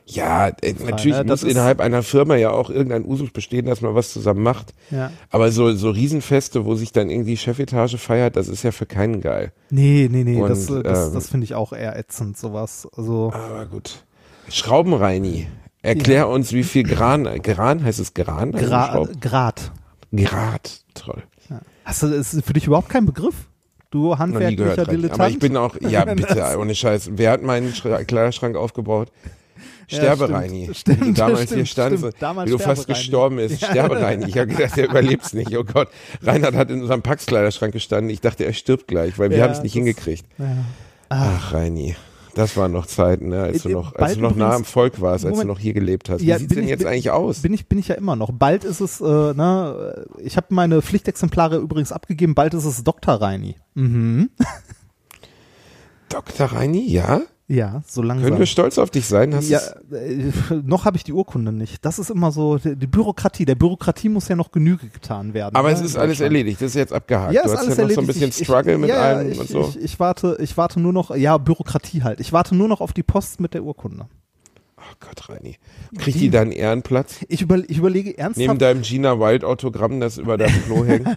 Ja, 0.06 0.48
äh, 0.48 0.74
natürlich 0.84 1.16
ne? 1.16 1.24
Das 1.24 1.40
muss 1.40 1.42
ist- 1.44 1.50
innerhalb 1.56 1.80
einer 1.80 2.02
Firma 2.02 2.36
ja 2.36 2.50
auch 2.50 2.68
irgendein 2.68 3.04
Usus 3.06 3.30
bestehen, 3.30 3.64
dass 3.66 3.80
man 3.80 3.94
was 3.94 4.12
zusammen 4.12 4.42
macht. 4.42 4.74
Ja. 4.90 5.10
Aber 5.30 5.50
so, 5.50 5.72
so 5.74 5.88
Riesenfeste, 5.90 6.66
wo 6.66 6.74
sich 6.74 6.92
dann 6.92 7.08
irgendwie 7.08 7.36
Chefetage 7.38 7.96
feiert, 7.96 8.36
das 8.36 8.48
ist 8.48 8.62
ja 8.64 8.70
für 8.72 8.84
keinen 8.86 9.20
geil. 9.22 9.52
Nee, 9.70 10.08
nee, 10.12 10.24
nee, 10.24 10.40
Und, 10.42 10.50
das, 10.50 10.68
äh, 10.68 10.82
das, 10.82 11.08
ähm, 11.08 11.14
das 11.14 11.28
finde 11.28 11.44
ich 11.44 11.54
auch 11.54 11.72
eher 11.72 11.98
ätzend, 11.98 12.36
sowas. 12.36 12.86
Also, 12.96 13.32
Aber 13.34 13.64
gut. 13.66 14.04
Schraubenreini. 14.50 15.48
Erklär 15.82 16.28
uns, 16.28 16.52
wie 16.52 16.64
viel 16.64 16.82
Gran, 16.84 17.24
Gran 17.42 17.84
heißt 17.84 18.00
es 18.00 18.14
Gran? 18.14 18.54
Also 18.54 18.66
Gra 18.66 19.06
Grad. 19.20 19.72
Grad. 20.14 20.80
Toll. 20.94 21.22
Hast 21.84 22.02
du, 22.02 22.06
ist 22.06 22.42
für 22.44 22.52
dich 22.54 22.66
überhaupt 22.66 22.88
kein 22.88 23.04
Begriff? 23.04 23.34
Du 23.90 24.16
handwerklicher. 24.16 24.86
Dilettant? 24.86 25.20
Aber 25.20 25.28
ich 25.28 25.38
bin 25.38 25.56
auch, 25.58 25.76
ja 25.80 26.04
bitte, 26.06 26.56
ohne 26.58 26.74
Scheiß. 26.74 27.10
Wer 27.16 27.30
hat 27.32 27.42
meinen 27.42 27.72
Schra- 27.74 28.04
Kleiderschrank 28.04 28.56
aufgebaut? 28.56 29.12
Sterbereini. 29.88 30.70
stimmt. 30.74 31.00
Wie 31.00 31.04
du 31.06 31.12
damals 31.12 31.40
Stimmt, 31.42 31.56
hier 31.56 31.66
standst, 31.66 31.98
stimmt. 32.00 32.16
Damals 32.22 32.48
wie 32.48 32.52
du 32.52 32.58
fast 32.58 32.86
gestorben 32.86 33.36
bist. 33.36 33.56
Sterbereini. 33.64 34.26
Ich 34.28 34.36
habe 34.38 34.46
gedacht, 34.48 34.76
der 34.76 34.88
überlebt's 34.88 35.32
nicht. 35.32 35.56
Oh 35.56 35.64
Gott. 35.64 35.88
Reinhard 36.22 36.54
hat 36.54 36.70
in 36.70 36.80
unserem 36.82 37.02
Pax-Kleiderschrank 37.02 37.72
gestanden. 37.72 38.10
Ich 38.10 38.20
dachte, 38.20 38.44
er 38.44 38.52
stirbt 38.52 38.88
gleich, 38.88 39.18
weil 39.18 39.30
wir 39.30 39.38
Ja, 39.38 39.44
haben 39.44 39.52
es 39.52 39.62
nicht 39.62 39.72
hingekriegt. 39.74 40.24
ja. 40.38 40.46
Ach, 41.10 41.52
Reini. 41.52 41.94
Das 42.34 42.56
waren 42.56 42.72
noch 42.72 42.86
Zeiten, 42.86 43.28
ne, 43.28 43.42
als 43.42 43.62
du 43.62 43.68
Äh, 43.68 43.72
noch, 43.74 43.88
als 43.94 43.98
bald 44.00 44.16
du 44.16 44.20
noch 44.22 44.34
nah 44.34 44.56
am 44.56 44.64
Volk 44.64 45.00
warst, 45.00 45.24
als 45.24 45.32
Moment. 45.36 45.48
du 45.50 45.52
noch 45.52 45.60
hier 45.60 45.72
gelebt 45.72 46.10
hast. 46.10 46.20
Wie 46.20 46.26
Ja, 46.26 46.36
sieht's 46.38 46.52
denn 46.52 46.64
ich- 46.64 46.70
jetzt 46.70 46.80
bin- 46.80 46.88
eigentlich 46.88 47.12
aus? 47.12 47.42
Bin 47.42 47.54
ich, 47.54 47.68
bin 47.68 47.78
ich 47.78 47.86
ja 47.86 47.94
immer 47.94 48.16
noch. 48.16 48.30
Bald 48.32 48.64
ist 48.64 48.80
es, 48.80 49.00
äh, 49.00 49.04
ne, 49.04 50.04
ich 50.18 50.36
habe 50.36 50.48
meine 50.50 50.82
Pflichtexemplare 50.82 51.58
übrigens 51.58 51.92
abgegeben, 51.92 52.34
bald 52.34 52.54
ist 52.54 52.64
es 52.64 52.82
Dr. 52.82 53.14
Reini. 53.14 53.54
Mhm. 53.74 54.30
Dr. 56.08 56.46
Reini, 56.46 56.88
ja? 56.90 57.22
Ja, 57.46 57.82
so 57.86 58.00
langsam. 58.00 58.28
Können 58.28 58.38
wir 58.38 58.46
stolz 58.46 58.78
auf 58.78 58.90
dich 58.90 59.04
sein? 59.06 59.34
Hast 59.34 59.50
ja, 59.50 59.60
äh, 59.92 60.30
noch 60.64 60.86
habe 60.86 60.96
ich 60.96 61.04
die 61.04 61.12
Urkunde 61.12 61.52
nicht. 61.52 61.84
Das 61.84 61.98
ist 61.98 62.10
immer 62.10 62.32
so, 62.32 62.56
die, 62.56 62.74
Bürokratie. 62.86 63.44
Der 63.44 63.54
Bürokratie 63.54 64.08
muss 64.08 64.28
ja 64.28 64.36
noch 64.36 64.50
Genüge 64.50 64.86
getan 64.88 65.34
werden. 65.34 65.54
aber 65.54 65.68
ne, 65.68 65.74
es 65.74 65.82
ist 65.82 65.96
alles 65.96 66.20
erledigt, 66.20 66.62
das 66.62 66.68
ist 66.68 66.76
jetzt 66.76 66.92
abgehakt. 66.94 67.34
Ja, 67.34 67.42
du 67.42 67.48
ist 67.48 67.52
hast 67.58 67.66
alles 67.66 67.76
ja 67.76 67.84
noch 67.84 67.90
so 67.90 68.00
ein 68.00 68.06
bisschen 68.06 68.30
Ich- 68.30 68.36
Struggle 68.44 68.72
ich, 68.74 68.78
mit 68.78 68.88
ja, 68.88 68.96
allem 69.02 69.30
ich, 69.32 69.38
und 69.40 69.48
so. 69.48 69.60
Ich, 69.68 69.78
ich, 69.82 70.00
warte, 70.00 70.38
ich 70.40 70.56
warte 70.56 70.80
nur 70.80 70.94
noch, 70.94 71.14
ja, 71.14 71.36
Bürokratie 71.36 72.02
halt. 72.02 72.18
Ich 72.20 72.32
warte 72.32 72.54
nur 72.56 72.66
noch 72.68 72.80
auf 72.80 72.94
die 72.94 73.02
Post 73.02 73.40
mit 73.40 73.52
der 73.52 73.62
Urkunde. 73.62 74.06
Oh 74.90 74.94
Gott, 75.00 75.28
Reini. 75.28 75.56
Kriegt 75.98 76.20
die 76.20 76.30
deinen 76.30 76.52
Ehrenplatz? 76.52 77.24
Ich, 77.28 77.42
über, 77.42 77.58
ich 77.68 77.78
überlege 77.78 78.10
Neben 78.10 78.20
ernsthaft, 78.20 78.60
deinem 78.62 78.82
Gina 78.82 79.18
Wild 79.20 79.44
Autogramm, 79.44 80.00
das 80.00 80.18
über 80.18 80.36
deinem 80.36 80.62
Klo 80.64 80.84
hängt? 80.84 81.08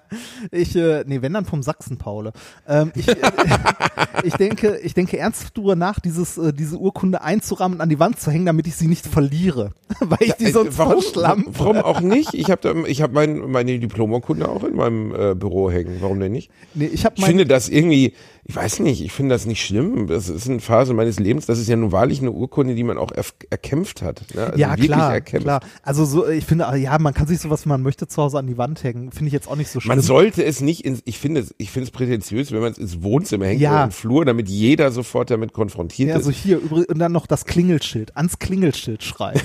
ich, 0.50 0.76
äh, 0.76 1.04
nee, 1.06 1.22
wenn 1.22 1.32
dann 1.32 1.44
vom 1.44 1.62
Sachsen-Paule. 1.62 2.32
Ähm, 2.68 2.92
ich, 2.94 3.08
äh, 3.08 3.16
ich 4.24 4.34
denke, 4.34 4.78
ich 4.82 4.94
denke 4.94 5.18
ernsthaft 5.18 5.56
drüber 5.56 5.76
nach, 5.76 6.00
dieses, 6.00 6.38
äh, 6.38 6.52
diese 6.52 6.78
Urkunde 6.78 7.22
einzurahmen 7.22 7.76
und 7.76 7.80
an 7.82 7.88
die 7.88 7.98
Wand 7.98 8.20
zu 8.20 8.30
hängen, 8.30 8.46
damit 8.46 8.66
ich 8.66 8.76
sie 8.76 8.88
nicht 8.88 9.06
verliere. 9.06 9.72
Weil 10.00 10.18
ich 10.20 10.32
die 10.34 10.44
Äh, 10.46 10.52
sonst 10.52 10.78
warum, 10.78 11.02
verschlampe. 11.02 11.50
warum 11.58 11.76
auch 11.78 12.00
nicht? 12.00 12.34
Ich 12.34 12.50
habe 12.50 12.84
ich 12.88 13.02
hab 13.02 13.12
mein, 13.12 13.38
meine 13.50 13.78
Diplomurkunde 13.78 14.48
auch 14.48 14.64
in 14.64 14.76
meinem 14.76 15.14
äh, 15.14 15.34
Büro 15.34 15.70
hängen. 15.70 15.96
Warum 16.00 16.20
denn 16.20 16.32
nicht? 16.32 16.50
Nee, 16.74 16.86
ich 16.86 17.04
Ich 17.04 17.04
mein, 17.04 17.28
finde 17.28 17.46
das 17.46 17.68
irgendwie, 17.68 18.14
Ich 18.48 18.54
weiß 18.54 18.78
nicht, 18.78 19.02
ich 19.04 19.10
finde 19.10 19.34
das 19.34 19.44
nicht 19.44 19.64
schlimm. 19.64 20.06
Das 20.06 20.28
ist 20.28 20.48
eine 20.48 20.60
Phase 20.60 20.94
meines 20.94 21.18
Lebens. 21.18 21.46
Das 21.46 21.58
ist 21.58 21.68
ja 21.68 21.74
nun 21.74 21.90
wahrlich 21.90 22.20
eine 22.20 22.30
Urkunde, 22.30 22.76
die 22.76 22.84
man 22.84 22.96
auch 22.96 23.10
erf- 23.10 23.32
erkämpft 23.50 24.02
hat. 24.02 24.22
Ne? 24.36 24.44
Also 24.46 24.58
ja, 24.58 24.76
klar, 24.76 25.14
erkämpft. 25.14 25.44
klar. 25.46 25.60
Also 25.82 26.04
so, 26.04 26.28
ich 26.28 26.44
finde, 26.44 26.64
ja, 26.76 26.96
man 27.00 27.12
kann 27.12 27.26
sich 27.26 27.40
sowas, 27.40 27.64
wie 27.64 27.70
man 27.70 27.82
möchte, 27.82 28.06
zu 28.06 28.22
Hause 28.22 28.38
an 28.38 28.46
die 28.46 28.56
Wand 28.56 28.84
hängen. 28.84 29.10
Finde 29.10 29.26
ich 29.26 29.32
jetzt 29.32 29.48
auch 29.48 29.56
nicht 29.56 29.68
so 29.68 29.80
schlimm. 29.80 29.96
Man 29.96 30.00
sollte 30.00 30.44
es 30.44 30.60
nicht 30.60 30.84
ins, 30.84 31.00
ich 31.06 31.18
finde 31.18 31.40
es, 31.40 31.54
ich 31.58 31.72
finde 31.72 31.86
es 31.86 31.90
prätentiös, 31.90 32.52
wenn 32.52 32.60
man 32.60 32.70
es 32.70 32.78
ins 32.78 33.02
Wohnzimmer 33.02 33.46
hängt 33.46 33.60
Ja. 33.60 33.72
oder 33.72 33.84
im 33.86 33.90
Flur, 33.90 34.24
damit 34.24 34.48
jeder 34.48 34.92
sofort 34.92 35.28
damit 35.32 35.52
konfrontiert 35.52 36.10
ja, 36.10 36.16
ist. 36.18 36.24
so 36.26 36.30
hier, 36.30 36.60
und 36.70 36.98
dann 37.00 37.10
noch 37.10 37.26
das 37.26 37.46
Klingelschild, 37.46 38.16
ans 38.16 38.38
Klingelschild 38.38 39.02
schreiben. 39.02 39.40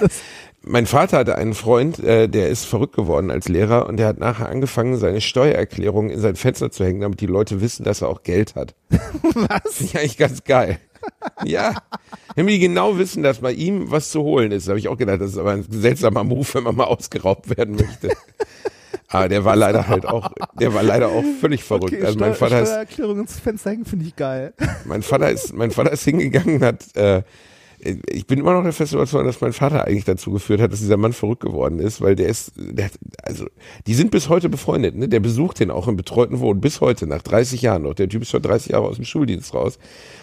Mein 0.62 0.86
Vater 0.86 1.18
hatte 1.18 1.36
einen 1.36 1.54
Freund, 1.54 1.98
äh, 2.00 2.28
der 2.28 2.48
ist 2.50 2.66
verrückt 2.66 2.94
geworden 2.94 3.30
als 3.30 3.48
Lehrer 3.48 3.86
und 3.86 3.96
der 3.96 4.06
hat 4.06 4.18
nachher 4.18 4.48
angefangen, 4.50 4.96
seine 4.98 5.22
Steuererklärung 5.22 6.10
in 6.10 6.20
sein 6.20 6.36
Fenster 6.36 6.70
zu 6.70 6.84
hängen, 6.84 7.00
damit 7.00 7.20
die 7.20 7.26
Leute 7.26 7.62
wissen, 7.62 7.84
dass 7.84 8.02
er 8.02 8.08
auch 8.08 8.22
Geld 8.22 8.56
hat. 8.56 8.74
Was? 8.90 9.74
Finde 9.74 9.84
ich 9.84 9.98
eigentlich 9.98 10.18
ganz 10.18 10.44
geil. 10.44 10.78
Ja, 11.44 11.76
damit 12.36 12.54
die 12.54 12.58
genau 12.58 12.98
wissen, 12.98 13.22
dass 13.22 13.38
bei 13.38 13.52
ihm 13.52 13.90
was 13.90 14.10
zu 14.10 14.22
holen 14.22 14.52
ist. 14.52 14.66
Da 14.66 14.72
habe 14.72 14.78
ich 14.78 14.88
auch 14.88 14.98
gedacht, 14.98 15.22
das 15.22 15.30
ist 15.30 15.38
aber 15.38 15.52
ein 15.52 15.64
seltsamer 15.66 16.24
Move, 16.24 16.46
wenn 16.52 16.64
man 16.64 16.76
mal 16.76 16.84
ausgeraubt 16.84 17.56
werden 17.56 17.76
möchte. 17.76 18.10
Aber 19.08 19.28
der 19.28 19.44
war 19.44 19.56
leider 19.56 19.88
halt 19.88 20.06
auch, 20.06 20.30
der 20.58 20.74
war 20.74 20.82
leider 20.82 21.08
auch 21.08 21.24
völlig 21.40 21.64
verrückt. 21.64 21.94
Okay, 21.94 22.04
also 22.04 22.18
mein 22.18 22.34
Vater 22.34 22.60
ist, 22.60 22.68
Steuererklärung 22.68 23.20
ins 23.20 23.40
Fenster 23.40 23.70
hängen, 23.70 23.86
finde 23.86 24.04
ich 24.04 24.14
geil. 24.14 24.52
mein 24.84 25.02
Vater 25.02 25.30
ist, 25.30 25.54
mein 25.54 25.70
Vater 25.70 25.90
ist 25.92 26.04
hingegangen 26.04 26.56
und 26.56 26.62
hat, 26.62 26.96
äh, 26.96 27.22
ich 27.82 28.26
bin 28.26 28.38
immer 28.38 28.52
noch 28.52 28.62
der 28.62 28.72
festen 28.72 28.96
Überzeugung, 28.96 29.26
dass 29.26 29.40
mein 29.40 29.52
Vater 29.52 29.86
eigentlich 29.86 30.04
dazu 30.04 30.30
geführt 30.30 30.60
hat, 30.60 30.72
dass 30.72 30.80
dieser 30.80 30.96
Mann 30.96 31.12
verrückt 31.12 31.42
geworden 31.42 31.78
ist, 31.78 32.00
weil 32.00 32.14
der 32.14 32.28
ist, 32.28 32.52
der 32.56 32.86
hat, 32.86 32.92
also, 33.22 33.46
die 33.86 33.94
sind 33.94 34.10
bis 34.10 34.28
heute 34.28 34.48
befreundet, 34.48 34.96
ne? 34.96 35.08
Der 35.08 35.20
besucht 35.20 35.60
den 35.60 35.70
auch 35.70 35.88
im 35.88 35.96
betreuten 35.96 36.40
Wohnen, 36.40 36.60
bis 36.60 36.80
heute, 36.80 37.06
nach 37.06 37.22
30 37.22 37.62
Jahren 37.62 37.82
noch. 37.82 37.94
Der 37.94 38.08
Typ 38.08 38.22
ist 38.22 38.30
schon 38.30 38.42
30 38.42 38.72
Jahre 38.72 38.86
aus 38.86 38.96
dem 38.96 39.04
Schuldienst 39.04 39.54
raus. 39.54 39.78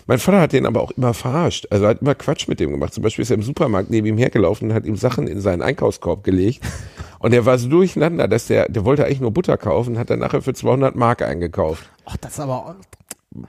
Mein 0.05 0.20
Vater 0.20 0.41
hat 0.41 0.53
den 0.53 0.66
aber 0.66 0.82
auch 0.82 0.91
immer 0.91 1.14
verarscht, 1.14 1.68
also 1.72 1.88
hat 1.88 2.01
immer 2.01 2.16
Quatsch 2.16 2.47
mit 2.47 2.60
dem 2.60 2.72
gemacht. 2.72 2.93
Zum 2.93 3.03
Beispiel 3.03 3.24
ist 3.24 3.32
er 3.32 3.38
im 3.38 3.43
Supermarkt 3.43 3.89
neben 3.89 4.08
ihm 4.08 4.18
hergelaufen 4.18 4.70
und 4.70 4.76
hat 4.76 4.86
ihm 4.86 4.95
Sachen 4.95 5.28
in 5.28 5.41
seinen 5.41 5.62
Einkaufskorb 5.62 6.24
gelegt. 6.24 6.62
Und 7.20 7.32
der 7.32 7.47
war 7.47 7.58
so 7.58 7.68
durcheinander, 7.68 8.28
dass 8.28 8.45
der, 8.45 8.70
der 8.70 8.86
wollte 8.86 9.03
eigentlich 9.03 9.22
nur 9.22 9.32
Butter 9.32 9.58
kaufen, 9.58 9.97
hat 9.97 10.12
dann 10.12 10.20
nachher 10.20 10.43
für 10.43 10.53
200 10.53 10.95
Mark 10.95 11.24
eingekauft. 11.24 11.89
Ach, 12.05 12.16
das 12.18 12.34
ist 12.34 12.39
aber, 12.39 12.76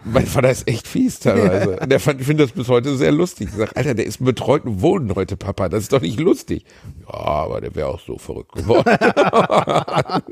Mein 0.05 0.27
Vater 0.27 0.51
ist 0.51 0.69
echt 0.69 0.87
fies 0.87 1.21
teilweise. 1.21 1.79
Und 1.81 1.91
der 1.91 2.01
fand, 2.01 2.21
ich 2.21 2.27
finde 2.27 2.45
das 2.45 2.53
bis 2.53 2.69
heute 2.69 2.97
sehr 2.97 3.13
lustig. 3.13 3.49
Ich 3.51 3.57
sag, 3.57 3.77
Alter, 3.77 3.95
der 3.95 4.07
ist 4.07 4.23
betreuten 4.25 4.81
Wohnen 4.83 5.15
heute, 5.15 5.37
Papa. 5.37 5.69
Das 5.69 5.83
ist 5.83 5.93
doch 5.93 6.01
nicht 6.01 6.21
lustig. 6.21 6.65
Ja, 7.11 7.19
aber 7.19 7.61
der 7.61 7.75
wäre 7.75 7.89
auch 7.89 8.01
so 8.01 8.19
verrückt 8.19 8.53
geworden. 8.53 8.85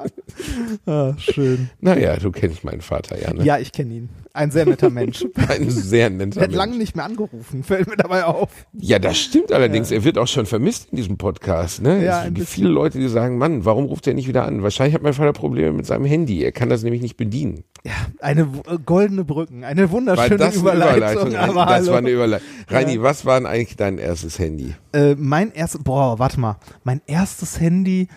ah, 0.87 1.15
schön. 1.19 1.71
naja, 1.81 2.17
du 2.17 2.31
kennst 2.31 2.65
meinen 2.65 2.83
Vater 2.83 3.21
ja, 3.21 3.33
ne? 3.33 3.45
Ja, 3.45 3.59
ich 3.59 3.73
kenne 3.73 3.95
ihn. 3.95 4.09
Ein 4.35 4.51
sehr 4.51 4.67
netter 4.67 4.91
Mensch. 4.91 5.25
Ein 5.49 5.71
sehr 5.71 6.11
netter 6.11 6.37
Er 6.37 6.43
hat 6.43 6.51
Mensch. 6.51 6.59
lange 6.59 6.77
nicht 6.77 6.95
mehr 6.95 7.07
angerufen, 7.07 7.63
fällt 7.65 7.89
mir 7.89 7.97
dabei 7.97 8.25
auf. 8.25 8.51
Ja, 8.75 8.99
das 8.99 9.17
stimmt 9.17 9.51
allerdings. 9.51 9.91
Er 9.91 10.05
wird 10.05 10.19
auch 10.19 10.27
schon 10.27 10.45
vermisst 10.45 10.89
in 10.91 10.97
diesem 10.99 11.17
Podcast. 11.17 11.81
Ne? 11.81 12.05
Ja, 12.05 12.27
es 12.27 12.35
gibt 12.35 12.49
viele 12.49 12.69
Leute, 12.69 12.99
die 12.99 13.09
sagen, 13.09 13.39
Mann, 13.39 13.65
warum 13.65 13.87
ruft 13.87 14.07
er 14.07 14.13
nicht 14.13 14.29
wieder 14.29 14.45
an? 14.45 14.63
Wahrscheinlich 14.63 14.95
hat 14.95 15.03
mein 15.03 15.15
Vater 15.15 15.33
Probleme 15.33 15.73
mit 15.73 15.87
seinem 15.87 16.05
Handy. 16.05 16.43
Er 16.45 16.53
kann 16.53 16.69
das 16.69 16.83
nämlich 16.83 17.01
nicht 17.01 17.17
bedienen. 17.17 17.65
Ja, 17.85 17.93
eine 18.21 18.43
äh, 18.43 18.77
goldene 18.85 19.25
Brücken, 19.25 19.65
eine 19.65 19.83
War 19.83 19.91
wunderschöne 19.93 20.37
das 20.37 20.55
eine 20.55 20.61
Überleitung. 20.61 20.97
Überleitung? 20.97 21.31
das 21.31 21.41
hallo. 21.41 21.87
war 21.93 21.99
eine 21.99 22.11
Überleitung. 22.11 22.47
Reini, 22.69 23.01
was 23.01 23.25
war 23.25 23.39
denn 23.39 23.47
eigentlich 23.47 23.77
dein 23.77 23.97
erstes 23.99 24.39
Handy? 24.39 24.75
Äh, 24.93 25.15
mein 25.15 25.53
erstes, 25.53 25.83
boah, 25.83 26.19
warte 26.19 26.41
mal, 26.41 26.57
mein 26.85 27.01
erstes 27.07 27.61
Handy, 27.61 28.09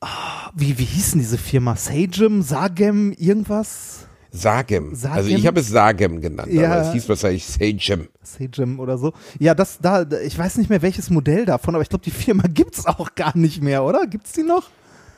ah, 0.00 0.50
wie, 0.54 0.78
wie 0.78 0.84
hieß 0.84 1.12
denn 1.12 1.20
diese 1.20 1.38
Firma? 1.38 1.76
Sagem, 1.76 2.42
Sagem, 2.42 3.12
irgendwas? 3.12 4.06
Sagem. 4.30 4.94
Sagem? 4.94 5.16
Also 5.16 5.30
ich 5.30 5.46
habe 5.46 5.60
es 5.60 5.68
Sagem 5.68 6.20
genannt, 6.20 6.52
Ja. 6.52 6.72
aber 6.72 6.82
es 6.82 6.92
hieß 6.92 7.08
wahrscheinlich 7.08 7.46
Sagem. 7.46 8.08
Sagem 8.22 8.78
oder 8.78 8.98
so. 8.98 9.12
Ja, 9.38 9.54
das 9.54 9.78
da, 9.80 10.04
ich 10.24 10.38
weiß 10.38 10.58
nicht 10.58 10.68
mehr 10.70 10.82
welches 10.82 11.08
Modell 11.10 11.46
davon, 11.46 11.74
aber 11.74 11.82
ich 11.82 11.88
glaube, 11.88 12.04
die 12.04 12.10
Firma 12.10 12.44
gibt's 12.52 12.86
auch 12.86 13.14
gar 13.14 13.36
nicht 13.36 13.62
mehr, 13.62 13.84
oder? 13.84 14.06
Gibt's 14.06 14.32
die 14.32 14.42
noch? 14.42 14.68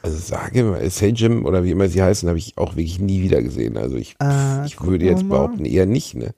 Also 0.03 0.17
Sagem, 0.17 0.75
äh, 0.75 0.89
Sagem 0.89 1.45
oder 1.45 1.65
wie 1.65 1.73
immer 1.73 1.89
sie 1.89 2.01
heißen, 2.03 2.29
habe 2.29 2.39
ich 2.39 2.57
auch 2.57 2.71
wirklich 2.77 3.01
nie 3.01 3.21
wieder 3.23 3.43
gesehen. 3.43 3.77
Also 3.77 3.97
ich, 3.97 4.15
Äh, 4.23 4.65
ich 4.65 4.81
würde 4.81 5.05
jetzt 5.05 5.29
behaupten, 5.29 5.65
eher 5.65 5.87
nicht. 5.87 6.15
Ne? 6.15 6.31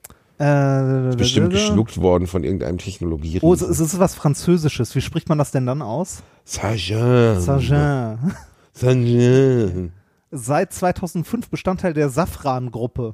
Äh, 0.43 1.15
Bestimmt 1.15 1.51
geschluckt 1.51 2.01
worden 2.01 2.27
von 2.27 2.43
irgendeinem 2.43 2.77
Technologie. 2.77 3.39
Oh, 3.41 3.53
es 3.53 3.61
ist 3.61 3.97
was 3.97 4.13
Französisches. 4.13 4.93
Wie 4.93 5.01
spricht 5.01 5.29
man 5.29 5.37
das 5.37 5.51
denn 5.51 5.65
dann 5.65 5.81
aus? 5.81 6.21
Sagem. 6.43 7.39
Sagem. 7.39 8.17
Sagem. 8.73 9.91
Seit 10.31 10.73
2005 10.73 11.49
Bestandteil 11.49 11.93
der 11.93 12.09
Safran-Gruppe. 12.09 13.13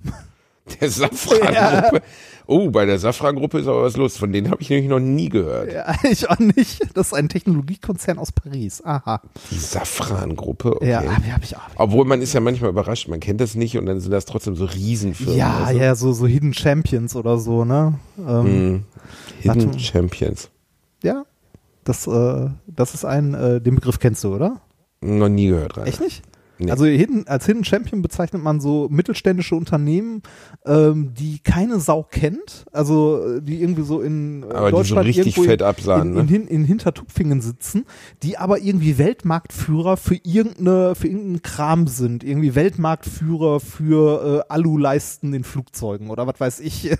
Der 0.82 0.90
Safran-Gruppe. 0.90 2.02
Oh, 2.48 2.72
bei 2.72 2.86
der 2.86 2.98
Safran-Gruppe 2.98 3.60
ist 3.60 3.68
aber 3.68 3.84
was 3.84 3.96
los. 3.96 4.18
Von 4.18 4.32
denen 4.34 4.50
habe 4.50 4.62
ich 4.62 4.70
nämlich 4.70 4.90
noch 4.90 5.00
nie 5.00 5.30
gehört. 5.30 5.72
Ja, 5.72 5.94
ich 6.10 6.30
auch 6.30 6.40
nicht. 6.40 6.82
Das 6.96 7.08
ist 7.08 7.14
ein 7.14 7.30
Technologiekonzern 7.30 8.18
aus 8.18 8.32
Paris. 8.32 8.82
Aha. 8.84 9.22
Die 9.52 9.58
Safran-Gruppe, 9.58 10.78
okay. 10.78 10.90
Ja, 10.90 11.02
hab, 11.02 11.24
hab 11.24 11.44
ich 11.44 11.56
auch. 11.56 11.62
Obwohl 11.76 12.06
man 12.06 12.22
ist 12.22 12.34
ja 12.34 12.40
manchmal 12.40 12.72
überrascht, 12.72 13.08
man 13.08 13.20
kennt 13.20 13.40
das 13.40 13.56
nicht 13.56 13.78
und 13.78 13.86
dann 13.86 14.00
sind 14.00 14.12
das 14.12 14.26
trotzdem 14.26 14.56
so 14.56 14.66
Riesenfirmen. 14.66 15.38
Ja, 15.38 15.70
du? 15.72 15.78
ja, 15.78 15.94
so, 15.96 16.12
so 16.12 16.26
Hidden 16.26 16.54
Champions 16.54 17.16
oder 17.16 17.38
so, 17.38 17.66
ne? 17.66 18.00
Ähm, 18.18 18.44
Mhm. 18.70 18.84
Hidden 19.42 19.66
Warte. 19.68 19.80
Champions. 19.80 20.50
Ja. 21.04 21.24
Das, 21.84 22.08
äh, 22.08 22.50
das 22.68 22.94
ist 22.94 23.06
ein, 23.06 23.34
äh, 23.34 23.62
den 23.62 23.76
Begriff 23.76 24.00
kennst 24.00 24.24
du, 24.24 24.34
oder? 24.36 24.60
Noch 25.02 25.30
nie 25.30 25.48
gehört, 25.48 25.78
Rainer. 25.78 25.88
Echt 25.88 26.02
nicht? 26.02 26.24
Nee. 26.60 26.72
Also 26.72 26.86
Hidden, 26.86 27.26
als 27.28 27.46
Hidden 27.46 27.64
Champion 27.64 28.02
bezeichnet 28.02 28.44
man 28.44 28.60
so 28.60 28.88
mittelständische 28.92 29.56
Unternehmen, 29.56 30.22
ähm, 30.66 31.14
die 31.18 31.40
keine 31.40 31.80
Sau 31.80 32.04
kennt, 32.04 32.66
also 32.74 33.38
äh, 33.38 33.42
die 33.42 33.62
irgendwie 33.62 33.84
so 33.84 34.02
in 34.02 34.44
äh, 34.44 34.48
Aber 34.48 34.68
die 34.68 34.72
so 34.72 34.78
Deutschland 34.78 35.08
richtig 35.08 35.36
fett 35.36 35.62
in, 35.62 35.68
absahen, 35.68 36.18
in, 36.18 36.26
ne? 36.26 36.36
in, 36.36 36.48
in 36.48 36.66
Hintertupfingen 36.66 37.40
sitzen, 37.40 37.86
die 38.24 38.38
aber 38.38 38.60
irgendwie 38.60 38.98
Weltmarktführer 38.98 39.96
für 39.96 40.16
irgendeine 40.16 40.96
für 40.96 41.08
irgendeinen 41.08 41.42
Kram 41.44 41.88
sind, 41.88 42.26
irgendwie 42.26 42.56
Weltmarktführer 42.56 43.62
für 43.62 44.46
äh, 44.50 44.54
Aluleisten 44.54 45.34
in 45.34 45.46
Flugzeugen 45.46 46.10
oder 46.10 46.28
was 46.28 46.40
weiß 46.40 46.60
ich. 46.60 46.92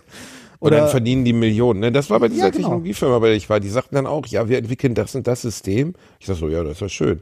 Und 0.60 0.72
dann 0.72 0.82
Oder 0.82 0.90
verdienen 0.90 1.24
die 1.24 1.32
Millionen. 1.32 1.80
Ne? 1.80 1.92
Das 1.92 2.10
war 2.10 2.20
bei 2.20 2.28
dieser 2.28 2.46
Ja, 2.46 2.50
genau. 2.50 2.68
Technologiefirma, 2.68 3.20
bei 3.20 3.28
der 3.28 3.38
ich 3.38 3.50
war. 3.50 3.62
Die 3.62 3.70
sagten 3.70 3.96
dann 3.96 4.06
auch, 4.06 4.26
ja, 4.26 4.50
wir 4.50 4.58
entwickeln 4.58 4.94
das 4.94 5.16
und 5.16 5.26
das 5.26 5.42
System. 5.42 5.94
Ich 6.20 6.28
sag 6.28 6.36
so, 6.36 6.50
ja, 6.50 6.64
das 6.64 6.74
ist 6.74 6.82
ja 6.82 6.90
schön. 6.90 7.22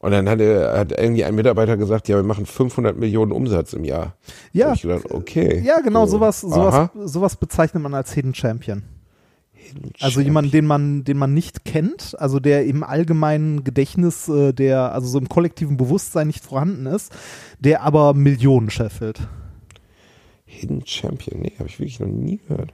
Und 0.00 0.12
dann 0.12 0.28
hat, 0.28 0.40
er, 0.40 0.78
hat 0.78 0.92
irgendwie 0.92 1.24
ein 1.24 1.34
Mitarbeiter 1.34 1.76
gesagt, 1.76 2.08
ja, 2.08 2.16
wir 2.16 2.22
machen 2.22 2.46
500 2.46 2.96
Millionen 2.96 3.32
Umsatz 3.32 3.72
im 3.72 3.84
Jahr. 3.84 4.14
Ja, 4.52 4.72
ich 4.72 4.82
gedacht, 4.82 5.10
okay. 5.10 5.60
ja, 5.64 5.80
genau, 5.80 6.06
So. 6.06 6.12
sowas, 6.12 6.40
sowas, 6.40 6.74
Aha. 6.74 6.90
sowas 7.04 7.36
bezeichnet 7.36 7.82
man 7.82 7.94
als 7.94 8.12
Hidden 8.12 8.34
Champion. 8.34 8.84
Also 10.00 10.20
jemand, 10.20 10.54
den 10.54 10.64
man, 10.64 11.04
den 11.04 11.18
man 11.18 11.34
nicht 11.34 11.64
kennt, 11.64 12.16
also 12.18 12.40
der 12.40 12.64
im 12.64 12.82
allgemeinen 12.82 13.64
Gedächtnis, 13.64 14.28
äh, 14.28 14.52
der, 14.52 14.92
also 14.94 15.08
so 15.08 15.18
im 15.18 15.28
kollektiven 15.28 15.76
Bewusstsein 15.76 16.28
nicht 16.28 16.42
vorhanden 16.42 16.86
ist, 16.86 17.12
der 17.58 17.82
aber 17.82 18.14
Millionen 18.14 18.70
scheffelt. 18.70 19.20
Hidden 20.46 20.86
Champion. 20.86 21.40
Nee, 21.42 21.52
habe 21.58 21.68
ich 21.68 21.78
wirklich 21.78 22.00
noch 22.00 22.06
nie 22.08 22.38
gehört. 22.48 22.72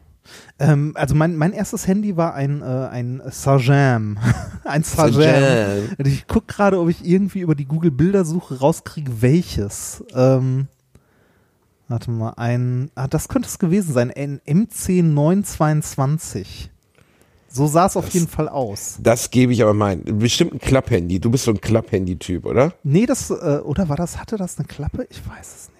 Ähm, 0.59 0.93
also 0.97 1.15
mein, 1.15 1.37
mein 1.37 1.53
erstes 1.53 1.87
Handy 1.87 2.17
war 2.17 2.35
ein, 2.35 2.63
äh, 2.63 2.65
ein 2.65 3.23
Sagem. 3.31 4.19
ein. 4.65 4.83
Sagem. 4.83 5.91
Und 5.99 6.07
Ich 6.07 6.27
guck 6.27 6.49
gerade, 6.49 6.81
ob 6.81 6.89
ich 6.89 7.05
irgendwie 7.07 7.41
über 7.41 7.55
die 7.55 7.67
Google-Bildersuche 7.67 8.59
rauskriege, 8.61 9.21
welches. 9.23 10.03
Ähm, 10.15 10.69
warte 11.89 12.11
mal, 12.11 12.31
ein, 12.37 12.91
ah, 12.95 13.09
das 13.09 13.29
könnte 13.29 13.49
es 13.49 13.59
gewesen 13.59 13.93
sein, 13.93 14.11
ein 14.11 14.41
MC922. 14.47 16.69
So 17.49 17.67
sah 17.69 17.87
es 17.87 17.97
auf 17.97 18.07
Das- 18.07 18.15
jeden 18.15 18.27
Fall 18.29 18.49
aus. 18.49 18.99
Das 19.01 19.31
gebe 19.31 19.53
ich 19.53 19.63
aber 19.63 19.75
mein. 19.75 20.03
Bestimmt 20.19 20.55
ein 20.55 20.59
Klapphandy. 20.59 21.21
Du 21.21 21.31
bist 21.31 21.45
so 21.45 21.53
ein 21.53 21.61
Klapphandy-Typ, 21.61 22.47
oder? 22.47 22.73
Nee, 22.83 23.07
das, 23.07 23.31
äh, 23.31 23.61
oder 23.65 23.89
war 23.89 23.97
das, 23.97 24.19
hatte 24.19 24.37
das 24.37 24.59
eine 24.59 24.67
Klappe? 24.67 25.07
Ich 25.09 25.23
weiß 25.29 25.47
es 25.47 25.69
nicht. 25.69 25.74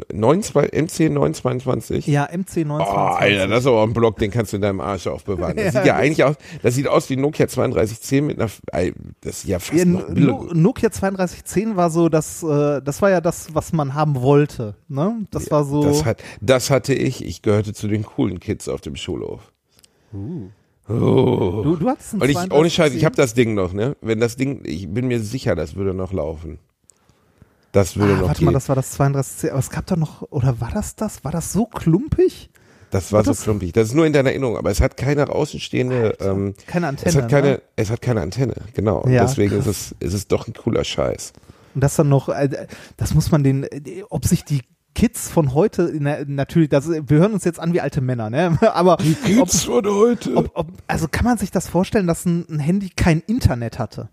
92, 0.00 0.72
MC 0.72 1.10
922? 1.12 2.06
Ja, 2.06 2.26
MC922. 2.28 2.80
Oh, 2.80 2.82
Alter, 2.84 3.48
das 3.48 3.60
ist 3.60 3.66
aber 3.66 3.82
ein 3.82 3.92
Block, 3.92 4.18
den 4.18 4.30
kannst 4.30 4.52
du 4.52 4.56
in 4.56 4.62
deinem 4.62 4.80
Arsch 4.80 5.06
aufbewahren. 5.06 5.56
Das 5.56 5.66
Ja, 5.66 5.70
sieht 5.82 5.86
ja 5.86 5.96
eigentlich 5.96 6.24
aus, 6.24 6.36
das 6.62 6.74
sieht 6.74 6.88
aus 6.88 7.10
wie 7.10 7.16
Nokia 7.16 7.46
3210 7.46 8.26
mit 8.26 8.38
einer, 8.40 8.50
das 9.20 9.38
ist 9.38 9.46
ja 9.48 9.58
fast 9.58 9.78
Ja, 9.78 9.84
noch 9.84 10.08
No-. 10.08 10.48
Nokia 10.52 10.88
3210 10.88 11.76
war 11.76 11.90
so 11.90 12.08
das, 12.08 12.42
äh, 12.42 12.80
das 12.82 13.02
war 13.02 13.10
ja 13.10 13.20
das, 13.20 13.54
was 13.54 13.72
man 13.72 13.94
haben 13.94 14.20
wollte. 14.22 14.74
Ne? 14.88 15.26
Das 15.30 15.50
war 15.50 15.64
so. 15.64 15.82
Das, 15.82 16.04
hat, 16.04 16.22
das 16.40 16.70
hatte 16.70 16.94
ich. 16.94 17.24
Ich 17.24 17.42
gehörte 17.42 17.72
zu 17.74 17.88
den 17.88 18.02
coolen 18.04 18.40
Kids 18.40 18.68
auf 18.68 18.80
dem 18.80 18.96
Schulhof. 18.96 19.52
Oh. 20.88 21.62
du, 21.62 21.76
du 21.76 21.88
hattest 21.88 22.14
ein 22.14 22.20
Und 22.20 22.28
ich, 22.28 22.36
ohne 22.36 22.68
Scheiß, 22.70 22.92
ich 22.92 23.00
3210. 23.02 23.04
habe 23.04 23.16
das 23.16 23.34
Ding 23.34 23.54
noch, 23.54 23.72
ne? 23.72 23.96
Wenn 24.00 24.20
das 24.20 24.36
Ding, 24.36 24.62
ich 24.64 24.88
bin 24.88 25.06
mir 25.06 25.20
sicher, 25.20 25.54
das 25.54 25.74
würde 25.76 25.94
noch 25.94 26.12
laufen. 26.12 26.58
Das 27.72 27.96
würde 27.96 28.12
Ah, 28.14 28.16
noch 28.18 28.26
warte 28.28 28.38
gehen. 28.40 28.46
mal, 28.46 28.52
das 28.52 28.68
war 28.68 28.76
das 28.76 28.90
3210. 28.92 29.50
Aber 29.50 29.58
es 29.58 29.70
gab 29.70 29.86
da 29.86 29.96
noch, 29.96 30.22
oder 30.30 30.60
war 30.60 30.70
das 30.70 30.94
das? 30.94 31.24
War 31.24 31.32
das 31.32 31.52
so 31.52 31.64
klumpig? 31.66 32.50
Das 32.90 33.10
war 33.12 33.24
so 33.24 33.30
das- 33.30 33.42
klumpig. 33.42 33.72
Das 33.72 33.88
ist 33.88 33.94
nur 33.94 34.04
in 34.06 34.12
deiner 34.12 34.28
Erinnerung, 34.30 34.58
aber 34.58 34.70
es 34.70 34.80
hat 34.82 34.98
keine 34.98 35.28
außenstehende, 35.30 36.16
Alter, 36.20 36.30
ähm, 36.32 36.54
keine 36.66 36.88
Antenne. 36.88 37.08
es 37.10 37.16
hat 37.16 37.30
keine, 37.30 37.48
Ne? 37.52 37.62
es 37.76 37.90
hat 37.90 38.02
keine 38.02 38.20
Antenne, 38.20 38.54
genau. 38.74 38.98
Und 38.98 39.12
Ja, 39.12 39.22
deswegen 39.22 39.56
krass. 39.56 39.66
ist 39.66 39.92
es, 40.00 40.06
ist 40.08 40.12
es 40.14 40.28
doch 40.28 40.46
ein 40.46 40.52
cooler 40.52 40.84
Scheiß. 40.84 41.32
Und 41.74 41.82
das 41.82 41.96
dann 41.96 42.10
noch, 42.10 42.28
äh, 42.28 42.66
das 42.98 43.14
muss 43.14 43.30
man 43.30 43.42
den, 43.42 43.66
ob 44.10 44.26
sich 44.26 44.44
die 44.44 44.60
Kids 44.94 45.30
von 45.30 45.54
heute, 45.54 45.90
na, 45.98 46.18
natürlich, 46.26 46.68
das, 46.68 46.86
wir 46.86 47.02
hören 47.18 47.32
uns 47.32 47.44
jetzt 47.44 47.58
an 47.58 47.72
wie 47.72 47.80
alte 47.80 48.02
Männer, 48.02 48.28
ne? 48.28 48.58
Aber 48.74 48.98
Die 48.98 49.14
Kids 49.14 49.64
von 49.64 49.86
heute. 49.86 50.36
ob, 50.36 50.50
ob, 50.52 50.66
also 50.86 51.08
kann 51.10 51.24
man 51.24 51.38
sich 51.38 51.50
das 51.50 51.66
vorstellen, 51.68 52.06
dass 52.06 52.26
ein, 52.26 52.44
ein 52.50 52.58
Handy 52.58 52.90
kein 52.94 53.20
Internet 53.20 53.78
hatte? 53.78 54.10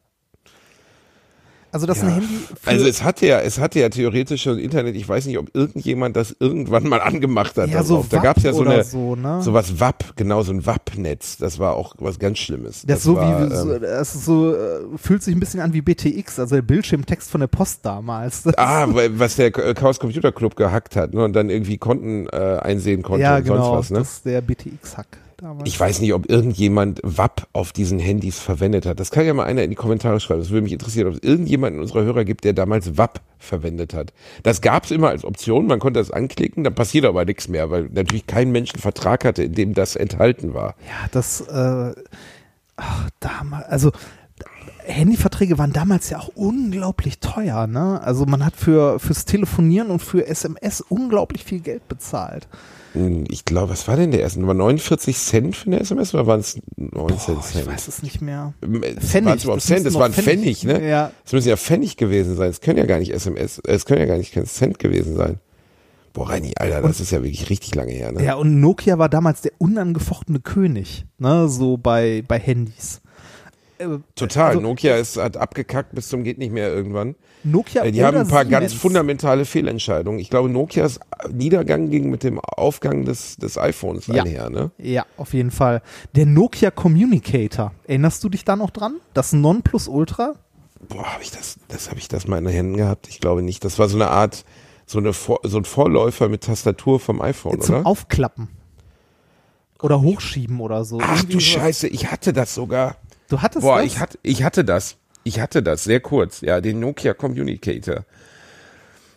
Also 1.72 1.86
ein 1.88 1.96
Ja. 1.96 2.16
Handy 2.16 2.28
für, 2.62 2.70
Also 2.70 2.88
es 2.88 3.04
hatte 3.04 3.28
ja, 3.28 3.40
es 3.42 3.60
hatte 3.60 3.80
ja 3.80 3.90
theoretisch 3.90 4.44
schon 4.44 4.58
Internet. 4.58 4.96
Ich 4.96 5.08
weiß 5.08 5.26
nicht, 5.26 5.38
ob 5.38 5.56
irgendjemand 5.56 6.16
das 6.16 6.36
irgendwann 6.40 6.88
mal 6.88 7.00
angemacht 7.02 7.58
hat. 7.58 7.70
ja, 7.70 7.84
so 7.84 8.06
da 8.10 8.20
gab's 8.20 8.44
ja 8.44 8.54
so 8.54 8.64
eine, 8.64 8.84
so, 8.84 9.16
ne? 9.16 9.42
so 9.44 9.54
was 9.54 9.80
WAP, 9.80 10.16
genau 10.16 10.42
so 10.42 10.52
ein 10.52 10.66
WAP-Netz. 10.66 11.38
Das 11.38 11.60
war 11.60 11.76
auch 11.76 11.96
was 12.00 12.18
ganz 12.18 12.40
Schlimmes. 12.40 12.84
Das, 12.88 13.00
ist 13.00 13.04
so 13.04 13.16
war, 13.16 13.50
wie, 13.50 13.56
so, 13.56 13.74
ähm, 13.74 13.82
das 13.82 14.26
so, 14.26 14.56
äh, 14.56 14.80
fühlt 14.98 15.22
sich 15.22 15.36
ein 15.36 15.40
bisschen 15.40 15.60
an 15.60 15.74
wie 15.74 15.82
BTX, 15.82 16.40
also 16.40 16.56
der 16.56 16.62
Bildschirmtext 16.64 17.30
von 17.30 17.42
der 17.42 17.48
Post 17.48 17.86
damals. 17.86 18.44
Das 18.50 18.58
Ah, 18.58 18.88
was 18.90 19.36
der 19.36 19.56
äh, 19.58 19.74
Chaos 19.74 20.00
Computer 20.00 20.32
Club 20.32 20.56
gehackt 20.56 20.96
hat 20.96 21.14
ne, 21.14 21.24
und 21.24 21.34
dann 21.34 21.50
irgendwie 21.50 21.78
Konten 21.78 22.28
äh, 22.28 22.58
einsehen 22.62 23.04
konnte 23.04 23.22
ja, 23.22 23.38
und 23.38 23.44
genau, 23.44 23.64
sonst 23.64 23.78
was. 23.78 23.90
Ne? 23.92 24.00
das 24.00 24.12
ist 24.14 24.26
der 24.26 24.42
BTX-Hack 24.42 25.08
damals. 25.42 25.70
Ich 25.70 25.80
weiß 25.80 26.02
nicht, 26.02 26.14
ob 26.14 26.30
irgendjemand 26.30 27.00
WAP 27.04 27.48
auf 27.54 27.72
diesen 27.72 28.00
Handys 28.00 28.40
verwendet 28.40 28.86
hat. 28.86 29.00
Das 29.00 29.12
kann 29.12 29.26
ja 29.26 29.34
mal 29.34 29.46
einer 29.46 29.64
in 29.64 29.70
die 29.70 29.76
Kommentare 29.76 30.20
schreiben. 30.20 30.42
Das 30.42 30.50
würde 30.50 30.64
mich 30.64 30.74
interessieren, 30.74 31.08
ob 31.08 31.16
es 31.16 31.24
irgendjemand 31.24 31.76
in 31.76 31.82
unserer 31.82 32.04
Hörer 32.04 32.26
gibt, 32.26 32.44
der 32.44 32.54
damals 32.54 32.98
WAP 32.98 33.22
verwendet 33.38 33.94
hat. 33.94 34.14
Das 34.44 34.62
gab 34.62 34.86
es 34.86 34.92
immer 34.92 35.10
als 35.10 35.24
Option. 35.26 35.68
Man 35.68 35.80
konnte 35.80 36.00
das 36.00 36.12
anklicken, 36.12 36.64
dann 36.64 36.76
passiert 36.76 37.06
aber 37.06 37.26
nichts 37.26 37.48
mehr, 37.48 37.72
weil 37.72 37.90
natürlich 37.92 38.28
kein 38.28 38.52
Mensch 38.52 38.74
einen 38.74 38.82
Vertrag 38.82 39.26
hatte, 39.26 39.44
in 39.44 39.54
dem 39.54 39.74
das 39.74 39.96
enthalten 39.96 40.54
war. 40.54 40.76
Ja, 40.88 41.08
das, 41.12 41.42
äh, 41.42 41.94
ach, 42.76 43.10
damals, 43.20 43.66
also 43.68 43.92
Handyverträge 44.84 45.58
waren 45.58 45.74
damals 45.74 46.10
ja 46.10 46.20
auch 46.20 46.30
unglaublich 46.36 47.20
teuer, 47.20 47.68
ne? 47.68 48.02
Also 48.02 48.26
man 48.26 48.44
hat 48.44 48.56
für 48.56 49.00
fürs 49.00 49.26
Telefonieren 49.26 49.92
und 49.92 50.00
für 50.00 50.26
SMS 50.26 50.82
unglaublich 50.82 51.44
viel 51.44 51.60
Geld 51.60 51.88
bezahlt. 51.88 52.48
Hm, 52.94 53.26
Ich 53.30 53.46
glaube, 53.46 53.72
was 53.72 53.88
war 53.88 53.96
denn 53.98 54.12
der 54.12 54.22
erste? 54.22 54.46
War 54.46 54.54
49 54.54 55.18
Cent 55.18 55.56
für 55.56 55.68
eine 55.68 55.80
SMS 55.80 56.14
oder 56.14 56.26
waren 56.28 56.40
es 56.40 56.60
19 56.78 56.90
Boah, 57.36 57.40
ich 57.40 57.46
Cent? 57.54 57.68
weiß 57.68 57.88
es 57.88 58.02
nicht 58.04 58.22
mehr. 58.22 58.54
Es 58.62 59.10
Pfennig, 59.10 59.26
waren 59.28 59.38
überhaupt 59.40 59.58
das 59.62 59.66
Cent, 59.66 59.86
es 59.86 59.94
noch 59.94 60.00
waren 60.02 60.14
Pfennig- 60.14 60.60
Pfennig, 60.60 60.64
ne? 60.64 60.90
Ja. 60.90 61.12
Es 61.26 61.32
müssen 61.34 61.50
ja 61.50 61.58
Pfennig 61.58 61.98
gewesen 61.98 62.36
sein. 62.36 62.50
Es 62.50 62.62
können 62.62 62.78
ja 62.80 62.86
gar 62.86 63.00
nicht 63.00 63.12
SMS, 63.14 63.60
äh, 63.60 63.74
es 63.74 63.86
können 63.86 64.00
ja 64.00 64.06
gar 64.08 64.18
nicht 64.18 64.34
kein 64.34 64.46
Cent 64.46 64.80
gewesen 64.80 65.16
sein. 65.16 65.40
Boah, 66.14 66.30
Reini, 66.32 66.54
Alter, 66.58 66.82
das 66.82 67.00
ist 67.00 67.12
ja 67.12 67.20
wirklich 67.24 67.50
richtig 67.52 67.76
lange 67.76 67.92
her, 67.92 68.12
ne? 68.12 68.24
Ja, 68.24 68.34
und 68.36 68.60
Nokia 68.60 68.98
war 68.98 69.10
damals 69.10 69.42
der 69.42 69.52
unangefochtene 69.60 70.40
König, 70.40 71.06
ne? 71.20 71.48
So 71.48 71.78
bei, 71.78 72.24
bei 72.28 72.40
Handys. 72.40 73.02
Äh, 73.80 74.00
Total. 74.16 74.50
also- 74.50 74.60
Nokia 74.62 74.96
ist, 74.98 75.18
hat 75.18 75.38
abgekackt 75.38 75.96
bis 75.96 76.10
zum 76.10 76.24
geht 76.24 76.38
nicht 76.38 76.52
mehr 76.52 76.68
irgendwann. 76.70 77.16
Nokia 77.44 77.84
Äh, 77.86 77.92
Die 77.94 78.04
haben 78.04 78.18
ein 78.18 78.28
paar 78.28 78.44
ganz 78.46 78.72
Siemens. 78.72 78.82
fundamentale 78.82 79.46
Fehlentscheidungen. 79.46 80.20
Ich 80.20 80.30
glaube, 80.30 80.50
Nokias 80.50 81.00
Niedergang 81.32 81.90
ging 81.90 82.10
mit 82.10 82.24
dem 82.24 82.40
Aufgang 82.40 83.06
des, 83.06 83.38
des 83.38 83.58
iPhones 83.58 84.08
Ja. 84.08 84.24
einher, 84.24 84.50
ne? 84.50 84.72
Ja, 84.78 85.06
auf 85.16 85.34
jeden 85.34 85.52
Fall. 85.52 85.82
Der 86.16 86.26
Nokia 86.26 86.72
Communicator. 86.72 87.72
Erinnerst 87.88 88.24
du 88.24 88.30
dich 88.30 88.44
da 88.44 88.56
noch 88.58 88.70
dran? 88.72 88.98
Das 89.14 89.32
Nonplusultra? 89.32 90.34
Boah, 90.90 91.14
habe 91.14 91.24
ich 91.24 91.32
das, 91.32 91.58
das 91.70 91.90
habe 91.90 92.00
ich 92.00 92.08
das 92.10 92.28
mal 92.28 92.38
in 92.40 92.46
den 92.46 92.54
Händen 92.54 92.78
gehabt? 92.78 93.08
Ich 93.08 93.20
glaube 93.22 93.42
nicht. 93.42 93.64
Das 93.64 93.80
war 93.80 93.88
so 93.88 93.96
eine 93.98 94.10
Art, 94.10 94.44
so 94.86 94.98
eine 95.00 95.14
Vor, 95.14 95.40
so 95.44 95.58
ein 95.58 95.66
Vorläufer 95.66 96.28
mit 96.28 96.44
Tastatur 96.44 97.00
vom 97.00 97.22
iPhone, 97.22 97.62
Zum 97.62 97.76
oder? 97.76 97.86
Aufklappen. 97.86 98.50
Oder 99.82 100.02
hochschieben 100.02 100.60
oder 100.60 100.84
so. 100.84 101.00
Ach 101.02 101.16
Irgendwie 101.18 101.34
du. 101.36 101.40
Scheiße, 101.40 101.88
ich 101.88 102.12
hatte 102.12 102.34
das 102.34 102.54
sogar. 102.54 102.98
Du 103.30 103.42
hattest 103.42 103.64
Boah, 103.64 103.78
das? 103.78 103.86
ich 103.86 104.00
hatte, 104.00 104.20
ich 104.24 104.44
hatte 104.44 104.66
das. 104.66 104.98
Ich 105.24 105.40
hatte 105.40 105.62
das, 105.62 105.84
sehr 105.84 106.00
kurz. 106.00 106.42
Ja, 106.42 106.60
den 106.62 106.80
Nokia 106.80 107.14
Communicator. 107.14 108.06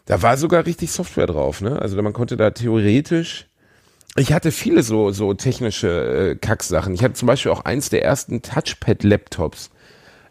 Da 0.05 0.21
war 0.21 0.37
sogar 0.37 0.67
richtig 0.67 0.91
Software 0.93 1.27
drauf, 1.27 1.61
ne? 1.61 1.81
Also 1.81 2.01
man 2.03 2.13
konnte 2.13 2.37
da 2.37 2.51
theoretisch. 2.51 3.47
Ich 4.17 4.33
hatte 4.33 4.53
viele 4.53 4.83
so, 4.83 5.11
so 5.11 5.33
technische 5.33 6.33
äh, 6.33 6.37
Kacksachen. 6.37 6.93
Ich 6.93 7.03
hatte 7.03 7.15
zum 7.15 7.27
Beispiel 7.27 7.51
auch 7.51 7.65
eins 7.65 7.89
der 7.89 8.05
ersten 8.05 8.43
Touchpad-Laptops 8.43 9.71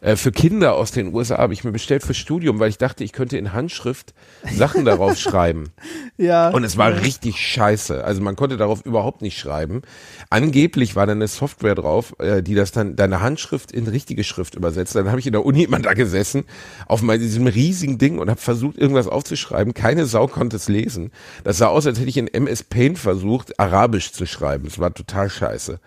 äh, 0.02 0.16
für 0.16 0.32
Kinder 0.32 0.76
aus 0.76 0.92
den 0.92 1.14
USA. 1.14 1.38
Habe 1.38 1.54
ich 1.54 1.64
mir 1.64 1.72
bestellt 1.72 2.04
fürs 2.04 2.18
Studium, 2.18 2.60
weil 2.60 2.70
ich 2.70 2.78
dachte, 2.78 3.04
ich 3.04 3.14
könnte 3.14 3.38
in 3.38 3.54
Handschrift 3.54 4.14
Sachen 4.54 4.84
darauf 4.84 5.18
schreiben. 5.20 5.72
ja. 6.18 6.50
Und 6.50 6.64
es 6.64 6.76
war 6.78 7.02
richtig 7.02 7.38
scheiße. 7.38 8.04
Also 8.04 8.22
man 8.22 8.36
konnte 8.36 8.58
darauf 8.58 8.86
überhaupt 8.86 9.22
nicht 9.22 9.38
schreiben. 9.38 9.84
Angeblich 10.30 10.96
war 10.96 11.06
da 11.06 11.14
eine 11.14 11.28
Software 11.28 11.76
drauf, 11.76 12.16
äh, 12.20 12.42
die 12.42 12.56
das 12.56 12.72
dann 12.72 12.96
deine 12.96 13.22
Handschrift 13.22 13.72
in 13.72 13.88
richtige 13.88 14.24
Schrift 14.24 14.56
übersetzt. 14.56 14.96
Dann 14.96 15.10
habe 15.10 15.20
ich 15.20 15.28
in 15.28 15.34
der 15.34 15.46
Uni 15.46 15.64
immer 15.64 15.80
da 15.80 15.94
gesessen 15.94 16.46
auf 16.88 17.02
mal 17.02 17.20
diesem 17.20 17.48
riesigen 17.48 17.98
Ding 17.98 18.18
und 18.20 18.30
habe 18.30 18.42
versucht 18.42 18.78
irgendwas 18.78 19.08
aufzuschreiben. 19.08 19.74
Keine 19.74 20.06
Sau 20.06 20.28
konnte 20.28 20.56
es 20.56 20.68
lesen. 20.68 21.12
Das 21.44 21.60
sah 21.60 21.68
aus, 21.68 21.86
als 21.86 22.00
hätte 22.00 22.10
ich 22.10 22.18
in 22.18 22.28
MS 22.28 22.64
Paint 22.64 22.98
versucht 22.98 23.60
Arabisch 23.60 24.12
zu 24.12 24.26
schreiben. 24.26 24.68
Es 24.68 24.80
war 24.80 24.94
total 24.94 25.30
scheiße. 25.30 25.80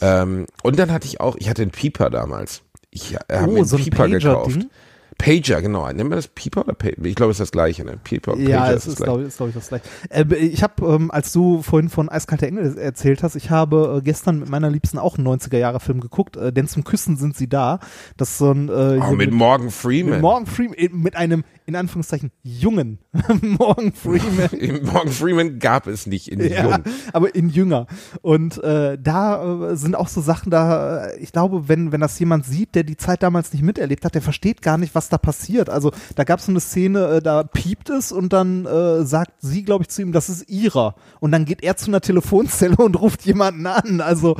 Ähm, 0.00 0.46
und 0.62 0.78
dann 0.78 0.92
hatte 0.92 1.06
ich 1.06 1.20
auch, 1.20 1.36
ich 1.36 1.48
hatte 1.48 1.62
einen 1.62 1.70
Pieper 1.70 2.10
damals. 2.10 2.62
Ich 2.90 3.14
äh, 3.14 3.18
habe 3.30 3.44
Oh, 3.48 3.52
mir 3.52 3.56
einen 3.58 3.64
so 3.66 3.76
ein 3.76 3.84
Pieper 3.84 4.08
gekauft. 4.08 4.46
Pager-Ding? 4.50 4.70
Pager, 5.18 5.62
genau. 5.62 5.84
Nennen 5.88 6.10
wir 6.10 6.16
das 6.16 6.28
Pieper 6.28 6.60
oder 6.60 6.74
Pager? 6.74 7.04
Ich 7.04 7.16
glaube, 7.16 7.32
es 7.32 7.36
ist 7.36 7.40
das 7.40 7.50
gleiche. 7.50 7.84
Ne? 7.84 7.98
Pieper, 8.02 8.32
Pager 8.34 8.48
Ja, 8.48 8.68
es 8.68 8.84
das 8.84 8.86
ist, 8.86 8.96
gleiche. 8.98 9.04
glaube 9.04 9.22
ich, 9.22 9.28
ist, 9.28 9.36
glaub 9.36 9.48
ich, 9.48 9.54
das 9.56 9.68
gleiche. 9.68 9.84
Äh, 10.10 10.34
ich 10.36 10.62
habe, 10.62 10.86
ähm, 10.86 11.10
als 11.10 11.32
du 11.32 11.60
vorhin 11.62 11.88
von 11.88 12.08
Eiskalte 12.08 12.46
Engel 12.46 12.78
erzählt 12.78 13.22
hast, 13.24 13.34
ich 13.34 13.50
habe 13.50 13.96
äh, 13.98 14.02
gestern 14.04 14.38
mit 14.38 14.48
meiner 14.48 14.70
Liebsten 14.70 14.96
auch 14.98 15.18
einen 15.18 15.26
90er-Jahre-Film 15.26 16.00
geguckt, 16.00 16.36
äh, 16.36 16.52
denn 16.52 16.68
zum 16.68 16.84
Küssen 16.84 17.16
sind 17.16 17.36
sie 17.36 17.48
da. 17.48 17.80
Das 18.16 18.30
ist 18.30 18.38
so 18.38 18.52
ein 18.52 18.68
äh, 18.68 19.00
Oh, 19.02 19.08
hier 19.08 19.16
mit 19.16 19.32
Morgan 19.32 19.70
Freeman. 19.70 20.12
mit 20.12 20.20
Morgan 20.22 20.46
Freeman, 20.46 20.74
äh, 20.78 20.88
mit 20.92 21.16
einem, 21.16 21.42
in 21.68 21.76
Anführungszeichen, 21.76 22.32
jungen 22.42 22.98
Morgan 23.42 23.92
Freeman. 23.92 24.48
Im 24.58 24.86
Morgan 24.90 25.12
Freeman 25.12 25.58
gab 25.58 25.86
es 25.86 26.06
nicht 26.06 26.28
in 26.28 26.40
Ja, 26.40 26.62
Jung. 26.76 26.84
aber 27.12 27.34
in 27.34 27.50
jünger. 27.50 27.86
Und 28.22 28.56
äh, 28.64 28.96
da 28.98 29.72
äh, 29.72 29.76
sind 29.76 29.94
auch 29.94 30.08
so 30.08 30.22
Sachen 30.22 30.50
da, 30.50 31.08
äh, 31.08 31.18
ich 31.20 31.30
glaube, 31.30 31.68
wenn, 31.68 31.92
wenn 31.92 32.00
das 32.00 32.18
jemand 32.18 32.46
sieht, 32.46 32.74
der 32.74 32.84
die 32.84 32.96
Zeit 32.96 33.22
damals 33.22 33.52
nicht 33.52 33.60
miterlebt 33.62 34.06
hat, 34.06 34.14
der 34.14 34.22
versteht 34.22 34.62
gar 34.62 34.78
nicht, 34.78 34.94
was 34.94 35.10
da 35.10 35.18
passiert. 35.18 35.68
Also 35.68 35.92
da 36.16 36.24
gab 36.24 36.38
es 36.38 36.46
so 36.46 36.52
eine 36.52 36.60
Szene, 36.60 37.06
äh, 37.06 37.20
da 37.22 37.42
piept 37.44 37.90
es 37.90 38.12
und 38.12 38.32
dann 38.32 38.64
äh, 38.64 39.04
sagt 39.04 39.34
sie, 39.40 39.62
glaube 39.62 39.82
ich, 39.82 39.88
zu 39.90 40.00
ihm, 40.00 40.12
das 40.12 40.30
ist 40.30 40.48
ihrer. 40.48 40.94
Und 41.20 41.32
dann 41.32 41.44
geht 41.44 41.62
er 41.62 41.76
zu 41.76 41.88
einer 41.88 42.00
Telefonzelle 42.00 42.76
und 42.78 42.98
ruft 42.98 43.26
jemanden 43.26 43.66
an. 43.66 44.00
Also 44.00 44.38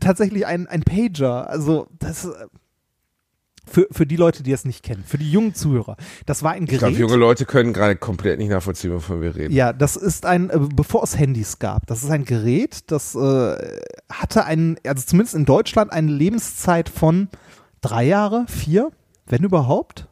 tatsächlich 0.00 0.46
ein, 0.46 0.66
ein 0.66 0.80
Pager. 0.80 1.50
Also 1.50 1.88
das 1.98 2.24
äh, 2.24 2.30
für, 3.70 3.86
für 3.90 4.06
die 4.06 4.16
Leute, 4.16 4.42
die 4.42 4.52
es 4.52 4.64
nicht 4.64 4.82
kennen, 4.82 5.04
für 5.06 5.18
die 5.18 5.30
jungen 5.30 5.54
Zuhörer. 5.54 5.96
Das 6.26 6.42
war 6.42 6.52
ein 6.52 6.64
Ich 6.64 6.68
Gerät. 6.70 6.80
glaube, 6.80 6.96
junge 6.96 7.16
Leute 7.16 7.44
können 7.46 7.72
gerade 7.72 7.96
komplett 7.96 8.38
nicht 8.38 8.50
nachvollziehen, 8.50 8.92
wovon 8.92 9.22
wir 9.22 9.34
reden. 9.34 9.54
Ja, 9.54 9.72
das 9.72 9.96
ist 9.96 10.26
ein, 10.26 10.50
äh, 10.50 10.58
bevor 10.74 11.02
es 11.04 11.18
Handys 11.18 11.58
gab, 11.58 11.86
das 11.86 12.02
ist 12.02 12.10
ein 12.10 12.24
Gerät, 12.24 12.90
das 12.90 13.14
äh, 13.14 13.56
hatte 14.10 14.44
einen, 14.44 14.76
also 14.84 15.04
zumindest 15.06 15.34
in 15.34 15.44
Deutschland, 15.44 15.92
eine 15.92 16.10
Lebenszeit 16.10 16.88
von 16.88 17.28
drei 17.80 18.04
Jahre, 18.04 18.44
vier, 18.48 18.90
wenn 19.26 19.44
überhaupt. 19.44 20.08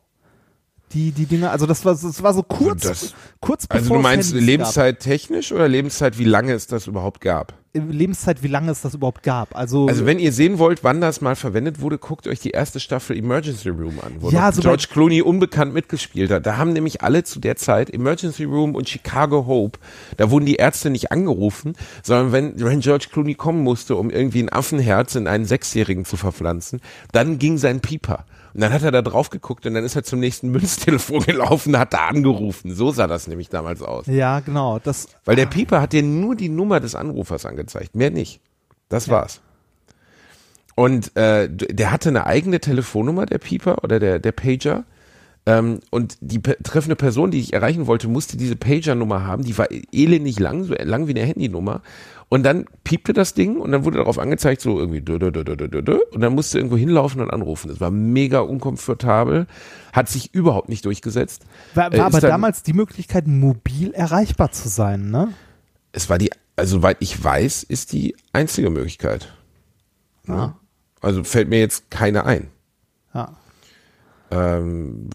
Die, 0.94 1.12
die 1.12 1.26
Dinger, 1.26 1.50
also 1.50 1.66
das 1.66 1.84
war, 1.84 1.92
das 1.92 2.22
war 2.22 2.32
so 2.32 2.42
kurz, 2.42 2.82
das- 2.82 3.14
kurz 3.40 3.66
bevor 3.66 3.80
Also 3.82 3.94
du 3.94 4.00
meinst 4.00 4.32
Lebenszeit 4.34 5.00
technisch 5.00 5.52
oder 5.52 5.68
Lebenszeit, 5.68 6.18
wie 6.18 6.24
lange 6.24 6.52
es 6.54 6.66
das 6.66 6.86
überhaupt 6.86 7.20
gab? 7.20 7.52
Äh, 7.74 7.80
Lebenszeit, 7.80 8.42
wie 8.42 8.48
lange 8.48 8.70
es 8.70 8.80
das 8.80 8.94
überhaupt 8.94 9.22
gab. 9.22 9.54
Also, 9.54 9.86
Also 9.86 10.06
wenn 10.06 10.18
ihr 10.18 10.32
sehen 10.32 10.58
wollt, 10.58 10.84
wann 10.84 11.02
das 11.02 11.20
mal 11.20 11.36
verwendet 11.36 11.82
wurde, 11.82 11.98
guckt 11.98 12.26
euch 12.26 12.40
die 12.40 12.52
erste 12.52 12.80
Staffel 12.80 13.18
Emergency 13.18 13.68
Room 13.68 14.00
an, 14.02 14.14
wo 14.20 14.30
Ja, 14.30 14.50
so 14.50 14.62
George 14.62 14.86
Clooney 14.90 15.20
unbekannt 15.20 15.74
mitgespielt 15.74 16.30
hat. 16.30 16.46
Da 16.46 16.56
haben 16.56 16.72
nämlich 16.72 17.02
alle 17.02 17.22
zu 17.22 17.38
der 17.38 17.56
Zeit 17.56 17.90
Emergency 17.92 18.44
Room 18.44 18.74
und 18.74 18.88
Chicago 18.88 19.44
Hope, 19.46 19.78
da 20.16 20.30
wurden 20.30 20.46
die 20.46 20.56
Ärzte 20.56 20.88
nicht 20.88 21.12
angerufen, 21.12 21.74
sondern 22.02 22.32
wenn, 22.32 22.58
wenn 22.64 22.80
George 22.80 23.08
Clooney 23.12 23.34
kommen 23.34 23.62
musste, 23.62 23.96
um 23.96 24.08
irgendwie 24.08 24.42
ein 24.42 24.48
Affenherz 24.50 25.14
in 25.16 25.26
einen 25.26 25.44
Sechsjährigen 25.44 26.06
zu 26.06 26.16
verpflanzen, 26.16 26.80
dann 27.12 27.38
ging 27.38 27.58
sein 27.58 27.80
Pieper. 27.80 28.24
Und 28.54 28.60
dann 28.60 28.72
hat 28.72 28.82
er 28.82 28.90
da 28.90 29.02
drauf 29.02 29.30
geguckt 29.30 29.66
und 29.66 29.74
dann 29.74 29.84
ist 29.84 29.96
er 29.96 30.04
zum 30.04 30.20
nächsten 30.20 30.48
Münztelefon 30.52 31.20
gelaufen 31.20 31.74
und 31.74 31.80
hat 31.80 31.92
da 31.92 32.08
angerufen. 32.08 32.74
So 32.74 32.90
sah 32.90 33.06
das 33.06 33.28
nämlich 33.28 33.48
damals 33.48 33.82
aus. 33.82 34.06
ja, 34.06 34.40
genau, 34.40 34.78
das, 34.78 35.08
Weil 35.24 35.36
der 35.36 35.46
Pieper 35.46 35.80
hat 35.80 35.92
dir 35.92 36.02
nur 36.02 36.34
die 36.34 36.48
Nummer 36.48 36.80
des 36.80 36.94
Anrufers 36.94 37.46
angezeigt, 37.46 37.94
mehr 37.94 38.10
nicht. 38.10 38.40
Das 38.88 39.08
war's. 39.08 39.40
Und 40.74 41.16
äh, 41.16 41.48
der 41.50 41.90
hatte 41.90 42.08
eine 42.08 42.26
eigene 42.26 42.60
Telefonnummer, 42.60 43.26
der 43.26 43.38
Pieper 43.38 43.82
oder 43.82 43.98
der, 43.98 44.20
der 44.20 44.30
Pager. 44.32 44.84
Ähm, 45.44 45.80
und 45.90 46.16
die 46.20 46.40
treffende 46.40 46.94
Person, 46.94 47.30
die 47.30 47.40
ich 47.40 47.52
erreichen 47.52 47.86
wollte, 47.86 48.06
musste 48.06 48.36
diese 48.36 48.54
Pager-Nummer 48.54 49.26
haben. 49.26 49.42
Die 49.42 49.58
war 49.58 49.66
elendig 49.92 50.38
lang, 50.38 50.64
so 50.64 50.74
lang 50.74 51.08
wie 51.08 51.16
eine 51.16 51.26
Handynummer. 51.26 51.82
Und 52.30 52.42
dann 52.42 52.66
piepte 52.84 53.14
das 53.14 53.32
Ding 53.32 53.56
und 53.58 53.72
dann 53.72 53.84
wurde 53.86 53.96
darauf 53.98 54.18
angezeigt, 54.18 54.60
so 54.60 54.78
irgendwie 54.78 55.00
dö, 55.00 55.18
dö, 55.18 55.30
dö, 55.32 55.44
dö, 55.44 55.56
dö, 55.56 55.80
dö, 55.80 55.98
und 56.12 56.20
dann 56.20 56.34
musste 56.34 56.58
irgendwo 56.58 56.76
hinlaufen 56.76 57.22
und 57.22 57.30
anrufen. 57.30 57.68
Das 57.68 57.80
war 57.80 57.90
mega 57.90 58.40
unkomfortabel, 58.40 59.46
hat 59.94 60.08
sich 60.10 60.34
überhaupt 60.34 60.68
nicht 60.68 60.84
durchgesetzt. 60.84 61.46
war, 61.74 61.92
Äh, 61.92 61.98
war 61.98 62.06
aber 62.06 62.20
dann- 62.20 62.30
damals 62.30 62.62
die 62.62 62.74
Möglichkeit, 62.74 63.26
mobil 63.26 63.92
erreichbar 63.92 64.52
zu 64.52 64.68
sein, 64.68 65.10
ne? 65.10 65.32
es 65.92 66.10
war 66.10 66.18
die, 66.18 66.30
also 66.54 66.76
soweit 66.76 66.98
ich 67.00 67.22
weiß, 67.24 67.62
ist 67.62 67.92
die 67.92 68.14
einzige 68.34 68.68
Möglichkeit. 68.68 69.32
Ah. 70.28 70.52
Also 71.00 71.24
fällt 71.24 71.48
mir 71.48 71.60
jetzt 71.60 71.90
keine 71.90 72.26
ein. 72.26 72.48
Ja. 73.14 73.32
Ähm, 74.30 75.08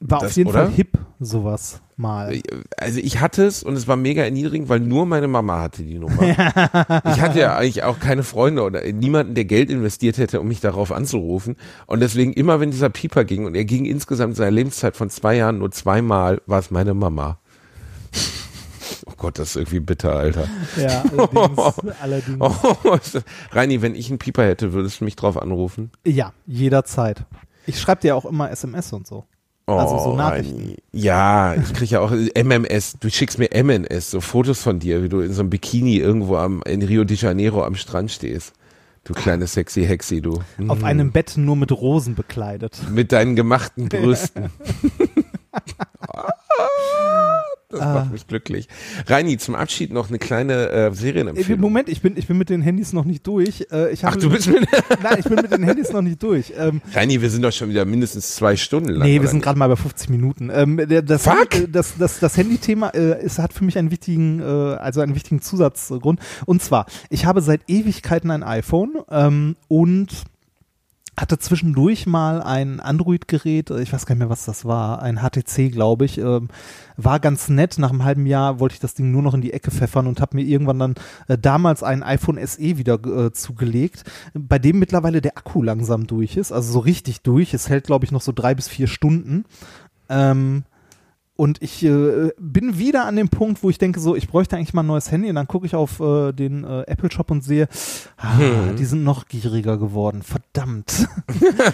War 0.00 0.18
Das- 0.20 0.30
auf 0.32 0.36
jeden 0.36 0.50
oder? 0.50 0.64
Fall 0.64 0.72
hip, 0.74 0.98
sowas 1.20 1.80
mal. 1.96 2.40
also 2.78 2.98
ich 3.00 3.20
hatte 3.20 3.44
es 3.44 3.62
und 3.62 3.74
es 3.74 3.86
war 3.88 3.96
mega 3.96 4.22
erniedrigend, 4.22 4.68
weil 4.68 4.80
nur 4.80 5.06
meine 5.06 5.28
Mama 5.28 5.60
hatte 5.60 5.82
die 5.82 5.98
Nummer. 5.98 6.22
ich 6.22 7.20
hatte 7.20 7.38
ja 7.40 7.56
eigentlich 7.56 7.82
auch 7.82 7.98
keine 8.00 8.22
Freunde 8.22 8.62
oder 8.62 8.82
niemanden, 8.92 9.34
der 9.34 9.44
Geld 9.44 9.70
investiert 9.70 10.18
hätte, 10.18 10.40
um 10.40 10.48
mich 10.48 10.60
darauf 10.60 10.92
anzurufen. 10.92 11.56
Und 11.86 12.00
deswegen 12.00 12.32
immer, 12.32 12.60
wenn 12.60 12.70
dieser 12.70 12.90
Pieper 12.90 13.24
ging 13.24 13.46
und 13.46 13.54
er 13.54 13.64
ging 13.64 13.84
insgesamt 13.84 14.32
in 14.32 14.36
seiner 14.36 14.50
Lebenszeit 14.50 14.96
von 14.96 15.10
zwei 15.10 15.36
Jahren 15.36 15.58
nur 15.58 15.70
zweimal, 15.70 16.40
war 16.46 16.58
es 16.58 16.70
meine 16.70 16.94
Mama. 16.94 17.38
Oh 19.06 19.12
Gott, 19.16 19.38
das 19.38 19.50
ist 19.50 19.56
irgendwie 19.56 19.80
bitter, 19.80 20.12
Alter. 20.14 20.46
Ja, 20.76 21.02
allerdings. 21.16 21.94
allerdings. 22.00 22.36
Oh, 22.40 22.94
ist 22.94 23.14
das- 23.14 23.24
Reini, 23.52 23.82
wenn 23.82 23.94
ich 23.94 24.08
einen 24.08 24.18
Pieper 24.18 24.44
hätte, 24.44 24.72
würdest 24.72 25.00
du 25.00 25.04
mich 25.04 25.16
drauf 25.16 25.40
anrufen? 25.40 25.90
Ja, 26.04 26.32
jederzeit. 26.46 27.24
Ich 27.66 27.80
schreibe 27.80 28.02
dir 28.02 28.16
auch 28.16 28.24
immer 28.26 28.50
SMS 28.50 28.92
und 28.92 29.06
so. 29.06 29.24
Also 29.66 29.98
so 29.98 30.10
Oh, 30.12 30.16
Nachrichten. 30.16 30.74
Ja, 30.92 31.54
ich 31.54 31.72
kriege 31.72 31.92
ja 31.92 32.00
auch 32.00 32.10
MMS. 32.12 32.96
Du 33.00 33.08
schickst 33.08 33.38
mir 33.38 33.48
MNS, 33.52 34.10
so 34.10 34.20
Fotos 34.20 34.60
von 34.60 34.78
dir, 34.78 35.02
wie 35.02 35.08
du 35.08 35.20
in 35.20 35.32
so 35.32 35.40
einem 35.40 35.50
Bikini 35.50 35.96
irgendwo 35.96 36.36
am, 36.36 36.62
in 36.66 36.82
Rio 36.82 37.04
de 37.04 37.16
Janeiro 37.16 37.64
am 37.64 37.74
Strand 37.74 38.10
stehst. 38.10 38.52
Du 39.04 39.12
kleine 39.14 39.46
sexy 39.46 39.84
Hexi, 39.84 40.20
du. 40.22 40.40
Auf 40.68 40.78
Mhm. 40.78 40.84
einem 40.84 41.12
Bett 41.12 41.34
nur 41.36 41.56
mit 41.56 41.72
Rosen 41.72 42.14
bekleidet. 42.14 42.78
Mit 42.90 43.12
deinen 43.12 43.36
gemachten 43.36 43.88
Brüsten. 43.90 44.50
das 47.70 47.80
Ah. 47.80 47.94
macht 47.94 48.12
mich 48.12 48.26
glücklich. 48.28 48.68
Reini, 49.06 49.36
zum 49.36 49.56
Abschied 49.56 49.92
noch 49.92 50.08
eine 50.08 50.18
kleine 50.20 50.68
äh, 50.70 50.86
Äh, 50.86 50.94
Serienempfehlung. 50.94 51.60
Moment, 51.60 51.88
ich 51.88 52.02
bin, 52.02 52.16
ich 52.16 52.28
bin 52.28 52.38
mit 52.38 52.48
den 52.48 52.62
Handys 52.62 52.92
noch 52.92 53.04
nicht 53.04 53.26
durch. 53.26 53.66
Äh, 53.72 53.90
ich 53.92 54.04
Ach, 54.04 54.14
du 54.16 54.30
bist 54.30 54.46
mit. 54.48 54.66
Nein, 55.02 55.16
ich 55.18 55.24
bin 55.24 55.34
mit 55.36 55.50
den 55.50 55.62
Handys 55.64 55.90
noch 55.92 56.02
nicht 56.02 56.22
durch. 56.22 56.52
Ähm, 56.56 56.80
Reini, 56.92 57.20
wir 57.20 57.30
sind 57.30 57.42
doch 57.42 57.52
schon 57.52 57.70
wieder 57.70 57.84
mindestens 57.84 58.36
zwei 58.36 58.54
Stunden 58.56 58.90
lang. 58.90 59.08
nee, 59.08 59.20
wir 59.20 59.28
sind 59.28 59.42
gerade 59.42 59.58
mal 59.58 59.68
bei 59.68 59.76
50 59.76 60.08
Minuten. 60.10 60.50
Ähm, 60.54 60.80
das, 61.04 61.24
Fuck! 61.24 61.54
äh, 61.56 61.66
das, 61.68 61.94
das, 61.98 62.20
das 62.20 62.36
Handy-Thema 62.36 62.90
äh, 62.90 63.24
ist, 63.24 63.38
hat 63.40 63.52
für 63.52 63.64
mich 63.64 63.76
einen 63.76 63.90
wichtigen, 63.90 64.40
äh, 64.40 64.44
also 64.44 65.00
einen 65.00 65.14
wichtigen 65.16 65.40
Zusatzgrund. 65.42 66.20
Und 66.46 66.62
zwar, 66.62 66.86
ich 67.10 67.26
habe 67.26 67.40
seit 67.40 67.62
Ewigkeiten 67.68 68.30
ein 68.30 68.42
iPhone 68.44 68.98
ähm, 69.10 69.56
und 69.68 70.08
hatte 71.16 71.38
zwischendurch 71.38 72.06
mal 72.06 72.42
ein 72.42 72.80
Android-Gerät, 72.80 73.70
ich 73.70 73.92
weiß 73.92 74.04
gar 74.06 74.14
nicht 74.14 74.20
mehr, 74.20 74.30
was 74.30 74.44
das 74.44 74.64
war, 74.64 75.00
ein 75.00 75.18
HTC, 75.18 75.70
glaube 75.70 76.04
ich, 76.04 76.18
ähm, 76.18 76.48
war 76.96 77.20
ganz 77.20 77.48
nett. 77.48 77.78
Nach 77.78 77.90
einem 77.90 78.04
halben 78.04 78.26
Jahr 78.26 78.58
wollte 78.58 78.74
ich 78.74 78.80
das 78.80 78.94
Ding 78.94 79.12
nur 79.12 79.22
noch 79.22 79.34
in 79.34 79.40
die 79.40 79.52
Ecke 79.52 79.70
pfeffern 79.70 80.06
und 80.06 80.20
habe 80.20 80.36
mir 80.36 80.42
irgendwann 80.42 80.78
dann 80.78 80.94
äh, 81.28 81.38
damals 81.38 81.82
ein 81.82 82.02
iPhone 82.02 82.44
SE 82.44 82.78
wieder 82.78 82.94
äh, 83.04 83.32
zugelegt, 83.32 84.04
bei 84.34 84.58
dem 84.58 84.78
mittlerweile 84.78 85.20
der 85.20 85.36
Akku 85.38 85.62
langsam 85.62 86.06
durch 86.06 86.36
ist, 86.36 86.52
also 86.52 86.72
so 86.72 86.78
richtig 86.80 87.22
durch. 87.22 87.54
Es 87.54 87.68
hält, 87.68 87.86
glaube 87.86 88.04
ich, 88.04 88.12
noch 88.12 88.22
so 88.22 88.32
drei 88.32 88.54
bis 88.54 88.68
vier 88.68 88.88
Stunden. 88.88 89.44
Ähm, 90.08 90.64
und 91.36 91.60
ich 91.62 91.84
äh, 91.84 92.30
bin 92.38 92.78
wieder 92.78 93.06
an 93.06 93.16
dem 93.16 93.28
Punkt, 93.28 93.62
wo 93.64 93.70
ich 93.70 93.78
denke, 93.78 93.98
so, 93.98 94.14
ich 94.14 94.28
bräuchte 94.28 94.56
eigentlich 94.56 94.72
mal 94.72 94.84
ein 94.84 94.86
neues 94.86 95.10
Handy. 95.10 95.28
Und 95.30 95.34
dann 95.34 95.48
gucke 95.48 95.66
ich 95.66 95.74
auf 95.74 95.98
äh, 95.98 96.32
den 96.32 96.62
äh, 96.62 96.82
Apple 96.82 97.10
Shop 97.10 97.30
und 97.30 97.42
sehe, 97.42 97.68
ah, 98.16 98.38
Hm. 98.38 98.76
die 98.76 98.84
sind 98.84 99.02
noch 99.02 99.26
gieriger 99.26 99.76
geworden. 99.76 100.22
Verdammt. 100.22 101.08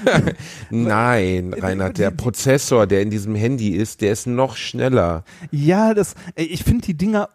Nein, 0.71 1.53
Reinhard, 1.53 1.99
der 1.99 2.11
Prozessor, 2.11 2.87
der 2.87 3.03
in 3.03 3.11
diesem 3.11 3.35
Handy 3.35 3.71
ist, 3.71 4.01
der 4.01 4.13
ist 4.13 4.27
noch 4.27 4.57
schneller. 4.57 5.25
Ja, 5.51 5.93
das, 5.93 6.15
ich 6.37 6.65
finde 6.65 6.87
die 6.87 6.97
Dinger 6.97 7.29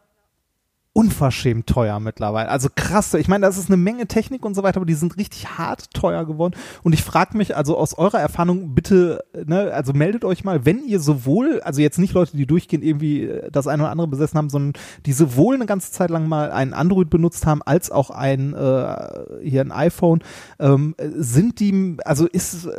unverschämt 0.95 1.67
teuer 1.67 1.99
mittlerweile. 1.99 2.47
Also 2.47 2.69
krass. 2.73 3.13
Ich 3.15 3.27
meine, 3.27 3.45
das 3.45 3.57
ist 3.57 3.67
eine 3.67 3.75
Menge 3.75 4.07
Technik 4.07 4.45
und 4.45 4.55
so 4.55 4.63
weiter, 4.63 4.77
aber 4.77 4.85
die 4.85 4.93
sind 4.93 5.17
richtig 5.17 5.57
hart 5.57 5.93
teuer 5.93 6.23
geworden. 6.25 6.55
Und 6.83 6.93
ich 6.93 7.03
frage 7.03 7.37
mich, 7.37 7.57
also 7.57 7.77
aus 7.77 7.97
eurer 7.97 8.21
Erfahrung, 8.21 8.73
bitte, 8.73 9.21
ne, 9.45 9.73
also 9.73 9.91
meldet 9.91 10.23
euch 10.23 10.45
mal, 10.45 10.65
wenn 10.65 10.85
ihr 10.85 11.01
sowohl, 11.01 11.59
also 11.65 11.81
jetzt 11.81 11.99
nicht 11.99 12.13
Leute, 12.13 12.37
die 12.37 12.45
durchgehend 12.45 12.85
irgendwie 12.85 13.23
äh, 13.23 13.51
das 13.51 13.67
eine 13.67 13.83
oder 13.83 13.91
andere 13.91 14.07
besessen 14.07 14.37
haben, 14.37 14.49
sondern 14.49 14.81
die 15.05 15.11
sowohl 15.11 15.55
eine 15.55 15.65
ganze 15.65 15.91
Zeit 15.91 16.09
lang 16.09 16.29
mal 16.29 16.49
ein 16.53 16.73
Android 16.73 17.09
benutzt 17.09 17.45
haben, 17.45 17.61
als 17.61 17.91
auch 17.91 18.09
ein 18.09 18.53
äh, 18.53 18.95
hier 19.43 19.61
ein 19.61 19.73
iPhone, 19.73 20.23
ähm, 20.59 20.95
sind 20.97 21.59
die, 21.59 21.97
also 22.05 22.25
ist 22.25 22.69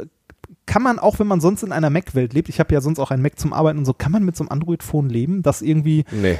kann 0.65 0.83
man 0.83 0.99
auch, 0.99 1.19
wenn 1.19 1.27
man 1.27 1.41
sonst 1.41 1.63
in 1.63 1.73
einer 1.73 1.91
Mac-Welt 1.91 2.33
lebt, 2.33 2.49
ich 2.49 2.61
habe 2.61 2.75
ja 2.75 2.81
sonst 2.81 2.99
auch 2.99 3.11
ein 3.11 3.23
Mac 3.23 3.39
zum 3.39 3.53
Arbeiten 3.53 3.79
und 3.79 3.85
so, 3.85 3.93
kann 3.93 4.13
man 4.13 4.25
mit 4.25 4.37
so 4.37 4.43
einem 4.43 4.51
Android-Phone 4.51 5.09
leben, 5.09 5.43
das 5.43 5.63
irgendwie, 5.63 6.05
Nee. 6.11 6.39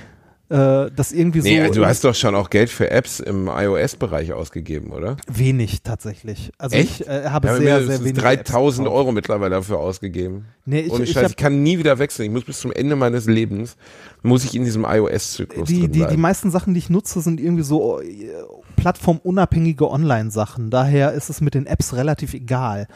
Äh, 0.49 0.91
das 0.95 1.13
irgendwie 1.13 1.41
Nee, 1.41 1.61
also 1.61 1.75
so 1.75 1.81
du 1.81 1.87
hast 1.87 2.05
doch 2.05 2.15
schon 2.15 2.35
auch 2.35 2.51
Geld 2.51 2.71
für 2.71 2.91
Apps 2.91 3.19
im 3.19 3.49
iOS-Bereich 3.49 4.33
ausgegeben, 4.33 4.93
oder? 4.93 5.17
wenig 5.27 5.83
tatsächlich. 5.83 6.53
Also 6.57 6.77
Echt? 6.77 7.01
ich 7.01 7.09
äh, 7.09 7.29
habe 7.29 7.49
Ja, 7.49 7.57
sehr, 7.57 7.87
sehr 7.87 8.01
wenig. 8.01 8.15
3000 8.15 8.39
Apps 8.39 8.77
gekauft. 8.77 8.97
Euro 8.97 9.13
mittlerweile 9.13 9.57
dafür 9.57 9.79
ausgegeben. 9.79 10.47
Nee, 10.65 10.81
ich, 10.81 10.93
Ohne 10.93 11.05
ich 11.05 11.17
hab, 11.17 11.29
ich 11.29 11.37
kann 11.37 11.63
nie 11.63 11.79
wieder 11.79 11.99
wechseln. 11.99 12.27
Ich 12.27 12.33
muss 12.33 12.45
bis 12.45 12.61
zum 12.61 12.71
Ende 12.71 12.95
meines 12.95 13.27
Lebens, 13.27 13.77
muss 14.23 14.45
ich 14.45 14.55
in 14.55 14.65
diesem 14.65 14.85
iOS-Zyklus 14.85 15.69
die, 15.69 15.81
drin 15.81 15.93
die, 15.93 16.07
die 16.07 16.17
meisten 16.17 16.51
Sachen, 16.51 16.75
die 16.75 16.79
ich 16.79 16.91
nutze, 16.91 17.21
sind 17.21 17.41
irgendwie 17.41 17.65
so 17.65 18.01
äh, 18.01 18.29
plattformunabhängige 18.77 19.91
Online-Sachen. 19.91 20.71
Daher 20.71 21.13
ist 21.13 21.29
es 21.29 21.41
mit 21.41 21.55
den 21.55 21.67
Apps 21.67 21.95
relativ 21.95 22.35
egal. 22.35 22.87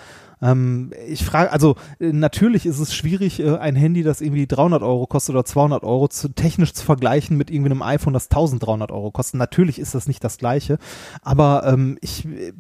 Ähm, 0.42 0.92
ich 1.06 1.24
frage, 1.24 1.52
also 1.52 1.76
äh, 1.98 2.12
natürlich 2.12 2.66
ist 2.66 2.78
es 2.78 2.94
schwierig, 2.94 3.40
äh, 3.40 3.56
ein 3.56 3.76
Handy, 3.76 4.02
das 4.02 4.20
irgendwie 4.20 4.46
300 4.46 4.82
Euro 4.82 5.06
kostet 5.06 5.34
oder 5.34 5.44
200 5.44 5.82
Euro, 5.84 6.08
zu, 6.08 6.28
technisch 6.28 6.72
zu 6.72 6.84
vergleichen 6.84 7.36
mit 7.36 7.50
irgendwie 7.50 7.70
einem 7.70 7.82
iPhone, 7.82 8.12
das 8.14 8.26
1300 8.26 8.90
Euro 8.90 9.10
kostet. 9.10 9.34
Natürlich 9.38 9.78
ist 9.78 9.94
das 9.94 10.08
nicht 10.08 10.24
das 10.24 10.38
Gleiche, 10.38 10.78
aber 11.22 11.64
ähm, 11.66 11.98
ich, 12.00 12.24
äh, 12.26 12.52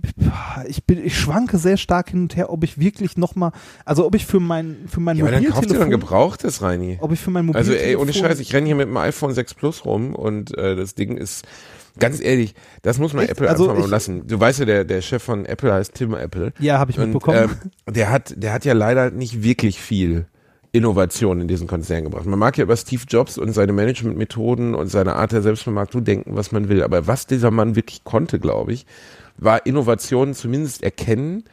ich, 0.68 0.84
bin, 0.84 1.04
ich 1.04 1.18
schwanke 1.18 1.58
sehr 1.58 1.76
stark 1.76 2.10
hin 2.10 2.22
und 2.22 2.36
her, 2.36 2.52
ob 2.52 2.64
ich 2.64 2.78
wirklich 2.78 3.16
nochmal, 3.16 3.52
also 3.84 4.06
ob 4.06 4.14
ich 4.14 4.26
für 4.26 4.40
mein, 4.40 4.84
für 4.86 5.00
mein 5.00 5.16
ja, 5.16 5.24
aber 5.24 5.32
dann 5.32 5.44
kauft 5.44 5.62
ihr 5.62 5.68
dann 5.68 5.78
Mobiltelefon, 5.78 5.90
gebrauchtes, 5.90 6.62
Reini. 6.62 6.98
ob 7.00 7.12
ich 7.12 7.20
für 7.20 7.30
mein 7.30 7.48
Also 7.48 7.72
Mobiltelefon, 7.72 7.88
ey, 7.88 7.96
ohne 7.96 8.12
Scheiß, 8.12 8.40
ich 8.40 8.52
renne 8.52 8.66
hier 8.66 8.76
mit 8.76 8.88
dem 8.88 8.96
iPhone 8.96 9.32
6 9.32 9.54
Plus 9.54 9.84
rum 9.84 10.14
und 10.14 10.56
äh, 10.56 10.76
das 10.76 10.94
Ding 10.94 11.16
ist, 11.16 11.46
ganz 12.00 12.20
ehrlich, 12.20 12.54
das 12.82 12.98
muss 12.98 13.12
man 13.12 13.22
Echt? 13.22 13.32
Apple 13.32 13.48
Also 13.48 13.68
einfach 13.70 13.82
mal 13.82 13.88
lassen. 13.88 14.26
Du 14.26 14.40
weißt 14.40 14.58
ja, 14.60 14.64
der, 14.64 14.84
der 14.84 15.00
Chef 15.02 15.22
von 15.22 15.44
Apple 15.46 15.72
heißt 15.72 15.94
Tim 15.94 16.14
Apple. 16.14 16.52
ja, 16.58 16.78
habe 16.78 16.90
ich 16.90 16.98
Und 16.98 17.04
mitbekommen. 17.12 17.56
ähm, 17.86 17.94
der 17.94 18.10
hat, 18.10 18.34
der 18.36 18.52
hat 18.52 18.64
ja 18.64 18.72
leider 18.72 19.10
nicht 19.12 19.42
wirklich 19.44 19.80
viel 19.80 20.26
Innovation 20.72 21.40
in 21.40 21.48
diesen 21.48 21.66
Konzern 21.66 22.04
gebracht. 22.04 22.26
Man 22.26 22.38
mag 22.38 22.56
ja 22.56 22.64
über 22.64 22.76
Steve 22.76 23.02
Jobs 23.08 23.38
und 23.38 23.52
seine 23.52 23.72
Managementmethoden 23.72 24.74
und 24.74 24.88
seine 24.88 25.16
Art 25.16 25.32
der 25.32 25.42
Selbstvermarktung 25.42 26.04
denken, 26.04 26.36
was 26.36 26.52
man 26.52 26.68
will. 26.68 26.82
Aber 26.82 27.06
was 27.06 27.26
dieser 27.26 27.50
Mann 27.50 27.76
wirklich 27.76 28.04
konnte, 28.04 28.38
glaube 28.38 28.72
ich, 28.72 28.86
war 29.36 29.66
Innovationen 29.66 30.34
zumindest 30.34 30.82
erkennen 30.82 31.44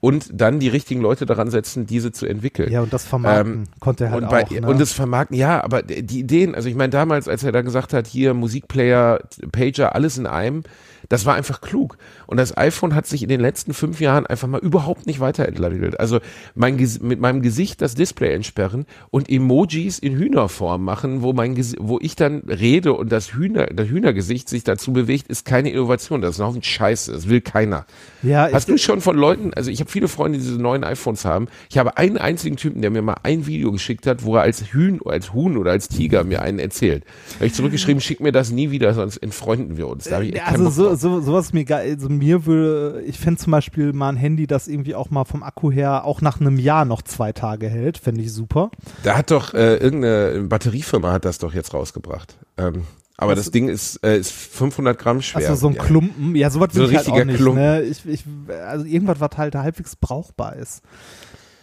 und 0.00 0.30
dann 0.32 0.58
die 0.58 0.68
richtigen 0.68 1.00
Leute 1.00 1.26
daran 1.26 1.50
setzen, 1.50 1.86
diese 1.86 2.10
zu 2.10 2.26
entwickeln. 2.26 2.72
ja, 2.72 2.80
und 2.80 2.92
das 2.92 3.04
Vermarkten 3.04 3.52
ähm, 3.52 3.64
konnte 3.80 4.04
er 4.04 4.10
halt 4.12 4.22
und, 4.22 4.30
bei, 4.30 4.44
auch. 4.44 4.50
Ne? 4.50 4.66
und 4.66 4.80
das 4.80 4.92
Vermarkten, 4.92 5.36
ja, 5.36 5.62
aber 5.62 5.82
die 5.82 6.20
Ideen, 6.20 6.54
also 6.54 6.68
ich 6.68 6.74
meine 6.74 6.90
damals, 6.90 7.28
als 7.28 7.44
er 7.44 7.52
da 7.52 7.60
gesagt 7.60 7.92
hat, 7.92 8.06
hier 8.06 8.32
Musikplayer, 8.32 9.20
Pager, 9.52 9.94
alles 9.94 10.16
in 10.16 10.26
einem, 10.26 10.62
das 11.08 11.26
war 11.26 11.34
einfach 11.34 11.60
klug. 11.60 11.96
Und 12.26 12.36
das 12.36 12.56
iPhone 12.56 12.94
hat 12.94 13.06
sich 13.06 13.22
in 13.22 13.28
den 13.28 13.40
letzten 13.40 13.74
fünf 13.74 14.00
Jahren 14.00 14.26
einfach 14.26 14.48
mal 14.48 14.60
überhaupt 14.60 15.06
nicht 15.06 15.20
weiterentwickelt. 15.20 15.98
Also 15.98 16.20
mein, 16.54 16.76
mit 17.00 17.20
meinem 17.20 17.42
Gesicht 17.42 17.80
das 17.82 17.94
Display 17.94 18.34
entsperren 18.34 18.86
und 19.10 19.30
Emojis 19.30 19.98
in 19.98 20.16
Hühnerform 20.16 20.84
machen, 20.84 21.22
wo 21.22 21.32
mein 21.32 21.50
wo 21.78 21.98
ich 22.00 22.16
dann 22.16 22.40
rede 22.40 22.92
und 22.92 23.10
das 23.10 23.34
Hühner, 23.34 23.66
das 23.66 23.88
Hühnergesicht 23.88 24.48
sich 24.48 24.64
dazu 24.64 24.92
bewegt, 24.92 25.28
ist 25.28 25.44
keine 25.44 25.70
Innovation. 25.70 26.22
Das 26.22 26.32
ist 26.32 26.38
noch 26.38 26.54
ein 26.54 26.62
Scheiße. 26.62 27.12
Das 27.12 27.28
will 27.28 27.40
keiner. 27.40 27.86
ja, 28.22 28.48
Hast 28.52 28.68
du 28.68 28.78
schon 28.78 29.00
von 29.00 29.16
Leuten, 29.16 29.52
also 29.54 29.70
ich 29.70 29.80
habe 29.80 29.90
viele 29.90 30.08
Freunde, 30.08 30.38
die 30.38 30.44
diese 30.44 30.60
neuen 30.60 30.84
iPhones 30.84 31.24
haben. 31.24 31.48
Ich 31.70 31.78
habe 31.78 31.96
einen 31.96 32.18
einzigen 32.18 32.56
Typen, 32.56 32.82
der 32.82 32.90
mir 32.90 33.02
mal 33.02 33.16
ein 33.22 33.46
Video 33.46 33.72
geschickt 33.72 34.06
hat, 34.06 34.24
wo 34.24 34.36
er 34.36 34.42
als 34.42 34.72
Hühn, 34.72 35.00
als 35.04 35.32
Huhn 35.32 35.56
oder 35.56 35.72
als 35.72 35.88
Tiger 35.88 36.24
mir 36.24 36.42
einen 36.42 36.58
erzählt. 36.58 37.04
Da 37.04 37.36
habe 37.36 37.46
ich 37.46 37.54
zurückgeschrieben, 37.54 38.00
schick 38.00 38.20
mir 38.20 38.32
das 38.32 38.50
nie 38.50 38.70
wieder, 38.70 38.94
sonst 38.94 39.18
entfreunden 39.18 39.76
wir 39.76 39.88
uns. 39.88 40.04
Da 40.04 40.20
ich 40.20 40.42
also 40.42 40.64
Bock 40.64 40.89
so, 40.94 41.20
sowas 41.20 41.46
ist 41.46 41.54
mir 41.54 41.64
geil. 41.64 41.92
Also 41.92 42.08
mir 42.08 42.46
würde, 42.46 43.02
ich 43.02 43.18
fände 43.18 43.40
zum 43.40 43.50
Beispiel 43.50 43.92
mal 43.92 44.10
ein 44.10 44.16
Handy, 44.16 44.46
das 44.46 44.68
irgendwie 44.68 44.94
auch 44.94 45.10
mal 45.10 45.24
vom 45.24 45.42
Akku 45.42 45.70
her 45.70 46.04
auch 46.04 46.20
nach 46.20 46.40
einem 46.40 46.58
Jahr 46.58 46.84
noch 46.84 47.02
zwei 47.02 47.32
Tage 47.32 47.68
hält, 47.68 47.98
fände 47.98 48.22
ich 48.22 48.32
super. 48.32 48.70
Da 49.02 49.16
hat 49.16 49.30
doch 49.30 49.54
äh, 49.54 49.76
irgendeine 49.76 50.42
Batteriefirma 50.42 51.12
hat 51.12 51.24
das 51.24 51.38
doch 51.38 51.54
jetzt 51.54 51.74
rausgebracht. 51.74 52.36
Ähm, 52.56 52.82
aber 53.16 53.34
das 53.34 53.50
Ding 53.50 53.68
ist, 53.68 53.96
äh, 54.02 54.18
ist 54.18 54.32
500 54.32 54.98
Gramm 54.98 55.20
schwer. 55.20 55.46
Also 55.46 55.54
so 55.54 55.68
ein 55.68 55.74
Ja. 55.74 55.84
Klumpen, 55.84 56.34
ja, 56.36 56.48
sowas 56.48 56.70
So 56.72 56.80
will 56.80 56.86
ein 56.86 56.92
ich 56.92 56.96
halt 56.96 57.08
auch 57.10 57.24
nicht. 57.24 57.36
Klumpen. 57.36 57.62
Ne? 57.62 57.82
Ich, 57.82 58.06
ich, 58.06 58.24
also 58.66 58.86
irgendwas, 58.86 59.20
was 59.20 59.30
halt 59.36 59.54
halbwegs 59.54 59.96
brauchbar 59.96 60.56
ist. 60.56 60.80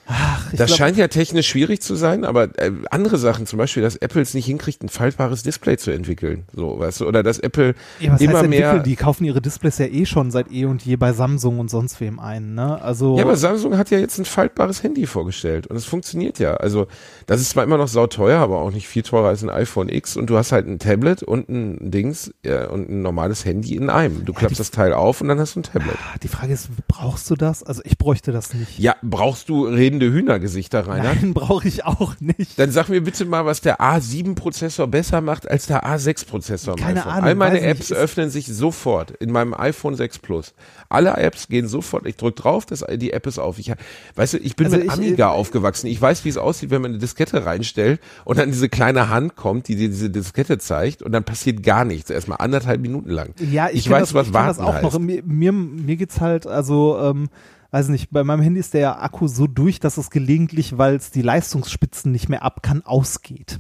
Ach, 0.10 0.49
Das 0.53 0.68
glaub, 0.68 0.78
scheint 0.78 0.97
ja 0.97 1.08
technisch 1.10 1.49
schwierig 1.49 1.82
zu 1.82 1.95
sein, 1.95 2.24
aber 2.24 2.58
äh, 2.60 2.72
andere 2.91 3.18
Sachen, 3.18 3.45
zum 3.45 3.58
Beispiel, 3.58 3.84
dass 3.84 3.97
Apple 3.97 4.22
es 4.22 4.34
nicht 4.34 4.45
hinkriegt, 4.45 4.82
ein 4.82 4.89
faltbares 4.89 5.43
Display 5.43 5.78
zu 5.78 5.91
entwickeln, 5.91 6.45
so, 6.53 6.80
weißt 6.80 7.01
du, 7.01 7.08
oder 7.08 7.24
dass 7.24 7.39
Apple 7.39 7.76
ja, 7.99 8.14
was 8.14 8.22
immer 8.22 8.39
heißt 8.39 8.49
mehr. 8.49 8.80
Die 8.80 8.95
kaufen 8.95 9.26
ihre 9.26 9.41
Displays 9.41 9.78
ja 9.80 9.88
eh 9.88 10.05
schon 10.05 10.32
seit 10.32 10.49
eh 10.51 10.66
und 10.66 10.84
je 10.86 10.95
bei 10.95 11.12
Samsung 11.12 11.60
und 11.60 11.70
sonst 11.70 11.99
wem 11.99 12.20
ein, 12.20 12.55
ne? 12.55 12.82
Also 12.82 13.18
Ja, 13.18 13.24
aber 13.24 13.36
Samsung 13.36 13.78
hat 13.78 13.89
ja 13.91 13.99
jetzt 13.99 14.18
ein 14.18 14.26
faltbares 14.26 14.82
Handy 14.82 15.05
vorgestellt 15.05 15.68
und 15.68 15.76
es 15.76 15.86
funktioniert 15.86 16.39
ja. 16.39 16.53
Also 16.55 16.88
das 17.26 17.41
ist 17.41 17.49
zwar 17.49 17.66
immer 17.66 17.78
noch 17.78 17.89
sauteuer, 17.89 18.39
aber 18.39 18.60
auch 18.62 18.72
nicht 18.72 18.88
viel 18.88 19.03
teurer 19.03 19.28
als 19.28 19.43
ein 19.43 19.49
iPhone 19.49 19.89
X 19.89 20.16
und 20.16 20.30
du 20.30 20.38
hast 20.38 20.53
halt 20.53 20.68
ein 20.68 20.80
Tablet 20.80 21.22
und 21.24 21.49
ein 21.49 21.91
Dings 21.91 22.34
äh, 22.43 22.66
und 22.68 22.89
ein 22.89 23.01
normales 23.01 23.43
Handy 23.43 23.76
in 23.76 23.89
einem. 23.89 24.24
Du 24.24 24.32
klappst 24.32 24.60
das 24.60 24.72
Teil 24.72 24.93
auf 24.93 25.20
und 25.20 25.28
dann 25.28 25.39
hast 25.39 25.55
du 25.55 25.60
ein 25.60 25.64
Tablet. 25.64 25.97
die 26.24 26.28
Frage 26.30 26.53
ist, 26.53 26.70
brauchst 26.88 27.30
du 27.30 27.36
das? 27.36 27.64
Also 27.64 27.82
ich 27.84 27.97
bräuchte 27.97 28.32
das 28.32 28.53
nicht. 28.53 28.80
Ja, 28.80 28.95
brauchst 29.01 29.49
du 29.49 29.66
redende 29.66 29.96
Hühner 30.05 30.15
Hühnergesichter 30.37 30.87
rein 30.87 31.03
hat, 31.03 31.15
Nein, 31.21 31.33
brauche 31.33 31.67
ich 31.67 31.85
auch 31.85 32.13
nicht. 32.19 32.57
dann 32.59 32.71
sag 32.71 32.89
mir 32.89 33.01
bitte 33.01 33.25
mal, 33.25 33.45
was 33.45 33.61
der 33.61 33.79
A7-Prozessor 33.79 34.87
besser 34.87 35.21
macht 35.21 35.49
als 35.49 35.67
der 35.67 35.85
A6-Prozessor 35.85 36.77
im 36.77 36.83
Keine. 36.83 37.05
Ahnung, 37.05 37.23
All 37.23 37.35
meine 37.35 37.55
nicht. 37.55 37.63
Apps 37.65 37.91
Ist- 37.91 37.97
öffnen 37.97 38.29
sich 38.29 38.47
sofort 38.47 39.11
in 39.11 39.31
meinem 39.31 39.53
iPhone 39.53 39.95
6 39.95 40.19
Plus. 40.19 40.53
Alle 40.89 41.15
Apps 41.17 41.47
gehen 41.47 41.67
sofort, 41.67 42.05
ich 42.05 42.15
drücke 42.15 42.41
drauf, 42.41 42.65
das, 42.65 42.85
die 42.95 43.11
App 43.13 43.27
ist 43.27 43.39
auf. 43.39 43.59
Ich, 43.59 43.71
weißt 44.15 44.35
du, 44.35 44.37
ich 44.37 44.55
bin 44.55 44.67
Also 44.67 44.77
mit 44.77 44.85
ich- 44.85 44.91
Amiga 44.91 45.29
aufgewachsen. 45.29 45.87
Ich 45.87 46.01
weiß, 46.01 46.23
wie 46.25 46.29
es 46.29 46.37
aussieht, 46.37 46.69
wenn 46.69 46.81
man 46.81 46.91
eine 46.91 46.99
Diskette 46.99 47.45
reinstellt 47.45 47.99
und 48.25 48.37
dann 48.37 48.51
diese 48.51 48.69
kleine 48.69 49.09
Hand 49.09 49.35
kommt, 49.35 49.67
die 49.67 49.75
dir 49.75 49.89
diese 49.89 50.09
Diskette 50.09 50.57
zeigt 50.57 51.01
und 51.01 51.11
dann 51.11 51.23
passiert 51.23 51.63
gar 51.63 51.85
nichts. 51.85 52.09
Erstmal 52.09 52.37
anderthalb 52.39 52.81
Minuten 52.81 53.09
lang. 53.09 53.33
Ja, 53.51 53.67
ich, 53.69 53.77
ich 53.79 53.89
weiß, 53.89 54.01
das, 54.01 54.13
was 54.13 54.27
ich 54.27 54.33
warten 54.33 54.47
das 54.47 54.59
auch 54.59 54.73
heißt. 54.73 54.83
noch. 54.83 54.99
Mir, 54.99 55.21
mir, 55.25 55.51
mir 55.51 55.95
geht's 55.97 56.19
halt, 56.21 56.47
also, 56.47 56.97
ähm, 57.01 57.29
weiß 57.72 57.89
nicht, 57.89 58.09
bei 58.11 58.24
meinem 58.24 58.41
Handy 58.41 58.59
ist 58.59 58.74
der 58.74 59.01
Akku 59.01 59.28
so 59.28 59.47
durch, 59.47 59.80
dass 59.80 59.97
es 59.97 60.09
gelegentlich, 60.09 60.78
weil 60.78 60.95
es 60.95 61.11
die 61.11 61.22
Leistungsspitzen 61.22 62.11
nicht 62.11 62.30
mehr 62.30 62.43
ab 62.43 62.63
kann, 62.63 62.84
ausgeht. 62.86 63.59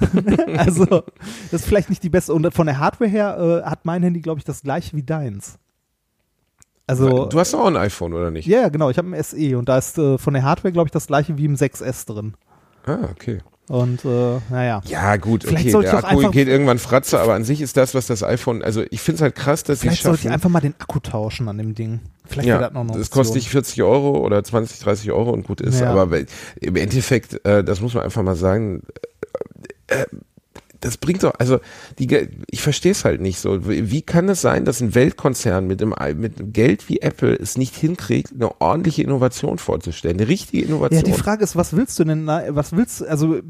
also, 0.56 0.84
das 0.84 1.62
ist 1.62 1.66
vielleicht 1.66 1.88
nicht 1.88 2.02
die 2.02 2.10
beste. 2.10 2.34
Und 2.34 2.52
von 2.52 2.66
der 2.66 2.78
Hardware 2.78 3.10
her 3.10 3.62
äh, 3.64 3.68
hat 3.68 3.84
mein 3.84 4.02
Handy, 4.02 4.20
glaube 4.20 4.38
ich, 4.38 4.44
das 4.44 4.62
gleiche 4.62 4.96
wie 4.96 5.02
deins. 5.02 5.58
Also, 6.86 7.26
Du 7.26 7.38
hast 7.38 7.54
auch 7.54 7.66
ein 7.66 7.76
iPhone, 7.76 8.14
oder 8.14 8.30
nicht? 8.30 8.46
ja, 8.46 8.62
ja, 8.62 8.68
genau. 8.70 8.88
Ich 8.90 8.98
habe 8.98 9.14
ein 9.14 9.22
SE 9.22 9.58
und 9.58 9.68
da 9.68 9.78
ist 9.78 9.98
äh, 9.98 10.16
von 10.16 10.34
der 10.34 10.42
Hardware, 10.42 10.72
glaube 10.72 10.88
ich, 10.88 10.92
das 10.92 11.06
gleiche 11.06 11.36
wie 11.36 11.44
im 11.44 11.54
6S 11.54 12.06
drin. 12.06 12.34
Ah, 12.86 13.08
okay. 13.10 13.40
Und 13.68 14.04
äh, 14.04 14.38
naja. 14.50 14.80
Ja, 14.86 15.16
gut, 15.16 15.44
Vielleicht 15.44 15.64
okay. 15.64 15.70
sollte 15.72 15.90
Der 15.90 15.98
Akku 15.98 16.18
einfach- 16.18 16.30
geht 16.32 16.48
irgendwann 16.48 16.78
fratze, 16.78 17.20
aber 17.20 17.34
an 17.34 17.44
sich 17.44 17.60
ist 17.60 17.76
das, 17.76 17.94
was 17.94 18.06
das 18.06 18.22
iPhone, 18.22 18.62
also 18.62 18.82
ich 18.90 19.00
finde 19.00 19.16
es 19.16 19.22
halt 19.22 19.34
krass, 19.34 19.62
dass 19.62 19.80
Vielleicht 19.80 20.02
sollte 20.02 20.22
ich 20.26 20.30
einfach 20.30 20.48
mal 20.48 20.60
den 20.60 20.74
Akku 20.78 21.00
tauschen 21.00 21.48
an 21.48 21.58
dem 21.58 21.74
Ding. 21.74 22.00
Vielleicht 22.26 22.48
Ja, 22.48 22.58
das 22.58 22.72
noch 22.72 22.80
eine 22.80 22.92
das 22.98 23.10
kostet 23.10 23.36
dich 23.36 23.50
40 23.50 23.82
Euro 23.82 24.18
oder 24.24 24.42
20, 24.42 24.80
30 24.80 25.12
Euro 25.12 25.30
und 25.30 25.46
gut 25.46 25.60
ist. 25.60 25.80
Ja. 25.80 25.90
Aber 25.94 26.18
im 26.60 26.76
Endeffekt, 26.76 27.44
äh, 27.46 27.62
das 27.62 27.80
muss 27.80 27.94
man 27.94 28.04
einfach 28.04 28.22
mal 28.22 28.36
sagen, 28.36 28.82
äh, 29.88 30.00
äh, 30.02 30.06
das 30.80 30.96
bringt 30.96 31.22
doch, 31.24 31.34
also 31.38 31.58
die, 31.98 32.28
ich 32.50 32.62
verstehe 32.62 32.92
es 32.92 33.04
halt 33.04 33.20
nicht 33.20 33.38
so. 33.40 33.66
Wie 33.66 34.02
kann 34.02 34.28
es 34.28 34.40
sein, 34.40 34.64
dass 34.64 34.80
ein 34.80 34.94
Weltkonzern 34.94 35.66
mit 35.66 35.80
dem, 35.80 35.94
mit 36.16 36.54
Geld 36.54 36.88
wie 36.88 37.00
Apple 37.00 37.34
es 37.34 37.56
nicht 37.58 37.74
hinkriegt, 37.74 38.32
eine 38.32 38.60
ordentliche 38.60 39.02
Innovation 39.02 39.58
vorzustellen, 39.58 40.18
eine 40.18 40.28
richtige 40.28 40.62
Ja, 40.62 40.68
Innovation? 40.68 41.04
die 41.04 41.12
Frage 41.12 41.42
ist, 41.42 41.56
was 41.56 41.74
willst 41.74 41.98
du 41.98 42.04
denn? 42.04 42.26
Was 42.26 42.72
willst 42.76 43.00
du? 43.00 43.06
Also 43.06 43.40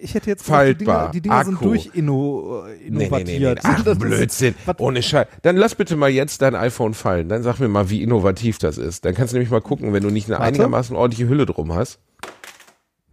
ich 0.00 0.14
hätte 0.14 0.30
jetzt 0.30 0.44
gesagt, 0.44 0.46
Faltbar, 0.46 1.10
die 1.10 1.20
Dinger, 1.20 1.42
die 1.44 1.44
Dinger 1.44 1.44
sind 1.44 1.60
durch 1.64 1.90
inno, 1.94 2.64
äh, 2.66 2.76
Nee, 2.88 3.08
nee, 3.08 3.08
nee, 3.10 3.24
nee. 3.24 3.36
innovatiert. 3.36 3.60
Ach, 3.64 3.82
Das 3.82 3.92
ist- 3.94 3.98
Blödsinn. 4.00 4.54
was- 4.64 4.78
Ohne 4.78 5.02
Scheiß. 5.02 5.26
Dann 5.42 5.56
lass 5.56 5.74
bitte 5.74 5.96
mal 5.96 6.10
jetzt 6.10 6.40
dein 6.42 6.54
iPhone 6.54 6.94
fallen. 6.94 7.28
Dann 7.28 7.42
sag 7.42 7.58
mir 7.58 7.68
mal, 7.68 7.90
wie 7.90 8.02
innovativ 8.02 8.58
das 8.58 8.78
ist. 8.78 9.04
Dann 9.04 9.14
kannst 9.14 9.32
du 9.32 9.36
nämlich 9.38 9.50
mal 9.50 9.60
gucken, 9.60 9.92
wenn 9.92 10.02
du 10.02 10.10
nicht 10.10 10.26
eine 10.26 10.34
Warte. 10.34 10.44
einigermaßen 10.46 10.94
ordentliche 10.94 11.28
Hülle 11.28 11.46
drum 11.46 11.74
hast. 11.74 11.98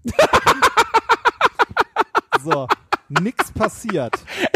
So, 2.44 2.68
nix 3.22 3.52
passiert. 3.52 4.14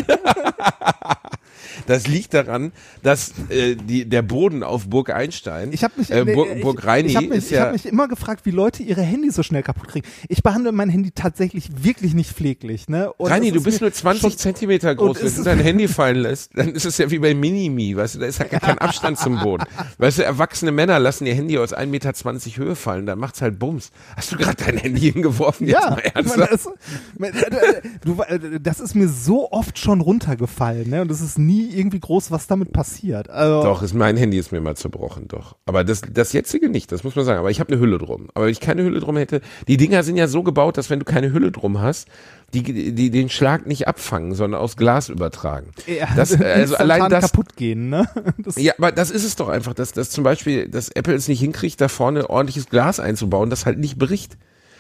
Das 1.86 2.08
liegt 2.08 2.34
daran, 2.34 2.72
dass 3.04 3.34
äh, 3.50 3.76
die, 3.76 4.06
der 4.06 4.22
Boden 4.22 4.64
auf 4.64 4.88
Burg 4.90 5.10
Einstein, 5.10 5.72
Ich 5.72 5.84
habe 5.84 5.94
mich, 5.98 6.10
äh, 6.12 6.26
Burg, 6.26 6.50
ich, 6.56 6.62
Burg 6.62 6.86
Reini 6.86 7.10
ich 7.10 7.16
hab 7.16 7.24
mich, 7.24 7.38
ist 7.38 7.46
ich 7.46 7.52
ja, 7.52 7.66
hab 7.68 7.74
mich 7.74 7.86
immer 7.86 8.08
gefragt, 8.08 8.46
wie 8.46 8.52
Leute 8.52 8.84
ihre 8.84 9.02
Handys 9.02 9.36
so 9.36 9.44
schnell 9.44 9.64
kaputt 9.64 9.88
kriegen. 9.90 10.08
Ich 10.30 10.44
behandle 10.44 10.72
mein 10.72 10.90
Handy 10.90 11.12
tatsächlich 11.12 11.84
wirklich 11.84 12.14
nicht 12.14 12.32
pfleglich. 12.32 12.90
Ne? 12.90 13.12
Und 13.14 13.30
Reini, 13.32 13.52
du 13.52 13.58
ist 13.58 13.64
bist 13.64 13.82
nur 13.82 13.92
20 13.92 14.22
schon- 14.22 14.38
Zentimeter 14.38 14.96
groß. 14.96 15.22
Wenn 15.22 15.36
du 15.36 15.44
dein 15.44 15.60
Handy 15.60 15.88
fallen 15.88 16.18
lässt, 16.18 16.58
dann 16.58 16.70
ist 16.70 16.86
es 16.86 16.98
ja 16.98 17.10
wie 17.12 17.20
bei 17.20 17.34
Minimi, 17.34 17.96
weißt 17.96 18.16
du, 18.16 18.20
da 18.20 18.26
ist 18.26 18.40
ja 18.40 18.46
gar 18.46 18.60
kein 18.60 18.78
Abstand 18.78 19.18
zum 19.20 19.40
Boden. 19.40 19.64
Weißt 19.98 20.20
du, 20.20 20.24
erwachsene 20.24 20.72
Männer 20.72 21.00
lassen 21.00 21.26
ihr 21.26 21.34
Handy 21.36 21.58
aus 21.58 21.74
1,20 21.76 21.86
Meter 21.88 22.14
Höhe 22.58 22.76
fallen, 22.76 23.06
dann 23.06 23.20
macht's 23.20 23.42
halt 23.42 23.60
Bums. 23.60 23.92
Hast 24.16 24.32
du 24.32 24.38
gerade 24.38 24.64
dein 24.64 24.78
Handy 24.78 25.12
hingeworfen? 25.12 25.68
Jetzt 25.68 25.84
Ja, 25.84 25.90
mal 25.92 26.02
ich 26.04 26.16
ernsthaft? 26.16 26.70
meine, 27.18 27.34
das, 27.34 27.50
du, 28.06 28.22
äh, 28.24 28.60
das 28.60 28.80
ist 28.80 28.96
mir 28.96 29.08
so 29.08 29.52
oft 29.52 29.78
schon 29.78 30.02
runtergefallen, 30.02 30.90
ne? 30.90 31.02
Und 31.02 31.12
es 31.12 31.22
ist 31.22 31.38
nie 31.38 31.67
irgendwie 31.76 32.00
groß, 32.00 32.32
was 32.32 32.48
damit 32.48 32.72
passiert. 32.74 33.30
Also, 33.30 33.64
Doch, 33.64 33.82
ist, 33.82 33.94
mein 33.94 34.18
Handy 34.18 34.38
ist 34.38 34.52
mir 34.52 34.62
mal 34.62 34.76
zerbrochen, 34.76 35.28
doch. 35.28 35.56
Aber 35.66 35.84
das, 35.84 36.02
das 36.12 36.34
jetzige 36.34 36.70
nicht, 36.70 36.92
das 36.92 37.04
muss 37.04 37.16
man 37.16 37.26
sagen. 37.26 37.40
Aber 37.40 37.52
ich 37.52 37.60
habe 37.60 37.72
eine 37.72 37.82
Hülle 37.82 37.98
drum. 37.98 38.30
Aber 38.34 38.46
wenn 38.46 38.52
ich 38.52 38.60
keine 38.60 38.84
Hülle 38.84 39.00
drum 39.00 39.18
hätte, 39.18 39.42
die 39.68 39.78
Dinger 39.78 40.04
sind 40.04 40.18
ja 40.18 40.28
so 40.28 40.44
gebaut, 40.44 40.78
dass 40.78 40.90
wenn 40.90 41.00
du 41.00 41.06
keine 41.06 41.32
Hülle 41.34 41.52
drum 41.52 41.82
hast, 41.82 42.08
die, 42.54 42.94
die 42.94 43.10
den 43.10 43.30
Schlag 43.30 43.68
nicht 43.68 43.88
abfangen, 43.88 44.34
sondern 44.34 44.62
aus 44.62 44.78
Glas 44.78 45.10
übertragen. 45.10 45.72
Ja, 45.86 46.08
Das, 46.16 46.40
also 46.40 46.76
allein 46.76 47.10
das, 47.10 47.32
kaputt 47.32 47.56
gehen, 47.56 47.90
ne? 47.90 48.08
Das, 48.38 48.56
ja, 48.58 48.74
aber 48.78 48.92
das 48.92 49.12
ist 49.12 49.24
es 49.24 49.36
doch 49.36 49.50
einfach, 49.50 49.74
dass, 49.74 49.92
dass 49.92 50.10
zum 50.10 50.24
Beispiel, 50.24 50.68
dass 50.70 50.90
Apple 50.90 51.14
es 51.14 51.28
nicht 51.28 51.40
hinkriegt, 51.40 51.82
da 51.82 51.88
vorne 51.88 52.30
ordentliches 52.30 52.70
Glas 52.70 53.00
einzubauen, 53.00 53.50
das 53.50 53.66
halt 53.66 53.78
nicht 53.80 53.98
bricht. 53.98 54.38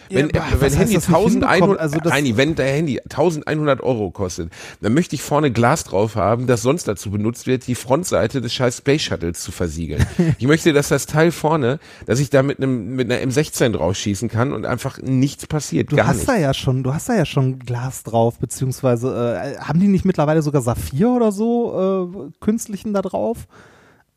Wenn, 0.10 0.30
Ja, 0.30 0.44
wenn 0.60 0.74
Handy 0.74 0.94
das 0.96 1.08
nicht 1.08 1.16
1100, 1.16 1.52
hinbekommen? 1.52 1.78
Also 1.78 2.00
Reini, 2.04 2.38
wenn 2.38 2.56
der 2.56 2.68
Handy 2.68 3.00
1100 3.00 3.82
Euro 3.82 4.12
kostet, 4.12 4.52
dann 4.82 4.94
möchte 4.94 5.16
ich 5.16 5.22
vorne 5.22 5.52
Glas 5.52 5.84
drauf 5.84 6.16
haben, 6.16 6.48
das 6.48 6.62
sonst 6.62 6.88
dazu 6.88 7.12
benutzt 7.12 7.48
wird, 7.48 7.68
die 7.68 7.76
Frontseite 7.76 8.42
des 8.42 8.54
scheiß 8.54 8.78
Space 8.78 9.02
Shuttles 9.02 9.40
zu 9.42 9.52
versiegeln. 9.52 10.06
ich 10.38 10.48
möchte, 10.48 10.74
dass 10.74 10.90
das 10.90 11.06
Teil 11.06 11.32
vorne, 11.32 11.80
dass 12.06 12.20
ich 12.20 12.30
da 12.30 12.44
mit 12.44 12.58
einem, 12.58 12.96
mit 12.96 13.12
einer 13.12 13.22
M16 13.22 13.72
drauf 13.72 13.96
schießen 13.96 14.30
kann 14.30 14.54
und 14.54 14.66
einfach 14.66 15.02
nichts 15.02 15.48
passiert, 15.48 15.92
Du 15.92 15.98
hast 16.06 16.18
nicht. 16.18 16.30
da 16.30 16.38
ja 16.38 16.54
schon, 16.54 16.84
du 16.84 16.94
hast 16.94 17.10
da 17.10 17.16
ja 17.16 17.26
schon 17.26 17.60
Glas 17.60 18.04
drauf, 18.04 18.40
beziehungsweise 18.40 19.58
äh, 19.58 19.58
haben 19.60 19.80
die 19.80 19.88
nicht 19.88 20.06
mittlerweile 20.06 20.42
sogar 20.42 20.62
Saphir 20.62 21.10
oder 21.10 21.32
so 21.32 22.28
äh, 22.32 22.32
künstlichen 22.40 22.94
da 22.94 23.02
drauf? 23.02 23.48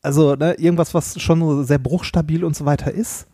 Also 0.01 0.35
ne, 0.35 0.53
irgendwas, 0.55 0.93
was 0.93 1.21
schon 1.21 1.63
sehr 1.63 1.77
bruchstabil 1.77 2.43
und 2.43 2.55
so 2.55 2.65
weiter 2.65 2.91
ist. 2.91 3.27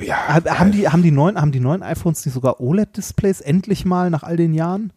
Ja, 0.00 0.16
Ha- 0.28 0.58
Haben 0.58 0.72
die, 0.72 0.88
haben 0.88 1.02
die 1.02 1.10
neuen, 1.10 1.40
haben 1.40 1.52
die 1.52 1.60
neuen 1.60 1.82
iPhones 1.82 2.24
nicht 2.24 2.34
sogar 2.34 2.60
OLED-Displays 2.60 3.40
endlich 3.40 3.84
mal 3.84 4.10
nach 4.10 4.22
all 4.22 4.36
den 4.36 4.54
Jahren? 4.54 4.92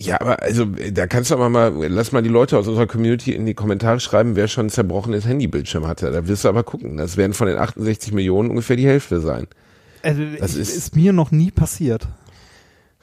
Ja, 0.00 0.20
aber 0.20 0.42
also 0.42 0.64
da 0.64 1.06
kannst 1.08 1.30
du 1.30 1.34
aber 1.34 1.48
mal, 1.48 1.72
lass 1.88 2.12
mal 2.12 2.22
die 2.22 2.28
Leute 2.28 2.56
aus 2.56 2.68
unserer 2.68 2.86
Community 2.86 3.32
in 3.32 3.46
die 3.46 3.54
Kommentare 3.54 3.98
schreiben, 3.98 4.36
wer 4.36 4.46
schon 4.46 4.66
ein 4.66 4.70
zerbrochenes 4.70 5.26
Handybildschirm 5.26 5.86
hatte. 5.88 6.10
Da 6.12 6.28
wirst 6.28 6.44
du 6.44 6.48
aber 6.48 6.62
gucken. 6.62 6.96
Das 6.96 7.16
werden 7.16 7.32
von 7.32 7.48
den 7.48 7.58
68 7.58 8.12
Millionen 8.12 8.50
ungefähr 8.50 8.76
die 8.76 8.86
Hälfte 8.86 9.20
sein. 9.20 9.48
Also, 10.02 10.22
Das 10.38 10.52
ist, 10.54 10.68
ist- 10.70 10.76
ist 10.76 10.96
mir 10.96 11.12
noch 11.12 11.32
nie 11.32 11.50
passiert. 11.50 12.06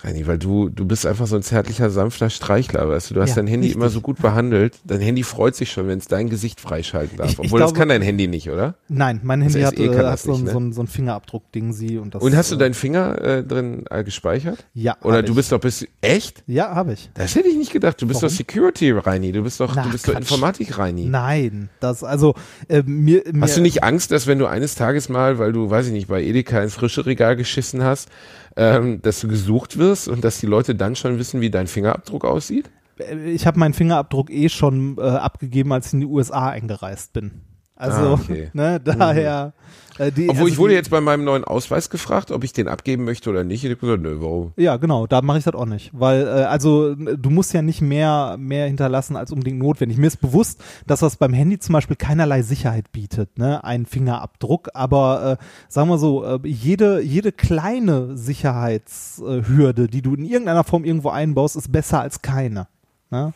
Reini, 0.06 0.28
weil 0.28 0.38
du, 0.38 0.70
du 0.70 0.86
bist 0.86 1.06
einfach 1.06 1.26
so 1.28 1.36
ein 1.36 1.42
zärtlicher, 1.42 1.90
sanfter 1.90 2.30
Streichler, 2.30 2.88
weißt 2.88 3.10
du. 3.10 3.16
Du 3.16 3.22
hast 3.22 3.30
Ja, 3.32 3.36
dein 3.38 3.48
Handy 3.48 3.68
richtig. 3.68 3.82
immer 3.82 3.90
so 3.90 4.02
gut 4.02 4.22
behandelt. 4.22 4.78
Dein 4.86 5.02
Handy 5.02 5.24
freut 5.24 5.56
sich 5.56 5.72
schon, 5.72 5.88
wenn 5.88 5.98
es 5.98 6.08
dein 6.08 6.30
Gesicht 6.30 6.62
freischalten 6.62 7.18
darf. 7.18 7.28
Ich- 7.28 7.34
ich 7.34 7.40
Obwohl, 7.40 7.60
das 7.60 7.70
glaube- 7.74 7.80
kann 7.80 7.90
dein 7.90 8.02
Handy 8.02 8.28
nicht, 8.28 8.50
oder? 8.50 8.76
Nein, 8.88 9.20
mein 9.24 9.40
Das 9.42 9.56
Handy 9.56 9.66
hat, 9.66 9.96
das 9.98 10.06
hat 10.12 10.20
so, 10.20 10.32
nicht, 10.34 10.42
ein- 10.42 10.46
ne? 10.46 10.52
so, 10.52 10.60
ein- 10.60 10.74
so 10.74 10.82
ein 10.84 10.88
Fingerabdruck-Ding 10.88 11.74
sie 11.74 11.98
und 11.98 12.14
das. 12.14 12.22
Und 12.22 12.36
hast 12.36 12.52
du 12.52 12.56
äh, 12.56 12.60
deinen 12.60 12.74
Finger 12.76 13.20
äh, 13.22 13.44
drin 13.44 13.86
äh, 13.90 14.04
gespeichert? 14.04 14.66
Ja. 14.74 14.96
Oder 15.02 15.24
du 15.24 15.32
ich. 15.32 15.36
bist 15.38 15.52
doch 15.52 15.60
bis, 15.60 15.88
echt? 16.02 16.44
Ja, 16.48 16.76
habe 16.76 16.94
ich. 16.94 17.10
Das 17.16 17.34
hätte 17.36 17.48
ich 17.50 17.58
nicht 17.58 17.72
gedacht. 17.74 18.02
Du 18.02 18.06
bist 18.08 18.22
Warum? 18.22 18.30
doch 18.30 18.38
Security, 18.38 18.92
Reini. 18.92 19.32
Du 19.32 19.42
bist 19.42 19.60
doch, 19.60 19.76
Na, 19.76 19.84
du 19.84 19.90
bist 19.92 20.08
doch. 20.08 20.16
Informatik, 20.16 20.78
Reini. 20.78 21.06
Nein, 21.06 21.70
das 21.80 22.04
also 22.04 22.36
äh, 22.68 22.84
mir, 22.86 23.24
mir 23.32 23.42
Hast 23.42 23.58
du 23.58 23.62
nicht 23.62 23.84
Angst, 23.84 24.12
dass 24.12 24.28
wenn 24.28 24.38
du 24.40 24.46
eines 24.46 24.76
Tages 24.76 25.10
mal, 25.10 25.40
weil 25.40 25.52
du, 25.52 25.70
weiß 25.70 25.88
ich 25.88 25.94
nicht, 25.94 26.08
bei 26.08 26.22
Edeka 26.24 26.62
ins 26.62 26.76
frische 26.76 27.06
Regal 27.06 27.36
geschissen 27.36 27.84
hast, 27.84 28.10
ähm, 28.56 29.02
dass 29.02 29.20
du 29.22 29.28
gesucht 29.28 29.78
wirst 29.78 30.08
und 30.08 30.24
dass 30.24 30.40
die 30.40 30.46
Leute 30.46 30.76
dann 30.76 30.96
schon 30.96 31.18
wissen, 31.20 31.42
wie 31.42 31.50
dein 31.50 31.68
Fingerabdruck 31.68 32.26
aussieht? 32.26 32.70
Äh, 32.98 33.32
ich 33.32 33.46
habe 33.46 33.60
meinen 33.60 33.74
Fingerabdruck 33.74 34.30
eh 34.30 34.50
schon 34.50 34.98
äh, 34.98 35.02
abgegeben, 35.02 35.74
als 35.74 35.88
ich 35.88 35.94
in 35.94 36.00
die 36.02 36.06
USA 36.06 36.50
eingereist 36.50 37.14
bin. 37.14 37.42
Also, 37.76 38.02
Ah, 38.02 38.14
okay. 38.14 38.50
ne, 38.54 38.80
daher. 38.80 39.54
Äh, 39.98 40.12
die, 40.12 40.30
Obwohl 40.30 40.44
also 40.44 40.48
ich 40.48 40.58
wurde 40.58 40.70
die, 40.72 40.76
jetzt 40.76 40.90
bei 40.90 41.02
meinem 41.02 41.24
neuen 41.24 41.44
Ausweis 41.44 41.90
gefragt, 41.90 42.32
ob 42.32 42.44
ich 42.44 42.54
den 42.54 42.68
abgeben 42.68 43.06
möchte 43.06 43.30
oder 43.30 43.44
nicht. 43.44 43.64
Ich 43.64 43.72
habe 43.72 43.80
gesagt, 43.80 44.02
nö, 44.02 44.18
warum? 44.20 44.54
Ja, 44.58 44.78
genau, 44.78 45.08
da 45.08 45.22
mache 45.22 45.38
ich 45.38 45.44
das 45.44 45.54
auch 45.54 45.66
nicht. 45.66 45.92
Weil, 45.94 46.28
äh, 46.28 46.44
also, 46.44 46.96
du 46.96 47.30
musst 47.30 47.54
ja 47.54 47.62
nicht 47.62 47.82
mehr, 47.82 48.36
mehr 48.38 48.68
hinterlassen 48.68 49.16
als 49.16 49.32
unbedingt 49.32 49.60
notwendig. 49.60 49.98
Mir 49.98 50.08
ist 50.08 50.22
bewusst, 50.22 50.64
dass 50.86 51.00
das 51.00 51.16
beim 51.16 51.34
Handy 51.34 51.60
zum 51.60 51.74
Beispiel 51.74 51.96
keinerlei 51.96 52.42
Sicherheit 52.42 52.92
bietet, 52.92 53.38
ne? 53.38 53.64
Ein 53.64 53.86
Fingerabdruck. 53.86 54.70
Aber 54.74 55.38
äh, 55.40 55.44
sagen 55.70 55.90
wir 55.90 55.98
so, 55.98 56.24
äh, 56.24 56.40
jede, 56.44 57.02
jede 57.02 57.32
kleine 57.32 58.18
Sicherheitshürde, 58.18 59.88
die 59.88 60.02
du 60.02 60.16
in 60.16 60.26
irgendeiner 60.26 60.64
Form 60.64 60.84
irgendwo 60.84 61.10
einbaust, 61.10 61.56
ist 61.56 61.72
besser 61.72 62.02
als 62.02 62.22
keine. 62.22 62.68
Ne? 63.12 63.34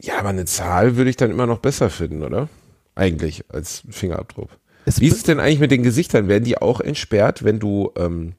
Ja, 0.00 0.18
aber 0.18 0.30
eine 0.30 0.44
Zahl 0.44 0.96
würde 0.96 1.10
ich 1.10 1.16
dann 1.16 1.30
immer 1.30 1.46
noch 1.46 1.58
besser 1.58 1.90
finden, 1.90 2.22
oder? 2.22 2.48
Eigentlich 2.94 3.44
als 3.52 3.82
Fingerabdruck. 3.90 4.50
Es 4.84 5.00
Wie 5.00 5.08
ist 5.08 5.16
es 5.16 5.22
denn 5.22 5.40
eigentlich 5.40 5.60
mit 5.60 5.70
den 5.70 5.82
Gesichtern? 5.82 6.28
Werden 6.28 6.44
die 6.44 6.58
auch 6.58 6.80
entsperrt, 6.80 7.44
wenn 7.44 7.58
du, 7.58 7.92
ähm, 7.96 8.34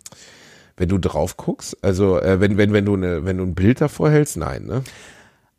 wenn 0.78 0.90
du 0.90 0.98
drauf 0.98 1.38
guckst? 1.38 1.78
Also 1.84 2.20
äh, 2.20 2.40
wenn, 2.40 2.58
wenn, 2.58 2.74
wenn 2.74 2.86
du 2.86 2.96
eine, 2.96 3.26
wenn 3.26 3.38
du 3.38 3.44
ein 3.44 3.56
Bild 3.56 3.82
davor 3.82 4.10
hältst? 4.10 4.38
Nein, 4.38 4.66
ne? 4.66 4.84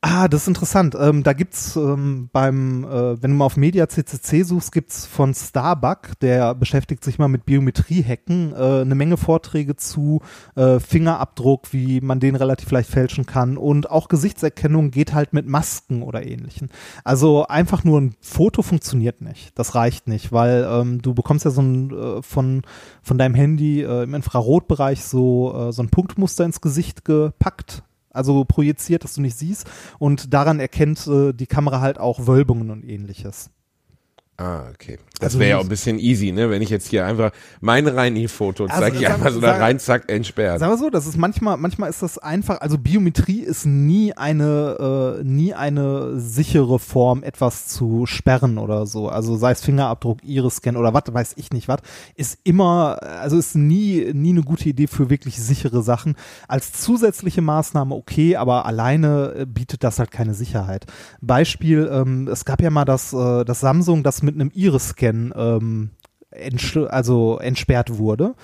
Ah, 0.03 0.28
das 0.28 0.42
ist 0.42 0.48
interessant. 0.48 0.96
Ähm, 0.98 1.22
da 1.22 1.34
gibt's 1.34 1.76
ähm, 1.76 2.30
beim, 2.32 2.84
äh, 2.84 3.22
wenn 3.22 3.32
du 3.32 3.36
mal 3.36 3.44
auf 3.44 3.59
Media 3.59 3.86
CCC 3.86 4.44
suchst, 4.44 4.72
gibt's 4.72 5.05
von 5.05 5.34
Starbuck, 5.34 6.18
der 6.22 6.55
beschäftigt 6.55 7.05
sich 7.05 7.18
mal 7.18 7.28
mit 7.28 7.44
Biometrie-Hacken, 7.44 8.55
äh, 8.55 8.80
eine 8.80 8.94
Menge 8.94 9.18
Vorträge 9.18 9.76
zu 9.76 10.22
äh, 10.57 10.80
Fingerabdruck, 10.80 11.74
wie 11.74 12.01
man 12.01 12.18
den 12.18 12.34
relativ 12.34 12.70
leicht 12.70 12.88
fälschen 12.88 13.26
kann 13.26 13.59
und 13.59 13.90
auch 13.90 14.09
Gesichtserkennung 14.09 14.90
geht 14.90 15.12
halt 15.12 15.34
mit 15.34 15.46
Masken 15.46 16.03
oder 16.03 16.24
ähnlichen. 16.26 16.70
Also 17.05 17.46
einfach 17.46 17.84
nur 17.84 18.01
ein 18.01 18.14
Foto 18.22 18.62
funktioniert 18.62 19.20
nicht. 19.20 19.59
Das 19.59 19.74
reicht 19.74 20.09
nicht, 20.09 20.32
weil 20.32 20.66
ähm, 20.70 21.03
du 21.03 21.12
bekommst 21.12 21.44
ja 21.44 21.51
so 21.51 21.61
ein 21.61 21.90
äh, 21.90 22.22
von 22.22 22.62
von 23.03 23.18
deinem 23.18 23.34
Handy 23.34 23.82
äh, 23.82 24.05
im 24.05 24.14
Infrarotbereich 24.14 25.05
so 25.05 25.68
äh, 25.68 25.72
so 25.74 25.82
ein 25.82 25.90
Punktmuster 25.90 26.46
ins 26.46 26.62
Gesicht 26.62 27.05
gepackt 27.05 27.82
also 28.11 28.44
projiziert, 28.44 29.04
dass 29.04 29.14
du 29.14 29.20
nicht 29.20 29.36
siehst. 29.36 29.68
Und 29.98 30.32
daran 30.34 30.61
erkennt 30.61 31.06
äh, 31.06 31.32
die 31.32 31.46
Kamera 31.46 31.80
halt 31.80 31.98
auch 31.98 32.26
Wölbungen 32.26 32.70
und 32.70 32.84
ähnliches. 32.84 33.50
Ah, 34.41 34.62
okay. 34.72 34.99
Das 35.20 35.38
wäre 35.38 35.51
ja 35.51 35.57
auch 35.59 35.62
ein 35.64 35.68
bisschen 35.68 35.99
easy, 35.99 36.32
ne? 36.32 36.49
Wenn 36.49 36.62
ich 36.62 36.70
jetzt 36.70 36.88
hier 36.88 37.05
einfach 37.05 37.30
mein 37.61 37.86
Reini-Foto 37.86 38.64
Also, 38.64 38.80
zeige 38.80 38.97
ich 38.97 39.03
sag- 39.03 39.12
einfach 39.16 39.32
so 39.32 39.41
da 39.41 39.59
rein, 39.59 39.78
zack, 39.78 40.11
entsperrt. 40.11 40.61
Sagen 40.61 40.72
wir 40.72 40.78
so, 40.78 40.88
das 40.88 41.07
ist 41.07 41.18
manchmal, 41.18 41.59
manchmal 41.59 41.91
ist 41.91 42.03
das 42.03 42.16
einfach, 42.16 42.62
also 42.62 42.78
Biometrie 42.78 43.41
ist 43.41 43.66
nie 43.66 44.14
eine, 44.14 45.18
äh, 45.20 45.24
nie 45.24 45.53
eine 45.53 46.18
sichere 46.18 46.78
Form, 46.78 47.22
etwas 47.22 47.66
zu 47.66 48.07
sperren 48.07 48.57
oder 48.57 48.86
so. 48.86 49.11
Also 49.11 49.36
sei 49.36 49.51
es 49.51 49.61
Fingerabdruck, 49.62 50.24
Iris-Scan 50.24 50.76
oder 50.76 50.95
was, 50.95 51.03
weiß 51.12 51.34
ich 51.36 51.51
nicht 51.51 51.68
was, 51.68 51.80
ist 52.14 52.38
immer, 52.43 52.99
also 53.03 53.36
ist 53.36 53.57
nie, 53.57 54.11
nie 54.14 54.30
eine 54.30 54.43
gute 54.43 54.70
Idee 54.70 54.86
für 54.86 55.11
wirklich 55.11 55.36
sichere 55.38 55.82
Sachen. 55.82 56.14
Als 56.49 56.72
zusätzliche 56.72 57.43
Maßnahme 57.43 57.95
okay, 57.95 58.36
aber 58.36 58.64
alleine 58.64 59.34
äh, 59.41 59.45
bietet 59.45 59.84
das 59.84 59.99
halt 59.99 60.11
keine 60.11 60.32
Sicherheit. 60.32 60.86
Beispiel, 61.20 61.91
ähm, 61.93 62.26
es 62.26 62.47
gab 62.47 62.62
ja 62.62 62.70
mal 62.70 62.86
das, 62.86 63.12
äh, 63.12 63.45
das 63.45 63.61
Samsung, 63.61 64.03
das 64.03 64.22
mit 64.22 64.29
einem 64.34 64.50
Iris-Scan 64.54 65.32
ähm, 65.36 65.90
also 66.88 67.38
entsperrt 67.38 67.98
wurde. 67.98 68.34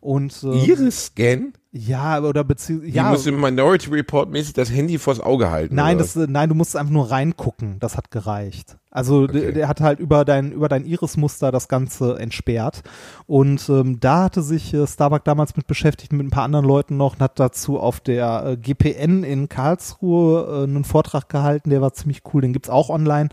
Und 0.00 0.38
ähm, 0.42 0.52
Iris-Scan? 0.52 1.52
Ja, 1.76 2.20
oder 2.22 2.44
beziehungsweise 2.44 2.92
Ja, 2.92 3.04
ja, 3.04 3.10
musst 3.10 3.26
du 3.26 3.30
im 3.30 3.40
Minority 3.40 3.90
Report 3.90 4.30
mäßig 4.30 4.54
das 4.54 4.70
Handy 4.70 4.98
vors 4.98 5.20
Auge 5.20 5.50
halten. 5.50 5.74
nein, 5.74 5.98
das, 5.98 6.16
nein, 6.16 6.48
du 6.48 6.54
musst 6.54 6.76
einfach 6.76 6.92
nur 6.92 7.10
reingucken. 7.10 7.78
Das 7.80 7.96
hat 7.96 8.10
gereicht. 8.10 8.76
Also 8.90 9.26
der, 9.26 9.42
Okay. 9.42 9.52
der 9.52 9.68
hat 9.68 9.82
halt 9.82 9.98
über 10.00 10.24
dein 10.24 10.52
über 10.52 10.70
dein 10.70 10.86
Irismuster 10.86 11.52
das 11.52 11.68
Ganze 11.68 12.18
entsperrt 12.18 12.82
und 13.26 13.68
ähm, 13.68 14.00
da 14.00 14.22
hatte 14.24 14.40
sich 14.42 14.72
äh, 14.72 14.86
Starbuck 14.86 15.22
damals 15.24 15.54
mit 15.54 15.66
beschäftigt 15.66 16.14
mit 16.14 16.26
ein 16.26 16.30
paar 16.30 16.44
anderen 16.44 16.64
Leuten 16.64 16.96
noch 16.96 17.14
und 17.16 17.20
hat 17.20 17.38
dazu 17.38 17.78
auf 17.78 18.00
der 18.00 18.46
äh, 18.46 18.56
GPN 18.56 19.22
in 19.22 19.50
Karlsruhe 19.50 20.60
äh, 20.60 20.62
einen 20.64 20.84
Vortrag 20.84 21.28
gehalten. 21.28 21.68
Der 21.68 21.82
war 21.82 21.92
ziemlich 21.92 22.22
cool. 22.32 22.40
Den 22.40 22.54
gibt's 22.54 22.70
auch 22.70 22.88
online. 22.88 23.28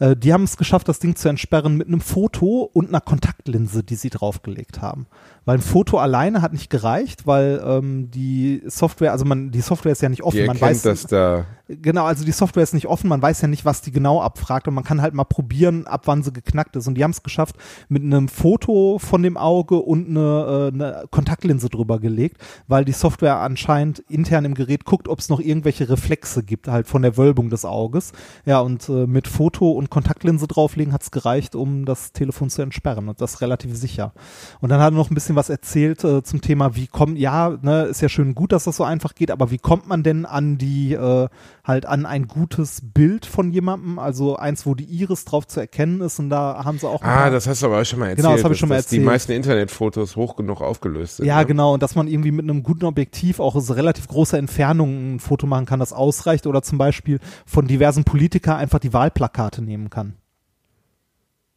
Äh, 0.00 0.16
die 0.16 0.32
haben 0.32 0.42
es 0.44 0.56
geschafft, 0.56 0.88
das 0.88 0.98
Ding 0.98 1.14
zu 1.14 1.28
entsperren 1.28 1.76
mit 1.76 1.86
einem 1.86 2.00
Foto 2.00 2.68
und 2.72 2.88
einer 2.88 3.00
Kontaktlinse, 3.00 3.84
die 3.84 3.94
sie 3.94 4.10
draufgelegt 4.10 4.82
haben. 4.82 5.06
Weil 5.44 5.58
ein 5.58 5.62
Foto 5.62 5.98
alleine 5.98 6.42
hat 6.42 6.52
nicht 6.54 6.70
gereicht, 6.70 7.26
weil 7.26 7.62
ähm, 7.64 7.83
die 8.10 8.62
Software, 8.66 9.12
also 9.12 9.24
man, 9.24 9.50
die 9.50 9.60
Software 9.60 9.92
ist 9.92 10.02
ja 10.02 10.08
nicht 10.08 10.22
offen. 10.22 10.36
Die 10.36 10.46
man 10.46 10.56
erkennt, 10.56 10.70
weiß, 10.70 10.82
dass 10.82 11.06
da 11.06 11.46
Genau, 11.66 12.04
also 12.04 12.26
die 12.26 12.32
Software 12.32 12.62
ist 12.62 12.74
nicht 12.74 12.88
offen, 12.88 13.08
man 13.08 13.22
weiß 13.22 13.40
ja 13.40 13.48
nicht, 13.48 13.64
was 13.64 13.80
die 13.80 13.90
genau 13.90 14.20
abfragt 14.20 14.68
und 14.68 14.74
man 14.74 14.84
kann 14.84 15.00
halt 15.00 15.14
mal 15.14 15.24
probieren, 15.24 15.86
ab 15.86 16.02
wann 16.04 16.22
sie 16.22 16.30
geknackt 16.30 16.76
ist. 16.76 16.86
Und 16.86 16.94
die 16.96 17.02
haben 17.02 17.12
es 17.12 17.22
geschafft, 17.22 17.56
mit 17.88 18.02
einem 18.02 18.28
Foto 18.28 18.98
von 18.98 19.22
dem 19.22 19.38
Auge 19.38 19.76
und 19.76 20.08
eine, 20.08 20.70
äh, 20.70 20.74
eine 20.74 21.04
Kontaktlinse 21.10 21.70
drüber 21.70 22.00
gelegt, 22.00 22.36
weil 22.68 22.84
die 22.84 22.92
Software 22.92 23.38
anscheinend 23.38 24.00
intern 24.10 24.44
im 24.44 24.52
Gerät 24.52 24.84
guckt, 24.84 25.08
ob 25.08 25.20
es 25.20 25.30
noch 25.30 25.40
irgendwelche 25.40 25.88
Reflexe 25.88 26.42
gibt, 26.42 26.68
halt 26.68 26.86
von 26.86 27.00
der 27.00 27.16
Wölbung 27.16 27.48
des 27.48 27.64
Auges. 27.64 28.12
Ja, 28.44 28.60
und 28.60 28.86
äh, 28.90 29.06
mit 29.06 29.26
Foto 29.26 29.70
und 29.70 29.88
Kontaktlinse 29.88 30.46
drauflegen 30.46 30.92
hat 30.92 31.02
es 31.02 31.12
gereicht, 31.12 31.54
um 31.54 31.86
das 31.86 32.12
Telefon 32.12 32.50
zu 32.50 32.60
entsperren 32.60 33.08
und 33.08 33.22
das 33.22 33.40
relativ 33.40 33.74
sicher. 33.74 34.12
Und 34.60 34.68
dann 34.68 34.80
hat 34.80 34.92
er 34.92 34.96
noch 34.96 35.10
ein 35.10 35.14
bisschen 35.14 35.36
was 35.36 35.48
erzählt 35.48 36.04
äh, 36.04 36.22
zum 36.22 36.42
Thema, 36.42 36.76
wie 36.76 36.88
kommt, 36.88 37.18
ja, 37.18 37.56
ne, 37.62 37.84
ist 37.84 38.02
ja 38.02 38.10
schön 38.10 38.34
gut, 38.34 38.52
dass 38.52 38.64
das 38.64 38.76
so 38.76 38.84
einfach 38.84 39.14
geht, 39.14 39.30
aber 39.30 39.50
wie 39.50 39.56
kommt 39.56 39.88
man 39.88 40.02
denn 40.02 40.26
an 40.26 40.58
die, 40.58 40.92
äh, 40.92 41.28
halt 41.64 41.86
an 41.86 42.04
ein 42.04 42.28
gutes 42.28 42.80
Bild 42.92 43.24
von 43.24 43.50
jemandem, 43.50 43.98
also 43.98 44.36
eins, 44.36 44.66
wo 44.66 44.74
die 44.74 44.84
Iris 44.84 45.24
drauf 45.24 45.46
zu 45.46 45.60
erkennen 45.60 46.02
ist 46.02 46.18
und 46.18 46.28
da 46.30 46.62
haben 46.64 46.78
sie 46.78 46.86
auch 46.86 47.00
Ah, 47.02 47.30
das 47.30 47.46
hast 47.46 47.62
du 47.62 47.66
aber 47.66 47.80
auch 47.80 47.84
schon 47.84 47.98
mal 48.00 48.08
erzählt. 48.10 48.24
Genau, 48.24 48.36
das 48.36 48.44
hab 48.44 48.52
ich 48.52 48.58
schon 48.58 48.68
mal 48.68 48.76
dass 48.76 48.86
Die 48.88 48.96
erzählt. 48.96 49.06
meisten 49.06 49.32
Internetfotos 49.32 50.14
hoch 50.16 50.36
genug 50.36 50.60
aufgelöst 50.60 51.16
sind. 51.16 51.26
ja, 51.26 51.38
ne? 51.40 51.46
genau, 51.46 51.74
und 51.74 51.82
dass 51.82 51.94
man 51.94 52.06
irgendwie 52.06 52.32
mit 52.32 52.44
einem 52.44 52.62
guten 52.62 52.84
Objektiv 52.84 53.40
auch 53.40 53.54
aus 53.54 53.74
relativ 53.74 54.08
großer 54.08 54.36
Entfernung 54.38 55.14
ein 55.14 55.20
Foto 55.20 55.46
machen 55.46 55.64
kann, 55.66 55.80
das 55.80 55.92
ausreicht 55.94 56.46
oder 56.46 56.62
zum 56.62 56.76
Beispiel 56.78 57.18
von 57.46 57.66
diversen 57.66 58.04
Politikern 58.04 58.56
einfach 58.58 58.78
die 58.78 58.92
Wahlplakate 58.92 59.62
nehmen 59.62 59.88
kann. 59.90 60.14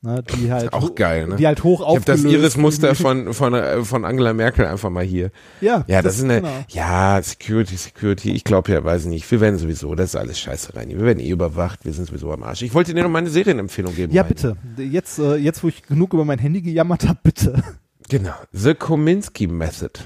Ne, 0.01 0.21
die 0.21 0.51
halt 0.51 0.73
Auch 0.73 0.93
geil, 0.93 1.27
ne? 1.27 1.37
Die 1.37 1.47
halt 1.47 1.63
hoch 1.63 1.81
Ich 1.81 1.87
habe 1.87 2.05
das 2.05 2.23
Iris-Muster 2.23 2.93
von, 2.93 3.33
von, 3.33 3.55
äh, 3.55 3.83
von 3.83 4.05
Angela 4.05 4.31
Merkel 4.31 4.65
einfach 4.65 4.91
mal 4.91 5.03
hier. 5.03 5.31
Ja, 5.59 5.85
Ja, 5.87 6.03
das, 6.03 6.17
ist 6.17 6.23
eine, 6.23 6.41
genau. 6.41 6.65
ja, 6.69 7.19
Security, 7.21 7.75
Security. 7.75 8.31
Ich 8.31 8.43
glaube 8.43 8.71
ja, 8.71 8.83
weiß 8.83 9.05
nicht. 9.05 9.29
Wir 9.31 9.41
werden 9.41 9.57
sowieso, 9.57 9.95
das 9.95 10.11
ist 10.11 10.15
alles 10.15 10.39
scheiße 10.39 10.75
rein. 10.75 10.89
Wir 10.89 11.01
werden 11.01 11.19
eh 11.19 11.29
überwacht. 11.29 11.83
Wir 11.83 11.93
sind 11.93 12.05
sowieso 12.05 12.31
am 12.31 12.43
Arsch. 12.43 12.61
Ich 12.61 12.75
wollte 12.75 12.93
dir 12.93 13.01
noch 13.01 13.09
meine 13.09 13.31
Serienempfehlung 13.31 13.95
geben. 13.95 14.13
Ja, 14.13 14.21
Reini. 14.21 14.35
bitte. 14.35 14.57
Jetzt, 14.77 15.17
äh, 15.17 15.35
jetzt, 15.35 15.63
wo 15.63 15.67
ich 15.67 15.81
genug 15.81 16.13
über 16.13 16.25
mein 16.25 16.37
Handy 16.37 16.61
gejammert 16.61 17.07
habe, 17.07 17.19
bitte. 17.23 17.63
Genau. 18.07 18.35
The 18.53 18.75
Kominsky 18.75 19.47
Method. 19.47 19.99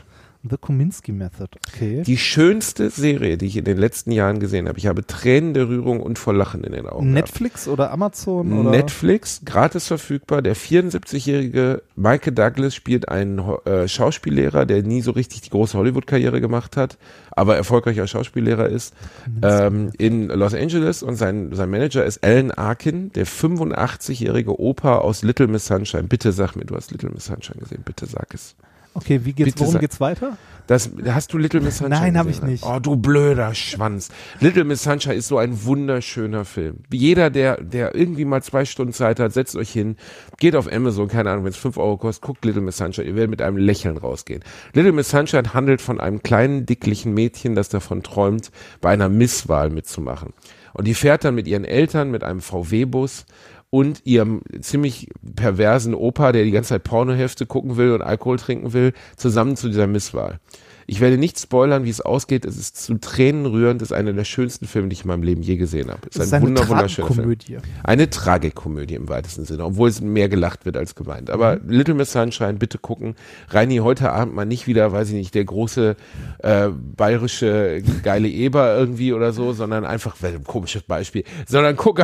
The 0.49 0.57
Kominsky 0.57 1.11
Method. 1.11 1.49
Okay. 1.67 2.01
Die 2.03 2.17
schönste 2.17 2.89
Serie, 2.89 3.37
die 3.37 3.45
ich 3.45 3.57
in 3.57 3.65
den 3.65 3.77
letzten 3.77 4.11
Jahren 4.11 4.39
gesehen 4.39 4.67
habe. 4.67 4.79
Ich 4.79 4.87
habe 4.87 5.05
Tränen 5.05 5.53
der 5.53 5.67
Rührung 5.69 5.99
und 5.99 6.17
vor 6.17 6.33
Lachen 6.33 6.63
in 6.63 6.71
den 6.71 6.87
Augen. 6.87 7.13
gehabt. 7.13 7.27
Netflix 7.27 7.67
oder 7.67 7.91
Amazon 7.91 8.51
oder? 8.51 8.71
Netflix, 8.71 9.41
gratis 9.45 9.87
verfügbar. 9.87 10.41
Der 10.41 10.55
74-jährige 10.55 11.83
Michael 11.95 12.33
Douglas 12.33 12.73
spielt 12.73 13.09
einen 13.09 13.39
äh, 13.65 13.87
Schauspiellehrer, 13.87 14.65
der 14.65 14.81
nie 14.81 15.01
so 15.01 15.11
richtig 15.11 15.41
die 15.41 15.51
große 15.51 15.77
Hollywood-Karriere 15.77 16.41
gemacht 16.41 16.75
hat, 16.75 16.97
aber 17.31 17.55
erfolgreicher 17.55 18.07
Schauspiellehrer 18.07 18.67
ist, 18.67 18.95
ähm, 19.43 19.91
in 19.97 20.27
Los 20.27 20.55
Angeles. 20.55 21.03
Und 21.03 21.15
sein, 21.17 21.53
sein 21.53 21.69
Manager 21.69 22.03
ist 22.03 22.23
Alan 22.23 22.49
Arkin, 22.51 23.11
der 23.13 23.27
85-jährige 23.27 24.59
Opa 24.59 24.97
aus 24.97 25.21
Little 25.21 25.47
Miss 25.47 25.67
Sunshine. 25.67 26.03
Bitte 26.03 26.31
sag 26.31 26.55
mir, 26.55 26.65
du 26.65 26.75
hast 26.75 26.91
Little 26.91 27.11
Miss 27.11 27.25
Sunshine 27.25 27.59
gesehen. 27.59 27.83
Bitte 27.85 28.07
sag 28.07 28.33
es. 28.33 28.55
Okay, 28.93 29.21
wie 29.23 29.33
geht's, 29.33 29.53
Bitte 29.53 29.65
worum 29.65 29.79
geht's 29.79 29.99
weiter? 29.99 30.37
Das, 30.67 30.89
hast 31.05 31.33
du 31.33 31.37
Little 31.37 31.59
Miss 31.59 31.79
Sunshine 31.79 31.99
Nein, 31.99 32.17
hab 32.17 32.27
gesehen? 32.27 32.45
ich 32.45 32.49
nicht. 32.49 32.63
Oh, 32.65 32.79
du 32.79 32.95
blöder 32.95 33.53
Schwanz. 33.53 34.09
Little 34.39 34.63
Miss 34.63 34.83
Sunshine 34.83 35.15
ist 35.15 35.27
so 35.27 35.37
ein 35.37 35.65
wunderschöner 35.65 36.45
Film. 36.45 36.77
Jeder, 36.91 37.29
der, 37.29 37.61
der 37.61 37.95
irgendwie 37.95 38.25
mal 38.25 38.41
zwei 38.43 38.63
Stunden 38.65 38.93
Zeit 38.93 39.19
hat, 39.19 39.33
setzt 39.33 39.55
euch 39.55 39.71
hin, 39.71 39.97
geht 40.37 40.55
auf 40.55 40.71
Amazon, 40.71 41.07
keine 41.07 41.31
Ahnung, 41.31 41.45
wenn 41.45 41.51
es 41.51 41.57
fünf 41.57 41.77
Euro 41.77 41.97
kostet, 41.97 42.23
guckt 42.23 42.45
Little 42.45 42.61
Miss 42.61 42.77
Sunshine. 42.77 43.07
Ihr 43.07 43.15
werdet 43.15 43.31
mit 43.31 43.41
einem 43.41 43.57
Lächeln 43.57 43.97
rausgehen. 43.97 44.43
Little 44.73 44.91
Miss 44.91 45.09
Sunshine 45.09 45.53
handelt 45.53 45.81
von 45.81 45.99
einem 45.99 46.21
kleinen, 46.23 46.65
dicklichen 46.65 47.13
Mädchen, 47.13 47.55
das 47.55 47.69
davon 47.69 48.03
träumt, 48.03 48.51
bei 48.81 48.91
einer 48.91 49.09
Misswahl 49.09 49.69
mitzumachen. 49.69 50.33
Und 50.73 50.87
die 50.87 50.93
fährt 50.93 51.25
dann 51.25 51.35
mit 51.35 51.47
ihren 51.47 51.65
Eltern 51.65 52.11
mit 52.11 52.23
einem 52.23 52.41
VW-Bus 52.41 53.25
und 53.71 54.01
ihrem 54.05 54.41
ziemlich 54.59 55.09
perversen 55.35 55.95
Opa, 55.95 56.31
der 56.33 56.43
die 56.43 56.51
ganze 56.51 56.69
Zeit 56.69 56.83
Pornohefte 56.83 57.47
gucken 57.47 57.77
will 57.77 57.93
und 57.93 58.01
Alkohol 58.03 58.37
trinken 58.37 58.73
will, 58.73 58.93
zusammen 59.15 59.55
zu 59.55 59.69
dieser 59.69 59.87
Misswahl. 59.87 60.39
Ich 60.87 60.99
werde 60.99 61.17
nicht 61.17 61.39
spoilern, 61.39 61.85
wie 61.85 61.89
es 61.89 62.01
ausgeht. 62.01 62.43
Es 62.43 62.57
ist 62.57 62.75
zu 62.75 62.95
Tränen 62.97 63.45
rührend. 63.45 63.81
Es 63.81 63.91
ist 63.91 63.97
einer 63.97 64.11
der 64.11 64.25
schönsten 64.25 64.67
Filme, 64.67 64.89
die 64.89 64.95
ich 64.95 65.03
in 65.03 65.07
meinem 65.07 65.23
Leben 65.23 65.41
je 65.41 65.55
gesehen 65.55 65.89
habe. 65.89 66.01
Es 66.09 66.17
ist 66.17 66.23
ist 66.23 66.33
ein 66.33 66.37
eine 66.41 66.47
wunder, 66.47 66.67
wunderschöner 66.67 67.07
Film. 67.11 67.37
Eine 67.81 68.09
Tragikomödie 68.09 68.95
im 68.95 69.07
weitesten 69.07 69.45
Sinne, 69.45 69.63
obwohl 69.63 69.87
es 69.87 70.01
mehr 70.01 70.27
gelacht 70.27 70.65
wird 70.65 70.75
als 70.75 70.95
gemeint. 70.95 71.29
Aber 71.29 71.57
Mhm. 71.57 71.69
Little 71.69 71.93
Miss 71.93 72.11
Sunshine, 72.11 72.55
bitte 72.55 72.77
gucken. 72.77 73.15
Reini, 73.49 73.77
heute 73.77 74.11
Abend 74.11 74.35
mal 74.35 74.43
nicht 74.43 74.67
wieder, 74.67 74.91
weiß 74.91 75.07
ich 75.09 75.15
nicht, 75.15 75.33
der 75.33 75.45
große 75.45 75.95
äh, 76.39 76.67
bayerische 76.97 77.81
geile 78.03 78.27
Eber 78.27 78.75
irgendwie 78.75 79.13
oder 79.13 79.31
so, 79.31 79.53
sondern 79.53 79.85
einfach, 79.85 80.17
weil, 80.19 80.39
komisches 80.39 80.81
Beispiel, 80.81 81.23
sondern 81.47 81.77
guck, 81.77 82.01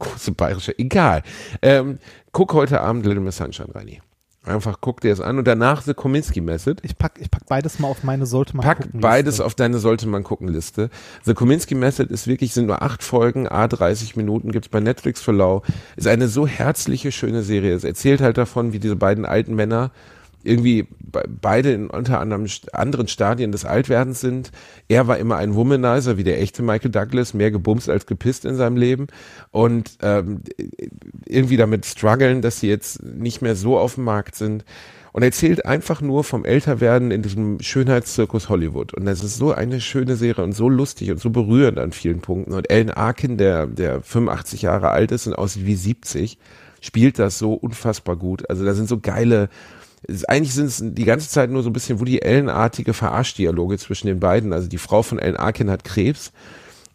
große 0.00 0.32
bayerische, 0.32 0.76
egal. 0.78 1.22
Ähm, 1.62 1.98
guck 2.32 2.52
heute 2.54 2.80
Abend 2.80 3.06
Little 3.06 3.20
Miss 3.20 3.36
Sunshine, 3.36 3.74
Reini. 3.74 4.00
Einfach 4.42 4.78
guck 4.80 5.02
dir 5.02 5.12
es 5.12 5.20
an 5.20 5.36
und 5.36 5.46
danach 5.46 5.82
The 5.82 5.92
Kominsky 5.92 6.40
Method. 6.40 6.76
Ich 6.82 6.96
pack, 6.96 7.18
ich 7.20 7.30
pack 7.30 7.44
beides 7.46 7.78
mal 7.78 7.88
auf 7.88 8.04
meine 8.04 8.24
sollte 8.24 8.56
man 8.56 8.64
Pack 8.64 8.78
gucken. 8.78 9.00
beides 9.00 9.34
Liste. 9.34 9.44
auf 9.44 9.54
deine 9.54 9.78
sollte 9.78 10.08
man 10.08 10.24
gucken 10.24 10.48
Liste. 10.48 10.88
The 11.24 11.34
Kominsky 11.34 11.74
Method 11.74 12.10
ist 12.10 12.26
wirklich, 12.26 12.54
sind 12.54 12.66
nur 12.66 12.80
acht 12.80 13.02
Folgen, 13.02 13.46
a 13.46 13.68
30 13.68 14.16
Minuten, 14.16 14.50
gibt's 14.50 14.70
bei 14.70 14.80
Netflix 14.80 15.20
für 15.20 15.32
lau. 15.32 15.62
Ist 15.96 16.06
eine 16.06 16.28
so 16.28 16.46
herzliche, 16.46 17.12
schöne 17.12 17.42
Serie. 17.42 17.74
Es 17.74 17.84
erzählt 17.84 18.22
halt 18.22 18.38
davon, 18.38 18.72
wie 18.72 18.78
diese 18.78 18.96
beiden 18.96 19.26
alten 19.26 19.54
Männer 19.54 19.90
irgendwie 20.42 20.86
be 21.00 21.24
beide 21.28 21.72
in 21.72 21.90
unter 21.90 22.20
anderem 22.20 22.46
anderen 22.72 23.08
Stadien 23.08 23.52
des 23.52 23.64
Altwerdens 23.64 24.20
sind. 24.20 24.52
Er 24.88 25.06
war 25.08 25.18
immer 25.18 25.36
ein 25.36 25.54
Womanizer, 25.54 26.16
wie 26.16 26.24
der 26.24 26.40
echte 26.40 26.62
Michael 26.62 26.90
Douglas, 26.90 27.34
mehr 27.34 27.50
gebumst 27.50 27.88
als 27.88 28.06
gepisst 28.06 28.44
in 28.44 28.56
seinem 28.56 28.76
Leben 28.76 29.08
und 29.50 29.98
ähm, 30.02 30.42
irgendwie 31.26 31.56
damit 31.56 31.86
strugglen, 31.86 32.42
dass 32.42 32.60
sie 32.60 32.68
jetzt 32.68 33.02
nicht 33.02 33.42
mehr 33.42 33.56
so 33.56 33.78
auf 33.78 33.96
dem 33.96 34.04
Markt 34.04 34.34
sind. 34.34 34.64
Und 35.12 35.24
erzählt 35.24 35.66
einfach 35.66 36.00
nur 36.00 36.22
vom 36.22 36.44
Älterwerden 36.44 37.10
in 37.10 37.22
diesem 37.22 37.60
Schönheitszirkus 37.60 38.48
Hollywood. 38.48 38.94
Und 38.94 39.06
das 39.06 39.24
ist 39.24 39.38
so 39.38 39.52
eine 39.52 39.80
schöne 39.80 40.14
Serie 40.14 40.44
und 40.44 40.52
so 40.52 40.68
lustig 40.68 41.10
und 41.10 41.18
so 41.18 41.30
berührend 41.30 41.80
an 41.80 41.90
vielen 41.90 42.20
Punkten. 42.20 42.52
Und 42.52 42.70
Alan 42.70 42.90
Arkin, 42.90 43.36
der, 43.36 43.66
der 43.66 44.02
85 44.02 44.62
Jahre 44.62 44.90
alt 44.90 45.10
ist 45.10 45.26
und 45.26 45.34
aussieht 45.34 45.66
wie 45.66 45.74
70, 45.74 46.38
spielt 46.80 47.18
das 47.18 47.38
so 47.38 47.54
unfassbar 47.54 48.16
gut. 48.16 48.48
Also 48.48 48.64
da 48.64 48.72
sind 48.74 48.88
so 48.88 49.00
geile, 49.00 49.48
eigentlich 50.28 50.54
sind 50.54 50.66
es 50.66 50.82
die 50.82 51.04
ganze 51.04 51.28
Zeit 51.28 51.50
nur 51.50 51.62
so 51.62 51.70
ein 51.70 51.72
bisschen 51.72 52.00
Woody 52.00 52.20
Allen-artige 52.22 52.94
Verarschdialoge 52.94 53.78
zwischen 53.78 54.06
den 54.06 54.20
beiden. 54.20 54.52
Also 54.52 54.68
die 54.68 54.78
Frau 54.78 55.02
von 55.02 55.18
Alan 55.18 55.36
Arkin 55.36 55.70
hat 55.70 55.84
Krebs 55.84 56.32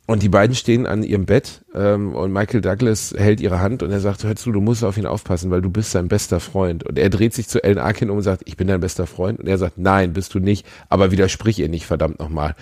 und 0.08 0.22
die 0.22 0.30
beiden 0.30 0.56
stehen 0.56 0.86
an 0.86 1.04
ihrem 1.04 1.26
Bett 1.26 1.64
ähm, 1.74 2.14
und 2.14 2.32
Michael 2.32 2.62
Douglas 2.62 3.14
hält 3.18 3.42
ihre 3.42 3.60
Hand 3.60 3.82
und 3.82 3.92
er 3.92 4.00
sagt, 4.00 4.24
hör 4.24 4.36
zu, 4.36 4.52
du 4.52 4.62
musst 4.62 4.84
auf 4.84 4.98
ihn 4.98 5.08
aufpassen, 5.08 5.50
weil 5.50 5.62
du 5.62 5.70
bist 5.72 5.92
sein 5.92 6.08
bester 6.08 6.40
Freund. 6.40 6.84
Und 6.84 7.00
er 7.00 7.10
dreht 7.10 7.34
sich 7.34 7.48
zu 7.48 7.64
Alan 7.64 7.80
Arkin 7.80 8.10
um 8.10 8.18
und 8.18 8.24
sagt, 8.24 8.44
ich 8.46 8.56
bin 8.56 8.68
dein 8.68 8.82
bester 8.82 9.08
Freund. 9.08 9.40
Und 9.40 9.48
er 9.48 9.58
sagt, 9.58 9.78
nein, 9.78 10.14
bist 10.14 10.34
du 10.34 10.40
nicht, 10.40 10.66
aber 10.90 11.12
widersprich 11.12 11.60
ihr 11.60 11.70
nicht, 11.70 11.86
verdammt 11.86 12.20
nochmal. 12.20 12.56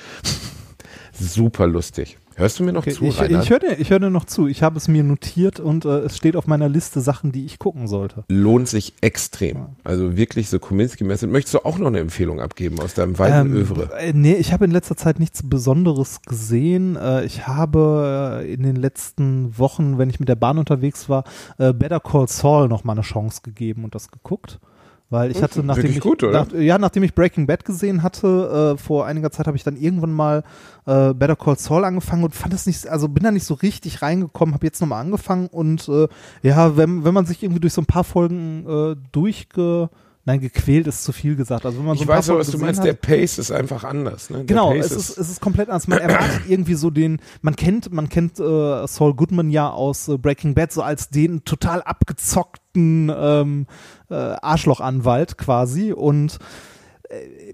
Super 1.14 1.68
lustig. 1.68 2.18
Hörst 2.36 2.60
du 2.60 2.64
mir 2.64 2.74
noch 2.74 2.82
Okay, 2.82 2.94
zu, 2.94 3.06
ich, 3.06 3.22
ich 3.22 3.50
höre 3.50 3.60
dir, 3.60 3.80
ich 3.80 3.90
hör 3.90 4.00
dir 4.00 4.10
noch 4.10 4.26
zu. 4.26 4.48
Ich 4.48 4.64
habe 4.64 4.78
es 4.78 4.88
mir 4.88 5.04
notiert 5.04 5.60
und 5.60 5.86
äh, 5.86 6.00
es 6.00 6.18
steht 6.18 6.36
auf 6.36 6.48
meiner 6.48 6.68
Liste 6.70 7.00
Sachen, 7.02 7.32
die 7.32 7.46
ich 7.46 7.60
gucken 7.60 7.88
sollte. 7.88 8.24
Lohnt 8.30 8.68
sich 8.68 8.94
extrem. 9.02 9.68
Also 9.84 10.18
wirklich 10.18 10.50
so 10.50 10.58
Kominsky-mäßig. 10.58 11.28
Möchtest 11.30 11.54
du 11.56 11.60
auch 11.66 11.78
noch 11.78 11.88
eine 11.88 12.00
Empfehlung 12.00 12.40
abgeben 12.42 12.80
aus 12.80 12.94
deinem 12.94 13.18
weiten 13.20 13.52
Ähm, 13.52 13.54
Övre? 13.56 13.90
äh, 14.00 14.14
nee, 14.14 14.34
ich 14.36 14.52
habe 14.54 14.66
in 14.66 14.72
letzter 14.72 14.98
Zeit 14.98 15.20
nichts 15.20 15.42
Besonderes 15.48 16.22
gesehen. 16.24 16.96
Äh, 16.96 17.26
ich 17.26 17.48
habe 17.48 18.42
äh, 18.44 18.54
in 18.54 18.64
den 18.64 18.76
letzten 18.76 19.58
Wochen, 19.58 19.98
wenn 19.98 20.10
ich 20.10 20.20
mit 20.20 20.30
der 20.30 20.36
Bahn 20.36 20.58
unterwegs 20.58 21.10
war, 21.10 21.24
äh, 21.58 21.74
Better 21.74 22.00
Call 22.00 22.28
Saul 22.28 22.68
noch 22.68 22.84
mal 22.84 22.94
eine 22.94 23.02
Chance 23.02 23.42
gegeben 23.44 23.84
und 23.84 23.96
das 23.96 24.10
geguckt. 24.12 24.60
Weil 25.14 25.30
ich 25.30 25.44
hatte, 25.44 25.64
nachdem 25.64 25.84
wirklich 25.84 25.98
ich, 25.98 26.02
gut? 26.02 26.24
Nach, 26.24 26.52
ja, 26.54 26.80
nachdem 26.80 27.04
ich 27.04 27.14
Breaking 27.14 27.46
Bad 27.46 27.66
gesehen 27.66 28.02
hatte, 28.02 28.74
äh, 28.74 28.82
vor 28.82 29.06
einiger 29.06 29.30
Zeit 29.30 29.46
habe 29.46 29.56
ich 29.56 29.64
dann 29.64 29.78
irgendwann 29.78 30.12
mal 30.12 30.44
äh, 30.88 31.14
Better 31.14 31.36
Call 31.36 31.56
Saul 31.56 31.86
angefangen 31.86 32.24
und 32.24 32.34
fand 32.34 32.52
das 32.52 32.66
nicht, 32.66 32.88
also 32.88 33.08
bin 33.08 33.24
da 33.24 33.30
nicht 33.30 33.46
so 33.46 33.54
richtig 33.54 34.02
reingekommen, 34.02 34.56
habe 34.56 34.66
jetzt 34.66 34.82
nochmal 34.82 35.02
angefangen 35.02 35.50
und 35.52 35.88
äh, 35.88 36.08
ja, 36.42 36.78
wenn, 36.78 37.06
wenn 37.06 37.14
man 37.14 37.28
sich 37.28 37.44
irgendwie 37.44 37.60
durch 37.60 37.74
so 37.74 37.82
ein 37.82 37.86
paar 37.86 38.04
Folgen 38.04 38.66
äh, 38.68 38.96
durchge, 39.12 39.92
nein, 40.26 40.40
gequält 40.40 40.88
ist 40.88 41.04
zu 41.04 41.12
viel 41.12 41.36
gesagt. 41.36 41.66
Also 41.66 41.80
wenn 41.80 41.86
man 41.86 41.98
so 41.98 42.04
Ich 42.04 42.08
weiß 42.08 42.30
aber, 42.30 42.40
was 42.40 42.52
du 42.52 42.58
meinst. 42.58 42.80
hat, 42.80 42.88
Der 42.88 42.94
Pace 42.94 43.38
ist 43.40 43.52
einfach 43.52 43.84
anders. 43.84 44.30
Ne? 44.30 44.38
Der 44.38 44.46
Genau, 44.46 44.72
Pace 44.72 44.86
es 44.92 44.92
ist, 45.10 45.18
es 45.18 45.30
ist 45.30 45.42
komplett 45.42 45.70
anders. 45.70 45.88
Man 45.88 46.00
erwartet 46.00 46.42
irgendwie 46.48 46.76
so 46.76 46.90
den, 46.90 47.20
man 47.42 47.56
kennt, 47.56 47.92
man 47.92 48.10
kennt 48.10 48.40
äh, 48.40 48.88
Saul 48.88 49.14
Goodman 49.16 49.50
ja 49.50 49.70
aus 49.70 50.08
äh, 50.08 50.18
Breaking 50.18 50.54
Bad 50.54 50.72
so 50.72 50.82
als 50.82 51.10
den 51.10 51.44
total 51.46 51.82
abgezockten 51.82 53.12
ähm, 53.16 53.68
äh, 54.10 54.16
Arschlochanwalt 54.16 55.38
quasi 55.38 55.92
und 55.94 56.40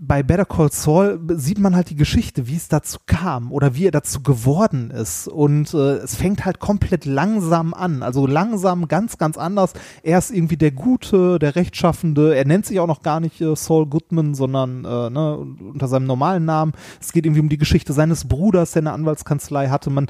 bei 0.01 0.23
Better 0.23 0.45
Call 0.45 0.71
Saul 0.71 1.19
sieht 1.35 1.59
man 1.59 1.75
halt 1.75 1.89
die 1.89 1.95
Geschichte, 1.95 2.47
wie 2.47 2.55
es 2.55 2.67
dazu 2.67 2.99
kam 3.05 3.51
oder 3.51 3.75
wie 3.75 3.87
er 3.87 3.91
dazu 3.91 4.21
geworden 4.21 4.91
ist. 4.91 5.27
Und 5.27 5.73
äh, 5.73 5.97
es 5.97 6.15
fängt 6.15 6.45
halt 6.45 6.59
komplett 6.59 7.05
langsam 7.05 7.73
an. 7.73 8.01
Also 8.01 8.25
langsam, 8.25 8.87
ganz, 8.87 9.17
ganz 9.17 9.37
anders. 9.37 9.73
Er 10.03 10.17
ist 10.17 10.31
irgendwie 10.31 10.57
der 10.57 10.71
Gute, 10.71 11.39
der 11.39 11.55
Rechtschaffende. 11.55 12.35
Er 12.35 12.45
nennt 12.45 12.65
sich 12.65 12.79
auch 12.79 12.87
noch 12.87 13.01
gar 13.01 13.19
nicht 13.19 13.41
äh, 13.41 13.55
Saul 13.55 13.87
Goodman, 13.87 14.35
sondern 14.35 14.85
äh, 14.85 15.09
ne, 15.09 15.37
unter 15.37 15.87
seinem 15.87 16.05
normalen 16.05 16.45
Namen. 16.45 16.73
Es 17.01 17.11
geht 17.11 17.25
irgendwie 17.25 17.41
um 17.41 17.49
die 17.49 17.57
Geschichte 17.57 17.93
seines 17.93 18.27
Bruders, 18.27 18.71
der 18.71 18.83
eine 18.83 18.93
Anwaltskanzlei 18.93 19.69
hatte. 19.69 19.89
Man 19.89 20.07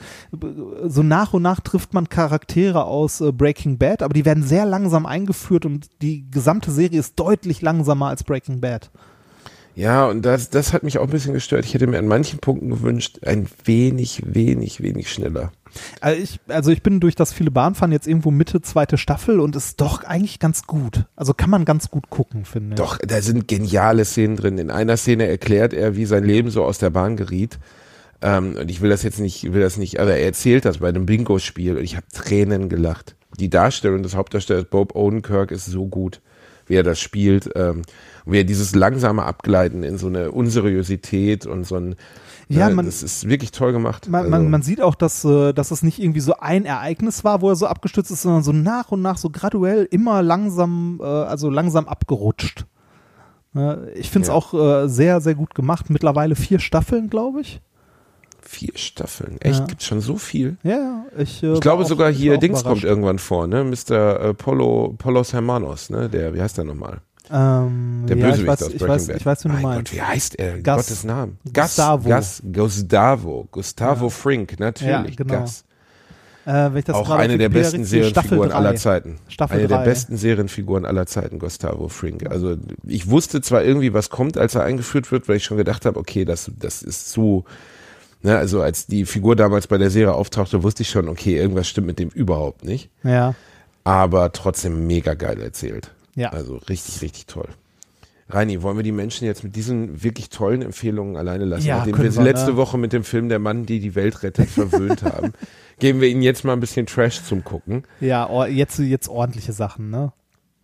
so 0.85 1.03
nach 1.03 1.33
und 1.33 1.41
nach 1.41 1.59
trifft 1.59 1.93
man 1.93 2.09
Charaktere 2.09 2.85
aus 2.85 3.21
äh, 3.21 3.31
Breaking 3.31 3.77
Bad, 3.77 4.03
aber 4.03 4.13
die 4.13 4.25
werden 4.25 4.43
sehr 4.43 4.65
langsam 4.65 5.05
eingeführt 5.05 5.65
und 5.65 5.89
die 6.01 6.29
gesamte 6.29 6.71
Serie 6.71 6.99
ist 6.99 7.19
deutlich 7.19 7.61
langsamer 7.61 8.07
als 8.07 8.23
Breaking 8.23 8.61
Bad. 8.61 8.91
Ja, 9.75 10.07
und 10.07 10.23
das, 10.23 10.49
das 10.49 10.73
hat 10.73 10.83
mich 10.83 10.97
auch 10.97 11.03
ein 11.03 11.09
bisschen 11.09 11.33
gestört. 11.33 11.65
Ich 11.65 11.73
hätte 11.73 11.87
mir 11.87 11.99
an 11.99 12.07
manchen 12.07 12.39
Punkten 12.39 12.69
gewünscht, 12.69 13.19
ein 13.25 13.47
wenig, 13.63 14.21
wenig, 14.25 14.81
wenig 14.81 15.11
schneller. 15.11 15.51
Also 16.01 16.21
ich, 16.21 16.39
also 16.47 16.71
ich 16.71 16.81
bin 16.81 16.99
durch 16.99 17.15
das 17.15 17.31
viele 17.31 17.51
Bahnfahren 17.51 17.91
jetzt 17.91 18.07
irgendwo 18.07 18.31
Mitte 18.31 18.61
zweite 18.61 18.97
Staffel 18.97 19.39
und 19.39 19.55
ist 19.55 19.79
doch 19.79 20.03
eigentlich 20.03 20.39
ganz 20.39 20.63
gut. 20.63 21.05
Also 21.15 21.33
kann 21.33 21.49
man 21.49 21.65
ganz 21.65 21.89
gut 21.89 22.09
gucken, 22.09 22.45
finde 22.45 22.73
ich. 22.73 22.77
Doch, 22.77 22.97
da 22.97 23.21
sind 23.21 23.47
geniale 23.47 24.05
Szenen 24.05 24.35
drin. 24.35 24.57
In 24.57 24.71
einer 24.71 24.97
Szene 24.97 25.27
erklärt 25.27 25.73
er, 25.73 25.95
wie 25.95 26.05
sein 26.05 26.23
Leben 26.23 26.49
so 26.49 26.63
aus 26.63 26.79
der 26.79 26.89
Bahn 26.89 27.15
geriet. 27.17 27.59
Ähm, 28.21 28.57
und 28.59 28.69
ich 28.69 28.81
will 28.81 28.89
das 28.89 29.03
jetzt 29.03 29.19
nicht, 29.19 29.53
will 29.53 29.61
das 29.61 29.77
nicht, 29.77 29.99
aber 29.99 30.15
er 30.15 30.25
erzählt 30.25 30.65
das 30.65 30.79
bei 30.79 30.89
einem 30.89 31.05
Bingo-Spiel 31.05 31.77
und 31.77 31.83
ich 31.83 31.95
habe 31.95 32.05
Tränen 32.13 32.67
gelacht. 32.67 33.15
Die 33.39 33.49
Darstellung 33.49 34.03
des 34.03 34.15
Hauptdarstellers 34.15 34.65
Bob 34.65 34.95
Odenkirk 34.95 35.51
ist 35.51 35.65
so 35.65 35.87
gut, 35.87 36.21
wie 36.67 36.75
er 36.75 36.83
das 36.83 36.99
spielt, 36.99 37.49
ähm, 37.55 37.83
er 38.33 38.43
dieses 38.43 38.75
langsame 38.75 39.23
Abgleiten 39.23 39.83
in 39.83 39.97
so 39.97 40.07
eine 40.07 40.31
Unseriosität 40.31 41.45
und 41.45 41.65
so 41.65 41.75
ein, 41.75 41.95
Ja, 42.49 42.69
äh, 42.69 42.73
man- 42.73 42.85
das 42.85 43.03
ist 43.03 43.29
wirklich 43.29 43.51
toll 43.51 43.71
gemacht. 43.71 44.07
Man, 44.09 44.21
Also- 44.21 44.31
man, 44.31 44.49
man 44.49 44.61
sieht 44.61 44.81
auch, 44.81 44.95
dass, 44.95 45.23
äh, 45.25 45.53
dass 45.53 45.71
es 45.71 45.83
nicht 45.83 45.99
irgendwie 45.99 46.19
so 46.19 46.33
ein 46.39 46.65
Ereignis 46.65 47.23
war, 47.23 47.41
wo 47.41 47.49
er 47.49 47.55
so 47.55 47.67
abgestürzt 47.67 48.09
ist, 48.11 48.23
sondern 48.23 48.43
so 48.43 48.51
nach 48.51 48.91
und 48.91 49.01
nach 49.01 49.17
so 49.17 49.29
graduell 49.29 49.87
immer 49.91 50.21
langsam, 50.23 50.99
äh, 51.01 51.05
also 51.05 51.49
langsam 51.49 51.87
abgerutscht. 51.87 52.65
Äh, 53.55 53.91
ich 53.93 54.09
finde 54.09 54.23
es 54.23 54.29
Ja. 54.29 54.33
auch 54.35 54.87
sehr, 54.87 55.21
sehr 55.21 55.35
gut 55.35 55.53
gemacht. 55.55 55.89
Mittlerweile 55.89 56.35
vier 56.35 56.59
Staffeln, 56.59 57.09
glaube 57.09 57.41
ich. 57.41 57.61
Vier 58.41 58.71
Staffeln. 58.75 59.39
Echt? 59.41 59.59
Ja. 59.59 59.65
Gibt's 59.65 59.85
schon 59.85 60.01
so 60.01 60.15
viel? 60.17 60.57
Ja. 60.63 61.05
Ich, 61.17 61.43
äh, 61.43 61.53
Ich 61.53 61.59
glaube 61.61 61.83
auch- 61.83 61.87
sogar 61.87 62.11
hier 62.11 62.37
Dings 62.39 62.59
kommt 62.63 62.65
überrascht. 62.65 62.83
irgendwann 62.85 63.19
vor, 63.19 63.45
ne? 63.47 63.63
Mr. 63.63 64.33
Polo, 64.33 64.95
Polos 64.97 65.33
Hermanos, 65.33 65.89
ne? 65.91 66.09
Der, 66.09 66.33
wie 66.33 66.41
heißt 66.41 66.57
der 66.57 66.63
nochmal? 66.65 66.99
Ähm, 67.31 68.05
Der 68.07 68.17
ja, 68.17 68.25
Bösewicht 68.27 68.41
ich 68.43 68.47
weiß, 68.47 68.63
aus 68.63 68.67
ich 68.73 68.77
Breaking 68.79 68.87
weiß, 68.95 69.07
Bad. 69.07 69.15
ich 69.17 69.25
weiß, 69.25 69.43
wie 69.43 69.47
du 69.49 69.53
mein 69.53 69.63
meinst. 69.63 69.91
Gott, 69.91 69.93
wie 69.97 70.01
heißt 70.01 70.39
er? 70.39 70.53
Gus- 70.55 70.63
Gottes 70.63 71.03
Namen. 71.03 71.37
Gustavo. 71.53 72.09
Gus, 72.09 72.41
Gustavo. 72.51 73.47
Gustavo 73.51 74.09
Frink, 74.09 74.59
natürlich. 74.59 74.91
Ja, 74.91 75.23
genau. 75.23 75.41
Gus. 75.41 75.63
Äh, 76.47 76.79
ich 76.79 76.89
Auch 76.89 77.09
eine 77.11 77.37
der 77.37 77.49
besten 77.49 77.83
Serienfiguren 77.83 78.51
aller. 78.51 78.75
Zeiten. 78.75 79.19
Staffel 79.27 79.59
eine 79.59 79.67
der 79.67 79.77
drei. 79.79 79.83
besten 79.85 80.17
Serienfiguren 80.17 80.85
aller 80.85 81.05
Zeiten, 81.05 81.37
Gustavo 81.37 81.89
Frink. 81.89 82.27
Also 82.31 82.55
ich 82.87 83.09
wusste 83.09 83.41
zwar 83.41 83.63
irgendwie, 83.63 83.93
was 83.93 84.09
kommt, 84.09 84.37
als 84.37 84.55
er 84.55 84.63
eingeführt 84.63 85.11
wird, 85.11 85.27
weil 85.29 85.35
ich 85.35 85.43
schon 85.43 85.57
gedacht 85.57 85.85
habe, 85.85 85.99
okay, 85.99 86.25
das, 86.25 86.49
das 86.59 86.81
ist 86.81 87.11
zu, 87.11 87.43
ne, 88.23 88.35
also 88.37 88.61
als 88.61 88.87
die 88.87 89.05
Figur 89.05 89.35
damals 89.35 89.67
bei 89.67 89.77
der 89.77 89.91
Serie 89.91 90.13
auftauchte, 90.13 90.63
wusste 90.63 90.81
ich 90.81 90.89
schon, 90.89 91.09
okay, 91.09 91.35
irgendwas 91.37 91.67
stimmt 91.67 91.85
mit 91.85 91.99
dem 91.99 92.09
überhaupt 92.09 92.63
nicht. 92.63 92.89
Ja, 93.03 93.35
aber 93.83 94.31
trotzdem 94.31 94.87
mega 94.87 95.13
geil 95.13 95.39
erzählt. 95.41 95.91
Ja. 96.15 96.29
Also 96.29 96.57
richtig, 96.57 97.01
richtig 97.01 97.25
toll. 97.27 97.47
Reini, 98.31 98.61
wollen 98.61 98.77
wir 98.77 98.83
die 98.83 98.91
Menschen 98.91 99.25
jetzt 99.25 99.43
mit 99.43 99.55
diesen 99.55 100.03
wirklich 100.03 100.29
tollen 100.29 100.61
Empfehlungen 100.61 101.15
alleine 101.17 101.45
lassen, 101.45 101.65
Ja, 101.65 101.77
nachdem 101.77 101.97
wir 101.97 102.11
sie 102.11 102.21
letzte 102.21 102.51
ne? 102.51 102.57
Woche 102.57 102.77
mit 102.77 102.93
dem 102.93 103.03
Film 103.03 103.27
Der 103.27 103.39
Mann, 103.39 103.65
die 103.65 103.79
die 103.79 103.95
Welt 103.95 104.21
rettet, 104.21 104.49
verwöhnt 104.49 105.01
haben? 105.03 105.33
Geben 105.79 105.99
wir 105.99 106.09
ihnen 106.09 106.21
jetzt 106.21 106.43
mal 106.45 106.53
ein 106.53 106.59
bisschen 106.59 106.85
Trash 106.85 107.23
zum 107.23 107.43
Gucken. 107.43 107.83
ja, 107.99 108.29
or- 108.29 108.47
jetzt, 108.47 108.77
jetzt 108.79 109.07
ordentliche 109.09 109.53
Sachen, 109.53 109.89
ne? 109.89 110.11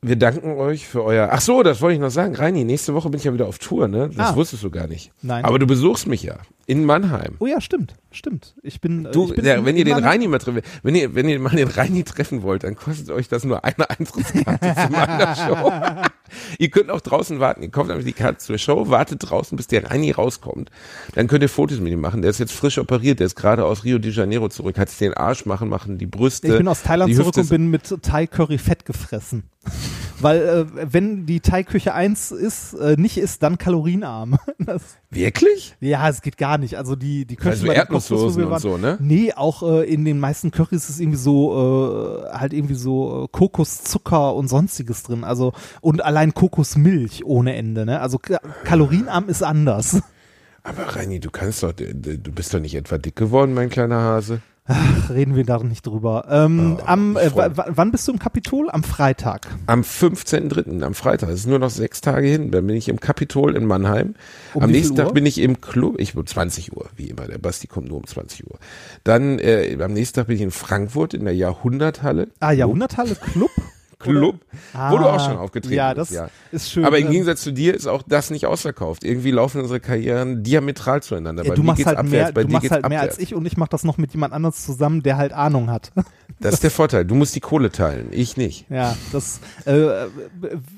Wir 0.02 0.18
danken 0.18 0.52
euch 0.58 0.88
für 0.88 1.04
euer. 1.04 1.30
Ach 1.32 1.42
so, 1.42 1.64
das 1.64 1.82
wollte 1.82 1.96
ich 1.96 2.00
noch 2.02 2.12
sagen. 2.12 2.36
Reini, 2.36 2.64
nächste 2.64 2.94
Woche 2.94 3.10
bin 3.10 3.18
ich 3.18 3.24
ja 3.24 3.34
wieder 3.34 3.48
auf 3.48 3.58
Tour, 3.58 3.88
ne? 3.88 4.12
Das 4.16 4.34
Ah. 4.34 4.36
wusstest 4.36 4.62
du 4.64 4.70
gar 4.70 4.86
nicht. 4.86 5.12
Nein. 5.24 5.44
Aber 5.44 5.58
du 5.58 5.66
besuchst 5.66 6.06
mich 6.06 6.22
ja 6.22 6.36
in 6.68 6.86
Mannheim. 6.86 7.36
Oh 7.40 7.48
ja, 7.48 7.60
stimmt, 7.62 7.96
stimmt. 8.16 8.56
Ich 8.64 8.82
bin, 8.82 9.06
äh, 9.06 9.12
Du, 9.12 9.28
ich 9.28 9.36
bin 9.36 9.46
ja, 9.46 9.64
wenn 9.66 9.78
ihr 9.78 9.86
den 9.86 10.04
Reini 10.04 10.28
mal 10.28 10.40
treffen, 10.40 10.62
wenn 10.84 10.96
ihr, 10.96 11.14
wenn 11.16 11.30
ihr 11.30 11.40
mal 11.40 11.56
den 11.56 11.68
Reini 11.68 12.04
treffen 12.04 12.42
wollt, 12.42 12.64
dann 12.64 12.76
kostet 12.76 13.10
euch 13.12 13.28
das 13.28 13.44
nur 13.44 13.64
eine 13.64 13.90
Eintrittskarte 13.90 14.74
zu 14.76 14.92
meiner 14.92 15.36
Show. 15.36 15.72
ihr 16.58 16.70
könnt 16.70 16.90
auch 16.90 17.02
draußen 17.02 17.40
warten. 17.40 17.62
Ihr 17.64 17.70
kauft 17.70 17.90
einfach 17.92 18.06
die 18.06 18.14
Karte 18.14 18.38
zur 18.40 18.58
Show, 18.58 18.90
wartet 18.90 19.30
draußen, 19.30 19.56
bis 19.56 19.68
der 19.68 19.90
Reini 19.90 20.12
rauskommt. 20.12 20.72
Dann 21.14 21.28
könnt 21.28 21.44
ihr 21.44 21.50
Fotos 21.50 21.80
mit 21.80 21.92
ihm 21.92 22.02
machen. 22.02 22.22
Der 22.22 22.32
ist 22.32 22.40
jetzt 22.40 22.54
frisch 22.54 22.78
operiert. 22.78 23.20
Der 23.20 23.28
ist 23.28 23.36
gerade 23.36 23.66
aus 23.66 23.84
Rio 23.84 24.00
de 24.00 24.12
Janeiro 24.12 24.50
zurück. 24.50 24.78
Hat 24.78 24.90
sich 24.90 25.00
den 25.00 25.14
Arsch 25.14 25.46
machen, 25.46 25.70
machen 25.70 25.98
die 25.98 26.08
Brüste. 26.08 26.48
Ich 26.48 26.58
bin 26.58 26.68
aus 26.68 26.84
Thailand 26.84 27.16
zurück 27.16 27.38
und 27.38 27.50
bin 27.50 27.70
mit 27.70 27.94
Thai 28.02 28.28
Curry 28.28 28.58
fett 28.58 28.86
gefressen. 28.86 29.44
Weil 30.26 30.42
äh, 30.42 30.66
wenn 30.92 31.26
die 31.28 31.40
Thai 31.40 31.64
Küche 31.64 31.94
eins 31.94 32.32
ist, 32.32 32.74
äh, 32.74 32.96
nicht 32.98 33.18
ist, 33.18 33.44
dann 33.44 33.58
kalorienarm. 33.58 34.38
Das, 34.58 34.82
Wirklich? 35.12 35.76
ja, 35.80 36.10
es 36.10 36.22
geht 36.24 36.38
gar 36.38 36.58
nicht. 36.58 36.76
Also 36.78 36.96
die 36.96 37.26
die 37.26 37.36
Köche 37.36 37.50
Also 37.52 37.68
Erdnusssoßen 37.68 38.44
und 38.46 38.50
waren- 38.50 38.60
so, 38.60 38.78
ne? 38.78 38.98
Nee, 39.00 39.32
auch 39.34 39.62
äh, 39.62 39.84
in 39.84 40.04
den 40.06 40.20
meisten 40.20 40.50
Currys 40.50 40.86
ist 40.86 40.90
es 40.90 41.00
irgendwie 41.00 41.20
so 41.20 42.24
äh, 42.26 42.32
halt 42.34 42.52
irgendwie 42.54 42.74
so 42.74 43.26
äh, 43.26 43.28
Kokoszucker 43.32 44.34
und 44.34 44.48
sonstiges 44.48 45.04
drin. 45.04 45.24
Also 45.24 45.54
und 45.82 46.04
allein 46.04 46.34
Kokosmilch 46.34 47.24
ohne 47.26 47.56
Ende, 47.56 47.86
ne? 47.86 48.02
Also 48.02 48.18
ka- 48.18 48.40
kalorienarm 48.64 49.30
ist 49.30 49.44
anders. 49.44 50.02
Aber 50.64 50.96
Reini, 50.96 51.20
du 51.20 51.30
kannst 51.30 51.62
doch, 51.62 51.74
du 51.74 51.92
bist 52.32 52.52
doch 52.54 52.60
nicht 52.60 52.74
etwa 52.74 52.98
dick 52.98 53.16
geworden, 53.16 53.54
mein 53.54 53.70
kleiner 53.70 54.00
Hase. 54.02 54.42
Ach, 54.68 55.12
reden 55.12 55.36
wir 55.36 55.46
da 55.46 55.60
nicht 55.60 55.86
drüber. 55.86 56.26
Ähm, 56.28 56.78
Oh, 56.80 56.84
am, 56.88 57.18
äh, 57.18 57.30
wann 57.34 57.92
bist 57.92 58.08
du 58.08 58.14
im 58.14 58.20
Kapitol? 58.20 58.70
Am 58.72 58.84
Freitag. 58.84 59.48
Am 59.68 59.82
15.3., 59.82 60.82
am 60.84 60.96
Freitag, 60.96 61.30
es 61.30 61.42
ist 61.42 61.48
nur 61.48 61.60
noch 61.60 61.70
sechs 61.70 62.02
Tage 62.02 62.28
hin, 62.28 62.50
dann 62.50 62.66
bin 62.66 62.76
ich 62.76 62.90
im 62.90 63.00
Kapitol 63.00 63.56
in 63.56 63.66
Mannheim. 63.66 64.16
Um 64.56 64.64
am 64.64 64.72
nächsten 64.72 64.96
Tag 64.96 65.14
bin 65.14 65.26
ich 65.28 65.38
im 65.38 65.62
Club, 65.62 66.00
ich 66.00 66.16
bin 66.16 66.26
20 66.26 66.76
Uhr, 66.76 66.88
wie 66.96 67.10
immer, 67.10 67.28
der 67.28 67.38
Basti 67.38 67.68
kommt 67.68 67.90
nur 67.90 67.98
um 67.98 68.08
20 68.08 68.48
Uhr. 68.50 68.58
Dann 69.04 69.38
äh, 69.38 69.78
am 69.80 69.94
nächsten 69.94 70.16
Tag 70.16 70.28
bin 70.28 70.36
ich 70.38 70.42
in 70.42 70.52
Frankfurt 70.52 71.14
in 71.14 71.26
der 71.26 71.36
Jahrhunderthalle. 71.36 72.30
Ah, 72.40 72.52
Jahrhunderthalle 72.52 73.14
Club? 73.16 73.52
Club, 74.00 74.40
Ah, 74.74 74.92
wo 74.92 74.98
du 74.98 75.06
auch 75.06 75.24
schon 75.26 75.38
aufgetreten 75.38 75.76
ja, 75.76 75.94
bist. 75.94 76.12
das 76.12 76.16
Ja, 76.18 76.30
ist 76.52 76.70
schön. 76.72 76.86
Aber 76.86 76.98
im 77.00 77.06
Ähm, 77.08 77.12
Gegensatz 77.12 77.42
zu 77.42 77.52
dir 77.52 77.74
ist 77.74 77.88
auch 77.88 78.04
das 78.08 78.30
nicht 78.30 78.46
ausverkauft. 78.46 79.04
Irgendwie 79.04 79.32
laufen 79.32 79.62
unsere 79.62 79.80
Karrieren 79.80 80.44
diametral 80.44 81.02
zueinander. 81.02 81.44
ja, 81.44 81.50
Bei 81.50 81.56
du 81.56 81.62
mir 81.62 81.68
machst 81.68 81.78
geht's 81.78 81.88
halt 81.88 81.98
abwärts, 81.98 82.12
mehr, 82.28 82.32
bei 82.34 82.42
du 82.42 82.48
dir 82.48 82.54
machst 82.54 82.62
geht's 82.64 82.72
halt 82.74 82.90
mehr 82.90 83.00
abwärts. 83.00 83.18
als 83.18 83.24
ich 83.24 83.36
und 83.36 83.46
ich 83.46 83.58
mache 83.58 83.70
das 83.70 83.84
noch 83.84 83.98
mit 83.98 84.12
jemand 84.14 84.34
anderes 84.34 84.66
zusammen, 84.66 85.02
der 85.04 85.18
halt 85.18 85.34
Ahnung 85.34 85.70
hat. 85.72 85.92
Das 86.38 86.56
ist 86.56 86.64
der 86.64 86.72
Vorteil. 86.72 87.06
Du 87.06 87.16
musst 87.16 87.34
die 87.34 87.40
Kohle 87.40 87.72
teilen, 87.72 88.08
ich 88.12 88.36
nicht. 88.36 88.70
ja, 88.70 88.98
das 89.14 89.40
äh, 89.64 89.88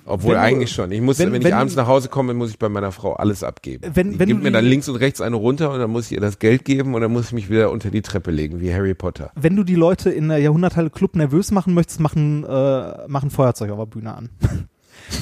Obwohl 0.05 0.33
Wenn 0.35 0.39
eigentlich 0.41 0.71
schon. 0.71 0.91
Ich 0.91 1.01
muss, 1.01 1.17
wenn- 1.17 1.31
wenn, 1.33 1.41
wenn- 1.43 1.47
ich 1.47 1.55
abends 1.55 1.75
nach 1.75 1.87
Hause 1.87 2.09
komme, 2.09 2.35
muss 2.35 2.51
ich 2.51 2.59
bei 2.59 2.69
meiner 2.69 2.91
Frau 2.91 3.13
alles 3.13 3.43
abgeben. 3.43 3.83
Wenn- 3.93 4.11
die 4.11 4.19
wenn 4.19 4.27
gibt 4.29 4.43
mir 4.43 4.51
dann 4.51 4.65
links 4.65 4.87
und 4.87 4.97
rechts 4.97 5.19
eine 5.19 5.35
runter 5.35 5.71
und 5.71 5.79
dann 5.79 5.89
muss 5.89 6.05
ich 6.07 6.11
ihr 6.13 6.21
das 6.21 6.37
Geld 6.37 6.63
geben 6.63 6.93
und 6.93 7.01
dann 7.01 7.11
muss 7.11 7.27
ich 7.27 7.31
mich 7.33 7.49
wieder 7.49 7.71
unter 7.71 7.89
die 7.89 8.03
Treppe 8.03 8.29
legen, 8.29 8.59
wie 8.61 8.71
Harry 8.71 8.93
Potter. 8.93 9.31
wenn 9.35 9.55
du 9.55 9.63
die 9.63 9.73
Leute 9.75 10.11
in 10.11 10.29
der 10.29 10.37
Jahrhunderthalle 10.37 10.91
Club 10.91 11.15
nervös 11.15 11.49
machen 11.51 11.73
möchtest, 11.73 11.99
machen, 12.01 12.43
äh, 12.43 13.06
machen 13.07 13.29
Feuerzeug 13.29 13.71
auf 13.71 13.79
der 13.79 13.85
Bühne 13.85 14.13
an. 14.13 14.29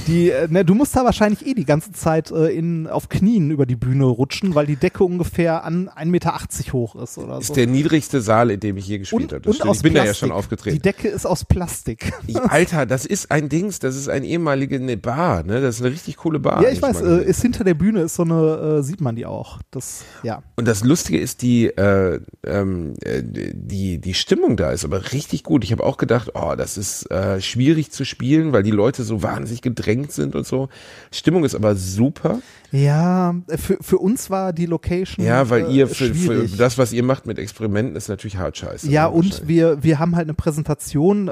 Die, 0.08 0.30
äh, 0.30 0.48
ne, 0.50 0.64
du 0.66 0.74
musst 0.76 0.96
da 0.96 1.04
wahrscheinlich 1.04 1.46
eh 1.46 1.54
die 1.54 1.66
ganze 1.66 1.92
Zeit 1.92 2.32
äh, 2.32 2.48
in, 2.48 2.88
auf 2.88 3.10
Knien 3.10 3.52
über 3.52 3.66
die 3.66 3.76
Bühne 3.76 4.06
rutschen, 4.06 4.56
weil 4.56 4.66
die 4.66 4.76
Decke 4.76 5.04
ungefähr 5.04 5.64
an 5.64 5.90
1,80 5.90 6.06
Meter 6.06 6.34
hoch 6.74 6.96
ist 6.96 7.18
oder 7.18 7.40
Ist 7.40 7.48
so. 7.48 7.54
der 7.54 7.68
niedrigste 7.68 8.22
Saal, 8.22 8.52
in 8.52 8.60
dem 8.60 8.78
ich 8.78 8.88
je 8.88 9.00
gespielt 9.00 9.34
habe. 9.34 9.50
Ich 9.50 9.58
bin 9.58 9.62
Plastik. 9.62 9.94
da 9.94 10.06
ja 10.06 10.14
schon 10.14 10.30
Die 10.30 10.36
aufgetreten. 10.36 10.82
Decke 10.82 11.08
ist 11.08 11.26
aus 11.26 11.46
Plastik. 11.46 12.14
Alter, 12.48 12.86
das 12.86 13.06
ist 13.06 13.32
ein 13.32 13.50
Dings, 13.50 13.80
das 13.80 13.96
ist 13.96 14.10
eine 14.10 14.26
ehemalige 14.26 14.76
eine 14.76 14.98
Bar, 14.98 15.44
ne? 15.44 15.62
Das 15.62 15.76
ist 15.76 15.82
eine 15.82 15.92
richtig 15.92 16.18
coole 16.18 16.40
Bar. 16.40 16.62
ja, 16.64 16.70
ich 16.70 16.82
weiß, 16.82 17.02
äh, 17.02 17.24
ist 17.24 17.42
hinter 17.42 17.64
der 17.64 17.74
Bühne 17.74 18.02
ist 18.02 18.16
so 18.16 18.24
eine, 18.24 18.78
äh, 18.80 18.84
sieht 18.84 19.02
man 19.02 19.16
die 19.16 19.26
auch. 19.26 19.60
Das, 19.72 20.04
ja. 20.24 20.44
Und 20.56 20.68
das 20.68 20.84
Lustige 20.84 21.20
ist, 21.20 21.42
die, 21.42 21.68
äh, 21.68 22.20
ähm, 22.46 22.94
äh, 23.02 23.22
die, 23.24 24.00
die 24.00 24.14
Stimmung 24.14 24.58
da 24.58 24.72
ist 24.72 24.86
aber 24.86 25.12
richtig 25.14 25.44
gut. 25.44 25.64
Ich 25.64 25.72
habe 25.72 25.84
auch 25.84 25.98
gedacht, 25.98 26.32
oh, 26.34 26.54
das 26.58 26.78
ist 26.78 27.08
schwierig 27.40 27.92
zu 27.92 28.06
spielen, 28.06 28.52
weil 28.54 28.64
die 28.64 28.72
Leute 28.72 29.04
so 29.04 29.22
wahnsinnig 29.24 29.62
gedrängt 29.76 30.12
sind 30.12 30.36
und 30.36 30.48
so. 30.48 30.70
Stimmung 31.12 31.44
ist 31.44 31.56
aber 31.56 31.76
super. 31.76 32.42
Ja, 32.76 33.36
für, 33.48 33.78
für 33.80 33.98
uns 33.98 34.30
war 34.30 34.52
die 34.52 34.66
Location. 34.66 35.26
Ja, 35.26 35.50
weil 35.50 35.66
äh, 35.66 35.72
ihr 35.72 35.88
für, 35.88 36.14
für 36.14 36.48
das, 36.58 36.78
was 36.78 36.92
ihr 36.92 37.04
macht 37.04 37.26
mit 37.26 37.40
Experimenten, 37.40 37.96
ist 37.96 38.10
natürlich 38.10 38.38
hart 38.38 38.58
scheiße. 38.58 38.90
Ja, 38.90 39.08
ne, 39.08 39.12
und 39.12 39.48
wir, 39.48 39.82
wir 39.82 39.98
haben 39.98 40.16
halt 40.16 40.26
eine 40.26 40.34
Präsentation, 40.34 41.30
äh, 41.30 41.32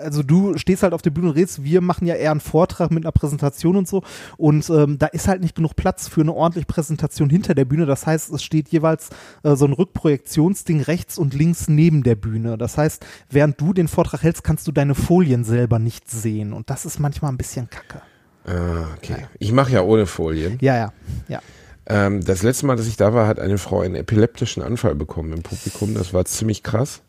also 0.00 0.22
du 0.22 0.56
stehst 0.56 0.84
halt 0.84 0.92
auf 0.92 1.02
der 1.02 1.10
Bühne 1.10 1.30
und 1.30 1.34
redest, 1.34 1.64
wir 1.64 1.80
machen 1.80 2.06
ja 2.06 2.14
eher 2.14 2.30
einen 2.30 2.40
Vortrag 2.40 2.92
mit 2.92 3.04
einer 3.04 3.10
Präsentation 3.10 3.76
und 3.76 3.88
so 3.88 4.02
und 4.36 4.70
ähm, 4.70 4.98
da 4.98 5.06
ist 5.06 5.26
halt 5.26 5.40
nicht 5.40 5.56
genug 5.56 5.74
Platz 5.74 6.06
für 6.06 6.20
eine 6.20 6.32
ordentliche 6.32 6.66
Präsentation 6.66 7.30
hinter 7.30 7.54
der 7.54 7.64
Bühne, 7.64 7.86
das 7.86 8.06
heißt, 8.06 8.32
es 8.32 8.44
steht 8.44 8.68
jeweils 8.68 9.10
äh, 9.42 9.56
so 9.56 9.64
ein 9.64 9.72
Rückprojektionsding 9.72 10.82
rechts 10.82 11.18
und 11.18 11.34
links 11.34 11.66
neben 11.68 12.04
der 12.04 12.14
Bühne, 12.14 12.58
das 12.58 12.78
heißt, 12.78 13.04
während 13.28 13.60
du 13.60 13.72
den 13.72 13.88
Vortrag 13.88 14.22
hältst, 14.22 14.44
kannst 14.44 14.68
du 14.68 14.72
deine 14.72 14.94
Folien 14.94 15.42
selber 15.42 15.80
nicht 15.80 16.08
sehen 16.08 16.52
und 16.52 16.70
das 16.70 16.86
ist 16.86 17.00
manchmal 17.00 17.32
ein 17.32 17.38
bisschen 17.38 17.68
kacke. 17.68 18.02
Ah, 18.46 18.86
okay. 18.96 19.26
Ich 19.38 19.52
mache 19.52 19.72
ja 19.72 19.82
ohne 19.82 20.06
Folien. 20.06 20.58
Ja, 20.60 20.76
ja, 20.76 20.92
ja. 21.28 21.40
Ähm, 21.88 22.24
das 22.24 22.42
letzte 22.42 22.66
Mal, 22.66 22.76
dass 22.76 22.86
ich 22.86 22.96
da 22.96 23.12
war, 23.12 23.26
hat 23.26 23.40
eine 23.40 23.58
Frau 23.58 23.80
einen 23.80 23.96
epileptischen 23.96 24.62
Anfall 24.62 24.94
bekommen 24.94 25.32
im 25.32 25.42
Publikum. 25.42 25.94
Das 25.94 26.14
war 26.14 26.24
ziemlich 26.24 26.62
krass, 26.62 27.02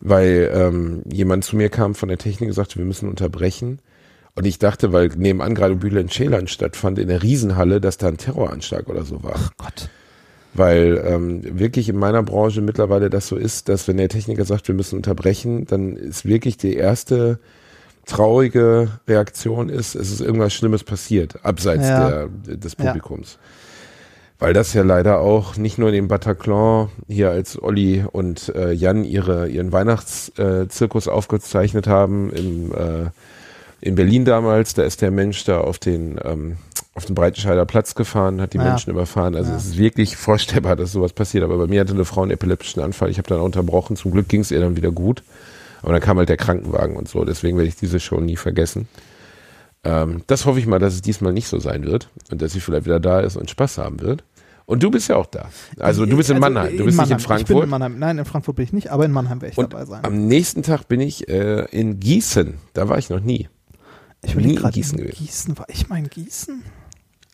weil 0.00 0.50
ähm, 0.54 1.02
jemand 1.12 1.44
zu 1.44 1.56
mir 1.56 1.68
kam 1.68 1.94
von 1.94 2.08
der 2.08 2.18
Technik 2.18 2.48
und 2.48 2.54
sagte, 2.54 2.78
wir 2.78 2.84
müssen 2.84 3.08
unterbrechen. 3.08 3.80
Und 4.36 4.46
ich 4.46 4.58
dachte, 4.58 4.92
weil 4.92 5.08
nebenan 5.08 5.56
gerade 5.56 5.74
Bülent 5.74 6.12
Ceylan 6.12 6.46
stattfand 6.46 6.98
in 6.98 7.08
der 7.08 7.22
Riesenhalle, 7.22 7.80
dass 7.80 7.98
da 7.98 8.08
ein 8.08 8.16
Terroranschlag 8.16 8.88
oder 8.88 9.04
so 9.04 9.22
war. 9.24 9.38
Gott. 9.56 9.88
Weil 10.54 11.02
ähm, 11.04 11.58
wirklich 11.58 11.88
in 11.88 11.96
meiner 11.96 12.22
Branche 12.22 12.60
mittlerweile 12.60 13.10
das 13.10 13.26
so 13.26 13.36
ist, 13.36 13.68
dass 13.68 13.86
wenn 13.88 13.96
der 13.96 14.08
Techniker 14.08 14.44
sagt, 14.44 14.68
wir 14.68 14.74
müssen 14.74 14.96
unterbrechen, 14.96 15.66
dann 15.66 15.96
ist 15.96 16.24
wirklich 16.24 16.56
die 16.56 16.74
erste 16.74 17.38
traurige 18.06 18.88
Reaktion 19.08 19.68
ist, 19.68 19.94
es 19.94 20.10
ist 20.10 20.20
irgendwas 20.20 20.52
Schlimmes 20.52 20.84
passiert, 20.84 21.44
abseits 21.44 21.88
Ja. 21.88 22.08
der, 22.08 22.56
des 22.56 22.76
Ja. 22.78 22.86
Publikums. 22.86 23.38
Weil 24.38 24.54
das 24.54 24.72
ja 24.72 24.82
leider 24.82 25.20
auch 25.20 25.56
nicht 25.58 25.76
nur 25.76 25.88
in 25.90 25.94
dem 25.94 26.08
Bataclan 26.08 26.88
hier 27.08 27.30
als 27.30 27.62
Olli 27.62 28.04
und 28.10 28.50
äh, 28.56 28.72
Jan 28.72 29.04
ihre, 29.04 29.48
ihren 29.48 29.70
Weihnachtszirkus 29.70 31.08
aufgezeichnet 31.08 31.86
haben 31.86 32.30
im, 32.32 32.72
äh, 32.72 33.10
in 33.82 33.94
Berlin 33.96 34.24
damals, 34.24 34.72
da 34.74 34.82
ist 34.82 35.02
der 35.02 35.10
Mensch 35.10 35.44
da 35.44 35.60
auf 35.60 35.78
den, 35.78 36.18
ähm, 36.24 36.56
auf 36.94 37.04
den 37.04 37.14
Breitenscheider 37.14 37.66
Platz 37.66 37.94
gefahren, 37.94 38.40
hat 38.40 38.54
die 38.54 38.58
Ja. 38.58 38.64
Menschen 38.64 38.90
überfahren. 38.90 39.34
Also 39.36 39.50
Ja. 39.50 39.56
es 39.58 39.66
ist 39.66 39.78
wirklich 39.78 40.16
vorstellbar, 40.16 40.74
dass 40.74 40.92
sowas 40.92 41.12
passiert. 41.12 41.44
Aber 41.44 41.58
bei 41.58 41.66
mir 41.66 41.80
hatte 41.80 41.92
eine 41.92 42.04
Frau 42.06 42.22
einen 42.22 42.30
epileptischen 42.30 42.82
Anfall. 42.82 43.10
Ich 43.10 43.18
habe 43.18 43.28
dann 43.28 43.40
unterbrochen. 43.40 43.96
Zum 43.96 44.10
Glück 44.10 44.28
ging 44.28 44.40
es 44.40 44.50
ihr 44.50 44.60
dann 44.60 44.76
wieder 44.76 44.90
gut. 44.90 45.22
Aber 45.82 45.92
dann 45.92 46.00
kam 46.02 46.18
halt 46.18 46.28
der 46.28 46.36
Krankenwagen 46.36 46.96
und 46.96 47.08
so. 47.08 47.24
Deswegen 47.24 47.56
werde 47.56 47.68
ich 47.68 47.76
diese 47.76 48.00
Show 48.00 48.20
nie 48.20 48.36
vergessen. 48.36 48.88
Ähm, 49.82 50.22
das 50.26 50.44
hoffe 50.44 50.58
ich 50.58 50.66
mal, 50.66 50.78
dass 50.78 50.94
es 50.94 51.02
diesmal 51.02 51.32
nicht 51.32 51.48
so 51.48 51.58
sein 51.58 51.84
wird 51.84 52.10
und 52.30 52.42
dass 52.42 52.52
sie 52.52 52.60
vielleicht 52.60 52.84
wieder 52.84 53.00
da 53.00 53.20
ist 53.20 53.36
und 53.36 53.48
Spaß 53.50 53.78
haben 53.78 54.00
wird. 54.00 54.24
Und 54.66 54.82
du 54.82 54.90
bist 54.90 55.08
ja 55.08 55.16
auch 55.16 55.26
da. 55.26 55.48
Also 55.78 56.06
du 56.06 56.16
bist 56.16 56.30
in 56.30 56.36
Also, 56.36 56.40
Mannheim, 56.52 56.76
du 56.76 56.84
bist 56.84 56.98
nicht 56.98 57.10
in 57.10 57.16
Ich 57.16 57.16
bin 57.16 57.26
Frankfurt. 57.26 57.64
in 57.64 57.70
Mannheim. 57.70 57.98
Nein, 57.98 58.18
in 58.18 58.24
Frankfurt 58.24 58.56
bin 58.56 58.64
ich 58.66 58.72
nicht, 58.72 58.88
aber 58.90 59.04
in 59.04 59.10
Mannheim 59.10 59.40
werde 59.40 59.52
ich 59.52 59.58
Und 59.58 59.72
dabei 59.72 59.84
sein. 59.84 60.04
am 60.04 60.28
nächsten 60.28 60.62
Tag 60.62 60.86
bin 60.86 61.00
ich 61.00 61.28
äh, 61.28 61.64
in 61.72 61.98
Gießen. 61.98 62.54
Da 62.74 62.88
war 62.88 62.98
ich 62.98 63.10
noch 63.10 63.20
nie. 63.20 63.48
Ich 64.22 64.34
nie 64.36 64.42
überlege 64.42 64.62
in 64.66 64.70
Gießen 64.70 64.98
gewesen. 64.98 65.16
Gießen, 65.18 65.58
war 65.58 65.66
ich 65.70 65.88
mal 65.88 65.96
in 65.98 66.08
Gießen? 66.08 66.62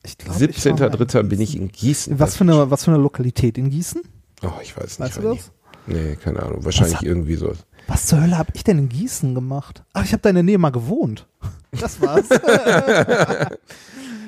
Ich 0.05 0.17
in 0.25 0.33
17.3. 0.49 1.23
bin 1.25 1.41
ich 1.41 1.57
in 1.57 1.69
Gießen. 1.69 2.19
Was 2.21 2.37
für, 2.37 2.45
eine, 2.45 2.71
was 2.71 2.85
für 2.85 2.93
eine 2.93 3.01
Lokalität 3.03 3.59
in 3.59 3.71
Gießen? 3.71 4.03
Oh, 4.43 4.51
ich 4.63 4.77
weiß 4.77 5.01
nicht. 5.01 5.01
Weißt 5.01 5.19
du 5.19 5.25
war 5.25 5.33
nie. 5.33 5.39
das? 5.39 5.51
Nee, 5.89 6.17
keine 6.17 6.43
Ahnung. 6.43 6.65
Wahrscheinlich 6.65 7.03
irgendwie 7.03 7.35
so. 7.35 7.53
Was 7.89 8.07
zur 8.07 8.21
Hölle 8.21 8.37
habe 8.37 8.51
ich 8.55 8.65
denn 8.65 8.79
in 8.79 8.89
Gießen 8.89 9.35
gemacht? 9.35 9.83
Ach, 9.93 10.05
ich 10.05 10.13
habe 10.13 10.21
da 10.23 10.29
in 10.31 10.35
der 10.37 10.45
Nähe 10.45 10.59
mal 10.59 10.71
gewohnt. 10.71 11.27
Das 11.79 12.01
war's. 12.01 12.25
Ja, 12.31 13.49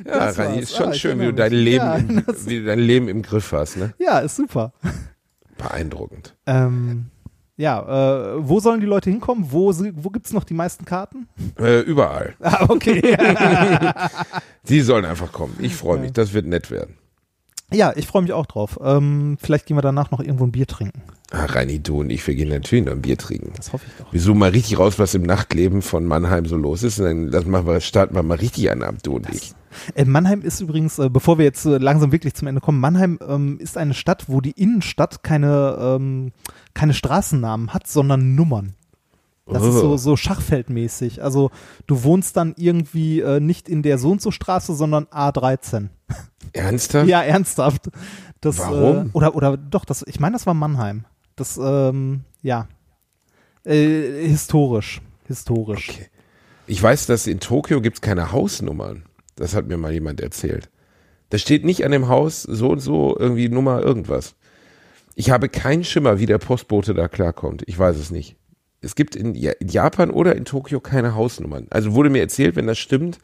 Das 0.05 0.39
Rani, 0.39 0.59
ist 0.61 0.77
schon 0.77 0.91
Ah, 0.91 0.93
schön, 0.93 1.19
wie 1.21 1.25
du 1.27 1.33
dein. 1.35 1.53
Leben, 1.53 1.85
Ja, 1.85 1.95
im, 1.97 2.25
wie 2.45 2.59
du 2.59 2.65
dein 2.67 2.79
Leben 2.79 3.09
im 3.09 3.23
Griff 3.23 3.53
hast, 3.53 3.77
ne? 3.79 3.95
ja, 3.99 4.19
ist 4.19 4.37
super. 4.37 4.73
Beeindruckend. 5.57 6.35
Ähm, 6.47 7.07
ja, 7.57 7.81
äh, 8.35 8.47
wo 8.47 8.61
sollen 8.61 8.81
die 8.81 8.87
Leute 8.87 9.09
hinkommen? 9.09 9.47
Wo, 9.51 9.73
wo 9.75 10.11
gibt's 10.11 10.33
noch 10.35 10.45
die 10.45 10.53
meisten 10.55 10.85
Karten? 10.85 11.27
Äh, 11.59 11.81
überall. 11.81 12.35
Ah, 12.41 12.67
okay. 12.69 13.17
Die 14.69 14.83
sollen 14.83 15.07
einfach 15.07 15.33
kommen. 15.33 15.57
Ich 15.59 15.75
freue 15.75 15.99
mich. 15.99 16.13
Das 16.13 16.35
wird 16.35 16.45
nett 16.47 16.71
werden. 16.71 16.98
Ja, 17.73 17.93
ich 17.97 18.07
freue 18.07 18.23
mich 18.23 18.33
auch 18.33 18.47
drauf. 18.47 18.79
Ähm, 18.83 19.37
vielleicht 19.41 19.67
gehen 19.67 19.77
wir 19.77 19.83
danach 19.83 20.11
noch 20.11 20.21
irgendwo 20.21 20.45
ein 20.45 20.53
Bier 20.53 20.67
trinken. 20.67 21.03
Ah, 21.31 21.45
Reini, 21.45 21.83
du 21.83 22.01
und 22.01 22.11
ich, 22.11 22.27
wir 22.27 22.35
gehen 22.35 22.49
natürlich 22.49 22.87
noch 22.87 22.93
ein 22.93 23.03
Bier 23.03 23.19
trinken. 23.19 23.53
Das 23.57 23.73
hoffe 23.73 23.85
ich 23.87 24.03
doch. 24.03 24.11
Wir 24.13 24.21
suchen 24.21 24.39
mal 24.39 24.51
richtig 24.51 24.79
raus, 24.79 24.99
was 24.99 25.15
im 25.15 25.23
Nachtleben 25.23 25.83
von 25.83 26.07
Mannheim 26.07 26.47
so 26.47 26.57
los 26.57 26.83
ist. 26.83 26.99
Und 26.99 27.05
dann 27.05 27.31
das 27.31 27.45
machen 27.45 27.67
wir, 27.67 27.81
starten 27.81 28.15
wir 28.15 28.23
mal 28.23 28.39
richtig 28.39 28.71
einen 28.71 28.83
ab, 28.83 28.97
du 29.03 29.17
und 29.17 29.29
ich. 29.31 29.53
Äh, 29.95 30.07
Mannheim 30.07 30.41
ist 30.41 30.61
übrigens, 30.61 30.99
äh, 30.99 31.11
bevor 31.11 31.37
wir 31.37 31.45
jetzt 31.45 31.67
äh, 31.67 31.77
langsam 31.77 32.13
wirklich 32.13 32.33
zum 32.35 32.49
Ende 32.49 32.63
kommen, 32.63 32.81
Mannheim 32.81 33.19
ähm, 33.27 33.59
ist 33.61 33.77
eine 33.77 33.93
Stadt, 33.93 34.25
wo 34.29 34.41
die 34.41 34.53
Innenstadt 34.53 35.23
keine, 35.23 35.77
ähm, 35.79 36.33
keine 36.73 36.95
Straßennamen 36.95 37.75
hat, 37.75 37.87
sondern 37.87 38.35
Nummern. 38.35 38.75
Das 39.55 39.65
ist 39.65 39.75
so, 39.75 39.97
so 39.97 40.17
Schachfeldmäßig. 40.17 41.23
Also 41.23 41.51
du 41.87 42.03
wohnst 42.05 42.37
dann 42.37 42.55
irgendwie 42.57 43.21
äh, 43.21 43.41
nicht 43.41 43.69
in 43.69 43.83
der 43.83 43.99
so 43.99 44.11
und 44.11 44.21
so 44.21 44.31
Straße, 44.31 44.75
sondern 44.75 45.05
A13. 45.07 45.89
Ernsthaft? 46.53 47.09
Ja, 47.09 47.23
ernsthaft. 47.23 47.91
Das, 48.41 48.59
Warum? 48.59 49.09
Äh, 49.09 49.11
oder, 49.13 49.35
oder 49.35 49.57
doch, 49.57 49.85
das, 49.85 50.05
ich 50.07 50.21
meine, 50.21 50.35
das 50.35 50.47
war 50.47 50.55
Mannheim. 50.55 51.05
Das, 51.37 51.59
ähm, 51.63 52.23
ja. 52.43 52.69
Äh, 53.65 54.27
historisch. 54.27 55.01
Historisch. 55.27 55.91
Okay. 55.91 56.07
Ich 56.67 56.83
weiß, 56.83 57.07
dass 57.07 57.27
in 57.27 57.41
Tokio 57.41 57.81
gibt's 57.81 58.01
keine 58.01 58.33
Hausnummern. 58.33 59.05
Das 59.37 59.55
hat 59.55 59.67
mir 59.67 59.77
mal 59.77 59.93
jemand 59.93 60.21
erzählt. 60.21 60.71
Da 61.31 61.39
steht 61.39 61.65
nicht 61.65 61.85
an 61.85 61.93
dem 61.93 62.09
Haus 62.09 62.43
so 62.43 62.71
und 62.71 62.81
so 62.81 63.17
irgendwie 63.19 63.49
Nummer 63.49 63.83
irgendwas. 63.83 64.35
Ich 65.15 65.31
habe 65.31 65.49
keinen 65.49 65.85
Schimmer, 65.85 66.19
wie 66.19 66.27
der 66.27 66.39
Postbote 66.39 66.95
da 66.95 67.09
klarkommt. 67.09 67.63
Ich 67.67 67.79
weiß 67.79 67.97
es 67.97 68.11
nicht. 68.11 68.37
Es 68.81 68.95
gibt 68.95 69.17
in 69.17 69.35
Ja- 69.35 69.53
in 69.59 69.69
Japan 69.69 70.11
oder 70.11 70.37
in 70.37 70.45
Tokio 70.45 70.81
keine 70.81 71.15
Hausnummern. 71.15 71.67
Also 71.71 71.95
wurde 71.95 72.11
mir 72.11 72.21
erzählt, 72.21 72.57
wenn 72.57 72.67
das 72.67 72.79
stimmt, 72.79 73.19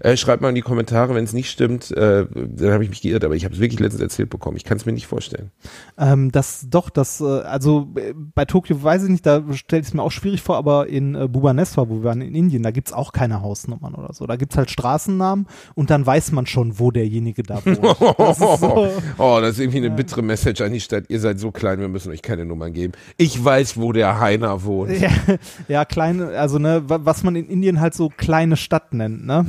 Äh, 0.00 0.16
schreibt 0.16 0.42
mal 0.42 0.48
in 0.48 0.54
die 0.54 0.60
Kommentare, 0.62 1.14
wenn 1.14 1.24
es 1.24 1.32
nicht 1.32 1.50
stimmt, 1.50 1.90
äh, 1.92 2.26
dann 2.34 2.72
habe 2.72 2.82
ich 2.84 2.90
mich 2.90 3.02
geirrt, 3.02 3.24
aber 3.24 3.34
ich 3.36 3.44
habe 3.44 3.54
es 3.54 3.60
wirklich 3.60 3.80
letztens 3.80 4.02
erzählt 4.02 4.30
bekommen. 4.30 4.56
Ich 4.56 4.64
kann 4.64 4.76
es 4.76 4.86
mir 4.86 4.92
nicht 4.92 5.06
vorstellen. 5.06 5.50
Ähm, 5.98 6.32
das 6.32 6.66
doch, 6.68 6.90
das, 6.90 7.20
äh, 7.20 7.24
also 7.24 7.88
äh, 7.96 8.14
bei 8.16 8.44
Tokio 8.44 8.82
weiß 8.82 9.04
ich 9.04 9.10
nicht, 9.10 9.26
da 9.26 9.42
stelle 9.52 9.82
ich 9.82 9.88
es 9.88 9.94
mir 9.94 10.02
auch 10.02 10.10
schwierig 10.12 10.42
vor, 10.42 10.56
aber 10.56 10.86
in 10.88 11.14
äh, 11.14 11.28
Bhubaneswar, 11.28 11.88
wo 11.88 11.96
wir 11.96 12.04
waren 12.04 12.20
in 12.22 12.34
Indien, 12.34 12.62
da 12.62 12.70
gibt's 12.70 12.92
auch 12.92 13.12
keine 13.12 13.42
Hausnummern 13.42 13.94
oder 13.94 14.12
so. 14.14 14.26
Da 14.26 14.36
gibt's 14.36 14.56
halt 14.56 14.70
Straßennamen 14.70 15.46
und 15.74 15.90
dann 15.90 16.06
weiß 16.06 16.32
man 16.32 16.46
schon, 16.46 16.78
wo 16.78 16.90
derjenige 16.90 17.42
da 17.42 17.64
wohnt. 17.64 17.80
Das 18.18 18.40
ist 18.40 18.60
so, 18.60 18.88
oh, 19.18 19.38
das 19.40 19.50
ist 19.52 19.58
irgendwie 19.60 19.78
eine 19.78 19.90
bittere 19.90 20.22
Message 20.22 20.60
an 20.60 20.72
die 20.72 20.80
Stadt. 20.80 21.04
Ihr 21.08 21.20
seid 21.20 21.38
so 21.38 21.50
klein, 21.50 21.80
wir 21.80 21.88
müssen 21.88 22.10
euch 22.12 22.22
keine 22.22 22.44
Nummern 22.44 22.72
geben. 22.72 22.92
Ich 23.16 23.42
weiß, 23.44 23.76
wo 23.78 23.92
der 23.92 24.20
Heiner 24.20 24.64
wohnt. 24.64 24.98
ja, 24.98 25.10
ja, 25.68 25.84
kleine, 25.84 26.28
also 26.38 26.58
ne, 26.58 26.82
wa- 26.88 27.00
was 27.02 27.22
man 27.22 27.36
in 27.36 27.46
Indien 27.46 27.80
halt 27.80 27.94
so 27.94 28.08
kleine 28.08 28.56
Stadt 28.56 28.94
nennt, 28.94 29.26
ne? 29.26 29.44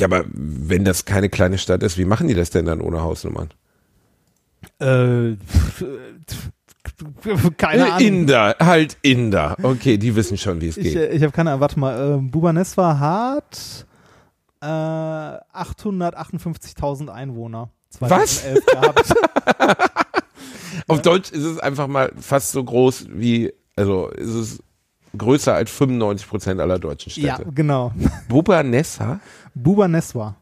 Ja, 0.00 0.06
aber 0.06 0.24
wenn 0.32 0.84
das 0.84 1.04
keine 1.04 1.28
kleine 1.28 1.58
Stadt 1.58 1.82
ist, 1.82 1.98
wie 1.98 2.04
machen 2.04 2.28
die 2.28 2.34
das 2.34 2.50
denn 2.50 2.66
dann 2.66 2.80
ohne 2.80 3.02
Hausnummern? 3.02 3.50
Äh, 4.78 5.36
keine 7.56 7.92
Ahnung. 7.92 8.06
Inder, 8.06 8.56
halt 8.60 8.96
Inder. 9.02 9.56
Okay, 9.62 9.96
die 9.98 10.14
wissen 10.16 10.36
schon, 10.38 10.60
wie 10.60 10.68
es 10.68 10.76
Ich, 10.76 10.84
geht. 10.84 10.96
äh, 10.96 11.08
ich 11.10 11.22
habe 11.22 11.32
keine 11.32 11.50
Ahnung, 11.50 11.60
warte 11.60 11.78
mal, 11.78 12.16
äh, 12.16 12.18
Bhubaneswar 12.20 12.98
hat 12.98 13.86
äh, 14.62 14.66
858.000 14.66 17.08
Einwohner. 17.08 17.70
Was? 17.98 18.42
2011 18.42 18.66
gehabt. 18.66 19.12
Auf 20.88 21.02
Deutsch 21.02 21.30
ist 21.30 21.44
es 21.44 21.58
einfach 21.58 21.86
mal 21.86 22.10
fast 22.18 22.52
so 22.52 22.62
groß 22.62 23.06
wie, 23.10 23.52
also 23.76 24.08
ist 24.08 24.34
es 24.34 24.58
größer 25.16 25.54
als 25.54 25.70
95 25.70 26.28
Prozent 26.28 26.60
aller 26.60 26.78
deutschen 26.78 27.12
ja, 27.22 27.34
Städte. 27.34 27.50
genau. 27.52 27.92
Bhubaneswar 28.28 29.20
Bhubaneswar. 29.62 30.36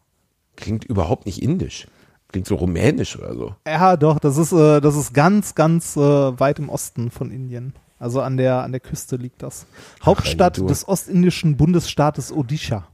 klingt 0.56 0.84
überhaupt 0.84 1.26
nicht 1.26 1.42
indisch. 1.42 1.86
Klingt 2.30 2.46
so 2.46 2.56
rumänisch 2.56 3.18
oder 3.18 3.34
so. 3.34 3.54
Ja, 3.66 3.96
doch, 3.96 4.18
das 4.18 4.36
ist, 4.36 4.52
äh, 4.52 4.80
das 4.80 4.96
ist 4.96 5.14
ganz, 5.14 5.54
ganz 5.54 5.96
äh, 5.96 6.00
weit 6.00 6.58
im 6.58 6.68
Osten 6.68 7.10
von 7.10 7.30
Indien. 7.30 7.72
Also 7.98 8.20
an 8.20 8.36
der, 8.36 8.62
an 8.62 8.72
der 8.72 8.80
Küste 8.80 9.16
liegt 9.16 9.42
das. 9.42 9.66
Hauptstadt 10.04 10.58
du. 10.58 10.66
des 10.66 10.86
ostindischen 10.86 11.56
Bundesstaates 11.56 12.30
Odisha. 12.30 12.86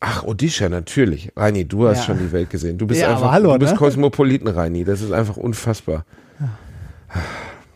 Ach, 0.00 0.24
Odisha, 0.24 0.68
natürlich. 0.68 1.32
Reini, 1.36 1.64
du 1.64 1.88
hast 1.88 1.98
Ja. 1.98 2.04
schon 2.04 2.18
die 2.18 2.32
Welt 2.32 2.50
gesehen. 2.50 2.76
Du 2.76 2.86
bist 2.86 3.00
Ja, 3.00 3.12
einfach, 3.12 3.30
hallo, 3.32 3.52
du 3.52 3.58
bist 3.60 3.72
ne? 3.72 3.78
Kosmopoliten, 3.78 4.48
Reini. 4.48 4.84
Das 4.84 5.00
ist 5.00 5.12
einfach 5.12 5.36
unfassbar. 5.36 6.04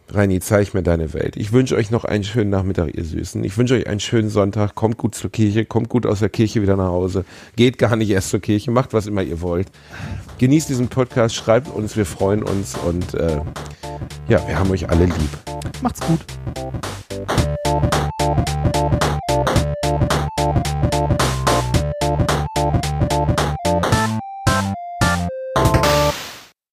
Reini, 0.08 0.40
zeig 0.40 0.72
mir 0.72 0.82
deine 0.82 1.12
Welt. 1.14 1.36
Ich 1.36 1.52
wünsche 1.52 1.74
euch 1.74 1.90
noch 1.90 2.04
einen 2.04 2.22
schönen 2.22 2.50
Nachmittag, 2.50 2.94
ihr 2.94 3.04
Süßen. 3.04 3.42
Ich 3.42 3.58
wünsche 3.58 3.74
euch 3.74 3.86
einen 3.88 4.00
schönen 4.00 4.28
Sonntag. 4.28 4.74
Kommt 4.74 4.98
gut 4.98 5.14
zur 5.14 5.30
Kirche, 5.30 5.64
kommt 5.64 5.88
gut 5.88 6.06
aus 6.06 6.20
der 6.20 6.28
Kirche 6.28 6.62
wieder 6.62 6.76
nach 6.76 6.88
Hause. 6.88 7.24
Geht 7.56 7.78
gar 7.78 7.96
nicht 7.96 8.10
erst 8.10 8.30
zur 8.30 8.40
Kirche, 8.40 8.70
macht 8.70 8.92
was 8.92 9.06
immer 9.06 9.22
ihr 9.22 9.40
wollt. 9.40 9.68
Genießt 10.38 10.68
diesen 10.68 10.88
Podcast, 10.88 11.34
schreibt 11.34 11.68
uns, 11.68 11.96
wir 11.96 12.06
freuen 12.06 12.42
uns 12.42 12.76
und 12.76 13.14
äh, 13.14 13.40
ja, 14.28 14.46
wir 14.46 14.58
haben 14.58 14.70
euch 14.70 14.88
alle 14.88 15.06
lieb. 15.06 15.38
Macht's 15.82 16.00
gut. 16.00 16.20